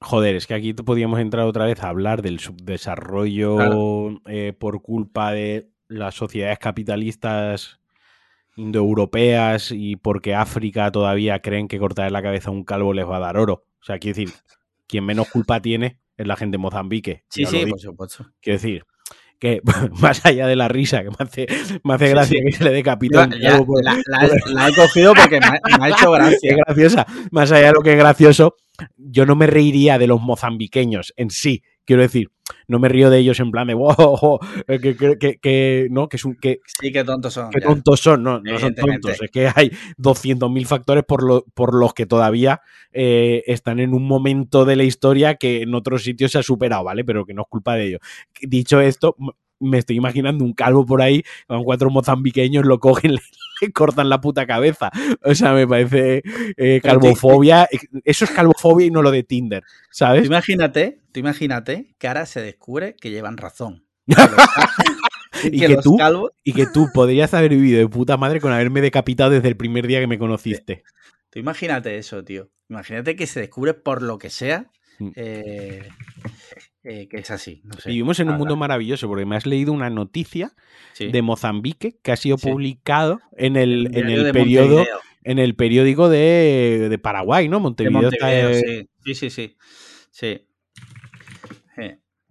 joder, 0.00 0.36
es 0.36 0.46
que 0.46 0.54
aquí 0.54 0.72
podíamos 0.74 1.20
entrar 1.20 1.44
otra 1.46 1.64
vez 1.66 1.82
a 1.82 1.88
hablar 1.88 2.22
del 2.22 2.38
subdesarrollo 2.40 3.56
Claro. 3.56 4.20
por 4.58 4.80
culpa 4.82 5.32
de 5.32 5.68
las 5.88 6.14
sociedades 6.14 6.58
capitalistas 6.58 7.78
indoeuropeas 8.56 9.70
y 9.72 9.96
porque 9.96 10.34
África 10.34 10.90
todavía 10.90 11.40
creen 11.40 11.68
que 11.68 11.78
cortar 11.78 12.10
la 12.12 12.22
cabeza 12.22 12.50
a 12.50 12.52
un 12.52 12.64
calvo 12.64 12.92
les 12.92 13.06
va 13.08 13.16
a 13.16 13.20
dar 13.20 13.36
oro. 13.36 13.64
O 13.80 13.84
sea, 13.84 13.98
quiero 13.98 14.16
decir, 14.16 14.34
quien 14.86 15.04
menos 15.04 15.28
culpa 15.30 15.60
tiene 15.60 15.98
es 16.16 16.26
la 16.26 16.36
gente 16.36 16.54
de 16.54 16.58
Mozambique. 16.62 17.24
Sí, 17.28 17.44
sí, 17.46 17.58
digo. 17.58 17.70
por 17.70 17.80
supuesto. 17.80 18.26
Quiero 18.40 18.58
decir, 18.58 18.84
que 19.38 19.60
más 20.00 20.24
allá 20.24 20.46
de 20.46 20.56
la 20.56 20.68
risa, 20.68 21.02
que 21.02 21.10
me 21.10 21.16
hace, 21.18 21.46
me 21.84 21.94
hace 21.94 22.08
gracia 22.08 22.38
sí. 22.38 22.44
que 22.44 22.52
se 22.56 22.64
le 22.64 22.82
calvo 22.82 23.66
por- 23.66 23.84
la, 23.84 23.94
la- 24.06 24.28
la 24.52 24.68
he 24.68 24.74
cogido 24.74 25.14
porque 25.14 25.38
me 25.40 25.46
ha, 25.46 25.78
me 25.78 25.84
ha 25.84 25.88
hecho 25.90 26.10
gracia. 26.12 26.56
graciosa. 26.56 27.06
Más 27.30 27.52
allá 27.52 27.66
de 27.68 27.72
lo 27.74 27.82
que 27.82 27.92
es 27.92 27.98
gracioso, 27.98 28.54
yo 28.96 29.26
no 29.26 29.36
me 29.36 29.46
reiría 29.46 29.98
de 29.98 30.06
los 30.06 30.20
mozambiqueños 30.20 31.12
en 31.16 31.30
sí, 31.30 31.62
Quiero 31.86 32.02
decir, 32.02 32.30
no 32.68 32.78
me 32.78 32.88
río 32.88 33.10
de 33.10 33.18
ellos 33.18 33.38
en 33.40 33.50
plan 33.50 33.68
de 33.68 33.74
wow, 33.74 34.38
que, 34.66 34.96
que, 34.96 35.38
que, 35.40 35.88
no, 35.90 36.08
que 36.08 36.16
es 36.16 36.24
un 36.24 36.34
que 36.36 36.60
sí 36.66 36.92
que 36.92 37.04
tontos 37.04 37.34
son. 37.34 37.50
Que 37.50 37.60
tontos 37.60 38.00
son, 38.00 38.22
no, 38.22 38.40
no 38.40 38.58
son 38.58 38.74
tontos, 38.74 39.22
es 39.22 39.30
que 39.30 39.50
hay 39.54 39.70
200.000 39.96 40.66
factores 40.66 41.04
por, 41.04 41.22
lo, 41.22 41.44
por 41.54 41.74
los 41.74 41.94
que 41.94 42.06
todavía 42.06 42.60
eh, 42.92 43.42
están 43.46 43.80
en 43.80 43.94
un 43.94 44.06
momento 44.06 44.64
de 44.64 44.76
la 44.76 44.84
historia 44.84 45.36
que 45.36 45.62
en 45.62 45.74
otros 45.74 46.02
sitios 46.02 46.32
se 46.32 46.38
ha 46.38 46.42
superado, 46.42 46.84
¿vale? 46.84 47.04
Pero 47.04 47.24
que 47.24 47.34
no 47.34 47.42
es 47.42 47.48
culpa 47.48 47.74
de 47.74 47.86
ellos. 47.86 48.00
Dicho 48.42 48.80
esto, 48.80 49.16
me 49.60 49.78
estoy 49.78 49.96
imaginando 49.96 50.44
un 50.44 50.52
calvo 50.52 50.84
por 50.84 51.02
ahí, 51.02 51.22
con 51.46 51.64
cuatro 51.64 51.90
mozambiqueños 51.90 52.64
lo 52.64 52.78
cogen, 52.78 53.14
le, 53.60 53.72
cortan 53.72 54.08
la 54.08 54.20
puta 54.20 54.46
cabeza. 54.46 54.90
O 55.22 55.34
sea, 55.34 55.52
me 55.52 55.66
parece 55.66 56.22
eh, 56.56 56.80
calvofobia. 56.82 57.68
Eso 58.04 58.24
es 58.24 58.30
calvofobia 58.30 58.86
y 58.86 58.90
no 58.90 59.02
lo 59.02 59.10
de 59.10 59.22
Tinder, 59.22 59.64
¿sabes? 59.90 60.22
Tú 60.22 60.28
imagínate, 60.28 61.00
tú 61.12 61.20
imagínate 61.20 61.94
que 61.98 62.08
ahora 62.08 62.26
se 62.26 62.40
descubre 62.40 62.94
que 62.96 63.10
llevan 63.10 63.36
razón. 63.36 63.84
y, 65.44 65.60
que, 65.60 65.76
tú, 65.78 65.98
y 66.44 66.52
que 66.52 66.66
tú 66.66 66.88
podrías 66.94 67.34
haber 67.34 67.50
vivido 67.50 67.78
de 67.78 67.88
puta 67.88 68.16
madre 68.16 68.40
con 68.40 68.52
haberme 68.52 68.80
decapitado 68.80 69.30
desde 69.30 69.48
el 69.48 69.56
primer 69.56 69.86
día 69.86 70.00
que 70.00 70.06
me 70.06 70.18
conociste. 70.18 70.84
Tú 71.30 71.38
imagínate 71.38 71.98
eso, 71.98 72.24
tío. 72.24 72.50
Imagínate 72.68 73.16
que 73.16 73.26
se 73.26 73.40
descubre 73.40 73.74
por 73.74 74.02
lo 74.02 74.18
que 74.18 74.30
sea. 74.30 74.70
Mm. 74.98 75.10
Eh, 75.16 75.88
eh, 76.88 77.08
que 77.08 77.16
es 77.16 77.30
así. 77.32 77.62
Vivimos 77.84 78.20
en 78.20 78.30
un 78.30 78.36
mundo 78.36 78.54
maravilloso 78.54 79.08
porque 79.08 79.26
me 79.26 79.34
has 79.34 79.44
leído 79.44 79.72
una 79.72 79.90
noticia 79.90 80.54
de 80.98 81.20
Mozambique 81.20 81.98
que 82.00 82.12
ha 82.12 82.16
sido 82.16 82.38
publicado 82.38 83.20
en 83.36 83.56
el, 83.56 83.90
en 83.96 84.08
el 84.08 84.30
periodo 84.30 84.84
en 85.24 85.40
el 85.40 85.56
periódico 85.56 86.08
de, 86.08 87.00
Paraguay, 87.02 87.48
¿no? 87.48 87.58
Montevideo, 87.58 88.12
sí. 88.12 89.14
sí, 89.14 89.30
sí, 89.30 89.56
sí. 90.10 90.42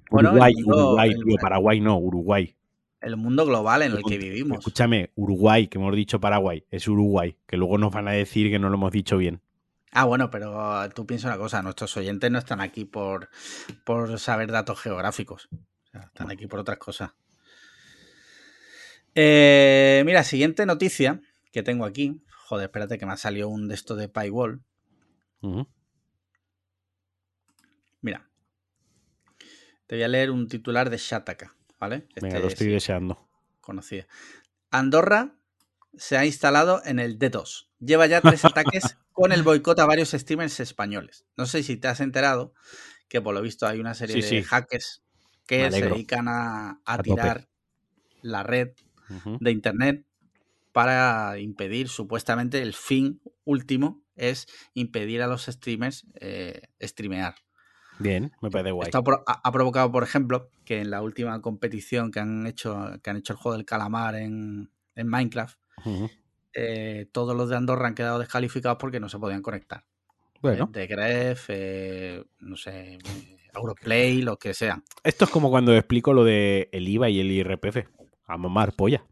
Uruguay, 0.09 0.53
Uruguay, 0.65 1.11
Paraguay 1.41 1.81
no, 1.81 1.97
Uruguay. 1.97 2.55
El 3.01 3.17
mundo 3.17 3.45
global 3.45 3.81
en 3.81 3.91
el 3.91 4.03
que 4.03 4.17
vivimos. 4.17 4.59
Escúchame, 4.59 5.11
Uruguay, 5.15 5.67
que 5.67 5.77
hemos 5.77 5.93
dicho 5.93 6.21
Paraguay, 6.21 6.63
es 6.71 6.87
Uruguay, 6.87 7.35
que 7.45 7.57
luego 7.57 7.77
nos 7.77 7.91
van 7.91 8.07
a 8.07 8.11
decir 8.11 8.49
que 8.49 8.57
no 8.57 8.69
lo 8.69 8.75
hemos 8.75 8.93
dicho 8.93 9.17
bien. 9.17 9.41
Ah, 9.97 10.03
bueno, 10.03 10.29
pero 10.29 10.89
tú 10.89 11.05
piensa 11.07 11.29
una 11.29 11.37
cosa, 11.37 11.61
nuestros 11.61 11.95
oyentes 11.95 12.29
no 12.29 12.37
están 12.37 12.59
aquí 12.59 12.83
por, 12.83 13.29
por 13.85 14.19
saber 14.19 14.51
datos 14.51 14.81
geográficos, 14.81 15.47
están 15.93 16.29
aquí 16.29 16.47
por 16.47 16.59
otras 16.59 16.79
cosas. 16.79 17.11
Eh, 19.15 20.03
mira, 20.05 20.25
siguiente 20.25 20.65
noticia 20.65 21.21
que 21.53 21.63
tengo 21.63 21.85
aquí. 21.85 22.21
Joder, 22.27 22.65
espérate 22.65 22.97
que 22.97 23.05
me 23.05 23.13
ha 23.13 23.17
salido 23.17 23.47
un 23.47 23.69
de 23.69 23.75
esto 23.75 23.95
de 23.95 24.09
Paywall. 24.09 24.61
Mira. 28.01 28.29
Te 29.87 29.95
voy 29.95 30.03
a 30.03 30.09
leer 30.09 30.29
un 30.29 30.49
titular 30.49 30.89
de 30.89 30.97
Shataka, 30.97 31.55
¿vale? 31.79 32.09
Venga, 32.21 32.39
lo 32.39 32.47
este 32.47 32.65
estoy 32.65 32.67
deseando. 32.73 33.29
Conocida. 33.61 34.07
Andorra 34.71 35.37
se 35.93 36.17
ha 36.17 36.25
instalado 36.25 36.81
en 36.83 36.99
el 36.99 37.17
D2. 37.17 37.69
Lleva 37.79 38.07
ya 38.07 38.19
tres 38.19 38.43
ataques 38.43 38.97
con 39.15 39.31
el 39.31 39.43
boicot 39.43 39.79
a 39.79 39.85
varios 39.85 40.11
streamers 40.11 40.59
españoles. 40.59 41.25
No 41.37 41.45
sé 41.45 41.63
si 41.63 41.77
te 41.77 41.87
has 41.87 42.01
enterado 42.01 42.53
que 43.07 43.21
por 43.21 43.33
lo 43.33 43.41
visto 43.41 43.65
hay 43.65 43.79
una 43.79 43.93
serie 43.93 44.21
de 44.21 44.43
hackers 44.43 45.03
que 45.47 45.71
se 45.71 45.81
dedican 45.81 46.27
a, 46.27 46.81
tirar 47.01 47.47
la 48.21 48.43
red 48.43 48.71
de 49.39 49.51
internet 49.51 50.05
para 50.73 51.39
impedir 51.39 51.87
supuestamente 51.87 52.61
el 52.61 52.73
fin 52.73 53.21
último 53.45 54.03
es 54.17 54.47
impedir 54.73 55.21
a 55.21 55.27
los 55.27 55.45
streamers 55.45 56.05
eh, 56.15 56.63
streamear. 56.81 57.35
Bien, 57.99 58.33
me 58.41 58.49
parece 58.49 58.71
guay. 58.71 58.87
Esto 58.87 59.01
ha, 59.27 59.51
provocado, 59.53 59.93
por 59.93 60.03
ejemplo, 60.03 60.49
que 60.65 60.81
en 60.81 60.91
la 60.91 61.01
última 61.01 61.41
competición 61.41 62.11
que 62.11 62.19
han 62.19 62.45
hecho, 62.47 62.99
que 63.01 63.09
han 63.11 63.15
hecho 63.15 63.31
el 63.31 63.39
juego 63.39 63.55
del 63.55 63.65
calamar 63.65 64.15
en, 64.15 64.69
Minecraft, 64.97 65.57
eh, 66.55 67.07
todos 67.11 67.35
los 67.35 67.49
de 67.49 67.57
Andorra 67.57 67.87
han 67.87 67.95
quedado 67.95 68.19
descalificados 68.19 68.77
porque 68.79 69.01
no 69.01 69.09
se 69.09 69.19
podían 69.19 69.41
conectar. 69.41 69.83
Bueno. 70.41 70.69
De 70.71 70.87
Gref, 70.87 71.45
eh, 71.49 72.23
no 72.39 72.55
sé, 72.55 72.97
Europlay, 73.53 74.21
lo 74.21 74.37
que 74.37 74.53
sea. 74.53 74.81
Esto 75.03 75.25
es 75.25 75.31
como 75.31 75.49
cuando 75.49 75.75
explico 75.75 76.13
lo 76.13 76.23
de 76.23 76.69
el 76.71 76.87
IVA 76.87 77.09
y 77.09 77.19
el 77.19 77.31
IRPF. 77.31 77.87
A 78.27 78.37
mamar 78.37 78.73
polla. 78.73 79.05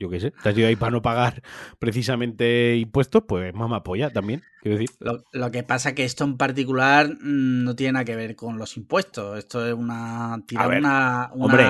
Yo 0.00 0.08
qué 0.08 0.20
sé, 0.20 0.30
te 0.30 0.48
has 0.48 0.56
ido 0.56 0.68
ahí 0.68 0.76
para 0.76 0.92
no 0.92 1.02
pagar 1.02 1.42
precisamente 1.80 2.76
impuestos, 2.76 3.24
pues 3.26 3.52
mamá 3.52 3.82
polla 3.82 4.10
también, 4.10 4.44
quiero 4.62 4.78
decir. 4.78 4.94
Lo, 5.00 5.50
que 5.50 5.64
pasa 5.64 5.92
que 5.92 6.04
esto 6.04 6.22
en 6.22 6.36
particular 6.36 7.08
mm, 7.08 7.64
no 7.64 7.74
tiene 7.74 7.94
nada 7.94 8.04
que 8.04 8.14
ver 8.14 8.36
con 8.36 8.58
los 8.58 8.76
impuestos. 8.76 9.36
Esto 9.38 9.66
es 9.66 9.74
una. 9.74 10.40
una, 10.52 11.30
hombre, 11.34 11.66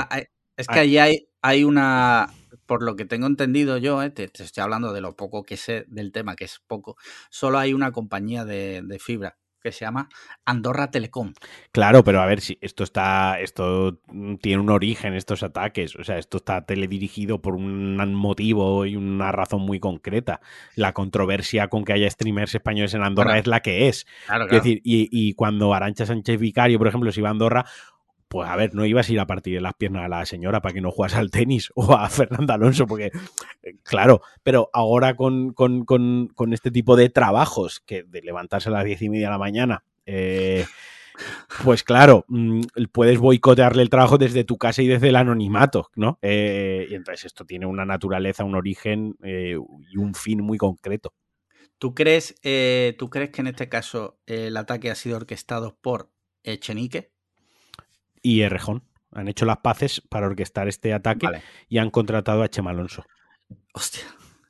es 0.57 0.67
que 0.67 0.79
allí 0.79 0.99
hay, 0.99 1.29
hay 1.41 1.65
una 1.65 2.29
por 2.69 2.85
lo 2.85 2.95
que 2.95 3.07
tengo 3.07 3.27
entendido 3.27 3.79
yo, 3.79 4.01
eh, 4.03 4.11
te, 4.11 4.25
estoy 4.25 4.63
hablando 4.63 4.93
de 4.93 5.01
lo 5.01 5.17
poco 5.17 5.43
que 5.43 5.57
sé 5.57 5.87
del 5.89 6.13
tema, 6.13 6.37
que 6.37 6.45
es 6.45 6.61
poco, 6.65 6.97
solo 7.31 7.59
hay 7.59 7.73
una 7.73 7.91
compañía 7.91 8.45
de, 8.45 8.99
fibra 9.01 9.39
que 9.61 9.73
se 9.73 9.85
llama 9.85 10.09
Andorra 10.45 10.91
Telecom. 10.91 11.33
Claro, 11.73 12.05
pero 12.05 12.21
a 12.21 12.27
ver 12.27 12.41
si 12.41 12.59
esto 12.61 12.85
está, 12.85 13.41
esto 13.41 13.99
tiene 14.41 14.63
un 14.63 14.71
origen, 14.71 15.15
estos 15.15 15.43
ataques, 15.43 15.97
o 15.97 16.05
sea, 16.05 16.19
esto 16.19 16.37
está 16.37 16.65
teledirigido 16.65 17.43
por 17.43 17.57
un 17.57 17.97
motivo 18.15 18.87
y 18.87 18.95
una 18.95 19.33
razón 19.33 19.63
muy 19.63 19.81
concreta. 19.81 20.41
La 20.77 20.93
controversia 20.93 21.67
con 21.69 21.85
que 21.85 21.93
haya 21.93 22.09
streamers 22.09 22.55
españoles 22.55 22.95
en 22.95 23.03
Andorra 23.03 23.39
es 23.39 23.49
la 23.49 23.61
que 23.61 23.89
es. 23.89 24.07
Claro, 24.27 24.45
Es 24.45 24.53
decir, 24.53 24.81
y, 24.85 25.09
y, 25.11 25.35
cuando 25.35 25.75
Arancha 25.75 26.07
Sánchez 26.07 26.39
Vicario, 26.39 26.79
por 26.79 26.87
ejemplo, 26.87 27.11
se 27.11 27.21
iba 27.21 27.29
a 27.29 27.33
Andorra, 27.33 27.65
pues 28.29 28.49
a 28.49 28.57
ver, 28.57 28.75
no 28.75 28.85
ibas 28.85 29.09
a 29.09 29.13
ir 29.13 29.21
a 29.21 29.27
partir 29.27 29.55
de 29.55 29.61
las 29.61 29.75
piernas 29.75 30.05
a 30.05 30.09
la 30.09 30.27
señora 30.27 30.61
para 30.61 30.75
que 30.75 30.81
no 30.81 30.91
jugase 30.91 31.17
al 31.17 31.31
tenis 31.31 31.71
o 31.75 31.95
a 31.95 32.09
Fernando 32.09 32.53
Alonso, 32.53 32.87
porque, 32.87 33.11
eh, 33.63 33.75
claro, 33.83 34.21
pero 34.43 34.71
ahora 34.73 35.17
con, 35.17 35.55
este 36.53 36.71
tipo 36.71 36.97
de 36.97 37.09
trabajos, 37.09 37.81
que 37.81 38.03
de 38.03 38.21
levantarse 38.23 38.69
a 38.69 38.73
las 38.73 38.85
diez 38.85 39.01
y 39.03 39.09
media 39.09 39.27
de 39.27 39.33
la 39.33 39.39
mañana, 39.39 39.85
eh, 40.07 40.67
pues 41.65 41.83
claro, 41.83 42.25
mm, 42.29 42.61
puedes 42.93 43.19
boicotearle 43.19 43.83
el 43.83 43.91
trabajo 43.91 44.19
desde 44.19 44.45
tu 44.45 44.57
casa 44.59 44.83
y 44.83 44.87
desde 44.87 45.09
el 45.09 45.17
anonimato, 45.17 45.91
¿no? 45.97 46.19
Eh, 46.23 46.87
y 46.91 46.95
entonces 46.95 47.27
esto 47.27 47.45
tiene 47.45 47.67
una 47.67 47.85
naturaleza, 47.85 48.45
un 48.45 48.55
origen 48.55 49.17
y 49.23 49.97
un 49.97 50.15
fin 50.15 50.43
muy 50.43 50.59
concreto. 50.59 51.13
¿Tú 51.79 51.95
crees, 51.95 52.35
¿Tú 52.99 53.11
crees 53.11 53.31
que 53.31 53.41
en 53.41 53.47
este 53.49 53.69
caso 53.69 54.21
el 54.27 54.57
ataque 54.57 54.91
ha 54.91 54.95
sido 54.95 55.17
orquestado 55.17 55.77
por 55.81 56.11
Echenique? 56.45 57.13
Y 58.23 58.43
Errejón. 58.43 58.85
Han 59.13 59.29
hecho 59.29 59.47
las 59.47 59.59
paces 59.59 60.03
para 60.09 60.27
orquestar 60.27 60.69
este 60.69 60.93
ataque 60.93 61.27
y 61.69 61.79
han 61.79 61.91
contratado 61.91 62.43
a 62.43 62.49
Chema 62.49 62.71
Alonso. 62.71 63.05
Hostia. 63.73 64.05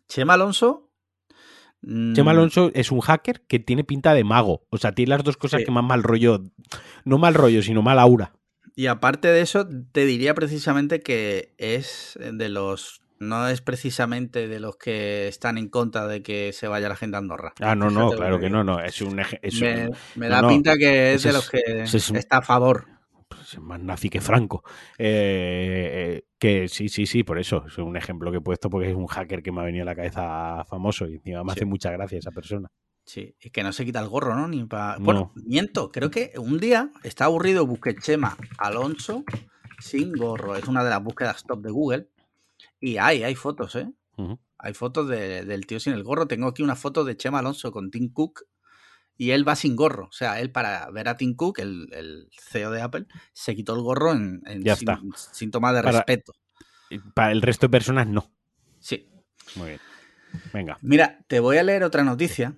Chema 0.08 0.34
Alonso. 0.34 0.90
Chema 1.80 2.32
mm. 2.32 2.36
Alonso 2.36 2.70
es 2.74 2.90
un 2.90 3.00
hacker 3.00 3.42
que 3.42 3.60
tiene 3.60 3.84
pinta 3.84 4.14
de 4.14 4.24
mago. 4.24 4.66
O 4.70 4.78
sea, 4.78 4.92
tiene 4.92 5.10
las 5.10 5.22
dos 5.22 5.36
cosas 5.36 5.62
que 5.64 5.70
más 5.70 5.84
mal 5.84 6.02
rollo. 6.02 6.42
No 7.04 7.18
mal 7.18 7.34
rollo, 7.34 7.62
sino 7.62 7.82
mal 7.82 7.98
aura. 7.98 8.32
Y 8.74 8.86
aparte 8.86 9.28
de 9.28 9.40
eso, 9.40 9.68
te 9.92 10.04
diría 10.04 10.34
precisamente 10.34 11.00
que 11.00 11.54
es 11.58 12.18
de 12.20 12.48
los. 12.48 13.02
No 13.20 13.48
es 13.48 13.60
precisamente 13.60 14.46
de 14.46 14.60
los 14.60 14.76
que 14.76 15.26
están 15.26 15.58
en 15.58 15.68
contra 15.68 16.06
de 16.06 16.22
que 16.22 16.52
se 16.52 16.68
vaya 16.68 16.88
la 16.88 16.94
gente 16.94 17.16
a 17.16 17.18
Andorra. 17.18 17.52
Ah, 17.60 17.74
no, 17.74 17.90
no, 17.90 18.10
claro 18.10 18.38
que 18.38 18.48
no, 18.48 18.62
no. 18.62 18.80
Es 18.80 19.00
un. 19.00 19.16
me, 20.16 20.28
da 20.28 20.46
pinta 20.46 20.76
que 20.76 21.14
es 21.14 21.24
de 21.24 21.32
los 21.32 21.50
que 21.50 21.60
está 21.84 22.38
a 22.38 22.42
favor 22.42 22.97
más 23.61 23.81
nazi 23.81 24.11
que 24.11 24.20
Franco. 24.20 24.62
Eh, 24.99 26.22
que 26.39 26.68
sí, 26.68 26.89
sí, 26.89 27.07
sí, 27.07 27.24
por 27.24 27.39
eso. 27.39 27.64
Es 27.66 27.79
un 27.79 27.97
ejemplo 27.97 28.31
que 28.31 28.39
he 28.39 28.41
puesto 28.41 28.70
porque 28.70 28.91
es 28.91 28.97
un 28.97 29.07
hacker 29.07 29.43
que 29.43 29.53
me 29.53 29.61
ha 29.61 29.64
venido 29.64 29.83
a 29.83 29.87
la 29.87 29.97
cabeza 29.97 30.64
famoso 30.64 31.09
y 31.09 31.14
encima 31.14 31.45
me 31.45 31.53
hace 31.53 31.64
mucha 31.64 31.91
gracia 31.91 32.18
esa 32.18 32.31
persona. 32.31 32.70
Sí, 33.05 33.35
es 33.41 33.51
que 33.51 33.62
no 33.62 33.72
se 33.72 33.87
quita 33.87 34.01
el 34.01 34.09
gorro, 34.09 34.35
¿no? 34.35 34.49
Ni 34.49 34.66
Bueno, 35.01 35.33
miento, 35.35 35.91
creo 35.91 36.11
que 36.11 36.33
un 36.37 36.59
día 36.59 36.93
está 37.03 37.24
aburrido, 37.24 37.66
busqué 37.66 37.97
Chema 37.97 38.37
Alonso 38.59 39.24
sin 39.79 40.12
gorro. 40.12 40.57
Es 40.57 40.68
una 40.68 40.85
de 40.85 40.91
las 40.91 41.03
búsquedas 41.03 41.45
top 41.45 41.62
de 41.62 41.70
Google. 41.70 42.09
Y 42.81 42.99
hay, 42.99 43.22
hay 43.22 43.35
fotos, 43.35 43.76
¿eh? 43.76 43.91
Hay 44.59 44.74
fotos 44.74 45.09
del 45.09 45.66
tío 45.66 45.81
sin 45.81 45.95
el 45.95 46.03
gorro. 46.03 46.26
Tengo 46.26 46.49
aquí 46.49 46.62
una 46.62 46.76
foto 46.76 47.05
de 47.05 47.16
Chema 47.16 47.39
Alonso 47.39 47.72
con 47.72 47.91
Tim 47.91 48.12
Cook 48.12 48.43
y 49.18 49.32
él 49.32 49.46
va 49.46 49.56
sin 49.56 49.76
gorro. 49.76 50.06
O 50.06 50.12
sea, 50.12 50.40
él 50.40 50.50
para 50.50 50.88
ver 50.90 51.08
a 51.08 51.16
Tim 51.16 51.34
Cook, 51.34 51.58
el, 51.58 52.30
CEO 52.40 52.70
de 52.70 52.80
Apple, 52.80 53.06
se 53.32 53.54
quitó 53.54 53.74
el 53.74 53.82
gorro 53.82 54.12
en, 54.12 54.40
síntoma 55.32 55.72
de 55.72 55.82
respeto. 55.82 56.32
Para 57.14 57.32
el 57.32 57.42
resto 57.42 57.66
de 57.66 57.70
personas 57.70 58.06
no. 58.06 58.32
Sí. 58.78 59.10
Muy 59.56 59.70
bien. 59.70 59.80
Venga. 60.54 60.78
Mira, 60.80 61.18
te 61.26 61.40
voy 61.40 61.58
a 61.58 61.64
leer 61.64 61.82
otra 61.82 62.04
noticia. 62.04 62.54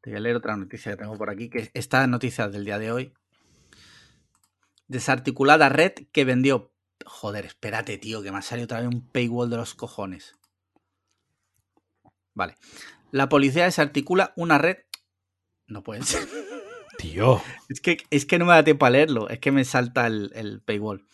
Te 0.00 0.10
voy 0.10 0.16
a 0.16 0.20
leer 0.20 0.36
otra 0.36 0.56
noticia 0.56 0.92
que 0.92 0.98
tengo 0.98 1.18
por 1.18 1.30
aquí, 1.30 1.50
que 1.50 1.70
esta 1.74 2.06
noticia 2.06 2.48
del 2.48 2.64
día 2.64 2.78
de 2.78 2.92
hoy. 2.92 3.12
Desarticulada 4.86 5.68
red 5.68 5.92
que 6.12 6.24
vendió. 6.24 6.72
Joder, 7.04 7.44
espérate, 7.44 7.98
tío, 7.98 8.22
que 8.22 8.30
me 8.30 8.38
ha 8.38 8.42
salido 8.42 8.66
otra 8.66 8.80
vez 8.80 8.88
un 8.88 9.06
paywall 9.08 9.50
de 9.50 9.56
los 9.56 9.74
cojones. 9.74 10.37
Vale. 12.38 12.54
La 13.10 13.28
policía 13.28 13.64
desarticula 13.64 14.32
una 14.36 14.58
red 14.58 14.76
No 15.66 15.82
puede 15.82 16.04
ser. 16.04 16.26
Tío. 16.98 17.42
Es 17.68 17.80
que, 17.80 17.98
es 18.10 18.26
que 18.26 18.38
no 18.38 18.44
me 18.44 18.52
da 18.52 18.62
tiempo 18.62 18.86
a 18.86 18.90
leerlo, 18.90 19.28
es 19.28 19.40
que 19.40 19.50
me 19.50 19.64
salta 19.64 20.06
el, 20.06 20.30
el 20.34 20.62
paywall. 20.62 21.04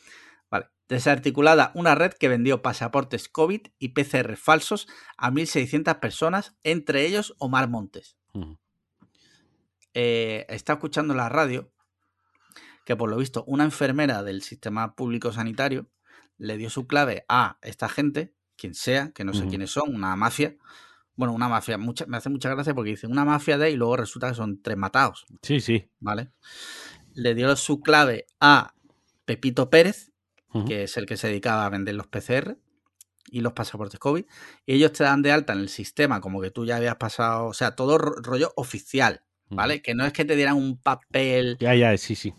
Vale. 0.50 0.66
Desarticulada 0.86 1.72
una 1.74 1.94
red 1.94 2.12
que 2.12 2.28
vendió 2.28 2.60
pasaportes 2.60 3.30
COVID 3.30 3.62
y 3.78 3.88
PCR 3.88 4.36
falsos 4.36 4.86
a 5.16 5.30
1.600 5.30 5.98
personas, 5.98 6.56
entre 6.62 7.06
ellos 7.06 7.34
Omar 7.38 7.70
Montes. 7.70 8.18
Eh, 9.94 10.44
está 10.50 10.74
escuchando 10.74 11.14
en 11.14 11.18
la 11.18 11.30
radio 11.30 11.72
que 12.84 12.96
por 12.96 13.08
lo 13.08 13.16
visto 13.16 13.44
una 13.46 13.64
enfermera 13.64 14.22
del 14.22 14.42
sistema 14.42 14.94
público 14.94 15.32
sanitario 15.32 15.88
le 16.36 16.58
dio 16.58 16.68
su 16.68 16.86
clave 16.86 17.24
a 17.30 17.58
esta 17.62 17.88
gente, 17.88 18.34
quien 18.56 18.74
sea, 18.74 19.12
que 19.12 19.24
no 19.24 19.32
sé 19.32 19.46
quiénes 19.46 19.70
son, 19.70 19.94
una 19.94 20.14
mafia. 20.16 20.56
Bueno, 21.16 21.32
una 21.32 21.48
mafia, 21.48 21.78
mucha- 21.78 22.06
me 22.06 22.16
hace 22.16 22.28
mucha 22.28 22.50
gracia 22.50 22.74
porque 22.74 22.90
dice 22.90 23.06
una 23.06 23.24
mafia 23.24 23.56
de 23.58 23.70
y 23.70 23.76
luego 23.76 23.96
resulta 23.96 24.28
que 24.28 24.34
son 24.34 24.60
tres 24.62 24.76
matados. 24.76 25.24
Sí, 25.42 25.60
sí. 25.60 25.88
¿vale? 26.00 26.30
Le 27.14 27.34
dio 27.34 27.54
su 27.56 27.80
clave 27.80 28.26
a 28.40 28.74
Pepito 29.24 29.70
Pérez, 29.70 30.10
que 30.66 30.84
es 30.84 30.96
el 30.96 31.06
que 31.06 31.16
se 31.16 31.28
dedicaba 31.28 31.64
a 31.66 31.68
vender 31.68 31.94
los 31.94 32.06
PCR 32.06 32.56
y 33.30 33.40
los 33.40 33.52
pasaportes 33.54 33.98
COVID, 33.98 34.24
y 34.66 34.74
ellos 34.74 34.92
te 34.92 35.02
dan 35.04 35.22
de 35.22 35.32
alta 35.32 35.52
en 35.52 35.60
el 35.60 35.68
sistema 35.68 36.20
como 36.20 36.40
que 36.40 36.50
tú 36.50 36.64
ya 36.66 36.76
habías 36.76 36.96
pasado, 36.96 37.46
o 37.46 37.54
sea, 37.54 37.74
todo 37.74 37.98
ro- 37.98 38.14
rollo 38.22 38.52
oficial, 38.56 39.22
¿vale? 39.48 39.82
Que 39.82 39.94
no 39.94 40.04
es 40.04 40.12
que 40.12 40.24
te 40.24 40.36
dieran 40.36 40.56
un 40.56 40.76
papel 40.80 41.56
Ya, 41.58 41.74
ya, 41.74 41.96
sí, 41.96 42.14
sí. 42.14 42.34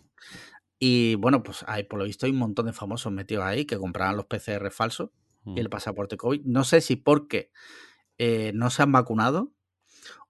y 0.80 1.15
bueno, 1.15 1.41
pues 1.43 1.63
hay, 1.67 1.84
por 1.84 1.99
lo 1.99 2.05
visto 2.05 2.26
hay 2.26 2.32
un 2.32 2.38
montón 2.38 2.65
de 2.67 2.73
famosos 2.73 3.11
metidos 3.11 3.43
ahí 3.45 3.65
que 3.65 3.78
compraban 3.78 4.15
los 4.17 4.26
PCR 4.28 4.69
falsos 4.71 5.09
y 5.45 5.59
el 5.59 5.69
pasaporte 5.69 6.17
COVID. 6.17 6.41
No 6.45 6.63
sé 6.63 6.82
si 6.82 6.95
porque 6.95 7.51
eh, 8.18 8.51
no 8.53 8.70
se 8.70 8.84
han 8.84 8.91
vacunado 8.91 9.51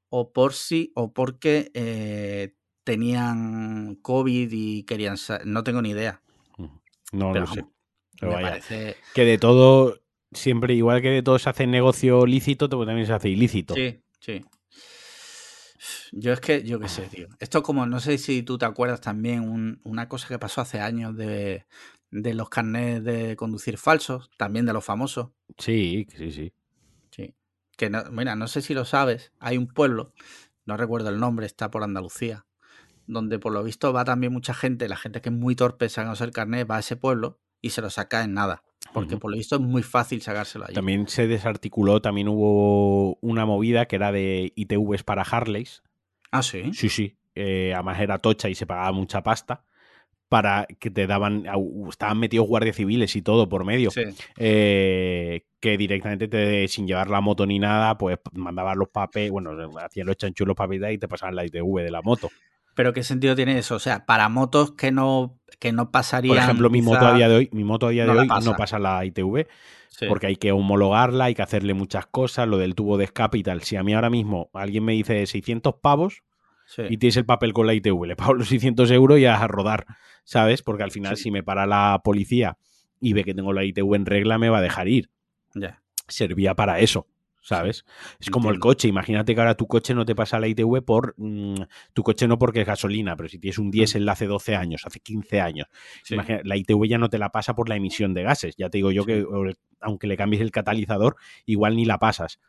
o 0.09 0.31
por 0.31 0.53
si 0.53 0.91
o 0.95 1.13
porque 1.13 1.71
eh, 1.73 2.55
tenían 2.83 3.95
COVID 4.01 4.49
y 4.51 4.83
querían 4.83 5.17
no 5.45 5.63
tengo 5.63 5.81
ni 5.81 5.89
idea. 5.91 6.21
No 7.11 7.33
Pero 7.33 7.41
lo 7.41 7.47
sé. 7.47 7.59
vamos, 7.61 7.73
Pero 8.19 8.31
me 8.31 8.35
vaya. 8.35 8.51
parece 8.51 8.95
Que 9.13 9.23
de 9.25 9.37
todo, 9.37 9.99
siempre, 10.31 10.73
igual 10.73 11.01
que 11.01 11.09
de 11.09 11.23
todo 11.23 11.39
se 11.39 11.49
hace 11.49 11.67
negocio 11.67 12.25
lícito, 12.25 12.69
pues 12.69 12.85
también 12.87 13.07
se 13.07 13.13
hace 13.13 13.29
ilícito. 13.29 13.73
Sí, 13.75 14.01
sí. 14.19 14.43
Yo 16.11 16.33
es 16.33 16.39
que, 16.39 16.63
yo 16.63 16.79
qué 16.79 16.87
sé, 16.87 17.03
tío. 17.03 17.27
Esto 17.39 17.61
como, 17.61 17.85
no 17.85 17.99
sé 17.99 18.17
si 18.17 18.41
tú 18.43 18.57
te 18.57 18.65
acuerdas 18.65 19.01
también, 19.01 19.41
un- 19.41 19.81
una 19.83 20.07
cosa 20.07 20.27
que 20.27 20.39
pasó 20.39 20.61
hace 20.61 20.79
años 20.79 21.15
de, 21.15 21.65
de 22.11 22.33
los 22.33 22.49
carnets 22.49 23.03
de 23.03 23.35
conducir 23.35 23.77
falsos, 23.77 24.29
también 24.37 24.65
de 24.65 24.73
los 24.73 24.85
famosos. 24.85 25.29
Sí, 25.57 26.07
sí, 26.15 26.31
sí. 26.31 26.53
Que 27.77 27.89
no, 27.89 28.03
mira, 28.11 28.35
no 28.35 28.47
sé 28.47 28.61
si 28.61 28.73
lo 28.73 28.85
sabes, 28.85 29.31
hay 29.39 29.57
un 29.57 29.67
pueblo, 29.67 30.13
no 30.65 30.77
recuerdo 30.77 31.09
el 31.09 31.19
nombre, 31.19 31.45
está 31.45 31.71
por 31.71 31.83
Andalucía, 31.83 32.45
donde 33.07 33.39
por 33.39 33.51
lo 33.51 33.63
visto 33.63 33.91
va 33.93 34.05
también 34.05 34.31
mucha 34.31 34.53
gente, 34.53 34.87
la 34.87 34.97
gente 34.97 35.21
que 35.21 35.29
es 35.29 35.35
muy 35.35 35.55
torpe 35.55 35.89
sacándose 35.89 36.23
el 36.23 36.31
carnet, 36.31 36.69
va 36.69 36.77
a 36.77 36.79
ese 36.79 36.95
pueblo 36.95 37.39
y 37.61 37.71
se 37.71 37.81
lo 37.81 37.89
saca 37.89 38.23
en 38.23 38.33
nada. 38.33 38.63
Porque 38.93 39.17
por 39.17 39.31
lo 39.31 39.37
visto 39.37 39.55
es 39.55 39.61
muy 39.61 39.83
fácil 39.83 40.21
sacárselo 40.21 40.65
allí. 40.65 40.75
También 40.75 41.07
se 41.07 41.27
desarticuló, 41.27 42.01
también 42.01 42.27
hubo 42.27 43.15
una 43.21 43.45
movida 43.45 43.87
que 43.87 43.95
era 43.95 44.11
de 44.11 44.53
ITVs 44.55 45.03
para 45.03 45.23
Harleys. 45.23 45.83
Ah, 46.31 46.43
sí. 46.43 46.71
Sí, 46.73 46.89
sí. 46.89 47.17
Eh, 47.33 47.73
además 47.73 47.99
era 47.99 48.19
tocha 48.19 48.47
y 48.47 48.55
se 48.55 48.65
pagaba 48.65 48.91
mucha 48.91 49.23
pasta. 49.23 49.63
Para 50.29 50.65
que 50.79 50.89
te 50.89 51.07
daban. 51.07 51.45
Estaban 51.89 52.19
metidos 52.19 52.47
guardias 52.47 52.75
civiles 52.75 53.15
y 53.15 53.21
todo 53.21 53.47
por 53.47 53.63
medio. 53.63 53.91
Sí. 53.91 54.03
eh, 54.37 55.45
que 55.59 55.77
directamente 55.77 56.27
te, 56.27 56.67
sin 56.67 56.87
llevar 56.87 57.09
la 57.09 57.21
moto 57.21 57.45
ni 57.45 57.57
nada, 57.57 57.97
pues 57.97 58.19
mandaban 58.33 58.77
los 58.77 58.89
papeles, 58.89 59.31
bueno, 59.31 59.51
hacían 59.83 60.05
los 60.05 60.15
chanchos 60.15 60.47
los 60.47 60.55
papeles 60.55 60.93
y 60.93 60.97
te 60.99 61.07
pasaban 61.07 61.35
la 61.35 61.43
ITV 61.43 61.81
de 61.81 61.89
la 61.89 62.03
moto. 62.03 62.29
Pero 62.75 62.93
¿qué 62.93 63.01
sentido 63.03 63.35
tiene 63.35 63.57
eso? 63.57 63.75
O 63.75 63.79
sea, 63.79 64.05
para 64.05 64.29
motos 64.29 64.73
que 64.73 64.91
no, 64.91 65.39
que 65.59 65.71
no 65.71 65.89
pasarían. 65.91 66.35
Por 66.35 66.43
ejemplo, 66.43 66.69
mi 66.69 66.81
moto 66.81 67.07
a 67.07 67.15
día 67.15 67.29
de 67.29 67.35
hoy, 67.35 67.49
mi 67.51 67.63
moto 67.63 67.87
a 67.87 67.89
día 67.89 68.05
no 68.05 68.11
de 68.11 68.15
la 68.15 68.21
hoy 68.23 68.27
pasa. 68.27 68.49
no 68.51 68.55
pasa 68.55 68.79
la 68.79 69.03
ITV 69.05 69.47
Sí, 69.89 70.07
porque 70.07 70.27
hay 70.27 70.35
que 70.35 70.51
homologarla, 70.51 71.25
hay 71.25 71.35
que 71.35 71.41
hacerle 71.41 71.73
muchas 71.73 72.05
cosas, 72.05 72.47
lo 72.49 72.57
del 72.57 72.75
tubo 72.75 72.97
de 72.97 73.05
escape 73.05 73.37
y 73.37 73.43
tal. 73.43 73.63
Si 73.63 73.77
a 73.77 73.83
mí 73.83 73.93
ahora 73.93 74.09
mismo 74.09 74.49
alguien 74.53 74.83
me 74.83 74.91
dice 74.91 75.25
600 75.25 75.75
pavos 75.81 76.21
sí. 76.65 76.83
y 76.89 76.97
tienes 76.97 77.17
el 77.17 77.25
papel 77.25 77.53
con 77.53 77.67
la 77.67 77.73
ITV, 77.73 78.05
le 78.05 78.15
pago 78.15 78.33
los 78.33 78.47
600 78.49 78.89
euros 78.91 79.19
y 79.19 79.25
a 79.25 79.45
rodar, 79.47 79.85
¿sabes? 80.23 80.61
Porque 80.61 80.83
al 80.83 80.91
final 80.91 81.17
Sí. 81.17 81.23
si 81.23 81.31
me 81.31 81.43
para 81.43 81.65
la 81.65 82.01
policía 82.03 82.57
y 82.99 83.13
ve 83.13 83.23
que 83.23 83.33
tengo 83.33 83.53
la 83.53 83.63
ITV 83.63 83.95
en 83.95 84.05
regla, 84.05 84.37
me 84.37 84.49
va 84.49 84.57
a 84.59 84.61
dejar 84.61 84.87
ir. 84.87 85.09
Ya. 85.53 85.81
servía 86.07 86.53
para 86.53 86.79
eso, 86.81 87.07
¿sabes? 87.41 87.83
es 88.19 88.29
como 88.29 88.51
el 88.51 88.59
coche. 88.59 88.87
Imagínate 88.87 89.33
que 89.33 89.41
ahora 89.41 89.55
tu 89.55 89.65
coche 89.67 89.95
no 89.95 90.05
te 90.05 90.13
pasa 90.15 90.39
la 90.39 90.47
ITV 90.47 90.83
por. 90.83 91.15
mm, 91.17 91.55
tu 91.93 92.03
coche 92.03 92.27
no 92.27 92.37
porque 92.37 92.61
es 92.61 92.67
gasolina, 92.67 93.15
pero 93.15 93.27
si 93.29 93.39
tienes 93.39 93.57
un 93.57 93.71
diésel 93.71 94.05
de 94.05 94.11
hace 94.11 94.27
12 94.27 94.55
años, 94.55 94.83
hace 94.85 94.99
15 94.99 95.41
años, 95.41 95.67
Sí. 96.03 96.13
imagina- 96.13 96.41
la 96.43 96.57
ITV 96.57 96.87
ya 96.87 96.97
no 96.99 97.09
te 97.09 97.17
la 97.17 97.29
pasa 97.31 97.55
por 97.55 97.69
la 97.69 97.75
emisión 97.75 98.13
de 98.13 98.21
gases. 98.23 98.55
Ya 98.57 98.69
te 98.69 98.77
digo 98.77 98.91
yo 98.91 99.01
Sí. 99.03 99.07
que 99.07 99.25
aunque 99.79 100.05
le 100.07 100.15
cambies 100.17 100.41
el 100.43 100.51
catalizador, 100.51 101.15
igual 101.45 101.75
ni 101.75 101.85
la 101.85 101.97
pasas. 101.97 102.39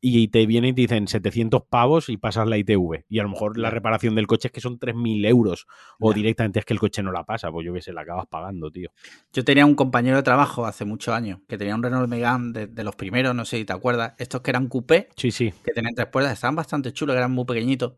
Y 0.00 0.28
te 0.28 0.44
vienen 0.46 0.70
y 0.70 0.74
te 0.74 0.80
dicen 0.82 1.08
700 1.08 1.62
pavos 1.68 2.08
y 2.08 2.16
pasas 2.16 2.46
la 2.46 2.56
ITV. 2.58 3.04
Y 3.08 3.18
a 3.20 3.22
lo 3.22 3.30
mejor 3.30 3.58
la 3.58 3.70
reparación 3.70 4.14
del 4.14 4.26
coche 4.26 4.48
es 4.48 4.52
que 4.52 4.60
son 4.60 4.78
3.000 4.78 5.24
euros. 5.26 5.66
O 5.98 6.12
directamente 6.12 6.58
es 6.58 6.64
que 6.64 6.74
el 6.74 6.78
coche 6.80 7.02
no 7.02 7.10
la 7.12 7.24
pasa. 7.24 7.50
Pues 7.50 7.66
yo 7.66 7.72
que 7.72 7.80
sé, 7.82 7.92
la 7.92 8.02
acabas 8.02 8.26
pagando, 8.26 8.70
tío. 8.70 8.90
Yo 9.32 9.44
tenía 9.44 9.64
un 9.66 9.74
compañero 9.74 10.16
de 10.16 10.22
trabajo 10.22 10.66
hace 10.66 10.84
muchos 10.84 11.14
años 11.14 11.40
que 11.48 11.56
tenía 11.58 11.74
un 11.74 11.82
Renault 11.82 12.08
Megane 12.08 12.52
de, 12.52 12.66
de 12.66 12.84
los 12.84 12.96
primeros, 12.96 13.34
no 13.34 13.44
sé 13.44 13.58
si 13.58 13.64
te 13.64 13.72
acuerdas. 13.72 14.14
Estos 14.18 14.40
que 14.42 14.50
eran 14.50 14.68
coupé, 14.68 15.08
Sí, 15.16 15.30
sí. 15.30 15.52
que 15.64 15.72
tenían 15.72 15.94
tres 15.94 16.08
puertas, 16.08 16.32
estaban 16.34 16.56
bastante 16.56 16.92
chulos, 16.92 17.16
eran 17.16 17.32
muy 17.32 17.44
pequeñitos, 17.46 17.94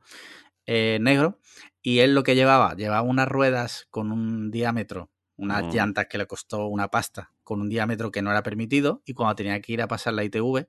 eh, 0.66 0.98
negros. 1.00 1.34
Y 1.82 2.00
él 2.00 2.14
lo 2.14 2.22
que 2.22 2.34
llevaba, 2.34 2.74
llevaba 2.74 3.02
unas 3.02 3.28
ruedas 3.28 3.86
con 3.90 4.10
un 4.12 4.50
diámetro, 4.50 5.10
unas 5.36 5.64
Mm. 5.64 5.70
llantas 5.70 6.06
que 6.06 6.18
le 6.18 6.26
costó 6.26 6.66
una 6.66 6.88
pasta, 6.88 7.32
con 7.44 7.60
un 7.60 7.68
diámetro 7.68 8.10
que 8.10 8.22
no 8.22 8.30
era 8.30 8.42
permitido. 8.42 9.02
Y 9.04 9.14
cuando 9.14 9.36
tenía 9.36 9.60
que 9.60 9.72
ir 9.72 9.82
a 9.82 9.88
pasar 9.88 10.14
la 10.14 10.24
ITV, 10.24 10.66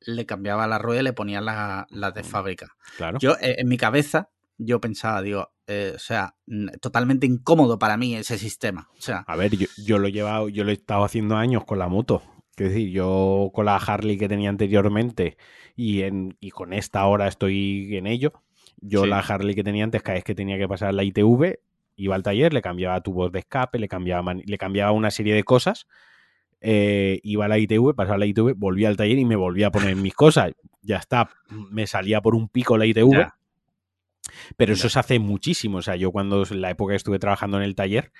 le 0.00 0.26
cambiaba 0.26 0.66
la 0.66 0.78
rueda 0.78 1.00
y 1.00 1.04
le 1.04 1.12
ponía 1.12 1.40
la- 1.40 1.86
las 1.90 2.14
de 2.14 2.22
Mm. 2.22 2.26
fábrica. 2.26 2.68
Claro. 2.96 3.18
Yo, 3.20 3.32
eh, 3.40 3.56
en 3.58 3.68
mi 3.68 3.76
cabeza, 3.76 4.30
yo 4.56 4.80
pensaba, 4.80 5.22
digo, 5.22 5.50
eh, 5.66 5.92
o 5.94 5.98
sea, 5.98 6.34
totalmente 6.80 7.26
incómodo 7.26 7.78
para 7.78 7.96
mí 7.96 8.14
ese 8.16 8.38
sistema. 8.38 8.88
O 8.98 9.00
sea, 9.00 9.18
A 9.26 9.36
ver, 9.36 9.54
yo, 9.56 9.66
yo 9.76 9.98
lo 9.98 10.08
he 10.08 10.12
llevado, 10.12 10.48
yo 10.48 10.64
lo 10.64 10.70
he 10.70 10.74
estado 10.74 11.04
haciendo 11.04 11.36
años 11.36 11.64
con 11.64 11.78
la 11.78 11.88
moto. 11.88 12.22
Es 12.56 12.70
decir, 12.70 12.90
yo 12.90 13.50
con 13.54 13.66
la 13.66 13.76
Harley 13.76 14.18
que 14.18 14.28
tenía 14.28 14.50
anteriormente 14.50 15.36
y, 15.76 16.02
en, 16.02 16.36
y 16.40 16.50
con 16.50 16.72
esta 16.72 17.00
ahora 17.00 17.28
estoy 17.28 17.94
en 17.96 18.06
ello. 18.08 18.32
Yo 18.80 19.04
Sí. 19.04 19.08
la 19.10 19.20
Harley 19.20 19.54
que 19.54 19.62
tenía 19.62 19.84
antes, 19.84 20.02
cada 20.02 20.14
vez 20.14 20.24
que 20.24 20.34
tenía 20.34 20.58
que 20.58 20.66
pasar 20.66 20.92
la 20.94 21.04
ITV, 21.04 21.60
iba 21.96 22.14
al 22.16 22.22
taller, 22.22 22.52
le 22.52 22.62
cambiaba 22.62 23.00
tubos 23.00 23.30
de 23.30 23.40
escape, 23.40 23.78
le 23.78 23.88
cambiaba, 23.88 24.34
le 24.34 24.58
cambiaba 24.58 24.90
una 24.92 25.10
serie 25.12 25.34
de 25.34 25.44
cosas. 25.44 25.86
Eh, 26.60 27.20
iba 27.22 27.44
a 27.44 27.48
la 27.48 27.58
ITV, 27.58 27.94
pasaba 27.94 28.18
la 28.18 28.26
ITV, 28.26 28.54
volvía 28.56 28.88
al 28.88 28.96
taller 28.96 29.18
y 29.18 29.24
me 29.24 29.36
volvía 29.36 29.68
a 29.68 29.70
poner 29.70 29.96
mis 29.96 30.14
cosas. 30.14 30.52
Ya 30.82 30.96
está, 30.96 31.30
me 31.50 31.86
salía 31.86 32.20
por 32.20 32.34
un 32.34 32.48
pico 32.48 32.76
la 32.78 32.86
ITV. 32.86 33.12
Ya. 33.12 33.34
Pero 34.56 34.74
eso 34.74 34.88
se 34.88 34.98
hace 34.98 35.18
muchísimo. 35.18 35.78
O 35.78 35.82
sea, 35.82 35.96
yo 35.96 36.10
cuando 36.12 36.44
en 36.50 36.60
la 36.60 36.70
época 36.70 36.92
que 36.92 36.96
estuve 36.96 37.18
trabajando 37.18 37.56
en 37.56 37.62
el 37.62 37.74
taller 37.74 38.12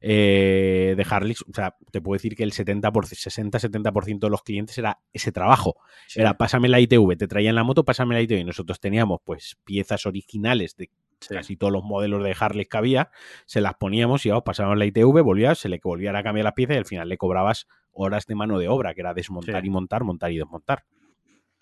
eh, 0.00 0.94
de 0.96 1.06
Harley, 1.08 1.34
o 1.48 1.54
sea, 1.54 1.76
te 1.90 2.00
puedo 2.00 2.14
decir 2.16 2.36
que 2.36 2.44
el 2.44 2.52
70%, 2.52 2.92
60-70% 2.92 4.18
de 4.20 4.30
los 4.30 4.42
clientes 4.42 4.78
era 4.78 5.00
ese 5.12 5.32
trabajo. 5.32 5.76
sí, 6.06 6.20
Era 6.20 6.36
pásame 6.36 6.68
la 6.68 6.80
ITV, 6.80 7.16
te 7.16 7.26
traían 7.26 7.54
la 7.54 7.64
moto, 7.64 7.84
pásame 7.84 8.14
la 8.14 8.22
ITV. 8.22 8.40
Y 8.40 8.44
nosotros 8.44 8.80
teníamos 8.80 9.20
pues 9.24 9.56
piezas 9.64 10.06
originales 10.06 10.76
de 10.76 10.90
sí. 11.20 11.34
casi 11.34 11.56
todos 11.56 11.72
los 11.72 11.82
modelos 11.84 12.22
de 12.24 12.34
Harley 12.38 12.66
que 12.66 12.76
había, 12.76 13.10
se 13.46 13.60
las 13.60 13.74
poníamos 13.74 14.24
y 14.26 14.30
vamos, 14.30 14.44
pasábamos 14.44 14.78
la 14.78 14.86
ITV, 14.86 15.22
volvías, 15.22 15.58
se 15.58 15.68
le 15.68 15.80
volvían 15.82 16.16
a 16.16 16.22
cambiar 16.22 16.44
las 16.44 16.54
piezas 16.54 16.76
y 16.76 16.78
al 16.78 16.84
final 16.86 17.08
le 17.08 17.16
cobrabas 17.18 17.66
horas 17.92 18.26
de 18.26 18.34
mano 18.34 18.58
de 18.58 18.68
obra, 18.68 18.94
que 18.94 19.00
era 19.00 19.14
desmontar 19.14 19.62
Sí. 19.62 19.66
y 19.68 19.70
montar, 19.70 20.04
montar 20.04 20.30
y 20.32 20.36
desmontar. 20.38 20.84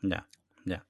Ya, 0.02 0.28
ya. 0.64 0.84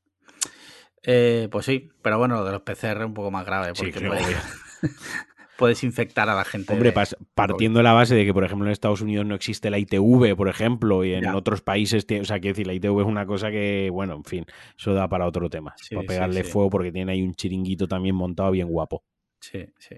Eh, 1.03 1.49
pues 1.51 1.67
sí, 1.67 1.91
pero 2.03 2.19
bueno, 2.19 2.37
lo 2.37 2.45
de 2.45 2.53
los 2.53 2.63
PCR 2.63 3.01
es 3.01 3.07
un 3.07 3.15
poco 3.15 3.31
más 3.31 3.45
grave 3.45 3.73
Sí, 3.75 3.91
porque 3.93 4.09
obvio. 4.09 4.39
puedes 5.57 5.85
infectar 5.85 6.29
a 6.29 6.35
la 6.35 6.45
gente. 6.45 6.73
Hombre, 6.73 6.93
de- 6.93 7.17
partiendo 7.35 7.79
de 7.79 7.83
la 7.85 7.93
base 7.93 8.15
de 8.15 8.25
que, 8.25 8.33
por 8.35 8.45
ejemplo, 8.45 8.67
en 8.67 8.73
Estados 8.73 9.01
Unidos 9.01 9.25
no 9.27 9.35
existe 9.35 9.71
la 9.71 9.79
ITV, 9.79 10.35
por 10.37 10.49
ejemplo, 10.49 11.05
y 11.05 11.15
en 11.15 11.25
Ya. 11.25 11.37
otros 11.37 11.61
países, 11.63 12.05
o 12.21 12.25
sea, 12.25 12.41
quiero 12.41 12.55
decir, 12.55 12.67
la 12.67 12.75
ITV 12.75 13.01
es 13.03 13.07
una 13.07 13.27
cosa 13.27 13.51
que, 13.51 13.89
bueno, 13.93 14.15
en 14.15 14.25
fin, 14.25 14.45
eso 14.79 14.95
da 14.95 15.09
para 15.09 15.27
otro 15.27 15.49
tema. 15.51 15.75
Sí, 15.77 15.95
para 15.95 16.07
pegarle 16.07 16.45
sí. 16.45 16.51
fuego 16.51 16.71
porque 16.71 16.93
tiene 16.93 17.13
ahí 17.13 17.23
un 17.23 17.35
chiringuito 17.35 17.87
también 17.89 18.15
montado 18.15 18.51
bien 18.51 18.69
guapo. 18.69 19.05
Sí, 19.41 19.67
sí. 19.79 19.97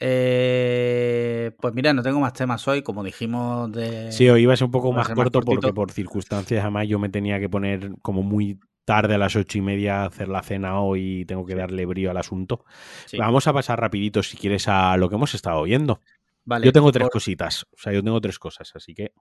Eh, 0.00 1.52
pues 1.60 1.72
mira, 1.74 1.92
no 1.92 2.02
tengo 2.02 2.20
más 2.20 2.32
temas 2.32 2.66
hoy, 2.68 2.82
como 2.82 3.02
dijimos 3.02 3.70
de... 3.72 4.12
Sí, 4.12 4.28
hoy 4.28 4.42
iba 4.42 4.52
a 4.52 4.56
ser 4.56 4.66
un 4.66 4.70
poco 4.70 4.92
más 4.92 5.08
corto 5.08 5.40
porque 5.40 5.72
por 5.72 5.92
circunstancias, 5.92 6.62
además, 6.62 6.88
yo 6.88 6.98
me 6.98 7.08
tenía 7.08 7.40
que 7.40 7.48
poner 7.48 7.92
como 8.02 8.22
muy 8.22 8.58
tarde 8.84 9.14
a 9.14 9.18
las 9.18 9.34
ocho 9.36 9.58
y 9.58 9.60
media 9.62 10.04
hacer 10.04 10.28
la 10.28 10.42
cena 10.42 10.80
hoy 10.80 11.20
y 11.20 11.24
tengo 11.24 11.46
que 11.46 11.54
darle 11.54 11.86
brío 11.86 12.10
al 12.10 12.16
asunto. 12.18 12.64
Sí. 13.06 13.16
Vamos 13.16 13.46
a 13.46 13.52
pasar 13.52 13.80
rapidito, 13.80 14.22
si 14.22 14.36
quieres, 14.36 14.68
a 14.68 14.96
lo 14.96 15.08
que 15.08 15.14
hemos 15.14 15.34
estado 15.34 15.62
viendo. 15.62 16.00
Vale, 16.44 16.66
Yo 16.66 16.72
tengo 16.72 16.92
tres 16.92 17.04
por- 17.04 17.12
cositas, 17.12 17.64
o 17.72 17.76
sea, 17.78 17.92
yo 17.92 18.02
tengo 18.02 18.20
tres 18.20 18.38
cosas, 18.38 18.70
así 18.74 18.94
que... 18.94 19.12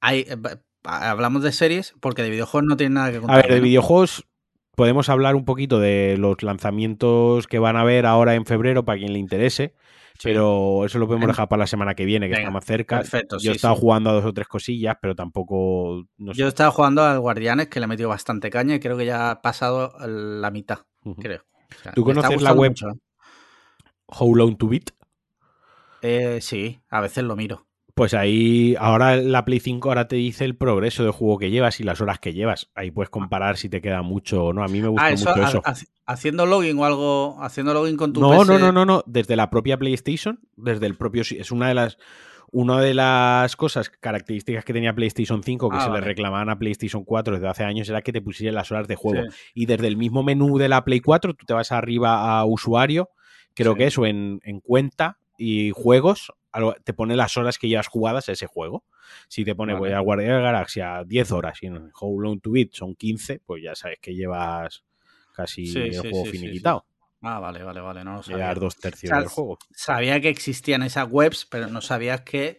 hay- 0.00 0.20
eh, 0.28 0.36
hablamos 0.84 1.42
de 1.42 1.50
series 1.52 1.94
porque 2.00 2.22
de 2.22 2.30
videojuegos 2.30 2.68
no 2.68 2.76
tiene 2.76 2.94
nada 2.94 3.10
que 3.10 3.18
contar. 3.18 3.38
A 3.38 3.42
ver, 3.42 3.52
de 3.52 3.60
videojuegos 3.60 4.24
podemos 4.76 5.08
hablar 5.08 5.34
un 5.34 5.44
poquito 5.44 5.80
de 5.80 6.14
los 6.18 6.40
lanzamientos 6.44 7.48
que 7.48 7.58
van 7.58 7.76
a 7.76 7.80
haber 7.80 8.06
ahora 8.06 8.36
en 8.36 8.46
febrero 8.46 8.84
para 8.84 8.98
quien 8.98 9.12
le 9.12 9.18
interese. 9.18 9.74
Pero 10.22 10.84
eso 10.84 10.98
lo 10.98 11.06
podemos 11.06 11.28
dejar 11.28 11.48
para 11.48 11.60
la 11.60 11.66
semana 11.66 11.94
que 11.94 12.04
viene, 12.04 12.28
que 12.28 12.34
está 12.34 12.50
más 12.50 12.64
cerca. 12.64 12.98
Perfecto, 12.98 13.38
Yo 13.38 13.52
he 13.52 13.54
estado 13.54 13.76
jugando 13.76 14.10
a 14.10 14.14
dos 14.14 14.24
o 14.24 14.32
tres 14.32 14.48
cosillas, 14.48 14.96
pero 15.00 15.14
tampoco. 15.14 16.04
No 16.16 16.34
sé. 16.34 16.40
Yo 16.40 16.46
he 16.46 16.48
estado 16.48 16.72
jugando 16.72 17.04
al 17.04 17.20
Guardianes, 17.20 17.68
que 17.68 17.78
le 17.78 17.84
he 17.84 17.88
metido 17.88 18.08
bastante 18.08 18.50
caña 18.50 18.74
y 18.74 18.80
creo 18.80 18.96
que 18.96 19.06
ya 19.06 19.30
ha 19.30 19.42
pasado 19.42 19.94
la 20.06 20.50
mitad, 20.50 20.80
creo. 21.20 21.42
O 21.70 21.82
sea, 21.82 21.92
¿Tú 21.92 22.02
conoces 22.02 22.42
la 22.42 22.52
web? 22.52 22.70
mucho, 22.70 22.88
¿eh? 22.88 22.94
How 24.06 24.34
Long 24.34 24.56
to 24.56 24.68
Beat. 24.68 24.90
Eh, 26.02 26.40
sí, 26.40 26.80
a 26.90 27.00
veces 27.00 27.24
lo 27.24 27.36
miro. 27.36 27.67
Pues 27.98 28.14
ahí, 28.14 28.76
ahora 28.78 29.16
la 29.16 29.44
Play 29.44 29.58
5 29.60 29.88
ahora 29.88 30.06
te 30.08 30.16
dice 30.16 30.44
el 30.44 30.56
progreso 30.56 31.04
de 31.04 31.10
juego 31.10 31.36
que 31.38 31.50
llevas 31.50 31.80
y 31.80 31.82
las 31.84 32.00
horas 32.00 32.18
que 32.20 32.32
llevas. 32.32 32.70
Ahí 32.74 32.90
puedes 32.92 33.10
comparar 33.10 33.56
si 33.56 33.68
te 33.68 33.80
queda 33.80 34.02
mucho 34.02 34.44
o 34.46 34.52
no. 34.52 34.62
A 34.62 34.68
mí 34.68 34.80
me 34.80 34.86
gusta 34.88 35.06
Ah, 35.06 35.10
eso, 35.10 35.28
mucho 35.30 35.42
eso. 35.48 35.62
ha- 35.64 35.74
haciendo 36.12 36.46
login 36.46 36.78
o 36.78 36.84
algo, 36.84 37.36
haciendo 37.42 37.74
login 37.74 37.96
con 37.96 38.12
tu 38.12 38.20
No, 38.20 38.30
PC. 38.30 38.44
no, 38.52 38.58
no, 38.60 38.72
no, 38.72 38.84
no. 38.86 39.02
Desde 39.06 39.34
la 39.34 39.50
propia 39.50 39.76
PlayStation, 39.78 40.38
desde 40.56 40.86
el 40.86 40.94
propio. 40.96 41.22
Es 41.22 41.50
una 41.50 41.68
de 41.68 41.74
las. 41.74 41.98
Una 42.50 42.80
de 42.80 42.94
las 42.94 43.56
cosas, 43.56 43.90
características 43.90 44.64
que 44.64 44.72
tenía 44.72 44.94
PlayStation 44.94 45.42
5 45.42 45.68
que 45.68 45.76
Ah, 45.76 45.84
se 45.84 45.90
le 45.90 46.00
reclamaban 46.00 46.48
a 46.48 46.58
PlayStation 46.58 47.04
4 47.04 47.34
desde 47.34 47.46
hace 47.48 47.64
años 47.64 47.88
era 47.90 48.00
que 48.00 48.10
te 48.10 48.22
pusieran 48.22 48.54
las 48.54 48.72
horas 48.72 48.88
de 48.88 48.94
juego. 48.94 49.22
Sí. 49.30 49.36
Y 49.54 49.66
desde 49.66 49.86
el 49.86 49.98
mismo 49.98 50.22
menú 50.22 50.56
de 50.56 50.68
la 50.70 50.82
Play 50.82 51.00
4, 51.00 51.34
tú 51.34 51.44
te 51.44 51.52
vas 51.52 51.72
arriba 51.72 52.38
a 52.38 52.44
usuario, 52.46 53.10
creo 53.54 53.72
Sí. 53.72 53.78
que 53.78 53.84
eso, 53.88 54.06
en, 54.06 54.40
en 54.44 54.60
cuenta 54.60 55.18
y 55.36 55.72
juegos, 55.74 56.32
te 56.84 56.92
pone 56.94 57.16
las 57.16 57.36
horas 57.36 57.58
que 57.58 57.68
llevas 57.68 57.86
jugadas 57.88 58.28
a 58.28 58.32
ese 58.32 58.46
juego. 58.46 58.84
Si 59.28 59.44
te 59.44 59.54
pone, 59.54 59.72
Vale. 59.74 59.86
voy 59.86 59.92
a 59.92 60.00
Guardia 60.00 60.28
de 60.28 60.34
la 60.34 60.40
Galaxia 60.40 61.04
10 61.04 61.32
horas 61.32 61.62
y 61.62 61.66
en 61.66 61.90
How 61.98 62.20
Long 62.20 62.40
to 62.40 62.50
Beat 62.50 62.70
son 62.72 62.94
15, 62.94 63.40
pues 63.40 63.62
ya 63.62 63.74
sabes 63.74 63.98
que 64.00 64.14
llevas 64.14 64.84
casi 65.32 65.66
Sí, 65.66 65.78
el 65.78 65.92
sí, 65.92 66.10
juego 66.10 66.24
sí, 66.24 66.30
finiquitado. 66.32 66.86
Ah, 67.22 67.40
vale, 67.40 67.62
vale, 67.64 67.80
vale, 67.80 68.04
no 68.04 68.14
lo 68.16 68.22
sabía. 68.22 68.38
Llevas 68.44 68.60
dos 68.60 68.76
tercios 68.76 69.10
O 69.10 69.14
sea, 69.14 69.18
del 69.20 69.28
juego. 69.28 69.58
Sabía 69.72 70.20
que 70.20 70.28
existían 70.28 70.82
esas 70.82 71.08
webs, 71.10 71.46
pero 71.50 71.68
no 71.68 71.80
sabías 71.80 72.20
que 72.22 72.58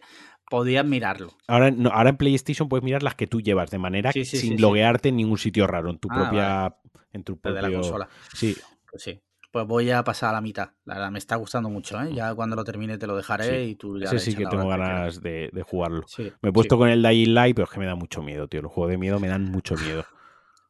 podías 0.50 0.84
mirarlo. 0.84 1.32
Ahora, 1.46 1.70
no, 1.70 1.90
ahora 1.90 2.10
en 2.10 2.16
PlayStation 2.16 2.68
puedes 2.68 2.84
mirar 2.84 3.02
las 3.02 3.14
que 3.14 3.26
tú 3.26 3.40
llevas 3.40 3.70
de 3.70 3.78
manera 3.78 4.12
sí, 4.12 4.24
sin 4.24 4.60
loguearte 4.60 5.10
en 5.10 5.16
ningún 5.16 5.38
sitio 5.38 5.66
raro, 5.66 5.90
en 5.90 5.98
tu 5.98 6.08
Ah, 6.10 6.14
propia. 6.14 6.76
En 7.12 7.24
tu 7.24 7.38
Desde 7.40 7.54
la 7.54 7.60
propio- 7.68 7.80
consola. 7.80 8.08
Sí, 8.34 8.56
Pues 8.90 9.02
sí. 9.02 9.20
Pues 9.52 9.66
voy 9.66 9.90
a 9.90 10.04
pasar 10.04 10.30
a 10.30 10.32
la 10.34 10.40
mitad. 10.40 10.70
La 10.84 10.94
verdad, 10.94 11.10
me 11.10 11.18
está 11.18 11.34
gustando 11.36 11.68
mucho, 11.68 12.00
¿eh? 12.00 12.10
Ya 12.14 12.32
cuando 12.34 12.54
lo 12.54 12.62
termine 12.64 12.98
te 12.98 13.06
lo 13.08 13.16
dejaré 13.16 13.64
Sí. 13.64 13.70
y 13.70 13.74
tú 13.74 13.98
ya 13.98 14.06
ese 14.06 14.18
sí 14.20 14.34
que 14.36 14.46
tengo 14.46 14.68
ganas 14.68 15.20
de, 15.20 15.50
de 15.52 15.62
jugarlo. 15.62 16.04
Sí, 16.06 16.32
Me 16.40 16.50
he 16.50 16.52
puesto 16.52 16.76
sí. 16.76 16.78
con 16.78 16.88
el 16.88 17.02
Dying 17.02 17.34
Light, 17.34 17.56
pero 17.56 17.64
es 17.66 17.70
que 17.72 17.80
me 17.80 17.86
da 17.86 17.96
mucho 17.96 18.22
miedo, 18.22 18.46
tío. 18.46 18.62
Los 18.62 18.70
juegos 18.72 18.90
de 18.92 18.98
miedo 18.98 19.18
me 19.18 19.26
dan 19.28 19.44
mucho 19.44 19.74
miedo. 19.74 20.04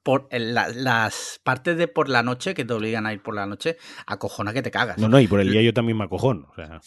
Por 0.03 0.29
el- 0.31 0.55
la- 0.55 0.71
las 0.71 1.41
partes 1.45 1.77
de 1.77 1.87
por 1.87 2.09
la 2.09 2.23
noche 2.23 2.55
que 2.55 2.65
te 2.65 2.73
obligan 2.73 3.05
a 3.05 3.13
ir 3.13 3.23
por 3.23 3.35
la 3.35 3.45
noche, 3.45 3.77
acojona 4.07 4.55
que 4.55 4.63
te 4.63 4.71
cagas. 4.71 4.97
No, 4.97 5.11
no, 5.11 5.21
y 5.21 5.29
por 5.29 5.41
el 5.41 5.53
día 5.53 5.61
yo 5.61 5.75
también 5.75 5.99
me 5.99 6.05
acojono. 6.05 6.49
O 6.51 6.55
sea, 6.55 6.81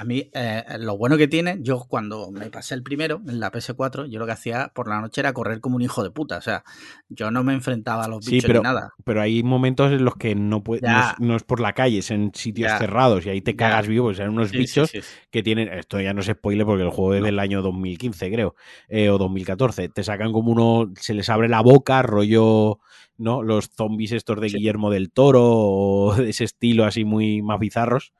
A 0.00 0.04
mí, 0.04 0.30
eh, 0.32 0.62
lo 0.78 0.96
bueno 0.96 1.16
que 1.16 1.26
tiene, 1.26 1.58
yo 1.60 1.84
cuando 1.88 2.30
me 2.30 2.50
pasé 2.50 2.74
el 2.74 2.84
primero, 2.84 3.20
en 3.26 3.40
la 3.40 3.50
PS4, 3.50 4.06
yo 4.06 4.20
lo 4.20 4.26
que 4.26 4.32
hacía 4.32 4.70
por 4.72 4.88
la 4.88 5.00
noche 5.00 5.20
era 5.20 5.32
correr 5.32 5.60
como 5.60 5.74
un 5.74 5.82
hijo 5.82 6.04
de 6.04 6.12
puta. 6.12 6.36
O 6.36 6.40
sea, 6.40 6.62
yo 7.08 7.32
no 7.32 7.42
me 7.42 7.52
enfrentaba 7.52 8.04
a 8.04 8.08
los 8.08 8.24
Sí, 8.24 8.36
bichos 8.36 8.46
pero- 8.46 8.60
ni 8.60 8.64
nada. 8.64 8.92
pero 9.04 9.20
hay 9.20 9.42
momentos 9.42 9.90
en 9.90 10.04
los 10.04 10.14
que 10.14 10.36
no, 10.36 10.62
puede, 10.62 10.82
no, 10.82 10.88
Ya. 10.88 11.10
es, 11.10 11.20
no 11.20 11.34
es 11.34 11.42
por 11.42 11.58
la 11.58 11.72
calle, 11.72 11.98
es 11.98 12.12
en 12.12 12.30
sitios 12.32 12.70
Ya. 12.70 12.78
cerrados 12.78 13.26
y 13.26 13.30
ahí 13.30 13.40
te 13.40 13.50
Ya. 13.52 13.56
cagas 13.56 13.88
vivo. 13.88 14.06
O 14.08 14.14
sea, 14.14 14.30
unos 14.30 14.50
Sí, 14.50 14.58
bichos 14.58 14.90
sí, 14.90 15.00
que 15.32 15.42
tienen. 15.42 15.66
Esto 15.68 16.00
ya 16.00 16.14
no 16.14 16.20
es 16.20 16.26
spoiler 16.28 16.64
porque 16.64 16.84
el 16.84 16.90
juego 16.90 17.14
es 17.14 17.20
No. 17.20 17.26
del 17.26 17.38
año 17.40 17.60
2015, 17.60 18.30
creo, 18.30 18.54
eh, 18.88 19.10
o 19.10 19.18
2014. 19.18 19.88
Te 19.88 20.04
sacan 20.04 20.32
como 20.32 20.52
uno. 20.52 20.92
Se 20.94 21.12
les 21.12 21.28
abre 21.28 21.48
la 21.48 21.60
boca, 21.60 22.02
rollo. 22.02 22.78
¿No? 23.16 23.42
Los 23.42 23.70
zombies 23.76 24.12
estos 24.12 24.40
de. 24.40 24.46
Guillermo 24.46 24.90
del 24.92 25.10
Toro 25.10 25.42
o 25.44 26.14
de 26.28 26.30
ese 26.30 26.44
estilo 26.44 26.84
así 26.84 27.04
muy 27.04 27.42
más 27.42 27.58
bizarros. 27.58 28.12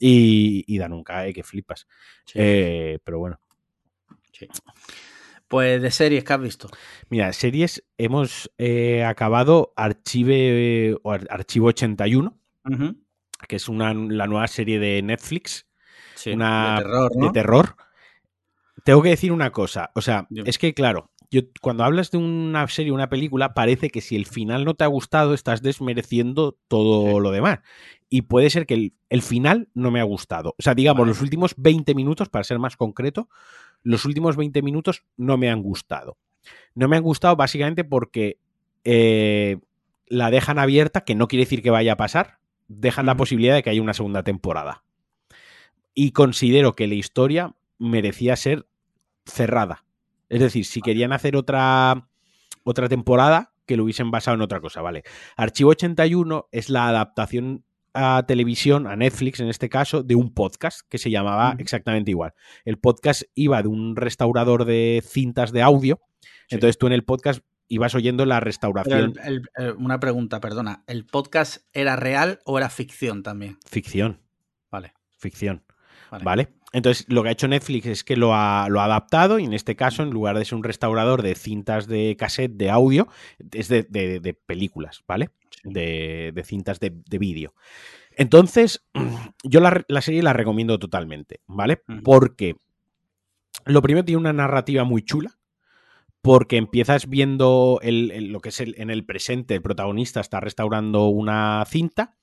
Y, 0.00 0.64
y 0.66 0.78
dan 0.78 0.92
un 0.94 1.04
cae 1.04 1.32
que 1.34 1.44
flipas. 1.44 1.86
Sí, 2.24 2.38
Eh, 2.42 2.98
pero 3.04 3.18
bueno. 3.20 3.38
sí. 4.32 4.48
Pues 5.46 5.82
de 5.82 5.90
series 5.90 6.24
que 6.24 6.32
has 6.32 6.40
visto. 6.40 6.68
Mira, 7.08 7.32
series, 7.32 7.84
hemos 7.98 8.50
eh, 8.56 9.04
acabado 9.04 9.72
Archive, 9.76 10.96
o 11.02 11.12
Ar- 11.12 11.26
Archivo 11.28 11.66
81, 11.68 12.38
Ujú. 12.64 12.96
que 13.48 13.56
es 13.56 13.68
una, 13.68 13.92
la 13.92 14.26
nueva 14.26 14.46
serie 14.48 14.78
de 14.78 15.02
Netflix 15.02 15.66
Sí, 16.14 16.30
Una 16.32 16.76
de 16.76 16.82
terror, 16.84 17.12
¿no? 17.16 17.26
de 17.26 17.32
terror. 17.32 17.76
Tengo 18.84 19.02
que 19.02 19.10
decir 19.10 19.32
una 19.32 19.50
cosa, 19.52 19.90
o 19.94 20.00
sea, 20.00 20.26
Dime. 20.30 20.48
es 20.48 20.58
que 20.58 20.72
claro, 20.74 21.10
yo, 21.30 21.42
cuando 21.60 21.84
hablas 21.84 22.10
de 22.10 22.18
una 22.18 22.66
serie, 22.68 22.92
una 22.92 23.08
película, 23.08 23.54
parece 23.54 23.90
que 23.90 24.00
si 24.00 24.16
el 24.16 24.26
final 24.26 24.64
no 24.64 24.74
te 24.74 24.84
ha 24.84 24.88
gustado, 24.88 25.32
estás 25.34 25.62
desmereciendo 25.62 26.56
todo 26.68 27.16
Sí. 27.16 27.22
lo 27.22 27.30
demás. 27.30 27.60
Y 28.08 28.22
puede 28.22 28.50
ser 28.50 28.66
que 28.66 28.74
el, 28.74 28.92
el 29.08 29.22
final 29.22 29.68
no 29.74 29.90
me 29.92 30.00
ha 30.00 30.04
gustado. 30.04 30.54
O 30.58 30.62
sea, 30.62 30.74
digamos, 30.74 31.00
Vale. 31.02 31.10
los 31.10 31.22
últimos 31.22 31.54
20 31.56 31.94
minutos, 31.94 32.28
para 32.28 32.42
ser 32.44 32.58
más 32.58 32.76
concreto, 32.76 33.28
los 33.82 34.04
últimos 34.04 34.36
20 34.36 34.60
minutos 34.62 35.04
no 35.16 35.36
me 35.36 35.48
han 35.50 35.62
gustado. 35.62 36.18
No 36.74 36.88
me 36.88 36.96
han 36.96 37.02
gustado 37.04 37.36
básicamente 37.36 37.84
porque 37.84 38.38
eh, 38.84 39.58
la 40.06 40.30
dejan 40.30 40.58
abierta, 40.58 41.02
que 41.02 41.14
no 41.14 41.28
quiere 41.28 41.44
decir 41.44 41.62
que 41.62 41.70
vaya 41.70 41.92
a 41.92 41.96
pasar. 41.96 42.38
Dejan 42.66 43.06
la 43.06 43.16
posibilidad 43.16 43.54
de 43.54 43.62
que 43.62 43.70
haya 43.70 43.82
una 43.82 43.94
segunda 43.94 44.22
temporada. 44.24 44.82
Y 45.94 46.10
considero 46.12 46.74
que 46.74 46.86
la 46.88 46.94
historia 46.94 47.54
merecía 47.78 48.34
ser 48.36 48.66
cerrada. 49.26 49.84
Es 50.30 50.40
decir, 50.40 50.64
si 50.64 50.80
querían 50.80 51.12
hacer 51.12 51.36
otra, 51.36 52.08
otra 52.64 52.88
temporada, 52.88 53.52
que 53.66 53.76
lo 53.76 53.84
hubiesen 53.84 54.10
basado 54.10 54.36
en 54.36 54.40
otra 54.42 54.60
cosa, 54.60 54.80
¿vale? 54.80 55.02
Archivo 55.36 55.70
81 55.70 56.48
es 56.50 56.70
la 56.70 56.88
adaptación 56.88 57.64
a 57.92 58.24
televisión, 58.26 58.86
a 58.86 58.94
Netflix 58.96 59.40
en 59.40 59.48
este 59.48 59.68
caso, 59.68 60.02
de 60.02 60.14
un 60.14 60.32
podcast 60.32 60.80
que 60.88 60.96
se 60.98 61.10
llamaba 61.10 61.56
exactamente 61.58 62.10
igual. 62.12 62.32
El 62.64 62.78
podcast 62.78 63.22
iba 63.34 63.60
de 63.62 63.68
un 63.68 63.96
restaurador 63.96 64.64
de 64.64 65.02
cintas 65.06 65.52
de 65.52 65.62
audio, 65.62 66.00
Sí. 66.48 66.54
entonces 66.56 66.78
tú 66.78 66.86
en 66.86 66.92
el 66.94 67.04
podcast 67.04 67.40
ibas 67.68 67.94
oyendo 67.94 68.26
la 68.26 68.40
restauración 68.40 69.14
el- 69.24 69.42
el- 69.56 69.66
eh, 69.68 69.72
una 69.78 70.00
pregunta, 70.00 70.40
perdona. 70.40 70.82
¿El 70.88 71.04
podcast 71.06 71.58
era 71.72 71.94
real 71.96 72.40
o 72.44 72.58
era 72.58 72.68
ficción 72.70 73.22
también? 73.22 73.58
ficción, 73.68 74.20
Vale. 74.70 74.92
ficción. 75.18 75.64
Vale. 76.10 76.24
¿Vale? 76.24 76.48
Entonces, 76.72 77.04
lo 77.08 77.22
que 77.22 77.30
ha 77.30 77.32
hecho 77.32 77.48
Netflix 77.48 77.86
es 77.86 78.04
que 78.04 78.16
lo 78.16 78.34
ha, 78.34 78.68
lo 78.68 78.80
ha 78.80 78.84
adaptado 78.84 79.38
y 79.38 79.44
en 79.44 79.52
este 79.54 79.74
caso, 79.74 80.02
en 80.02 80.10
lugar 80.10 80.38
de 80.38 80.44
ser 80.44 80.56
un 80.56 80.62
restaurador 80.64 81.22
de 81.22 81.34
cintas 81.34 81.86
de 81.88 82.16
cassette 82.18 82.52
de 82.52 82.70
audio, 82.70 83.08
es 83.52 83.68
de, 83.68 83.82
de- 83.82 84.20
de 84.20 84.34
películas, 84.34 85.02
¿vale? 85.08 85.30
De, 85.64 86.30
de 86.34 86.44
cintas 86.44 86.78
de, 86.80 86.92
de 87.08 87.18
vídeo. 87.18 87.54
Entonces, 88.16 88.84
yo 89.42 89.60
la, 89.60 89.84
la 89.88 90.00
serie 90.00 90.22
la 90.22 90.32
recomiendo 90.32 90.78
totalmente, 90.78 91.40
¿vale? 91.46 91.82
Porque 92.04 92.54
lo 93.66 93.82
primero 93.82 94.04
tiene 94.04 94.20
una 94.20 94.32
narrativa 94.32 94.84
muy 94.84 95.02
chula. 95.02 95.36
Porque 96.22 96.58
empiezas 96.58 97.08
viendo 97.08 97.78
el- 97.82 98.10
el- 98.10 98.26
lo 98.30 98.40
que 98.40 98.50
es 98.50 98.60
el- 98.60 98.74
en 98.76 98.90
el 98.90 99.06
presente, 99.06 99.54
el 99.54 99.62
protagonista 99.62 100.20
está 100.20 100.38
restaurando 100.38 101.06
una 101.06 101.64
cinta 101.66 102.14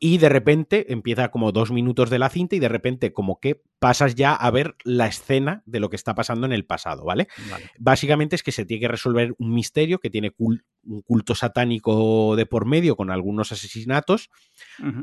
y 0.00 0.18
de 0.18 0.28
repente 0.28 0.92
empieza 0.92 1.30
como 1.32 1.50
dos 1.50 1.72
minutos 1.72 2.08
de 2.08 2.20
la 2.20 2.28
cinta 2.28 2.54
y 2.54 2.60
de 2.60 2.68
repente 2.68 3.12
como 3.12 3.40
que 3.40 3.62
pasas 3.80 4.14
ya 4.14 4.32
a 4.34 4.48
ver 4.52 4.76
la 4.84 5.08
escena 5.08 5.62
de 5.66 5.80
lo 5.80 5.90
que 5.90 5.96
está 5.96 6.14
pasando 6.14 6.46
en 6.46 6.52
el 6.52 6.64
pasado, 6.64 7.04
¿vale? 7.04 7.26
Vale. 7.50 7.70
Básicamente 7.78 8.36
es 8.36 8.44
que 8.44 8.52
se 8.52 8.64
tiene 8.64 8.82
que 8.82 8.88
resolver 8.88 9.34
un 9.38 9.52
misterio 9.52 9.98
que 9.98 10.08
tiene 10.10 10.30
cul- 10.32 10.62
un 10.84 11.02
culto 11.02 11.34
satánico 11.34 12.36
de 12.36 12.46
por 12.46 12.64
medio 12.64 12.94
con 12.96 13.10
algunos 13.10 13.50
asesinatos 13.50 14.30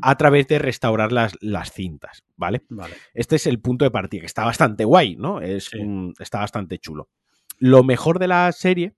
a 0.01 0.15
través 0.15 0.47
de 0.47 0.59
restaurar 0.59 1.11
las, 1.11 1.33
las 1.41 1.73
cintas, 1.73 2.23
¿vale? 2.37 2.63
Vale. 2.69 2.95
Este 3.13 3.35
es 3.35 3.47
el 3.47 3.59
punto 3.59 3.83
de 3.83 3.91
partida, 3.91 4.21
que 4.21 4.27
está 4.27 4.45
bastante 4.45 4.85
guay, 4.85 5.17
¿no? 5.17 5.41
Es 5.41 5.65
Sí. 5.65 5.77
un- 5.79 6.13
está 6.19 6.39
bastante 6.39 6.79
chulo. 6.79 7.09
Lo 7.59 7.83
mejor 7.83 8.17
de 8.19 8.27
la 8.27 8.49
serie 8.53 8.93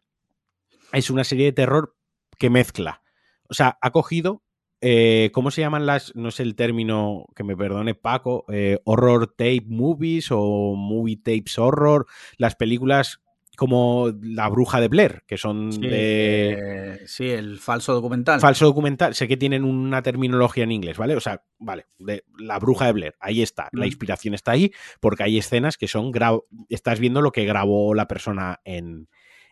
es 0.93 1.09
una 1.09 1.23
serie 1.23 1.45
de 1.45 1.53
terror 1.53 1.95
que 2.37 2.49
mezcla. 2.51 3.01
O 3.49 3.53
sea, 3.55 3.77
ha 3.81 3.91
cogido. 3.91 4.43
Eh, 4.81 5.29
¿Cómo 5.33 5.51
se 5.51 5.61
llaman 5.61 5.85
las.? 5.85 6.15
No 6.15 6.31
sé 6.31 6.43
el 6.43 6.55
término, 6.55 7.25
que 7.35 7.43
me 7.43 7.55
perdone 7.57 7.95
Paco. 7.95 8.45
eh, 8.49 8.79
horror 8.85 9.27
tape 9.27 9.63
movies 9.67 10.27
o 10.31 10.75
movie 10.75 11.17
tapes 11.17 11.57
horror. 11.57 12.05
Las 12.37 12.55
películas 12.55 13.19
como 13.55 14.11
La 14.21 14.47
Bruja 14.49 14.79
de 14.79 14.87
Blair, 14.87 15.23
que 15.25 15.35
son 15.37 15.71
Sí, 15.71 15.81
de. 15.81 16.51
eh, 16.59 16.99
sí, 17.07 17.27
el 17.27 17.57
falso 17.57 17.91
documental. 17.91 18.39
Falso 18.39 18.65
documental, 18.65 19.15
sé 19.15 19.27
que 19.27 19.35
tienen 19.35 19.63
una 19.63 20.03
terminología 20.03 20.63
en 20.63 20.71
inglés, 20.71 20.95
¿vale? 20.95 21.15
O 21.15 21.19
sea, 21.19 21.41
vale, 21.57 21.87
de 21.97 22.23
la 22.37 22.59
bruja 22.59 22.85
de 22.85 22.91
Blair, 22.91 23.15
ahí 23.19 23.41
está, 23.41 23.69
la 23.71 23.85
Mm. 23.85 23.87
inspiración 23.87 24.33
está 24.35 24.51
ahí, 24.51 24.71
porque 24.99 25.23
hay 25.23 25.39
escenas 25.39 25.75
que 25.75 25.87
son, 25.87 26.13
gra- 26.13 26.39
estás 26.69 26.99
viendo 26.99 27.23
lo 27.23 27.31
que 27.31 27.45
grabó 27.45 27.95
la 27.95 28.07
persona 28.07 28.59
en, 28.63 29.09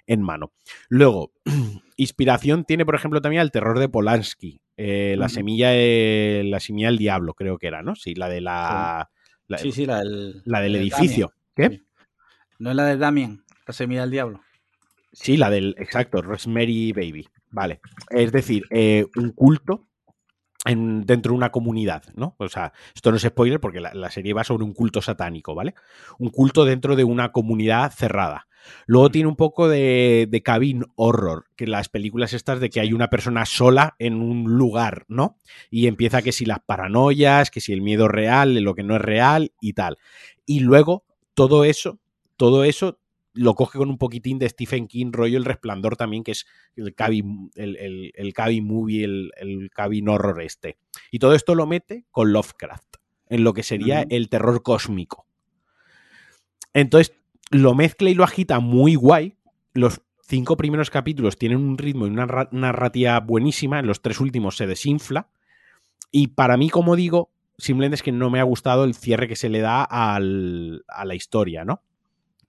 en 0.07 0.21
mano. 0.21 0.51
Luego, 0.89 1.31
inspiración 1.97 2.65
tiene, 2.65 2.85
por 2.85 2.95
ejemplo, 2.95 3.21
también 3.21 3.41
el 3.41 3.51
terror 3.51 3.79
de 3.79 3.89
Polanski, 3.89 4.61
eh, 4.77 5.15
la 5.17 5.29
semilla 5.29 5.71
la 5.71 6.59
semilla 6.59 6.87
del 6.87 6.97
diablo, 6.97 7.33
creo 7.33 7.57
que 7.57 7.67
era, 7.67 7.81
¿no? 7.81 7.95
Sí, 7.95 8.13
la 8.13 8.27
de 8.27 8.41
la, 8.41 9.09
la, 9.47 9.57
sí, 9.57 9.71
sí, 9.71 9.85
la 9.85 9.99
del, 9.99 10.41
la 10.45 10.61
del 10.61 10.73
de 10.73 10.79
edificio. 10.79 11.33
Damien. 11.55 11.71
¿Qué? 11.71 11.77
Sí. 11.77 11.85
¿No 12.59 12.69
es 12.71 12.75
la 12.75 12.85
de 12.85 12.97
Damien? 12.97 13.43
La 13.67 13.73
semilla 13.73 14.01
del 14.01 14.11
diablo. 14.11 14.41
Sí, 15.11 15.37
la 15.37 15.49
del, 15.49 15.75
exacto, 15.77 16.21
Rosemary 16.21 16.91
Baby. 16.91 17.27
Vale. 17.51 17.79
Es 18.09 18.31
decir, 18.33 18.65
eh, 18.69 19.05
un 19.15 19.31
culto 19.31 19.87
en, 20.65 21.05
dentro 21.05 21.31
de 21.31 21.37
una 21.37 21.51
comunidad, 21.51 22.03
¿no? 22.15 22.35
O 22.37 22.49
sea, 22.49 22.73
esto 22.93 23.11
no 23.11 23.17
es 23.17 23.23
spoiler 23.23 23.61
porque 23.61 23.79
la, 23.79 23.93
la, 23.93 24.11
serie 24.11 24.33
va 24.33 24.43
sobre 24.43 24.65
un 24.65 24.73
culto 24.73 25.01
satánico, 25.01 25.55
¿vale? 25.55 25.73
Un 26.19 26.29
culto 26.31 26.65
dentro 26.65 26.97
de 26.97 27.05
una 27.05 27.31
comunidad 27.31 27.91
cerrada. 27.93 28.47
Luego 28.87 29.09
tiene 29.11 29.27
un 29.29 29.35
poco 29.35 29.67
de, 29.67 30.27
de 30.29 30.41
cabin 30.41 30.85
horror, 30.95 31.45
que 31.55 31.67
las 31.67 31.89
películas 31.89 32.33
estas 32.33 32.59
de 32.59 32.69
que 32.69 32.79
hay 32.79 32.93
una 32.93 33.09
persona 33.09 33.45
sola 33.45 33.95
en 33.99 34.15
un 34.15 34.57
lugar, 34.57 35.05
¿no? 35.07 35.37
Y 35.69 35.87
empieza 35.87 36.21
que 36.21 36.31
si 36.31 36.45
las 36.45 36.59
paranoias, 36.59 37.51
que 37.51 37.61
si 37.61 37.73
el 37.73 37.81
miedo 37.81 38.07
real, 38.07 38.55
lo 38.55 38.75
que 38.75 38.83
no 38.83 38.95
es 38.95 39.01
real 39.01 39.53
y 39.59 39.73
tal. 39.73 39.97
Y 40.45 40.59
luego 40.61 41.03
todo 41.33 41.63
eso, 41.63 41.99
todo 42.37 42.63
eso 42.63 42.99
lo 43.33 43.53
coge 43.53 43.77
con 43.77 43.89
un 43.89 43.97
poquitín 43.97 44.39
de 44.39 44.47
Stephen 44.47 44.87
King, 44.87 45.11
rollo 45.11 45.37
El 45.37 45.43
Resplandor 45.43 45.97
también, 45.97 46.23
que 46.23 46.31
es 46.31 46.45
el 46.77 46.95
cabin, 46.95 47.51
el, 47.55 47.75
el, 47.75 48.11
el 48.15 48.33
cabin 48.33 48.65
movie, 48.65 49.03
el, 49.03 49.31
el 49.37 49.69
cabin 49.71 50.07
horror 50.07 50.41
este. 50.41 50.77
Y 51.11 51.19
todo 51.19 51.33
esto 51.33 51.53
lo 51.53 51.67
mete 51.67 52.05
con 52.11 52.31
Lovecraft, 52.31 52.95
en 53.27 53.43
lo 53.43 53.53
que 53.53 53.63
sería 53.63 53.99
uh 53.99 54.03
-huh. 54.03 54.07
el 54.09 54.29
terror 54.29 54.63
cósmico. 54.63 55.27
Entonces, 56.73 57.13
lo 57.51 57.75
mezcla 57.75 58.09
y 58.09 58.13
lo 58.13 58.23
agita 58.23 58.59
muy 58.59 58.95
guay. 58.95 59.35
Los 59.73 60.01
cinco 60.21 60.57
primeros 60.57 60.89
capítulos 60.89 61.37
tienen 61.37 61.59
un 61.59 61.77
ritmo 61.77 62.07
y 62.07 62.09
una 62.09 62.47
narrativa 62.51 63.19
buenísima. 63.19 63.79
En 63.79 63.87
los 63.87 64.01
tres 64.01 64.19
últimos 64.19 64.57
se 64.57 64.67
desinfla. 64.67 65.29
Y 66.11 66.27
para 66.27 66.57
mí, 66.57 66.69
como 66.69 66.95
digo, 66.95 67.29
simplemente 67.57 67.95
es 67.95 68.03
que 68.03 68.11
no 68.11 68.29
me 68.29 68.39
ha 68.39 68.43
gustado 68.43 68.83
el 68.83 68.95
cierre 68.95 69.27
que 69.27 69.35
se 69.35 69.49
le 69.49 69.59
da 69.59 69.83
al, 69.83 70.83
a 70.87 71.05
la 71.05 71.15
historia, 71.15 71.65
¿no? 71.65 71.81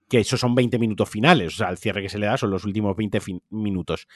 Que 0.09 0.19
esos 0.19 0.39
son 0.39 0.55
20 0.55 0.79
minutos 0.79 1.09
finales. 1.09 1.55
O 1.55 1.57
sea, 1.57 1.69
el 1.69 1.77
cierre 1.77 2.01
que 2.01 2.09
se 2.09 2.17
le 2.17 2.27
da 2.27 2.37
son 2.37 2.49
los 2.49 2.63
últimos 2.63 2.95
20 2.95 3.19
minutos. 3.49 4.07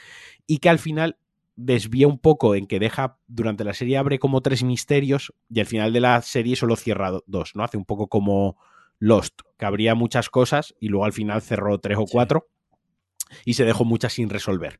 Y 0.48 0.60
que 0.60 0.70
al 0.70 0.80
final 0.80 1.18
desvía 1.56 2.08
un 2.08 2.18
poco 2.18 2.56
en 2.56 2.66
que 2.66 2.80
deja, 2.80 3.18
durante 3.28 3.64
la 3.64 3.74
serie 3.74 3.98
abre 3.98 4.20
como 4.20 4.42
tres 4.42 4.64
misterios 4.64 5.34
y 5.50 5.60
al 5.60 5.66
final 5.66 5.94
de 5.94 6.00
la 6.00 6.22
serie 6.22 6.56
solo 6.56 6.76
cierra 6.76 7.12
dos, 7.26 7.56
¿no? 7.56 7.64
Hace 7.64 7.78
un 7.78 7.86
poco 7.86 8.08
como 8.08 8.58
Lost, 9.02 9.42
que 9.58 9.66
habría 9.66 9.96
muchas 9.96 10.30
cosas 10.30 10.76
y 10.80 10.90
luego 10.90 11.06
al 11.06 11.12
final 11.12 11.42
cerró 11.42 11.80
tres 11.80 11.98
o 11.98 12.06
cuatro 12.06 12.48
sí. 13.30 13.36
y 13.46 13.54
se 13.56 13.66
dejó 13.66 13.84
muchas 13.84 14.14
sin 14.14 14.30
resolver. 14.30 14.80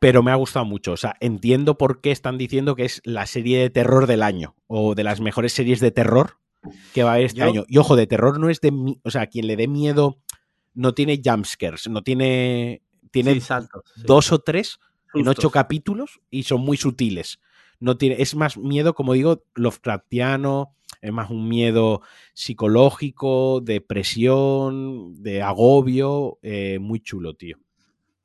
Pero 0.00 0.24
me 0.24 0.32
ha 0.32 0.34
gustado 0.34 0.64
mucho. 0.64 0.92
O 0.92 0.96
sea, 0.96 1.14
entiendo 1.20 1.78
por 1.78 2.00
qué 2.00 2.10
están 2.10 2.36
diciendo 2.36 2.74
que 2.74 2.84
es 2.84 3.00
la 3.04 3.26
serie 3.26 3.60
de 3.60 3.70
terror 3.70 4.08
del 4.08 4.24
año 4.24 4.56
o 4.66 4.96
de 4.96 5.04
las 5.04 5.20
mejores 5.20 5.52
series 5.52 5.78
de 5.78 5.92
terror 5.92 6.38
que 6.92 7.04
va 7.04 7.10
a 7.10 7.14
haber 7.14 7.26
este 7.26 7.40
Yo... 7.40 7.46
año. 7.46 7.64
Y 7.68 7.78
ojo, 7.78 7.94
de 7.94 8.08
terror 8.08 8.40
no 8.40 8.50
es 8.50 8.60
de. 8.60 8.72
O 9.04 9.10
sea, 9.10 9.28
quien 9.28 9.46
le 9.46 9.56
dé 9.56 9.68
miedo 9.68 10.18
no 10.74 10.92
tiene 10.92 11.22
jumpscares, 11.24 11.88
no 11.88 12.02
tiene. 12.02 12.82
Tiene 13.12 13.34
sí, 13.34 13.40
saltos, 13.40 13.82
sí. 13.94 14.02
dos 14.04 14.32
o 14.32 14.40
tres 14.40 14.80
Justos. 15.12 15.20
en 15.20 15.28
ocho 15.28 15.50
capítulos 15.50 16.20
y 16.28 16.42
son 16.42 16.60
muy 16.60 16.76
sutiles. 16.76 17.38
No 17.78 17.96
tiene, 17.96 18.16
es 18.18 18.34
más 18.34 18.58
miedo, 18.58 18.94
como 18.94 19.12
digo, 19.12 19.44
Lovecraftiano, 19.54 20.74
es 21.06 21.12
más 21.12 21.30
un 21.30 21.48
miedo 21.48 22.02
psicológico, 22.34 23.60
de 23.60 23.80
presión, 23.80 25.22
de 25.22 25.42
agobio, 25.42 26.38
eh, 26.42 26.78
muy 26.80 27.00
chulo, 27.00 27.34
tío. 27.34 27.58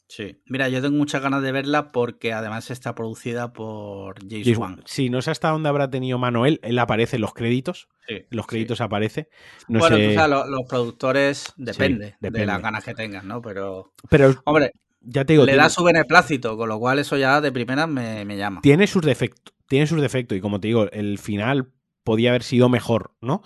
Sí, 0.07 0.41
mira, 0.45 0.67
yo 0.67 0.81
tengo 0.81 0.97
muchas 0.97 1.21
ganas 1.21 1.41
de 1.41 1.53
verla 1.53 1.93
porque 1.93 2.33
además 2.33 2.69
está 2.69 2.95
producida 2.95 3.53
por 3.53 4.15
James, 4.29 4.57
Wan. 4.57 4.81
Sí, 4.85 5.09
no 5.09 5.21
sé 5.21 5.31
hasta 5.31 5.51
dónde 5.51 5.69
habrá 5.69 5.89
tenido 5.89 6.17
mano 6.17 6.45
él. 6.45 6.59
Él 6.63 6.77
aparece 6.79 7.15
en 7.15 7.21
los 7.21 7.33
créditos. 7.33 7.87
Sí, 8.09 8.25
los 8.29 8.45
créditos 8.45 8.79
sí. 8.79 8.83
aparece. 8.83 9.29
No 9.69 9.79
bueno, 9.79 9.95
sé... 9.95 10.09
tú 10.09 10.13
sabes, 10.15 10.29
los, 10.29 10.49
los 10.49 10.63
productores 10.67 11.53
depende, 11.55 12.07
sí, 12.07 12.13
depende, 12.19 12.39
de 12.39 12.45
las 12.45 12.61
ganas 12.61 12.83
que 12.83 12.93
tengan, 12.93 13.25
¿no? 13.25 13.41
Pero, 13.41 13.93
Pero 14.09 14.33
hombre, 14.43 14.73
ya 14.99 15.23
te 15.23 15.31
digo, 15.31 15.45
le 15.45 15.53
tiene... 15.53 15.63
da 15.63 15.69
su 15.69 15.81
beneplácito, 15.81 16.57
con 16.57 16.67
lo 16.67 16.77
cual 16.77 16.99
eso 16.99 17.15
ya 17.15 17.39
de 17.39 17.53
primera 17.53 17.87
me, 17.87 18.25
me 18.25 18.35
llama. 18.35 18.59
Tiene 18.59 18.87
sus 18.87 19.03
defectos, 19.03 19.53
tiene 19.69 19.87
sus 19.87 20.01
defectos 20.01 20.37
y 20.37 20.41
como 20.41 20.59
te 20.59 20.67
digo, 20.67 20.91
el 20.91 21.19
final 21.19 21.71
podía 22.03 22.29
haber 22.29 22.43
sido 22.43 22.69
mejor, 22.69 23.13
¿no? 23.21 23.41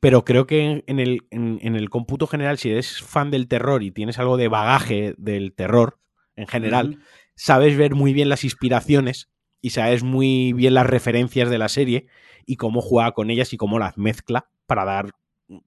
Pero 0.00 0.24
creo 0.24 0.46
que 0.46 0.82
en 0.86 0.98
el, 0.98 1.22
en, 1.30 1.58
en 1.62 1.76
el 1.76 1.88
cómputo 1.88 2.26
general, 2.26 2.58
si 2.58 2.70
eres 2.70 3.00
fan 3.00 3.30
del 3.30 3.46
terror 3.46 3.82
y 3.82 3.92
tienes 3.92 4.18
algo 4.18 4.36
de 4.36 4.48
bagaje 4.48 5.14
del 5.16 5.52
terror 5.52 6.00
en 6.34 6.46
general, 6.48 6.88
mm. 6.88 7.02
sabes 7.36 7.76
ver 7.76 7.94
muy 7.94 8.12
bien 8.12 8.28
las 8.28 8.42
inspiraciones 8.44 9.30
y 9.60 9.70
sabes 9.70 10.02
muy 10.02 10.52
bien 10.52 10.74
las 10.74 10.86
referencias 10.86 11.48
de 11.50 11.58
la 11.58 11.68
serie 11.68 12.06
y 12.44 12.56
cómo 12.56 12.80
juega 12.80 13.12
con 13.12 13.30
ellas 13.30 13.52
y 13.52 13.56
cómo 13.56 13.78
las 13.78 13.96
mezcla 13.96 14.48
para 14.66 14.84
dar, 14.84 15.10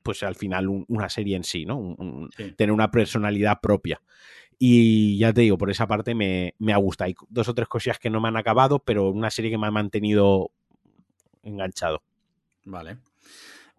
pues 0.04 0.22
al 0.24 0.36
final, 0.36 0.68
un, 0.68 0.86
una 0.90 1.08
serie 1.10 1.38
en 1.38 1.46
sí, 1.46 1.66
¿no? 1.66 1.78
Un, 1.78 1.96
un, 1.98 2.30
sí. 2.36 2.52
Tener 2.58 2.74
una 2.74 2.92
personalidad 2.92 3.62
propia. 3.62 4.02
Y 4.60 5.18
ya 5.18 5.34
te 5.34 5.42
digo, 5.42 5.58
por 5.58 5.70
esa 5.70 5.88
parte 5.88 6.16
me, 6.16 6.56
me 6.60 6.74
ha 6.74 6.78
gustado. 6.78 7.08
Hay 7.08 7.16
dos 7.30 7.48
o 7.48 7.54
tres 7.54 7.68
cosillas 7.68 8.00
que 8.00 8.10
no 8.10 8.20
me 8.22 8.28
han 8.28 8.38
acabado, 8.38 8.80
pero 8.80 9.10
una 9.10 9.30
serie 9.30 9.52
que 9.52 9.58
me 9.58 9.68
ha 9.68 9.72
mantenido 9.72 10.52
enganchado. 11.44 12.04
Vale. 12.66 12.97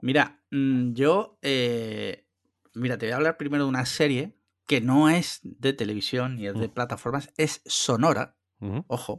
Mira, 0.01 0.41
mm, 0.51 0.95
yo. 0.95 1.39
Eh, 1.43 2.27
mira, 2.75 2.97
te 2.99 3.07
voy 3.07 3.13
a 3.13 3.17
hablar 3.17 3.37
primero 3.37 3.65
de 3.65 3.69
una 3.69 3.87
serie 3.87 4.37
que 4.67 4.81
no 4.81 5.09
es 5.09 5.41
de 5.43 5.73
televisión 5.73 6.37
ni 6.37 6.47
es 6.47 6.59
de 6.59 6.69
plataformas, 6.69 7.33
es 7.37 7.63
sonora. 7.67 8.37
Uh 8.59 8.67
-huh. 8.67 8.85
Ojo. 8.89 9.19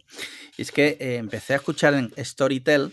Y 0.58 0.64
es 0.64 0.72
que 0.72 0.98
eh, 1.00 1.18
empecé 1.18 1.54
a 1.54 1.58
escuchar 1.58 1.94
en 1.94 2.12
Storytel. 2.18 2.92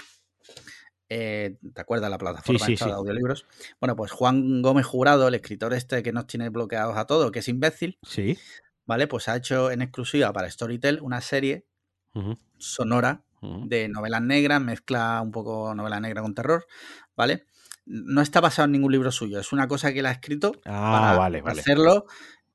Eh, 1.08 1.58
¿Te 1.74 1.80
acuerdas 1.80 2.10
la 2.10 2.18
plataforma 2.18 2.58
sí, 2.58 2.66
sí, 2.66 2.72
esta 2.74 2.86
sí. 2.86 2.90
de 2.90 2.96
audiolibros? 2.96 3.46
Bueno, 3.80 3.96
pues 3.96 4.12
Juan 4.12 4.62
Gómez 4.62 4.86
Jurado, 4.86 5.28
el 5.28 5.34
escritor 5.34 5.74
este 5.74 6.02
que 6.02 6.12
nos 6.12 6.26
tiene 6.26 6.48
bloqueados 6.48 6.96
a 6.96 7.06
todos, 7.06 7.30
que 7.32 7.40
es 7.40 7.48
imbécil. 7.48 7.98
Sí. 8.02 8.38
Vale, 8.86 9.06
pues 9.06 9.28
ha 9.28 9.36
hecho 9.36 9.70
en 9.70 9.82
exclusiva 9.82 10.32
para 10.32 10.50
Storytel 10.50 11.00
una 11.00 11.20
serie 11.20 11.66
uh 12.14 12.20
-huh. 12.20 12.38
sonora 12.58 13.24
de 13.66 13.88
novelas 13.88 14.22
negras, 14.22 14.60
mezcla 14.60 15.20
un 15.22 15.30
poco 15.30 15.74
novela 15.74 16.00
negra 16.00 16.22
con 16.22 16.34
terror, 16.34 16.66
¿vale? 17.16 17.46
No 17.86 18.22
está 18.22 18.40
basado 18.40 18.66
en 18.66 18.72
ningún 18.72 18.92
libro 18.92 19.12
suyo, 19.12 19.38
es 19.38 19.52
una 19.52 19.68
cosa 19.68 19.92
que 19.92 20.00
él 20.00 20.06
ha 20.06 20.12
escrito 20.12 20.52
ah, 20.64 20.90
para 20.92 21.18
vale, 21.18 21.42
vale. 21.42 21.60
hacerlo 21.60 22.06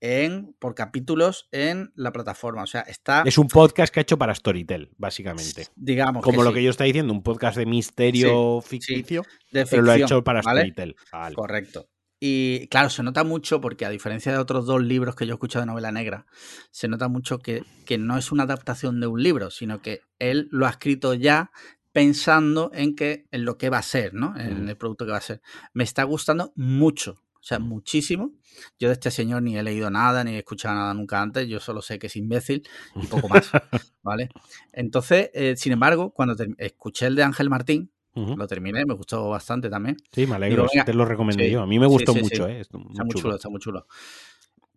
en, 0.02 0.56
por 0.60 0.76
capítulos 0.76 1.50
en 1.52 1.92
la 1.96 2.12
plataforma. 2.12 2.64
O 2.64 2.68
sea, 2.68 2.82
está. 2.82 3.24
Es 3.26 3.38
un 3.38 3.48
podcast 3.48 3.94
que 3.94 4.00
ha 4.00 4.04
hecho 4.04 4.18
para 4.18 4.34
Storytel, 4.34 4.92
básicamente. 4.98 5.68
Digamos. 5.76 6.24
Como 6.24 6.40
que 6.40 6.44
lo 6.44 6.50
sí. 6.52 6.56
que 6.56 6.64
yo 6.64 6.70
está 6.70 6.84
diciendo, 6.86 7.14
un 7.14 7.24
podcast 7.24 7.58
de 7.58 7.66
misterio 7.66 8.62
sí, 8.64 8.80
ficticio, 8.80 9.24
sí, 9.24 9.48
de 9.52 9.66
pero 9.66 9.82
lo 9.82 9.92
ha 9.92 9.98
hecho 9.98 10.24
para 10.24 10.42
¿vale? 10.42 10.62
Storytel. 10.62 10.96
Vale. 11.12 11.36
Correcto. 11.36 11.90
Y 12.20 12.68
claro, 12.68 12.90
se 12.90 13.02
nota 13.02 13.24
mucho 13.24 13.62
porque 13.62 13.86
a 13.86 13.90
diferencia 13.90 14.32
de 14.32 14.38
otros 14.38 14.66
dos 14.66 14.84
libros 14.84 15.16
que 15.16 15.26
yo 15.26 15.34
he 15.34 15.36
escuchado 15.36 15.64
de 15.64 15.68
novela 15.68 15.92
negra, 15.92 16.26
se 16.72 16.88
nota 16.90 17.08
mucho 17.08 17.40
que, 17.40 17.64
que 17.86 17.98
no 17.98 18.18
es 18.18 18.32
una 18.32 18.44
adaptación 18.44 19.00
de 19.00 19.08
un 19.08 19.24
libro, 19.24 19.52
sino 19.52 19.82
que 19.82 20.02
él 20.20 20.50
lo 20.52 20.68
ha 20.68 20.72
escrito 20.72 21.14
ya 21.14 21.52
pensando 21.92 22.72
en 22.74 22.96
que 22.96 23.28
en 23.32 23.46
lo 23.46 23.58
que 23.58 23.70
va 23.70 23.80
a 23.80 23.84
ser, 23.84 24.14
¿no? 24.14 24.38
En 24.38 24.68
el 24.70 24.78
producto 24.78 25.06
que 25.06 25.12
va 25.12 25.18
a 25.18 25.22
ser. 25.22 25.42
Me 25.74 25.84
está 25.84 26.04
gustando 26.04 26.52
mucho, 26.56 27.24
o 27.34 27.44
sea, 27.44 27.60
muchísimo. 27.60 28.34
Yo 28.78 28.90
de 28.90 28.94
este 28.94 29.12
señor 29.12 29.42
ni 29.42 29.58
he 29.58 29.64
leído 29.64 29.90
nada, 29.90 30.24
ni 30.24 30.36
he 30.36 30.40
escuchado 30.40 30.76
nada 30.76 30.94
nunca 30.94 31.22
antes. 31.22 31.48
Yo 31.48 31.60
solo 31.60 31.82
sé 31.82 31.98
que 32.00 32.08
es 32.08 32.16
imbécil 32.16 32.68
y 32.96 33.08
poco 33.08 33.30
más, 33.30 33.50
¿vale? 34.04 34.30
Entonces, 34.74 35.30
eh, 35.34 35.56
sin 35.56 35.72
embargo, 35.72 36.12
cuando 36.12 36.36
escuché 36.58 37.08
el 37.08 37.16
de 37.16 37.24
Ángel 37.24 37.50
Martín, 37.50 37.92
Uh 38.20 38.28
-huh. 38.28 38.38
Lo 38.38 38.48
terminé, 38.48 38.86
me 38.86 38.94
gustó 38.94 39.30
bastante 39.30 39.70
también. 39.70 39.98
Sí, 40.12 40.28
me 40.28 40.36
alegro, 40.36 40.68
digo, 40.72 40.86
te 40.86 40.94
lo 40.94 41.06
recomendé 41.06 41.46
sí, 41.46 41.52
yo. 41.52 41.62
A 41.62 41.66
mí 41.66 41.80
me 41.80 41.88
gustó 41.88 42.14
sí, 42.14 42.20
sí, 42.20 42.24
mucho, 42.24 42.48
¿eh? 42.48 42.60
Está 42.60 42.78
muy, 42.78 42.92
está 42.92 43.04
muy 43.04 43.12
chulo. 43.12 43.22
chulo, 43.22 43.36
está 43.36 43.50
muy 43.50 43.60
chulo. 43.60 43.88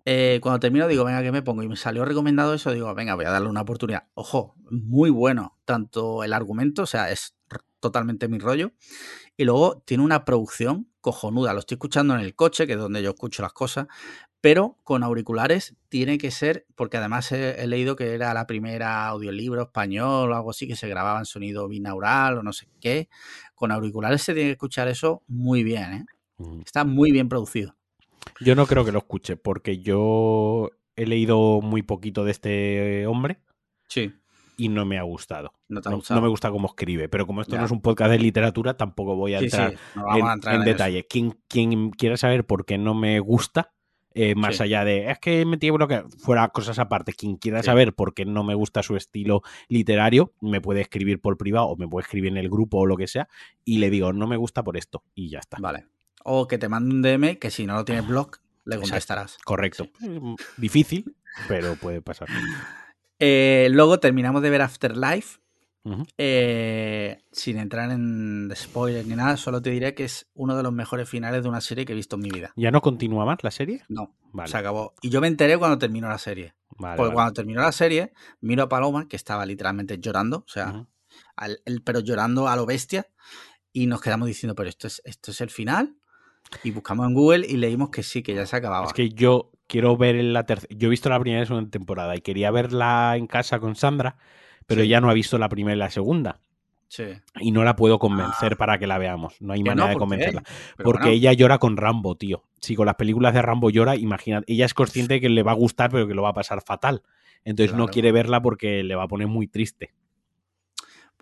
Eh, 0.04 0.40
cuando 0.42 0.58
termino 0.58 0.88
digo, 0.88 1.04
venga, 1.04 1.22
que 1.22 1.30
me 1.30 1.42
pongo? 1.42 1.62
Y 1.62 1.68
me 1.68 1.76
salió 1.76 2.04
recomendado 2.04 2.54
eso, 2.54 2.72
digo, 2.72 2.92
venga, 2.94 3.14
voy 3.14 3.24
a 3.24 3.30
darle 3.30 3.48
una 3.48 3.60
oportunidad. 3.60 4.08
Ojo, 4.14 4.56
muy 4.70 5.10
bueno, 5.10 5.58
tanto 5.64 6.24
el 6.24 6.32
argumento, 6.32 6.82
o 6.82 6.86
sea, 6.86 7.10
es 7.10 7.36
totalmente 7.82 8.28
mi 8.28 8.38
rollo, 8.38 8.72
y 9.36 9.44
luego 9.44 9.82
tiene 9.84 10.02
una 10.02 10.24
producción 10.24 10.88
cojonuda. 11.02 11.52
Lo 11.52 11.58
estoy 11.58 11.74
escuchando 11.74 12.14
en 12.14 12.20
el 12.20 12.34
coche, 12.34 12.66
que 12.66 12.74
es 12.74 12.78
donde 12.78 13.02
yo 13.02 13.10
escucho 13.10 13.42
las 13.42 13.52
cosas, 13.52 13.88
pero 14.40 14.78
con 14.84 15.02
auriculares 15.02 15.76
tiene 15.88 16.16
que 16.16 16.30
ser, 16.30 16.64
porque 16.74 16.96
además 16.96 17.30
he, 17.32 17.62
he, 17.62 17.66
leído 17.66 17.96
que 17.96 18.14
era 18.14 18.32
la 18.32 18.46
primera 18.46 19.08
audiolibro 19.08 19.62
español 19.62 20.32
o 20.32 20.36
algo 20.36 20.50
así 20.50 20.66
que 20.66 20.76
se 20.76 20.88
grababa 20.88 21.18
en 21.18 21.26
sonido 21.26 21.68
binaural 21.68 22.38
o 22.38 22.42
no 22.42 22.52
sé 22.52 22.68
qué. 22.80 23.08
Con 23.54 23.72
auriculares 23.72 24.22
se 24.22 24.32
tiene 24.32 24.48
que 24.48 24.52
escuchar 24.52 24.88
eso 24.88 25.22
muy 25.26 25.62
bien, 25.62 25.92
¿eh? 25.92 26.04
Está 26.64 26.84
muy 26.84 27.12
bien 27.12 27.28
producido. 27.28 27.76
Yo 28.40 28.54
no 28.54 28.66
creo 28.66 28.84
que 28.84 28.92
lo 28.92 28.98
escuche, 28.98 29.36
porque 29.36 29.78
yo 29.78 30.70
he 30.96 31.06
leído 31.06 31.60
muy 31.60 31.82
poquito 31.82 32.24
de 32.24 32.30
este 32.30 33.06
hombre. 33.06 33.38
Sí. 33.88 34.12
Y 34.56 34.68
no 34.68 34.84
me 34.84 34.98
ha 34.98 35.02
gustado. 35.02 35.52
No, 35.68 35.80
te 35.80 35.88
ha 35.88 35.92
gustado? 35.92 36.16
no, 36.16 36.20
no 36.20 36.26
me 36.26 36.30
gusta 36.30 36.50
cómo 36.50 36.68
escribe. 36.68 37.08
Pero 37.08 37.26
como 37.26 37.40
esto 37.40 37.52
ya. 37.52 37.60
no 37.60 37.66
es 37.66 37.72
un 37.72 37.80
podcast 37.80 38.10
de 38.10 38.18
literatura, 38.18 38.76
tampoco 38.76 39.16
voy 39.16 39.34
a 39.34 39.40
entrar, 39.40 39.72
sí. 39.72 40.00
En, 40.16 40.26
a 40.26 40.32
entrar 40.34 40.54
en, 40.54 40.60
en, 40.60 40.66
detalle. 40.66 41.06
Quien, 41.06 41.38
quien, 41.48 41.90
quiera 41.90 42.16
saber 42.16 42.44
por 42.44 42.64
qué 42.64 42.78
no 42.78 42.94
me 42.94 43.20
gusta, 43.20 43.72
eh, 44.14 44.34
más 44.34 44.56
sí. 44.56 44.64
allá 44.64 44.84
de 44.84 45.10
es 45.10 45.18
que 45.18 45.44
me 45.46 45.56
tiene 45.56 45.78
que 45.88 46.04
fuera 46.18 46.48
cosas 46.48 46.78
aparte. 46.78 47.12
Quien 47.12 47.36
quiera 47.36 47.62
saber 47.62 47.94
por 47.94 48.14
qué 48.14 48.24
no 48.24 48.44
me 48.44 48.54
gusta 48.54 48.82
su 48.82 48.96
estilo 48.96 49.42
literario, 49.68 50.32
me 50.40 50.60
puede 50.60 50.80
escribir 50.80 51.20
por 51.20 51.38
privado 51.38 51.66
o 51.68 51.76
me 51.76 51.88
puede 51.88 52.04
escribir 52.04 52.32
en 52.32 52.38
el 52.38 52.48
grupo 52.48 52.78
o 52.78 52.86
lo 52.86 52.96
que 52.96 53.06
sea. 53.06 53.28
Y 53.64 53.78
le 53.78 53.90
digo, 53.90 54.12
no 54.12 54.26
me 54.26 54.36
gusta 54.36 54.62
por 54.62 54.76
esto. 54.76 55.04
Y 55.14 55.30
ya 55.30 55.38
está. 55.38 55.58
Vale. 55.60 55.86
O 56.24 56.46
que 56.46 56.58
te 56.58 56.68
mande 56.68 56.94
un 56.94 57.02
DM 57.02 57.38
que 57.38 57.50
si 57.50 57.66
no 57.66 57.74
lo 57.74 57.84
tienes 57.84 58.06
blog, 58.06 58.36
le 58.64 58.78
contestarás. 58.78 59.38
Correcto. 59.44 59.88
Sí. 59.98 60.20
Difícil, 60.56 61.16
pero 61.48 61.74
puede 61.76 62.02
pasar. 62.02 62.28
Eh, 63.18 63.68
luego 63.70 64.00
terminamos 64.00 64.42
de 64.42 64.50
ver 64.50 64.62
Afterlife. 64.62 65.38
Eh, 66.16 67.18
sin 67.32 67.58
entrar 67.58 67.90
en 67.90 68.52
spoilers 68.54 69.06
ni 69.06 69.16
nada, 69.16 69.36
solo 69.36 69.60
te 69.60 69.70
diré 69.70 69.94
que 69.94 70.04
es 70.04 70.28
uno 70.34 70.56
de 70.56 70.62
los 70.62 70.72
mejores 70.72 71.08
finales 71.08 71.42
de 71.42 71.48
una 71.48 71.60
serie 71.60 71.84
que 71.84 71.92
he 71.92 71.96
visto 71.96 72.14
en 72.16 72.22
mi 72.22 72.30
vida. 72.30 72.52
¿Ya 72.56 72.70
no 72.70 72.80
continúa 72.80 73.24
más 73.24 73.38
la 73.42 73.50
serie? 73.50 73.82
No, 73.88 74.14
Vale. 74.32 74.48
se 74.50 74.56
acabó. 74.56 74.94
Y 75.02 75.10
yo 75.10 75.20
me 75.20 75.26
enteré 75.26 75.58
cuando 75.58 75.78
terminó 75.78 76.08
la 76.08 76.18
serie. 76.18 76.54
vale, 76.78 76.96
Porque 76.96 77.08
vale. 77.08 77.14
cuando 77.14 77.32
terminó 77.32 77.62
la 77.62 77.72
serie, 77.72 78.12
miro 78.40 78.62
a 78.64 78.68
Paloma, 78.68 79.08
que 79.08 79.16
estaba 79.16 79.44
literalmente 79.44 79.98
llorando, 79.98 80.38
o 80.38 80.48
sea, 80.48 80.86
al- 81.36 81.60
el- 81.64 81.82
pero 81.82 82.00
llorando 82.00 82.48
a 82.48 82.56
lo 82.56 82.64
bestia, 82.66 83.06
y 83.72 83.86
nos 83.86 84.00
quedamos 84.00 84.28
diciendo, 84.28 84.54
pero 84.54 84.68
esto 84.68 84.86
es, 84.86 85.02
esto 85.04 85.30
es 85.32 85.40
el 85.40 85.50
final. 85.50 85.96
Y 86.62 86.70
buscamos 86.70 87.06
en 87.06 87.14
Google 87.14 87.46
y 87.48 87.56
leímos 87.56 87.90
que 87.90 88.02
sí, 88.02 88.22
que 88.22 88.34
ya 88.34 88.44
se 88.46 88.56
acababa. 88.56 88.86
Es 88.86 88.92
que 88.92 89.08
yo 89.10 89.51
quiero 89.66 89.96
ver 89.96 90.16
la 90.16 90.44
tercera. 90.44 90.74
Yo 90.76 90.88
he 90.88 90.90
visto 90.90 91.08
la 91.08 91.18
primera 91.20 91.42
y 91.42 91.46
segunda 91.46 91.70
temporada 91.70 92.16
y 92.16 92.20
quería 92.20 92.50
verla 92.50 93.14
en 93.16 93.26
casa 93.26 93.58
con 93.60 93.74
Sandra, 93.76 94.16
pero 94.66 94.80
Sí. 94.82 94.86
ella 94.86 95.00
no 95.00 95.10
ha 95.10 95.14
visto 95.14 95.38
la 95.38 95.48
primera 95.48 95.74
y 95.76 95.78
la 95.78 95.90
segunda. 95.90 96.40
Sí. 96.88 97.04
Y 97.40 97.52
no 97.52 97.64
la 97.64 97.74
puedo 97.74 97.98
convencer 97.98 98.58
para 98.58 98.78
que 98.78 98.86
la 98.86 98.98
veamos. 98.98 99.40
No 99.40 99.54
hay 99.54 99.60
Ah. 99.60 99.64
Que 99.64 99.70
manera 99.70 99.86
no, 99.86 99.92
de 99.94 99.96
convencerla. 99.98 100.42
Pero 100.76 100.84
Porque 100.84 101.04
bueno, 101.04 101.16
ella 101.16 101.32
llora 101.32 101.58
con 101.58 101.78
Rambo, 101.78 102.16
tío. 102.16 102.44
Si 102.60 102.76
con 102.76 102.84
las 102.84 102.96
películas 102.96 103.32
de 103.32 103.40
Rambo 103.40 103.70
llora, 103.70 103.96
imagina, 103.96 104.42
ella 104.46 104.66
es 104.66 104.74
consciente 104.74 105.14
de 105.14 105.20
que 105.22 105.30
le 105.30 105.42
va 105.42 105.52
a 105.52 105.54
gustar, 105.54 105.90
pero 105.90 106.06
que 106.06 106.12
lo 106.14 106.22
va 106.22 106.28
a 106.30 106.34
pasar 106.34 106.60
fatal. 106.62 107.02
Entonces 107.44 107.74
no 107.74 107.88
quiere 107.88 108.12
verla 108.12 108.42
porque 108.42 108.82
le 108.82 108.94
va 108.94 109.04
a 109.04 109.08
poner 109.08 109.26
muy 109.26 109.48
triste. 109.48 109.94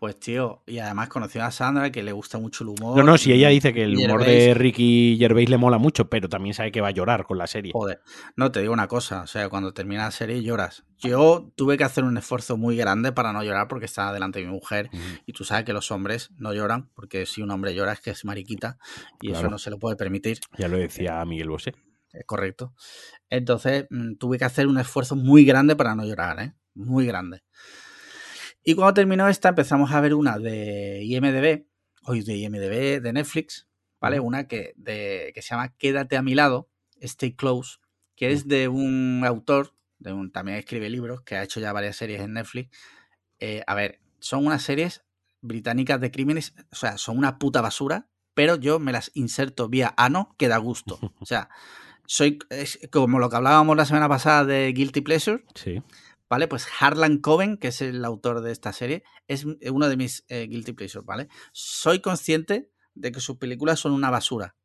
Pues 0.01 0.18
tío, 0.18 0.62
y 0.66 0.78
además 0.78 1.11
conoció 1.11 1.44
a 1.44 1.51
Sandra, 1.51 1.92
que 1.92 2.03
le 2.03 2.12
gusta 2.12 2.38
mucho 2.38 2.64
el 2.64 2.70
humor. 2.70 2.96
No, 2.96 3.03
no, 3.03 3.18
si 3.18 3.32
ella 3.34 3.51
dice 3.51 3.74
que 3.74 3.82
el 3.82 3.98
humor 3.98 4.22
Gervais- 4.22 4.44
de 4.46 4.55
Ricky 4.55 5.16
Gervais 5.18 5.51
le 5.51 5.59
mola 5.59 5.76
mucho, 5.76 6.09
pero 6.09 6.26
también 6.26 6.55
sabe 6.55 6.72
que 6.72 6.80
va 6.80 6.88
a 6.88 6.92
llorar 6.92 7.24
con 7.26 7.36
la 7.36 7.46
serie. 7.46 7.72
Joder, 7.74 8.01
no 8.34 8.51
te 8.51 8.62
digo 8.62 8.72
una 8.72 8.88
cosa, 8.88 9.20
o 9.20 9.26
sea, 9.26 9.51
cuando 9.51 9.74
termina 9.74 10.05
la 10.05 10.11
serie 10.11 10.42
lloras. 10.42 10.84
Yo 10.96 11.53
tuve 11.55 11.76
que 11.76 11.84
hacer 11.84 12.05
un 12.05 12.16
esfuerzo 12.16 12.57
muy 12.57 12.76
grande 12.76 13.12
para 13.12 13.34
no 13.34 13.44
llorar 13.44 13.68
porque 13.68 13.84
estaba 13.84 14.11
delante 14.14 14.38
de 14.38 14.46
mi 14.46 14.53
mujer 14.53 14.88
y 15.26 15.34
tú 15.34 15.44
sabes 15.44 15.64
que 15.66 15.74
los 15.74 15.90
hombres 15.90 16.30
no 16.38 16.55
lloran 16.55 16.88
porque 16.94 17.26
si 17.26 17.42
un 17.42 17.51
hombre 17.51 17.74
llora 17.74 17.92
es 17.92 18.01
que 18.01 18.09
es 18.11 18.24
mariquita 18.24 18.78
y 19.20 19.32
eso 19.32 19.42
no 19.51 19.59
se 19.59 19.68
lo 19.68 19.78
puede 19.78 19.96
permitir, 19.96 20.40
Ya 20.57 20.68
lo 20.68 20.78
decía 20.78 21.22
Miguel 21.26 21.51
Bosé. 21.51 21.74
es 22.14 22.24
correcto. 22.24 22.72
Entonces 23.28 23.86
mm, 23.90 24.14
tuve 24.14 24.38
que 24.38 24.46
hacer 24.46 24.66
un 24.66 24.78
esfuerzo 24.78 25.14
muy 25.14 25.44
grande 25.44 25.76
para 25.76 25.94
no 25.94 26.07
llorar, 26.07 26.40
¿eh? 26.40 26.55
Muy 26.74 27.05
grande. 27.07 27.42
Y 28.62 28.74
cuando 28.74 28.94
terminó 28.94 29.28
esta 29.28 29.50
empezamos 29.50 29.90
a 29.92 30.00
ver 30.00 30.14
una 30.14 30.38
de 30.38 31.02
IMDB, 31.04 31.66
hoy 32.04 32.22
de 32.22 32.36
IMDB, 32.36 33.00
de 33.00 33.12
Netflix, 33.12 33.68
¿vale? 34.00 34.20
Una 34.20 34.46
que, 34.46 34.74
de, 34.76 35.32
que 35.34 35.42
se 35.42 35.50
llama 35.50 35.74
Quédate 35.76 36.16
a 36.16 36.22
mi 36.22 36.34
lado, 36.34 36.68
Stay 37.00 37.34
Close, 37.34 37.78
que 38.16 38.32
es 38.32 38.48
de 38.48 38.68
un 38.68 39.22
autor, 39.26 39.74
de 39.98 40.12
un, 40.12 40.30
también 40.30 40.58
escribe 40.58 40.90
libros, 40.90 41.22
que 41.22 41.36
ha 41.36 41.42
hecho 41.42 41.61
ya 41.61 41.72
varias 41.72 41.96
series 41.96 42.20
en 42.20 42.34
Netflix. 42.34 42.70
Eh, 43.38 43.62
a 43.66 43.74
ver, 43.74 44.00
son 44.18 44.46
unas 44.46 44.62
series 44.62 45.04
británicas 45.40 46.00
de 46.00 46.11
crímenes, 46.11 46.54
o 46.70 46.76
sea, 46.76 46.98
son 46.98 47.16
una 47.16 47.38
puta 47.38 47.62
basura, 47.62 48.08
pero 48.34 48.56
yo 48.56 48.78
me 48.78 48.92
las 48.92 49.11
inserto 49.14 49.68
vía 49.68 49.94
ano 49.96 50.34
que 50.38 50.48
da 50.48 50.58
gusto. 50.58 50.98
O 51.20 51.26
sea, 51.26 51.48
soy 52.06 52.38
es 52.50 52.78
como 52.90 53.18
lo 53.18 53.30
que 53.30 53.36
hablábamos 53.36 53.76
la 53.76 53.84
semana 53.84 54.08
pasada 54.08 54.44
de 54.44 54.72
Guilty 54.72 55.00
Pleasure, 55.00 55.44
Sí. 55.54 55.82
¿Vale? 56.31 56.47
Pues 56.49 56.66
Harlan 56.78 57.18
Coben, 57.18 57.59
que 57.59 57.68
es 57.68 57.83
el 57.83 58.05
autor 58.05 58.41
de 58.41 58.53
esta 58.53 58.72
serie, 58.72 59.03
es 59.26 59.45
uno 59.45 59.89
de 59.89 59.97
mis 59.97 60.24
eh, 60.28 60.47
Guilty 60.49 60.72
Pleasures, 60.72 61.05
¿vale? 61.05 61.28
Soy 61.53 62.01
consciente 62.01 62.70
de 62.95 63.12
que 63.12 63.20
sus 63.20 63.37
películas 63.37 63.81
son 63.81 63.93
una 63.93 64.11
basura, 64.11 64.57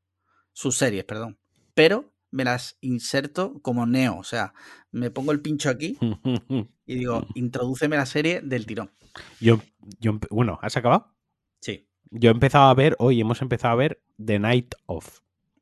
sus 0.53 0.77
series, 0.77 1.03
perdón, 1.03 1.39
pero 1.73 2.13
me 2.29 2.43
las 2.43 2.77
inserto 2.81 3.59
como 3.61 3.85
neo, 3.85 4.17
o 4.17 4.23
sea, 4.23 4.53
me 4.91 5.09
pongo 5.09 5.31
el 5.31 5.41
pincho 5.41 5.69
aquí 5.69 5.97
y 6.85 6.95
digo, 6.95 7.25
introdúceme 7.33 7.97
la 7.97 8.05
serie 8.05 8.41
del 8.41 8.65
tirón. 8.65 8.91
yo, 9.39 9.59
yo, 9.99 10.19
bueno, 10.29 10.59
¿has 10.61 10.77
acabado? 10.77 11.15
Sí. 11.61 11.89
Yo 12.11 12.29
he 12.29 12.33
empezado 12.33 12.65
a 12.69 12.73
ver, 12.75 12.95
hoy 12.99 13.19
hemos 13.19 13.41
empezado 13.41 13.73
a 13.73 13.77
ver 13.77 14.03
The 14.23 14.37
Night 14.37 14.75
of. 14.85 15.21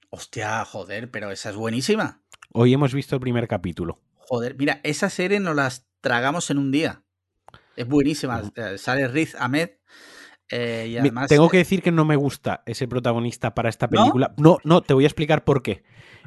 Hostia, 0.10 0.66
joder, 0.66 1.10
pero 1.10 1.32
esa 1.32 1.50
es 1.50 1.56
buenísima. 1.56 2.22
Hoy 2.52 2.74
hemos 2.74 2.94
visto 2.94 3.16
el 3.16 3.22
primer 3.22 3.48
capítulo. 3.48 4.02
Joder, 4.16 4.56
mira, 4.58 4.80
esa 4.84 5.10
serie 5.10 5.40
nos 5.40 5.56
las 5.56 5.88
tragamos 6.04 6.50
en 6.52 6.58
un 6.60 6.70
día. 6.70 7.02
Es 7.78 7.88
buenísima. 7.88 8.44
Eh, 8.56 8.78
Sale 8.78 9.08
Riz 9.08 9.36
Ahmed. 9.40 9.70
eh, 10.50 10.86
y 10.90 10.94
Me- 10.96 11.00
además. 11.00 11.30
Tengo 11.30 11.48
eh, 11.48 11.50
que 11.52 11.58
decir 11.58 11.82
que 11.82 11.92
no 11.92 12.04
me 12.06 12.18
gusta 12.18 12.62
ese 12.68 12.88
protagonista 12.88 13.56
para 13.56 13.70
esta 13.70 13.88
película. 13.88 14.36
No, 14.38 14.60
no, 14.66 14.82
te 14.82 14.94
voy 14.94 15.06
a 15.06 15.08
explicar 15.08 15.44
por 15.46 15.64
qué. 15.64 15.84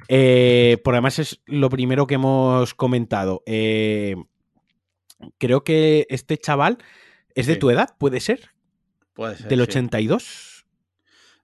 Eh, 0.09 0.79
por 0.83 0.95
además 0.95 1.19
es 1.19 1.43
lo 1.47 1.69
primero 1.69 2.07
que 2.07 2.15
hemos 2.15 2.75
comentado. 2.75 3.43
Eh, 3.47 4.17
creo 5.39 5.63
que 5.63 6.07
este 6.11 6.39
chaval 6.39 6.79
es 7.35 7.47
de 7.47 7.55
Sí. 7.55 7.59
tu 7.61 7.71
edad, 7.71 7.95
¿puede 7.99 8.19
ser? 8.21 8.51
puede 9.13 9.37
ser, 9.37 9.49
Del 9.49 9.61
sí. 9.61 9.63
82. 9.65 10.67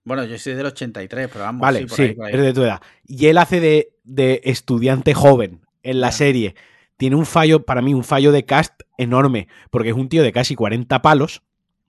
Bueno, 0.04 0.24
yo 0.24 0.36
soy 0.38 0.54
del 0.54 0.66
83, 0.66 1.28
pero 1.32 1.44
vamos. 1.44 1.60
Vale, 1.60 1.80
sí, 1.80 1.86
por 1.86 1.96
sí, 1.96 2.02
ahí, 2.02 2.14
por 2.14 2.26
ahí. 2.26 2.34
es 2.34 2.40
de 2.42 2.52
tu 2.52 2.62
edad. 2.64 2.80
Y 3.06 3.26
él 3.26 3.38
hace 3.38 3.60
de, 3.60 3.94
de 4.04 4.40
estudiante 4.44 5.14
joven 5.14 5.60
en 5.82 6.00
la 6.00 6.10
serie. 6.12 6.54
Tiene 7.02 7.16
un 7.16 7.26
fallo, 7.26 7.64
para 7.64 7.82
mí, 7.82 7.94
un 7.94 8.04
fallo 8.04 8.30
de 8.30 8.44
cast 8.44 8.74
enorme, 8.96 9.48
porque 9.72 9.88
es 9.88 9.96
un 9.96 10.08
tío 10.08 10.22
de 10.22 10.30
casi 10.30 10.54
40 10.54 11.02
palos, 11.02 11.42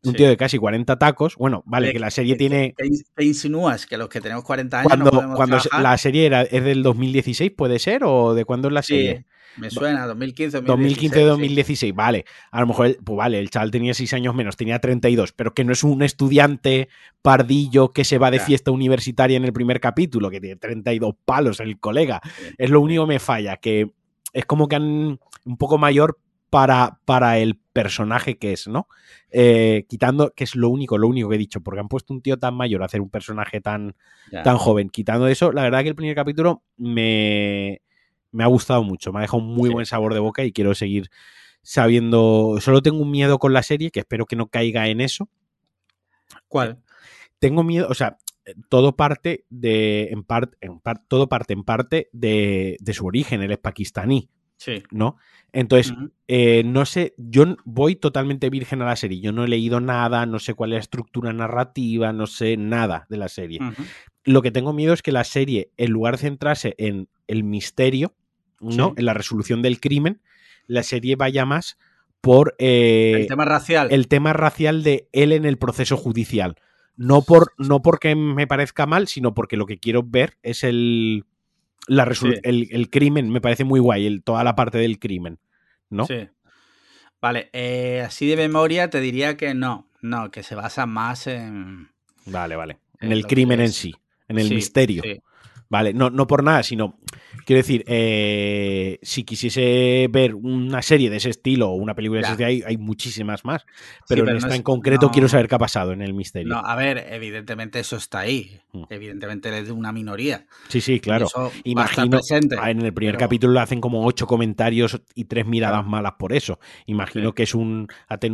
un 0.03 0.14
Sí. 0.14 0.18
tío 0.18 0.28
de 0.28 0.38
casi 0.38 0.57
40 0.57 0.97
tacos. 0.97 1.36
Bueno, 1.36 1.61
vale, 1.68 1.91
que 1.93 1.99
la 1.99 2.09
serie 2.09 2.34
¿Qué- 2.34 2.39
tiene... 2.39 2.74
qué 3.16 3.24
insinúas? 3.24 3.86
¿Que 3.86 3.95
los 3.97 4.09
que 4.09 4.22
tenemos 4.22 4.43
40 4.43 4.80
años 4.80 4.89
no 4.89 4.89
Cuando, 4.97 5.11
podemos 5.11 5.36
cuando 5.36 5.57
trabajar? 5.59 5.84
la 5.84 5.97
serie 5.99 6.26
era, 6.26 6.41
es 6.41 6.64
del 6.64 6.82
2016, 6.82 7.51
¿puede 7.55 7.78
ser? 7.78 8.03
¿O 8.05 8.34
de 8.34 8.43
cuándo 8.43 8.70
es 8.70 8.74
la 8.74 8.82
Sí, 8.82 8.95
serie? 8.95 9.26
me 9.57 9.70
suena, 9.70 10.07
2015, 10.07 10.61
2016. 10.61 11.11
2015-2016, 11.14 11.93
vale. 11.93 12.26
A 12.49 12.59
lo 12.61 12.66
mejor, 12.66 12.97
pues 13.03 13.16
vale, 13.16 13.38
el 13.38 13.51
chaval 13.51 13.70
tenía 13.70 13.93
6 13.93 14.11
años 14.14 14.34
menos, 14.34 14.57
tenía 14.57 14.80
32, 14.80 15.32
pero 15.32 15.53
que 15.53 15.64
no 15.64 15.74
es 15.74 15.84
un 15.84 16.01
estudiante 16.01 16.89
pardillo 17.22 17.91
que 17.91 18.03
se 18.03 18.18
va 18.18 18.32
de 18.32 18.39
fiesta 18.39 18.72
universitaria 18.72 19.38
en 19.38 19.45
el 19.45 19.53
primer 19.53 19.80
capítulo, 19.80 20.32
que 20.32 20.41
tiene 20.41 20.55
32 20.55 21.14
palos 21.24 21.59
el 21.59 21.80
colega. 21.80 22.20
Sí, 22.36 22.45
Es 22.57 22.72
lo 22.72 22.82
único 22.82 23.03
que 23.03 23.09
me 23.14 23.20
falla, 23.20 23.57
que 23.57 23.91
es 24.34 24.45
como 24.45 24.67
que 24.67 24.75
han 24.75 25.19
un 25.45 25.57
poco 25.57 25.77
mayor 25.77 26.19
para, 26.49 26.99
para 27.05 27.39
el 27.39 27.55
personaje 27.57 28.38
que 28.38 28.53
es, 28.53 28.67
¿no? 28.67 28.88
Eh, 29.31 29.86
quitando, 29.89 30.31
que 30.36 30.43
es 30.43 30.55
lo 30.55 30.69
único, 30.69 30.97
lo 30.99 31.07
único 31.07 31.27
que 31.29 31.36
he 31.36 31.39
dicho, 31.39 31.61
porque 31.61 31.79
han 31.79 31.88
puesto 31.88 32.13
un 32.13 32.21
tío 32.21 32.38
tan 32.38 32.53
mayor 32.53 32.84
a 32.84 32.86
hacer 32.86 33.01
un 33.01 33.09
personaje 33.09 33.59
tan, 33.61 33.95
tan 34.43 34.57
joven. 34.57 34.89
Quitando 34.89 35.27
eso, 35.27 35.51
la 35.51 35.63
verdad 35.63 35.81
que 35.81 35.89
el 35.89 35.95
primer 35.95 36.15
capítulo 36.15 36.61
me, 36.77 37.81
me 38.31 38.43
ha 38.43 38.47
gustado 38.47 38.84
mucho, 38.84 39.11
me 39.11 39.19
ha 39.19 39.21
dejado 39.23 39.41
un 39.41 39.55
muy 39.55 39.69
Sí. 39.69 39.73
buen 39.73 39.86
sabor 39.88 40.13
de 40.13 40.19
boca 40.19 40.43
y 40.43 40.51
quiero 40.51 40.75
seguir 40.75 41.09
sabiendo. 41.63 42.57
Solo 42.59 42.81
tengo 42.84 43.01
un 43.01 43.09
miedo 43.09 43.39
con 43.39 43.53
la 43.53 43.63
serie, 43.63 43.89
que 43.89 44.01
espero 44.01 44.25
que 44.27 44.36
no 44.36 44.47
caiga 44.47 44.88
en 44.89 45.01
eso. 45.01 45.29
¿Cuál? 46.47 46.81
Tengo 47.39 47.63
miedo, 47.63 47.88
o 47.89 47.93
sea, 47.95 48.17
todo 48.70 48.96
parte 48.96 49.46
de. 49.50 50.10
En 50.12 50.24
part, 50.24 50.54
en 50.62 50.80
par- 50.80 51.04
todo 51.08 51.30
parte 51.30 51.54
en 51.54 51.64
parte 51.64 52.10
de, 52.12 52.78
de 52.80 52.94
su 52.94 53.06
origen, 53.06 53.41
él 53.41 53.52
es 53.52 53.58
pakistaní, 53.58 54.30
Sí. 54.58 54.84
¿no? 54.91 55.18
Entonces, 55.52 55.94
eh, 56.28 56.64
no 56.66 56.86
sé, 56.86 57.14
yo 57.18 57.44
voy 57.66 57.96
totalmente 57.96 58.50
virgen 58.50 58.82
a 58.82 58.86
la 58.86 58.96
serie. 58.96 59.20
Yo 59.20 59.32
no 59.32 59.44
he 59.44 59.48
leído 59.48 59.80
nada, 59.82 60.26
no 60.26 60.39
sé 60.39 60.54
cuál 60.54 60.72
es 60.72 60.76
la 60.78 60.80
estructura 60.80 61.34
narrativa, 61.34 62.12
no 62.14 62.28
sé 62.28 62.58
nada 62.58 63.06
de 63.10 63.18
la 63.18 63.28
serie. 63.28 63.60
Lo 64.24 64.41
que 64.41 64.52
tengo 64.52 64.74
miedo 64.74 64.94
es 64.94 65.02
que 65.02 65.12
la 65.12 65.26
serie, 65.26 65.70
en 65.78 65.91
lugar 65.91 66.16
de 66.16 66.20
centrarse 66.22 66.76
en 66.78 67.08
el 67.28 67.44
misterio, 67.44 68.16
¿no? 68.62 68.88
Sí. 68.89 68.94
En 68.98 69.06
la 69.06 69.14
resolución 69.14 69.62
del 69.62 69.80
crimen, 69.80 70.22
la 70.66 70.82
serie 70.84 71.16
vaya 71.18 71.46
más 71.46 71.78
por 72.22 72.56
eh, 72.58 73.14
el 73.20 73.28
tema 73.28 73.44
racial. 73.46 73.89
el 73.91 74.08
tema 74.08 74.32
racial 74.34 74.82
de 74.82 75.10
él 75.12 75.34
en 75.34 75.46
el 75.46 75.58
proceso 75.58 75.98
judicial. 75.98 76.56
No, 76.96 77.22
por, 77.24 77.54
no 77.58 77.82
porque 77.82 78.16
me 78.16 78.48
parezca 78.48 78.86
mal, 78.86 79.08
sino 79.08 79.34
porque 79.34 79.58
lo 79.58 79.66
que 79.66 79.80
quiero 79.80 80.04
ver 80.04 80.38
es 80.44 80.64
el, 80.64 81.26
la 81.88 82.14
Sí. 82.14 82.34
el, 82.44 82.68
el 82.72 82.89
crimen. 82.89 83.30
Me 83.30 83.41
parece 83.41 83.64
muy 83.64 83.80
guay, 83.80 84.06
el, 84.06 84.24
toda 84.24 84.44
la 84.44 84.56
parte 84.56 84.78
del 84.78 85.00
crimen. 85.00 85.39
¿no? 85.89 86.06
Sí. 86.06 86.28
Vale, 87.22 87.50
eh, 87.54 88.04
así 88.06 88.28
de 88.28 88.36
memoria 88.36 88.89
te 88.89 89.00
diría 89.00 89.38
que 89.38 89.54
no, 89.54 89.88
no, 90.02 90.30
que 90.32 90.44
se 90.44 90.56
basa 90.56 90.86
más 90.86 91.28
en... 91.28 91.89
Vale, 92.26 92.56
vale. 92.56 92.80
En 93.00 93.08
En 93.08 93.12
el 93.14 93.26
crimen 93.28 93.62
en 93.62 93.72
sí, 93.72 93.96
en 94.28 94.39
el 94.39 94.48
Sí, 94.48 94.56
misterio. 94.56 95.04
sí. 95.04 95.22
Vale, 95.70 95.94
no, 95.94 96.10
no 96.10 96.28
por 96.28 96.44
nada, 96.44 96.62
sino, 96.64 96.98
quiero 97.46 97.58
decir, 97.58 97.84
eh, 97.88 99.00
si 99.02 99.24
quisiese 99.24 100.08
ver 100.12 100.36
una 100.36 100.82
serie 100.82 101.10
de 101.10 101.18
ese 101.18 101.30
estilo 101.30 101.70
o 101.70 101.76
una 101.76 101.96
película 101.96 102.20
de 102.20 102.24
ese 102.24 102.32
estilo, 102.34 102.48
hay, 102.48 102.64
hay 102.66 102.78
muchísimas 102.78 103.46
más. 103.46 103.66
Pero 104.08 104.22
en 104.22 104.26
pero 104.26 104.32
no 104.34 104.38
esta 104.38 104.50
es- 104.50 104.56
en 104.56 104.64
concreto 104.64 105.08
no- 105.08 105.12
quiero 105.12 105.28
saber 105.28 105.48
qué 105.48 105.56
ha 105.56 105.60
pasado 105.60 105.91
en 105.91 106.02
el 106.02 106.14
misterio. 106.14 106.54
No, 106.54 106.60
a 106.60 106.76
ver, 106.76 107.06
evidentemente 107.10 107.80
eso 107.80 107.98
está 107.98 108.20
ahí. 108.20 108.60
Mm. 108.72 108.84
Evidentemente 108.89 109.58
es 109.58 109.66
de 109.68 109.72
una 109.72 109.91
minoría. 109.91 110.46
sí, 110.68 110.82
sí, 110.82 111.00
claro. 111.00 111.26
eso 111.28 111.52
Imagino, 111.64 112.10
presente. 112.18 112.56
en 112.56 112.82
el 112.82 112.94
primer 112.94 113.16
pero- 113.16 113.26
capítulo 113.26 113.60
hacen 113.60 113.82
como 113.82 114.06
ocho 114.06 114.28
comentarios 114.28 115.02
y 115.16 115.26
tres 115.26 115.46
miradas 115.46 115.80
Claro. 115.82 115.89
malas 115.89 116.14
por 116.20 116.34
eso. 116.34 116.60
Imagino 116.86 117.30
Sí. 117.30 117.34
que 117.36 117.44
es 117.44 117.56
un, 117.56 117.88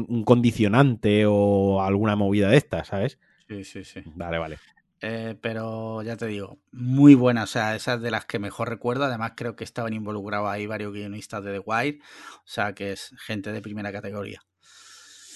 un 0.07 0.23
condicionante 0.23 1.25
o 1.27 1.81
alguna 1.81 2.15
movida 2.15 2.49
de 2.49 2.57
estas, 2.57 2.87
¿sabes? 2.87 3.19
Sí, 3.47 3.63
sí, 3.63 3.83
sí. 3.83 4.01
Vale, 4.15 4.37
vale. 4.37 4.57
Eh, 5.01 5.35
pero 5.41 6.01
ya 6.03 6.17
te 6.17 6.27
digo, 6.27 6.59
muy 6.71 7.15
buena. 7.15 7.43
O 7.43 7.47
sea, 7.47 7.75
esa 7.75 7.95
es 7.95 8.01
de 8.01 8.11
las 8.11 8.25
que 8.25 8.39
mejor 8.39 8.69
recuerdo. 8.69 9.05
Además, 9.05 9.33
creo 9.35 9.55
que 9.55 9.63
estaban 9.63 9.93
involucrados 9.93 10.49
ahí 10.49 10.65
varios 10.67 10.93
guionistas 10.93 11.43
de 11.43 11.53
The 11.53 11.59
Wire. 11.59 11.99
O 12.37 12.47
sea, 12.47 12.73
que 12.73 12.91
es 12.91 13.13
gente 13.25 13.51
de 13.51 13.61
primera 13.61 13.91
categoría. 13.91 14.41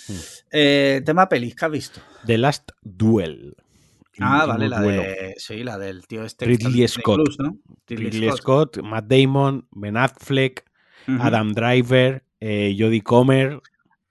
Hmm. 0.08 0.20
Eh, 0.52 1.02
tema 1.06 1.30
pelis, 1.30 1.56
¿qué 1.56 1.66
has 1.66 1.72
visto? 1.72 2.02
The 2.26 2.38
Last 2.38 2.72
Duel. 2.82 3.56
Ah, 4.20 4.46
vale, 4.46 4.70
la 4.70 4.82
duelo. 4.82 5.02
de. 5.02 5.34
Sí, 5.38 5.64
la 5.64 5.78
del 5.78 6.06
tío 6.08 6.24
este. 6.24 6.46
Ridley 6.46 6.88
Scott. 6.88 7.22
¿no? 7.40 7.58
Ridley 7.88 8.32
Scott, 8.32 8.82
Matt 8.84 9.06
Damon, 9.06 9.68
Ben 9.72 9.98
Affleck. 9.98 10.66
Adam 11.08 11.54
Driver, 11.54 12.24
eh, 12.40 12.76
Jodie 12.78 13.02
Comer. 13.02 13.60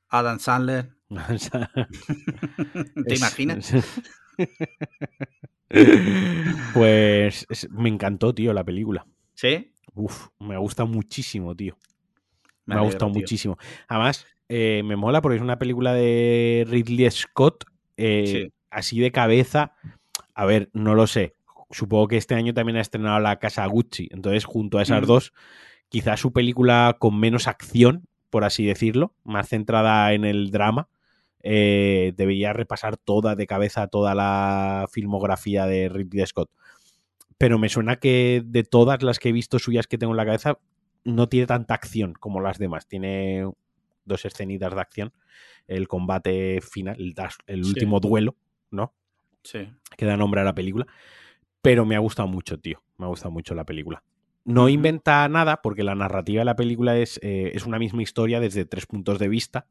Adam 0.09 0.39
Sandler. 0.39 0.91
¿Te 3.07 3.15
imaginas? 3.15 3.73
pues 6.75 7.47
es- 7.49 7.71
me 7.71 7.89
encantó, 7.89 8.35
tío, 8.35 8.53
la 8.53 8.65
película. 8.65 9.07
Sí. 9.35 9.73
Uf, 9.95 10.29
me 10.39 10.57
gusta 10.57 10.85
muchísimo, 10.85 11.55
tío. 11.55 11.77
Me, 12.67 12.75
ha 12.75 12.79
alegro, 12.79 12.85
gustado 12.93 13.13
tío. 13.13 13.21
muchísimo. 13.21 13.59
Además, 13.89 14.27
eh, 14.49 14.83
me 14.85 14.97
mola 14.97 15.21
porque 15.21 15.37
es 15.37 15.43
una 15.43 15.59
película 15.59 15.93
de 15.95 16.65
Ridley 16.69 17.11
Scott, 17.11 17.65
eh, 17.97 18.25
Sí. 18.27 18.53
así 18.71 19.01
de 19.01 19.11
cabeza. 19.13 19.75
A 20.35 20.45
ver, 20.47 20.71
no 20.73 20.95
lo 20.95 21.07
sé. 21.07 21.35
Supongo 21.71 22.09
que 22.09 22.17
este 22.19 22.35
año 22.35 22.53
también 22.55 22.77
ha 22.77 22.81
estrenado 22.83 23.19
La 23.21 23.39
Casa 23.39 23.67
Gucci. 23.67 24.09
Entonces, 24.13 24.45
junto 24.45 24.79
a 24.79 24.83
esas 24.83 24.99
Ujú. 24.99 25.07
dos, 25.15 25.33
quizás 25.89 26.21
su 26.21 26.33
película 26.33 26.97
con 26.99 27.19
menos 27.19 27.49
acción, 27.49 28.07
por 28.31 28.45
así 28.45 28.65
decirlo, 28.65 29.15
más 29.25 29.49
centrada 29.49 30.13
en 30.13 30.25
el 30.25 30.51
drama, 30.51 30.89
eh, 31.43 32.13
debería 32.17 32.53
repasar 32.53 32.97
toda 32.97 33.35
de 33.37 33.47
cabeza 33.47 33.87
toda 33.89 34.15
la 34.15 34.87
filmografía 34.91 35.67
de 35.67 35.89
Ridley 35.89 36.27
Scott. 36.27 36.51
Pero 37.39 37.59
me 37.59 37.69
suena 37.69 37.97
que 37.97 38.43
de 38.45 38.63
todas 38.63 39.03
las 39.03 39.19
que 39.19 39.31
he 39.31 39.33
visto 39.33 39.59
suyas 39.59 39.87
que 39.87 39.99
tengo 39.99 40.13
en 40.13 40.17
la 40.19 40.25
cabeza, 40.27 40.59
no 41.05 41.29
tiene 41.29 41.47
tanta 41.47 41.75
acción 41.75 42.13
como 42.15 42.41
las 42.41 42.59
demás. 42.59 42.87
Tiene 42.87 43.51
dos 44.05 44.25
escenitas 44.25 44.75
de 44.75 44.81
acción. 44.81 45.13
El 45.67 45.89
combate 45.89 46.61
final, 46.61 46.97
el, 47.01 47.15
das- 47.15 47.39
el 47.47 47.65
Sí. 47.65 47.71
último 47.71 47.99
duelo, 48.01 48.37
¿no? 48.71 48.93
Sí. 49.43 49.69
Que 49.97 50.07
da 50.07 50.17
nombre 50.17 50.41
a 50.41 50.45
la 50.45 50.55
película. 50.55 50.87
Pero 51.61 51.85
me 51.85 51.97
ha 51.97 52.01
gustado 52.01 52.29
mucho, 52.29 52.59
tío. 52.61 52.83
Me 52.99 53.07
ha 53.07 53.09
gustado 53.09 53.33
mucho 53.33 53.55
la 53.55 53.65
película. 53.65 54.03
No 54.45 54.69
inventa 54.69 55.29
nada 55.29 55.63
porque 55.63 55.85
la 55.85 55.95
narrativa 55.95 56.41
de 56.41 56.45
la 56.45 56.57
película 56.57 56.97
es, 56.99 57.19
eh, 57.23 57.53
es 57.55 57.65
una 57.67 57.79
misma 57.79 58.03
historia 58.03 58.41
desde 58.41 58.65
tres 58.65 58.87
puntos 58.87 59.19
de 59.21 59.29
vista, 59.29 59.67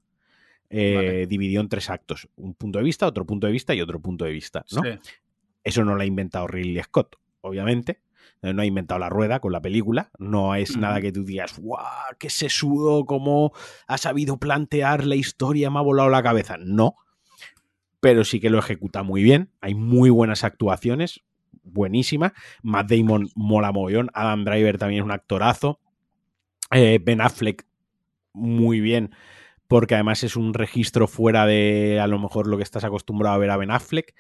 eh, 0.74 0.95
Vale. 0.95 1.28
dividido 1.28 1.61
en 1.61 1.69
tres 1.69 1.89
actos. 1.89 2.28
Un 2.38 2.53
punto 2.55 2.80
de 2.80 2.86
vista, 2.86 3.05
otro 3.05 3.26
punto 3.26 3.45
de 3.47 3.53
vista 3.53 3.76
y 3.76 3.82
otro 3.82 3.99
punto 3.99 4.26
de 4.26 4.32
vista, 4.32 4.65
¿no? 4.72 4.82
Sí. 4.84 4.89
Eso 5.63 5.84
no 5.86 5.95
lo 5.95 6.01
ha 6.01 6.05
inventado 6.05 6.47
Ridley 6.47 6.82
Scott, 6.84 7.17
obviamente. 7.41 8.01
Eh, 8.41 8.53
No 8.53 8.61
ha 8.61 8.65
inventado 8.65 8.99
la 8.99 9.09
rueda 9.09 9.39
con 9.39 9.51
la 9.51 9.61
película. 9.61 10.09
No 10.17 10.55
es 10.55 10.78
nada 10.78 11.01
que 11.01 11.11
tú 11.11 11.24
digas, 11.24 11.59
¡guau! 11.59 11.86
¡Qué 12.17 12.30
sesudo! 12.30 13.05
¿Cómo 13.05 13.51
ha 13.88 13.97
sabido 13.97 14.38
plantear 14.39 15.05
la 15.05 15.15
historia? 15.15 15.69
Me 15.69 15.80
ha 15.80 15.84
volado 15.84 16.09
la 16.09 16.24
cabeza. 16.24 16.57
No. 16.57 16.95
Pero 17.99 18.24
sí 18.24 18.39
que 18.39 18.49
lo 18.49 18.57
ejecuta 18.57 19.03
muy 19.03 19.22
bien. 19.22 19.51
Hay 19.61 19.76
muy 19.76 20.09
buenas 20.09 20.43
actuaciones. 20.43 21.22
Buenísima. 21.63 22.34
Matt 22.63 22.89
Damon 22.89 23.30
mola 23.36 23.72
mogollón. 23.72 24.09
Adam 24.13 24.43
Driver 24.45 24.78
también 24.80 25.01
es 25.01 25.05
un 25.05 25.11
actorazo. 25.11 25.80
Eh, 26.72 26.99
ben 27.03 27.22
Affleck, 27.22 27.67
muy 28.34 28.80
bien. 28.80 29.11
Porque 29.72 29.95
además 29.95 30.24
es 30.24 30.36
un 30.36 30.53
registro 30.53 31.07
fuera 31.07 31.45
de 31.45 31.99
a 31.99 32.07
lo 32.07 32.19
mejor 32.19 32.45
lo 32.47 32.57
que 32.57 32.63
estás 32.63 32.84
acostumbrado 32.84 33.36
a 33.36 33.39
ver 33.39 33.49
a 33.49 33.57
Ben 33.57 33.72
Affleck. 33.72 34.13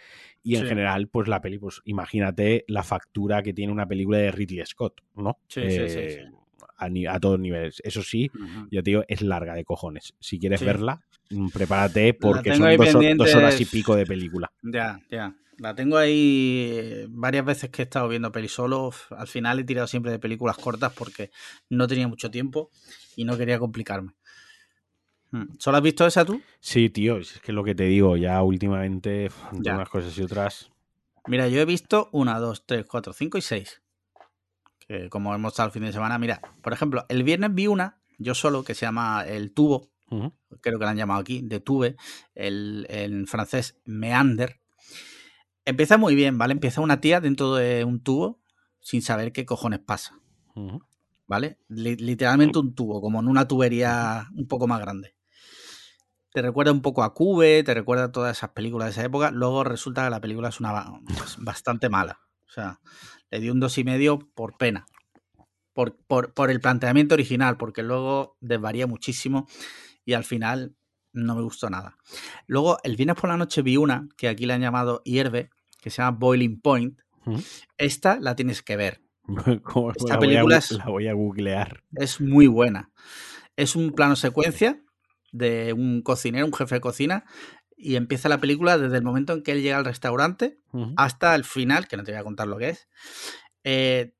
Y 0.43 0.55
en 0.55 0.61
Sí. 0.63 0.67
general, 0.69 1.07
pues 1.09 1.27
la 1.27 1.41
peli, 1.41 1.59
pues 1.59 1.81
imagínate 1.85 2.63
la 2.67 2.83
factura 2.83 3.43
que 3.43 3.53
tiene 3.53 3.71
una 3.71 3.85
película 3.85 4.17
de 4.17 4.31
Ridley 4.31 4.65
Scott, 4.65 5.01
¿no? 5.15 5.37
Sí, 5.47 5.61
sí, 5.69 5.87
sí, 5.89 5.99
Eh, 5.99 6.25
sí. 6.29 6.35
A, 6.77 7.13
a 7.15 7.19
todos 7.19 7.39
niveles. 7.39 7.79
Eso 7.83 8.01
sí, 8.01 8.31
yo 8.71 8.81
te 8.81 8.89
digo, 8.91 9.03
es 9.07 9.21
larga 9.21 9.53
de 9.53 9.63
cojones. 9.63 10.15
Si 10.19 10.39
quieres 10.39 10.61
Sí. 10.61 10.65
verla, 10.65 11.01
mm, 11.29 11.49
prepárate 11.49 12.13
porque 12.15 12.55
son 12.55 12.75
dos, 12.77 12.95
hor- 12.95 13.17
dos 13.17 13.35
horas 13.35 13.61
y 13.61 13.65
pico 13.65 13.95
de 13.95 14.05
película. 14.07 14.51
Ya, 14.63 14.99
ya. 15.11 15.35
La 15.59 15.75
tengo 15.75 15.97
ahí 15.97 16.69
eh, 16.71 17.05
varias 17.09 17.45
veces 17.45 17.69
que 17.69 17.83
he 17.83 17.85
estado 17.85 18.07
viendo 18.07 18.31
pelis 18.31 18.51
solo. 18.53 18.91
Al 19.11 19.27
final 19.27 19.59
he 19.59 19.63
tirado 19.63 19.85
siempre 19.85 20.11
de 20.11 20.17
películas 20.17 20.57
cortas 20.57 20.91
porque 20.93 21.29
no 21.69 21.85
tenía 21.87 22.07
mucho 22.07 22.31
tiempo 22.31 22.71
y 23.15 23.25
no 23.25 23.37
quería 23.37 23.59
complicarme. 23.59 24.13
Mm. 25.31 25.43
¿Solo 25.59 25.77
has 25.77 25.83
visto 25.83 26.05
esa 26.05 26.25
tú? 26.25 26.41
Sí, 26.59 26.89
tío, 26.89 27.17
es 27.17 27.39
que 27.39 27.51
lo 27.53 27.63
que 27.63 27.73
te 27.75 27.83
digo, 27.85 28.17
ya 28.17 28.41
últimamente, 28.43 29.29
Ya. 29.53 29.75
unas 29.75 29.89
cosas 29.89 30.17
y 30.17 30.23
otras. 30.23 30.69
Mira, 31.27 31.47
yo 31.47 31.61
he 31.61 31.65
visto 31.65 32.09
una, 32.11 32.39
dos, 32.39 32.65
tres, 32.65 32.85
cuatro, 32.85 33.13
cinco 33.13 33.37
y 33.37 33.41
seis. 33.41 33.81
Que 34.87 35.09
como 35.09 35.33
hemos 35.33 35.53
estado 35.53 35.67
el 35.67 35.73
fin 35.73 35.83
de 35.83 35.93
semana, 35.93 36.17
mira, 36.17 36.41
por 36.61 36.73
ejemplo, 36.73 37.05
el 37.07 37.23
viernes 37.23 37.53
vi 37.53 37.67
una, 37.67 38.01
yo 38.17 38.35
solo, 38.35 38.63
que 38.63 38.73
se 38.75 38.85
llama 38.85 39.23
El 39.25 39.53
Tubo, 39.53 39.89
creo 40.61 40.77
que 40.79 40.83
la 40.85 40.91
han 40.91 40.97
llamado 40.97 41.21
aquí, 41.21 41.41
de 41.41 41.59
Tube, 41.61 41.95
el, 42.35 42.85
en 42.89 43.25
francés 43.27 43.79
Meander. 43.85 44.59
Empieza 45.63 45.97
muy 45.97 46.15
bien, 46.15 46.37
¿vale? 46.37 46.53
Empieza 46.53 46.81
una 46.81 46.99
tía 46.99 47.21
dentro 47.21 47.55
de 47.55 47.85
un 47.85 48.01
tubo 48.01 48.41
sin 48.81 49.01
saber 49.01 49.31
qué 49.31 49.45
cojones 49.45 49.79
pasa. 49.79 50.15
¿vale? 51.27 51.59
Li- 51.69 51.95
literalmente 51.95 52.59
un 52.59 52.73
tubo, 52.75 52.99
como 52.99 53.21
en 53.21 53.27
una 53.29 53.47
tubería 53.47 54.27
un 54.35 54.47
poco 54.47 54.67
más 54.67 54.81
grande. 54.81 55.15
Te 56.33 56.41
recuerda 56.41 56.71
un 56.71 56.81
poco 56.81 57.03
a 57.03 57.13
Cube, 57.13 57.63
te 57.63 57.73
recuerda 57.73 58.05
a 58.05 58.11
todas 58.11 58.37
esas 58.37 58.51
películas 58.51 58.87
de 58.87 58.91
esa 58.91 59.03
época. 59.03 59.31
Luego 59.31 59.63
resulta 59.63 60.03
que 60.05 60.09
la 60.09 60.21
película 60.21 60.49
es 60.49 60.59
una 60.59 60.99
pues, 61.05 61.37
bastante 61.39 61.89
mala. 61.89 62.19
O 62.47 62.51
sea, 62.51 62.79
le 63.29 63.39
di 63.39 63.49
un 63.49 63.59
dos 63.59 63.77
y 63.77 63.83
medio 63.83 64.19
por 64.33 64.57
pena. 64.57 64.85
Por, 65.73 65.95
por, 65.95 66.33
por 66.33 66.51
el 66.51 66.59
planteamiento 66.59 67.15
original, 67.15 67.57
porque 67.57 67.81
luego 67.83 68.35
desvaría 68.41 68.87
muchísimo 68.87 69.47
y 70.05 70.13
al 70.13 70.23
final 70.25 70.75
no 71.13 71.35
me 71.35 71.41
gustó 71.41 71.69
nada. 71.69 71.97
Luego, 72.47 72.77
el 72.83 72.95
viernes 72.97 73.15
por 73.17 73.29
la 73.29 73.37
noche 73.37 73.61
vi 73.61 73.77
una 73.77 74.07
que 74.17 74.27
aquí 74.27 74.45
le 74.45 74.53
han 74.53 74.61
llamado 74.61 75.01
Hierve, 75.05 75.49
que 75.81 75.89
se 75.89 76.01
llama 76.01 76.17
Boiling 76.17 76.59
Point. 76.61 76.99
Ujú. 77.25 77.41
Esta 77.77 78.19
la 78.19 78.35
tienes 78.35 78.61
que 78.61 78.75
ver. 78.75 79.01
¿Cómo 79.63 79.91
Esta 79.91 80.13
la, 80.13 80.17
voy 80.17 80.27
a, 80.27 80.29
película 80.29 80.57
es- 80.57 80.71
la 80.71 80.85
voy 80.85 81.07
a 81.07 81.13
googlear. 81.13 81.83
Es 81.95 82.19
muy 82.19 82.47
buena. 82.47 82.91
Es 83.55 83.75
un 83.75 83.91
plano 83.91 84.15
secuencia 84.15 84.81
de 85.31 85.73
un 85.73 86.01
cocinero, 86.01 86.45
un 86.45 86.53
jefe 86.53 86.75
de 86.75 86.81
cocina, 86.81 87.25
y 87.75 87.95
empieza 87.95 88.29
la 88.29 88.39
película 88.39 88.77
desde 88.77 88.97
el 88.97 89.03
momento 89.03 89.33
en 89.33 89.41
que 89.43 89.51
él 89.53 89.61
llega 89.61 89.77
al 89.77 89.85
restaurante 89.85 90.59
hasta 90.97 91.33
el 91.35 91.43
final, 91.43 91.87
que 91.87 91.97
no 91.97 92.03
te 92.03 92.11
voy 92.11 92.19
a 92.19 92.23
contar 92.23 92.47
lo 92.47 92.57
que 92.57 92.69
es, 92.69 92.87
eh, 93.63 94.13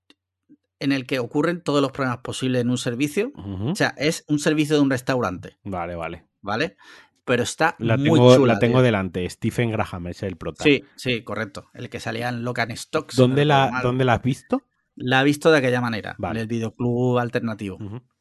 en 0.80 0.92
el 0.92 1.06
que 1.06 1.20
ocurren 1.20 1.62
todos 1.62 1.82
los 1.82 1.92
problemas 1.92 2.20
posibles 2.20 2.62
en 2.62 2.70
un 2.72 2.78
servicio. 2.80 3.32
O 3.36 3.76
sea, 3.76 3.94
es 3.98 4.26
un 4.28 4.40
servicio 4.40 4.76
de 4.76 4.82
un 4.82 4.90
restaurante, 4.90 5.58
Vale, 5.64 5.96
vale. 5.96 6.26
¿vale? 6.42 6.76
Pero 7.24 7.44
está 7.44 7.76
La 7.78 7.98
muy 7.98 8.06
tengo, 8.10 8.36
chula. 8.36 8.54
la 8.54 8.60
tengo 8.60 8.78
tío. 8.80 8.84
delante. 8.84 9.30
Stephen 9.30 9.70
Graham 9.72 10.08
es 10.08 10.24
el 10.24 10.38
prota. 10.38 10.64
Sí, 10.64 10.84
sí, 10.96 11.24
correcto. 11.24 11.70
El 11.76 11.88
que 11.90 12.00
salía 12.00 12.30
en 12.30 12.44
Locan 12.44 12.76
Stocks. 12.76 13.16
¿Dónde, 13.16 13.46
la. 13.46 13.80
¿Dónde 13.84 14.06
la 14.06 14.14
has 14.16 14.24
visto? 14.24 14.64
La 14.96 15.22
he 15.22 15.24
visto 15.24 15.52
de 15.52 15.60
aquella 15.60 15.82
manera, 15.82 16.16
Vale. 16.18 16.40
en 16.40 16.42
el 16.42 16.48
videoclub 16.48 17.20
alternativo. 17.20 17.78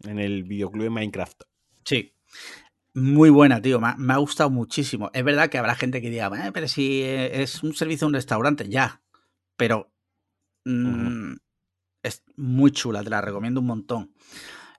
En 0.07 0.19
el 0.19 0.45
videoclub 0.45 0.83
de 0.85 0.91
Minecraft. 0.91 1.43
Sí. 1.85 2.15
Muy 2.95 3.31
buena, 3.31 3.61
tío. 3.63 3.81
Me 3.81 3.89
ha, 3.89 3.97
me 3.97 4.13
ha 4.13 4.17
gustado 4.17 4.51
muchísimo. 4.51 5.11
Es 5.15 5.23
verdad 5.25 5.49
que 5.49 5.59
habrá 5.59 5.75
gente 5.75 6.01
que 6.03 6.11
diga, 6.11 6.31
"Eh, 6.47 6.51
pero 6.53 6.67
si 6.69 7.03
eh, 7.03 7.43
es 7.43 7.63
un 7.63 7.75
servicio 7.75 8.07
de 8.07 8.09
un 8.11 8.15
restaurante, 8.15 8.69
ya. 8.69 9.01
Pero 9.57 9.93
mm, 10.65 11.35
es 12.03 12.25
muy 12.37 12.73
chula, 12.73 13.03
te 13.05 13.11
la 13.11 13.21
recomiendo 13.21 13.61
un 13.61 13.67
montón. 13.67 14.15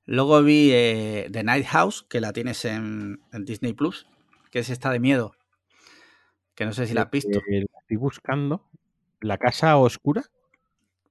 Luego 0.05 0.41
vi 0.43 0.71
eh, 0.73 1.29
The 1.31 1.43
Night 1.43 1.65
House, 1.67 2.05
que 2.09 2.21
la 2.21 2.33
tienes 2.33 2.65
en, 2.65 3.21
en 3.31 3.45
Disney 3.45 3.73
Plus, 3.73 4.07
que 4.51 4.59
es 4.59 4.69
esta 4.69 4.91
de 4.91 4.99
miedo. 4.99 5.33
Que 6.55 6.65
no 6.65 6.73
sé 6.73 6.87
si 6.87 6.93
la 6.93 7.03
has 7.03 7.11
visto. 7.11 7.39
Eh, 7.49 7.61
la 7.71 7.79
estoy 7.81 7.97
buscando. 7.97 8.69
¿La 9.21 9.37
casa 9.37 9.77
oscura? 9.77 10.23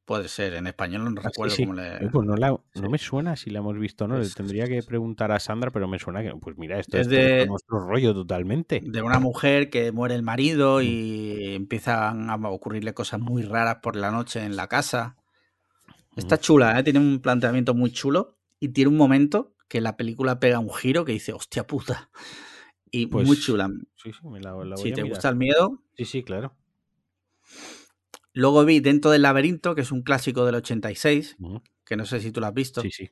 Puede 0.04 0.28
ser, 0.28 0.54
en 0.54 0.66
español 0.66 1.04
no 1.04 1.10
Ah, 1.10 1.22
sí, 1.22 1.28
recuerdo 1.28 1.54
sí. 1.54 1.62
cómo 1.64 1.74
le. 1.74 2.08
Pues 2.10 2.26
no, 2.26 2.34
la- 2.36 2.58
sí. 2.74 2.80
no 2.80 2.90
me 2.90 2.98
suena 2.98 3.36
si 3.36 3.50
la 3.50 3.60
hemos 3.60 3.78
visto 3.78 4.06
o 4.06 4.08
no. 4.08 4.18
Le 4.18 4.28
tendría 4.30 4.66
que 4.66 4.82
preguntar 4.82 5.30
a 5.30 5.38
Sandra, 5.38 5.70
pero 5.70 5.86
me 5.86 5.98
suena 6.00 6.22
que. 6.22 6.32
Pues 6.40 6.58
mira, 6.58 6.78
esto 6.80 6.98
Es 6.98 7.06
de- 7.08 7.46
nuestro 7.46 7.78
rollo 7.78 8.12
totalmente. 8.12 8.80
de 8.84 9.02
una 9.02 9.20
mujer 9.20 9.70
que 9.70 9.92
muere 9.92 10.16
el 10.16 10.22
Mm. 10.22 10.24
marido 10.24 10.82
y 10.82 11.54
empiezan 11.54 12.28
a 12.28 12.36
ocurrirle 12.48 12.92
cosas 12.92 13.20
muy 13.20 13.42
raras 13.42 13.76
por 13.82 13.94
la 13.94 14.10
noche 14.10 14.42
en 14.44 14.56
la 14.56 14.66
casa. 14.66 15.16
Está 16.16 16.34
Ujú. 16.34 16.42
chula, 16.44 16.78
¿eh? 16.78 16.82
tiene 16.82 16.98
un 16.98 17.20
planteamiento 17.20 17.72
muy 17.74 17.92
chulo 17.92 18.36
y 18.58 18.70
tiene 18.70 18.88
un 18.90 18.96
momento 18.96 19.54
que 19.68 19.80
la 19.80 19.96
película 19.96 20.40
pega 20.40 20.58
un 20.58 20.74
giro 20.74 21.04
que 21.04 21.12
dice, 21.12 21.32
hostia 21.32 21.64
puta. 21.68 22.10
Y 22.90 23.06
muy 23.06 23.24
Pues, 23.24 23.40
chula. 23.42 23.70
Sí, 23.94 24.12
sí, 24.12 24.26
me 24.26 24.40
la, 24.40 24.50
la 24.50 24.74
voy 24.74 24.76
Si 24.76 24.90
a 24.90 24.94
te 24.96 25.02
mirar. 25.04 25.08
gusta 25.16 25.28
el 25.28 25.36
miedo. 25.36 25.82
Sí, 25.96 26.04
sí, 26.04 26.22
claro. 26.24 26.52
Luego 28.32 28.64
vi 28.64 28.80
Dentro 28.80 29.10
del 29.10 29.22
laberinto, 29.22 29.74
que 29.74 29.80
es 29.80 29.92
un 29.92 30.02
clásico 30.02 30.44
del 30.46 30.54
86, 30.56 31.36
Ujú. 31.40 31.62
que 31.84 31.96
no 31.96 32.06
sé 32.06 32.20
si 32.20 32.30
tú 32.30 32.40
lo 32.40 32.46
has 32.46 32.54
visto. 32.54 32.82
Sí, 32.82 32.90
sí. 32.90 33.10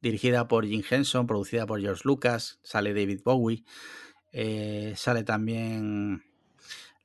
dirigida 0.00 0.48
por 0.48 0.66
Jim 0.66 0.82
Henson, 0.88 1.26
producida 1.28 1.64
por 1.64 1.80
George 1.80 2.02
Lucas, 2.04 2.58
sale 2.64 2.92
David 2.92 3.20
Bowie, 3.24 3.62
eh, 4.32 4.94
sale 4.96 5.22
también 5.22 6.24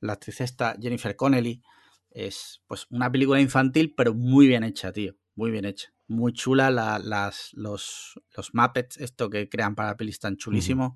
la 0.00 0.14
actriz 0.14 0.40
esta 0.40 0.76
Jennifer 0.80 1.14
Connelly, 1.14 1.62
es 2.10 2.60
pues 2.66 2.86
una 2.90 3.10
película 3.10 3.40
infantil, 3.40 3.94
pero 3.96 4.14
muy 4.14 4.48
bien 4.48 4.64
hecha, 4.64 4.92
tío. 4.92 5.14
Muy 5.36 5.52
bien 5.52 5.64
hecha. 5.64 5.92
Muy 6.08 6.32
chula. 6.32 6.70
las, 6.70 7.52
los, 7.54 8.20
los 8.36 8.54
Muppets, 8.54 8.96
esto 8.96 9.30
que 9.30 9.48
crean 9.48 9.76
para 9.76 9.96
pelis 9.96 10.16
están 10.16 10.36
chulísimos. 10.36 10.94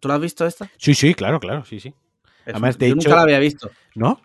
¿Tú 0.00 0.08
lo 0.08 0.14
has 0.14 0.20
visto 0.20 0.44
esta? 0.44 0.68
Sí, 0.76 0.94
sí, 0.94 1.14
claro, 1.14 1.38
claro, 1.38 1.64
sí, 1.64 1.78
sí. 1.78 1.94
Además, 2.46 2.78
de 2.78 2.88
yo 2.88 2.96
nunca 2.96 3.14
la 3.14 3.22
había 3.22 3.38
visto. 3.38 3.70
¿No? 3.94 4.20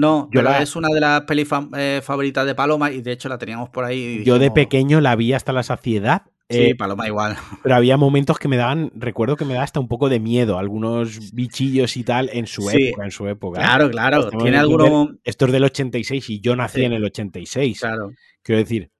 No, 0.00 0.30
yo 0.32 0.40
la... 0.40 0.62
es 0.62 0.76
una 0.76 0.88
de 0.88 0.98
las 0.98 1.20
pelis 1.22 1.46
eh, 1.76 2.00
favoritas 2.02 2.46
de 2.46 2.54
Paloma 2.54 2.90
y 2.90 3.02
de 3.02 3.12
hecho 3.12 3.28
la 3.28 3.36
teníamos 3.36 3.68
por 3.68 3.84
ahí. 3.84 4.24
Yo 4.24 4.38
de 4.38 4.50
pequeño 4.50 5.02
la 5.02 5.14
vi 5.14 5.34
hasta 5.34 5.52
la 5.52 5.62
saciedad. 5.62 6.22
Sí, 6.48 6.70
eh, 6.70 6.74
Paloma 6.74 7.06
igual. 7.06 7.36
Pero 7.62 7.74
había 7.74 7.98
momentos 7.98 8.38
que 8.38 8.48
me 8.48 8.56
daban, 8.56 8.90
recuerdo 8.94 9.36
que 9.36 9.44
me 9.44 9.52
daba 9.52 9.64
hasta 9.64 9.78
un 9.78 9.88
poco 9.88 10.08
de 10.08 10.18
miedo, 10.18 10.58
algunos 10.58 11.32
bichillos 11.34 11.98
y 11.98 12.02
tal 12.02 12.30
en 12.32 12.46
su 12.46 12.70
época, 12.70 13.04
en 13.04 13.10
su 13.10 13.28
época. 13.28 13.60
Claro, 13.60 13.90
claro. 13.90 14.30
Tiene 14.30 14.56
algunos... 14.56 15.10
Esto 15.22 15.44
es 15.44 15.52
del 15.52 15.64
86 15.64 16.30
y 16.30 16.40
yo 16.40 16.56
nací 16.56 16.82
en 16.82 16.94
el 16.94 17.04
86. 17.04 17.78
Claro. 17.78 18.12
Quiero 18.42 18.58
decir. 18.58 18.90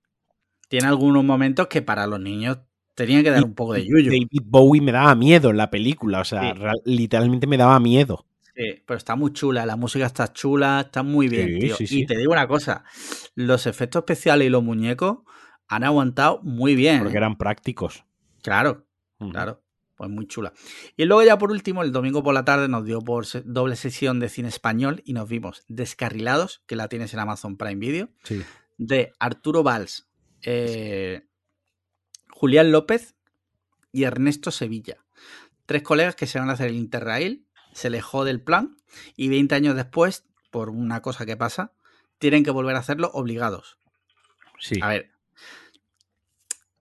Tiene 0.68 0.86
algunos 0.86 1.24
momentos 1.24 1.66
que 1.68 1.80
para 1.80 2.06
los 2.06 2.20
niños 2.20 2.58
tenían 2.94 3.24
que 3.24 3.30
dar 3.30 3.42
un 3.42 3.54
poco 3.54 3.72
de 3.72 3.86
yuyo. 3.86 4.10
David 4.10 4.42
Bowie 4.44 4.82
me 4.82 4.92
daba 4.92 5.14
miedo 5.14 5.48
en 5.48 5.56
la 5.56 5.70
película, 5.70 6.20
o 6.20 6.24
sea, 6.24 6.54
literalmente 6.84 7.46
me 7.46 7.56
daba 7.56 7.80
miedo. 7.80 8.26
Sí, 8.60 8.82
pero 8.84 8.98
está 8.98 9.16
muy 9.16 9.32
chula, 9.32 9.64
la 9.64 9.76
música 9.76 10.04
está 10.04 10.32
chula, 10.34 10.82
está 10.84 11.02
muy 11.02 11.28
bien, 11.28 11.58
tío. 11.58 11.76
y 11.78 12.04
te 12.04 12.18
digo 12.18 12.32
una 12.32 12.46
cosa, 12.46 12.84
los 13.34 13.66
efectos 13.66 14.00
especiales 14.00 14.46
y 14.46 14.50
los 14.50 14.62
muñecos 14.62 15.20
han 15.66 15.82
aguantado 15.84 16.40
muy 16.42 16.74
bien. 16.74 16.98
Porque 16.98 17.14
¿eh? 17.14 17.18
eran 17.18 17.38
prácticos. 17.38 18.04
Claro, 18.42 18.86
claro. 19.18 19.62
Pues 19.96 20.10
muy 20.10 20.26
chula. 20.26 20.52
Y 20.96 21.06
luego 21.06 21.22
ya 21.22 21.38
por 21.38 21.50
último, 21.50 21.82
el 21.82 21.92
domingo 21.92 22.22
por 22.22 22.34
la 22.34 22.44
tarde 22.44 22.68
nos 22.68 22.84
dio 22.84 23.00
por 23.00 23.26
doble 23.44 23.76
sesión 23.76 24.20
de 24.20 24.28
cine 24.28 24.48
español 24.48 25.02
y 25.06 25.14
nos 25.14 25.28
vimos 25.28 25.62
Descarrilados, 25.68 26.62
que 26.66 26.76
la 26.76 26.88
tienes 26.88 27.14
en 27.14 27.20
Amazon 27.20 27.56
Prime 27.56 27.76
Video, 27.76 28.10
de 28.76 29.12
Arturo 29.18 29.62
Valls, 29.62 30.08
eh, 30.42 31.26
Julián 32.30 32.72
López 32.72 33.14
y 33.90 34.04
Ernesto 34.04 34.50
Sevilla. 34.50 34.98
Tres 35.66 35.82
colegas 35.82 36.14
que 36.14 36.26
se 36.26 36.38
van 36.38 36.50
a 36.50 36.54
hacer 36.54 36.68
el 36.68 36.76
Interrail, 36.76 37.46
se 37.80 37.90
le 37.90 38.02
jode 38.02 38.30
el 38.30 38.42
plan 38.42 38.76
y 39.16 39.28
20 39.28 39.54
años 39.54 39.74
después, 39.74 40.26
por 40.50 40.68
una 40.68 41.00
cosa 41.00 41.24
que 41.24 41.36
pasa, 41.36 41.72
tienen 42.18 42.44
que 42.44 42.50
volver 42.50 42.76
a 42.76 42.80
hacerlo 42.80 43.10
obligados. 43.14 43.78
Sí. 44.58 44.78
A 44.82 44.88
ver, 44.88 45.10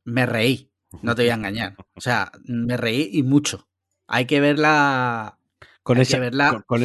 me 0.03 0.25
reí, 0.25 0.71
no 1.01 1.15
te 1.15 1.23
voy 1.23 1.29
a 1.29 1.33
engañar. 1.35 1.75
O 1.95 2.01
sea, 2.01 2.31
me 2.43 2.75
reí 2.75 3.09
y 3.13 3.23
mucho. 3.23 3.67
Hay 4.07 4.25
que 4.25 4.41
verla. 4.41 5.37
Con, 5.83 5.97
esa, 5.97 6.19
verla, 6.19 6.63
con, 6.67 6.81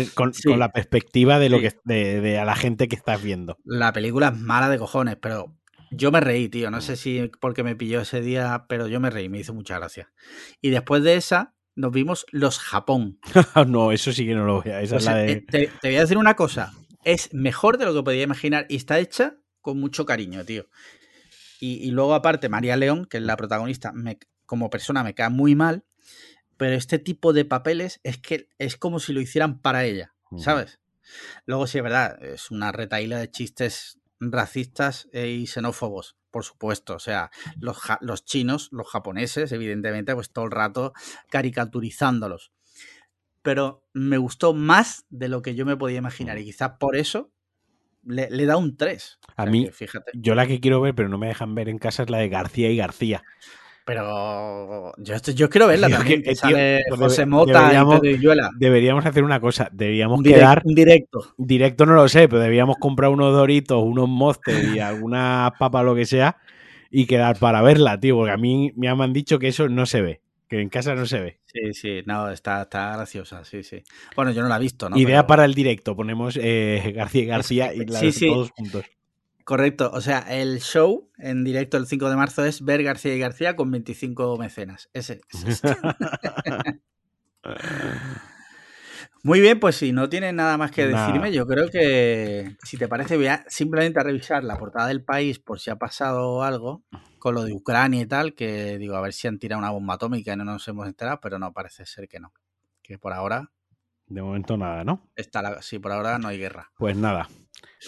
la 0.59 0.73
perspectiva 0.73 1.39
de 1.39 1.51
lo 1.51 1.61
que 1.61 1.74
de, 1.85 2.39
a 2.39 2.47
la 2.47 2.55
gente 2.55 2.89
que 2.89 2.97
estás 2.97 3.23
viendo. 3.23 3.59
La 3.65 3.93
película 3.93 4.28
es 4.28 4.39
mala 4.39 4.70
de 4.70 4.78
cojones, 4.78 5.16
pero 5.16 5.55
yo 5.91 6.11
me 6.11 6.20
reí, 6.20 6.49
tío. 6.49 6.70
No 6.70 6.81
sé 6.81 6.97
si 6.97 7.31
porque 7.41 7.62
me 7.62 7.77
pilló 7.77 8.01
ese 8.01 8.23
día, 8.23 8.65
pero 8.66 8.86
yo 8.86 9.01
me 9.01 9.11
reí, 9.11 9.28
me 9.28 9.41
hizo 9.41 9.53
mucha 9.53 9.78
gracia. 9.78 10.11
Y 10.62 10.70
después 10.70 11.03
de 11.03 11.16
esa, 11.16 11.53
nos 11.76 11.92
vimos 11.92 12.26
Los 12.30 12.59
Japón. 12.59 13.18
no, 13.66 13.92
eso 13.92 14.12
sí 14.12 14.26
que 14.26 14.34
no 14.34 14.44
lo 14.44 14.62
voy 14.62 14.72
a. 14.72 14.80
Esa 14.80 14.96
es 14.96 15.05
la 15.05 15.16
de... 15.16 15.32
Eh, 15.32 15.40
te, 15.40 15.66
te, 15.80 15.88
voy 15.88 15.96
a 15.96 16.01
decir 16.01 16.18
una 16.18 16.36
cosa. 16.36 16.72
Es 17.05 17.32
mejor 17.34 17.78
de 17.78 17.84
lo 17.84 17.94
que 17.94 18.02
podía 18.02 18.22
imaginar 18.22 18.66
y 18.68 18.76
está 18.76 18.98
hecha 18.98 19.36
con 19.60 19.80
mucho 19.80 20.05
cariño, 20.06 20.44
tío. 20.44 20.66
Y, 21.60 21.90
luego, 21.92 22.14
aparte, 22.14 22.51
María 22.51 22.76
León, 22.76 23.06
que 23.06 23.16
es 23.16 23.22
la 23.22 23.38
protagonista, 23.38 23.90
me, 23.92 24.18
como 24.44 24.68
persona 24.68 25.02
me 25.02 25.14
cae 25.14 25.30
muy 25.30 25.55
mal, 25.55 25.84
pero 26.59 26.76
este 26.76 26.98
tipo 26.98 27.32
de 27.32 27.46
papeles 27.46 28.01
es 28.02 28.18
que 28.18 28.51
es 28.59 28.76
como 28.76 29.01
si 29.01 29.14
lo 29.14 29.22
hicieran 29.22 29.60
para 29.60 29.84
ella, 29.84 30.14
¿sabes? 30.36 30.80
Luego, 31.46 31.66
sí, 31.66 31.78
es 31.78 31.84
verdad, 31.84 32.22
es 32.22 32.51
una 32.51 32.70
retaíla 32.70 33.18
de 33.18 33.30
chistes 33.30 33.98
racistas 34.20 35.09
e, 35.12 35.28
y 35.28 35.46
xenófobos, 35.46 36.16
por 36.35 36.43
supuesto. 36.43 36.97
O 36.97 36.98
sea, 36.98 37.31
los, 37.61 37.78
los 38.01 38.24
chinos, 38.24 38.69
los 38.73 38.89
japoneses, 38.89 39.52
evidentemente, 39.52 40.16
pues 40.16 40.32
todo 40.32 40.47
el 40.47 40.51
rato 40.51 40.93
caricaturizándolos. 41.31 42.52
Pero 43.43 43.86
me 43.93 44.19
gustó 44.19 44.52
más 44.52 45.06
de 45.11 45.28
lo 45.28 45.43
que 45.43 45.55
yo 45.55 45.65
me 45.65 45.77
podía 45.77 45.98
imaginar 45.98 46.36
y 46.39 46.44
quizás 46.44 46.73
por 46.81 46.97
eso 46.97 47.31
le, 48.02 48.47
da 48.47 48.56
un 48.56 48.77
3. 48.77 49.20
A 49.36 49.47
mí, 49.47 49.70
fíjate. 49.70 50.11
Yo 50.12 50.35
la 50.35 50.48
que 50.48 50.59
quiero 50.59 50.81
ver, 50.81 50.97
pero 50.97 51.09
no 51.09 51.19
me 51.19 51.28
dejan 51.28 51.55
ver 51.55 51.69
en 51.69 51.78
casa, 51.78 52.02
es 52.02 52.11
la 52.11 52.19
de 52.19 52.28
García 52.28 52.69
y 52.69 52.78
García. 52.78 53.23
Pero 53.85 54.94
yo, 54.97 55.16
yo 55.35 55.51
quiero 55.51 55.66
verla 55.66 55.90
también, 55.90 56.23
que, 56.23 56.35
sale 56.35 56.85
pues 56.89 56.98
José 56.98 57.27
Mota 57.27 57.61
deberíamos, 57.61 58.01
y 58.02 58.59
Deberíamos 58.59 59.05
hacer 59.05 59.23
una 59.23 59.40
cosa, 59.40 59.69
deberíamos 59.73 60.23
quedar... 60.23 60.62
Un 60.65 60.74
directo. 60.74 61.35
Directo 61.36 61.85
no 61.85 61.93
lo 61.93 62.09
sé, 62.09 62.27
pero 62.28 62.40
deberíamos 62.40 62.77
comprar 62.78 63.11
unos 63.11 63.35
doritos, 63.35 63.82
unos 63.82 64.09
monsters 64.09 64.74
y 64.74 64.78
alguna 64.78 65.52
papa, 65.59 65.82
lo 65.82 65.94
que 65.94 66.06
sea, 66.06 66.39
y 66.90 67.05
quedar 67.05 67.39
para 67.39 67.61
verla, 67.61 68.01
tío, 68.01 68.16
porque 68.16 68.32
a 68.32 68.39
mí 68.39 68.73
me 68.74 68.89
han 68.89 69.12
dicho 69.12 69.39
que 69.39 69.48
eso 69.48 69.69
no 69.69 69.85
se 69.85 70.01
ve 70.01 70.20
que 70.48 70.61
en 70.61 70.69
casa 70.69 70.94
no 70.94 71.06
se 71.06 71.20
ve. 71.20 71.40
Sí, 71.47 71.73
sí, 71.73 72.02
no, 72.06 72.31
está, 72.31 72.62
está 72.62 72.97
graciosa, 72.97 73.44
sí, 73.44 73.62
sí. 73.62 73.82
Bueno, 74.15 74.31
yo 74.32 74.43
no 74.43 74.48
la 74.48 74.56
he 74.56 74.61
visto, 74.61 74.89
¿no? 74.89 74.97
Idea 74.97 75.27
para 75.27 75.44
el 75.44 75.55
directo, 75.55 75.97
ponemos 75.97 76.39
eh, 76.40 76.93
García 76.94 77.24
García 77.24 77.74
y 77.74 77.85
la 77.86 78.01
todos 78.01 78.51
juntos. 78.51 78.85
Correcto, 79.45 79.91
o 79.93 80.01
sea, 80.01 80.21
el 80.21 80.61
show 80.61 81.11
en 81.19 81.45
directo 81.45 81.77
el 81.77 81.87
5 81.87 82.09
de 82.09 82.16
marzo 82.16 82.45
es 82.47 82.62
ver 82.65 82.83
García 82.83 83.15
y 83.15 83.19
García 83.19 83.57
con 83.57 83.71
25 83.71 84.39
mecenas. 84.39 84.89
Ese. 84.95 85.21
ese. 85.47 85.77
Muy 89.23 89.41
bien, 89.41 89.59
pues 89.59 89.77
si 89.77 89.93
no 89.93 90.11
tienes 90.11 90.35
nada 90.35 90.59
más 90.59 90.71
que 90.71 90.87
decirme, 90.87 91.33
yo 91.33 91.47
creo 91.47 91.71
que 91.71 92.57
si 92.62 92.77
te 92.77 92.89
parece, 92.89 93.16
voy 93.16 93.29
a 93.29 93.43
simplemente 93.49 93.99
a 93.99 94.03
revisar 94.03 94.45
la 94.45 94.59
portada 94.59 94.89
del 94.89 95.03
país 95.03 95.39
por 95.39 95.61
si 95.61 95.71
ha 95.71 95.77
pasado 95.77 96.43
algo 96.43 96.83
con 97.19 97.35
lo 97.35 97.43
de 97.45 97.55
Ucrania 97.55 98.03
y 98.03 98.07
tal, 98.07 98.35
que 98.35 98.77
digo, 98.77 98.97
a 98.97 99.01
ver 99.01 99.15
si 99.15 99.27
han 99.27 99.39
tirado 99.39 99.61
una 99.61 99.71
bomba 99.71 99.95
atómica 99.95 100.35
y 100.35 100.37
no 100.37 100.45
nos 100.45 100.69
hemos 100.69 100.87
enterado, 100.87 101.21
pero 101.23 101.39
no, 101.39 101.55
parece 101.55 101.87
ser 101.87 102.07
que 102.07 102.21
no. 102.21 102.35
Que 102.83 102.99
por 102.99 103.15
ahora... 103.15 103.51
De 104.15 104.23
momento 104.23 104.57
nada, 104.57 104.85
¿no? 104.85 105.11
Está 105.16 105.43
la, 105.43 105.61
sí, 105.61 105.78
por 105.78 105.91
ahora 105.91 106.19
no 106.19 106.28
hay 106.28 106.39
guerra. 106.39 106.70
Pues 106.78 106.97
nada. 106.97 107.28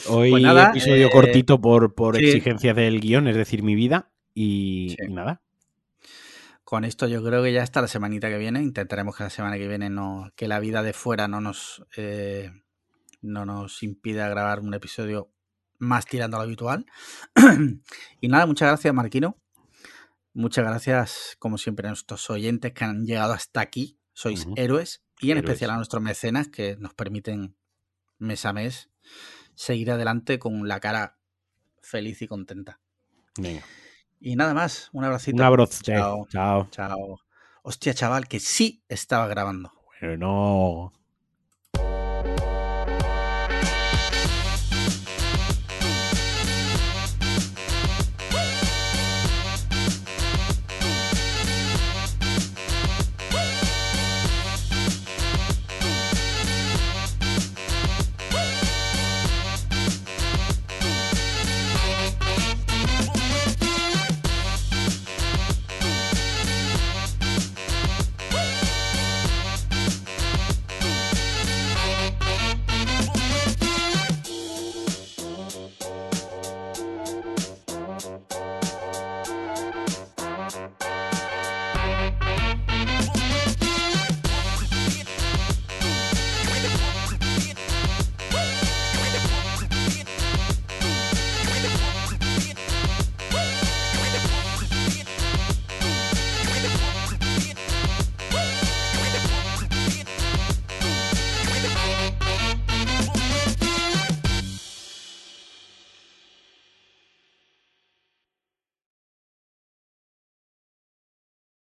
Hoy 0.08 0.30
pues 0.30 0.42
nada, 0.42 0.70
episodio 0.70 1.06
eh, 1.06 1.10
cortito 1.10 1.60
por, 1.60 1.94
por 1.94 2.16
exigencias 2.16 2.74
del 2.74 3.00
guion, 3.00 3.28
es 3.28 3.36
decir, 3.36 3.62
mi 3.62 3.74
vida, 3.74 4.10
y 4.34 4.96
nada 5.08 5.40
con 6.66 6.84
esto 6.84 7.06
yo 7.06 7.22
creo 7.22 7.44
que 7.44 7.52
ya 7.52 7.62
está 7.62 7.80
la 7.80 7.86
semanita 7.86 8.28
que 8.28 8.38
viene. 8.38 8.60
Intentaremos 8.60 9.16
que 9.16 9.22
la 9.22 9.30
semana 9.30 9.56
que 9.56 9.68
viene 9.68 9.88
no, 9.88 10.32
que 10.34 10.48
la 10.48 10.58
vida 10.58 10.82
de 10.82 10.92
fuera 10.92 11.28
no 11.28 11.40
nos, 11.40 11.86
eh, 11.96 12.50
no 13.22 13.46
nos 13.46 13.84
impida 13.84 14.28
grabar 14.28 14.58
un 14.58 14.74
episodio 14.74 15.30
más 15.78 16.06
tirando 16.06 16.36
a 16.36 16.40
lo 16.40 16.44
habitual. 16.44 16.84
y 18.20 18.26
nada, 18.26 18.46
muchas 18.46 18.66
gracias, 18.66 18.92
Marquino. 18.92 19.40
Muchas 20.34 20.64
gracias, 20.64 21.36
como 21.38 21.56
siempre, 21.56 21.86
a 21.86 21.90
nuestros 21.90 22.28
oyentes 22.30 22.72
que 22.72 22.82
han 22.82 23.06
llegado 23.06 23.32
hasta 23.32 23.60
aquí. 23.60 24.00
Sois 24.12 24.48
héroes. 24.56 25.05
Y 25.20 25.30
en 25.30 25.38
especial 25.38 25.70
a 25.70 25.76
nuestros 25.76 26.02
mecenas 26.02 26.48
que 26.48 26.76
nos 26.76 26.94
permiten 26.94 27.56
mes 28.18 28.44
a 28.44 28.52
mes 28.52 28.90
seguir 29.54 29.90
adelante 29.90 30.38
con 30.38 30.68
la 30.68 30.80
cara 30.80 31.18
feliz 31.80 32.20
y 32.22 32.28
contenta. 32.28 32.80
Venga. 33.38 33.62
Y 34.20 34.36
nada 34.36 34.54
más, 34.54 34.90
un 34.92 35.04
abracito. 35.04 35.36
Un 35.36 35.42
abrazo. 35.42 35.82
Chao. 35.82 36.26
Chao. 36.30 36.68
Chao. 36.70 37.20
Hostia, 37.62 37.94
chaval, 37.94 38.28
que 38.28 38.40
sí 38.40 38.84
estaba 38.88 39.26
grabando. 39.26 39.72
Bueno. 40.00 40.92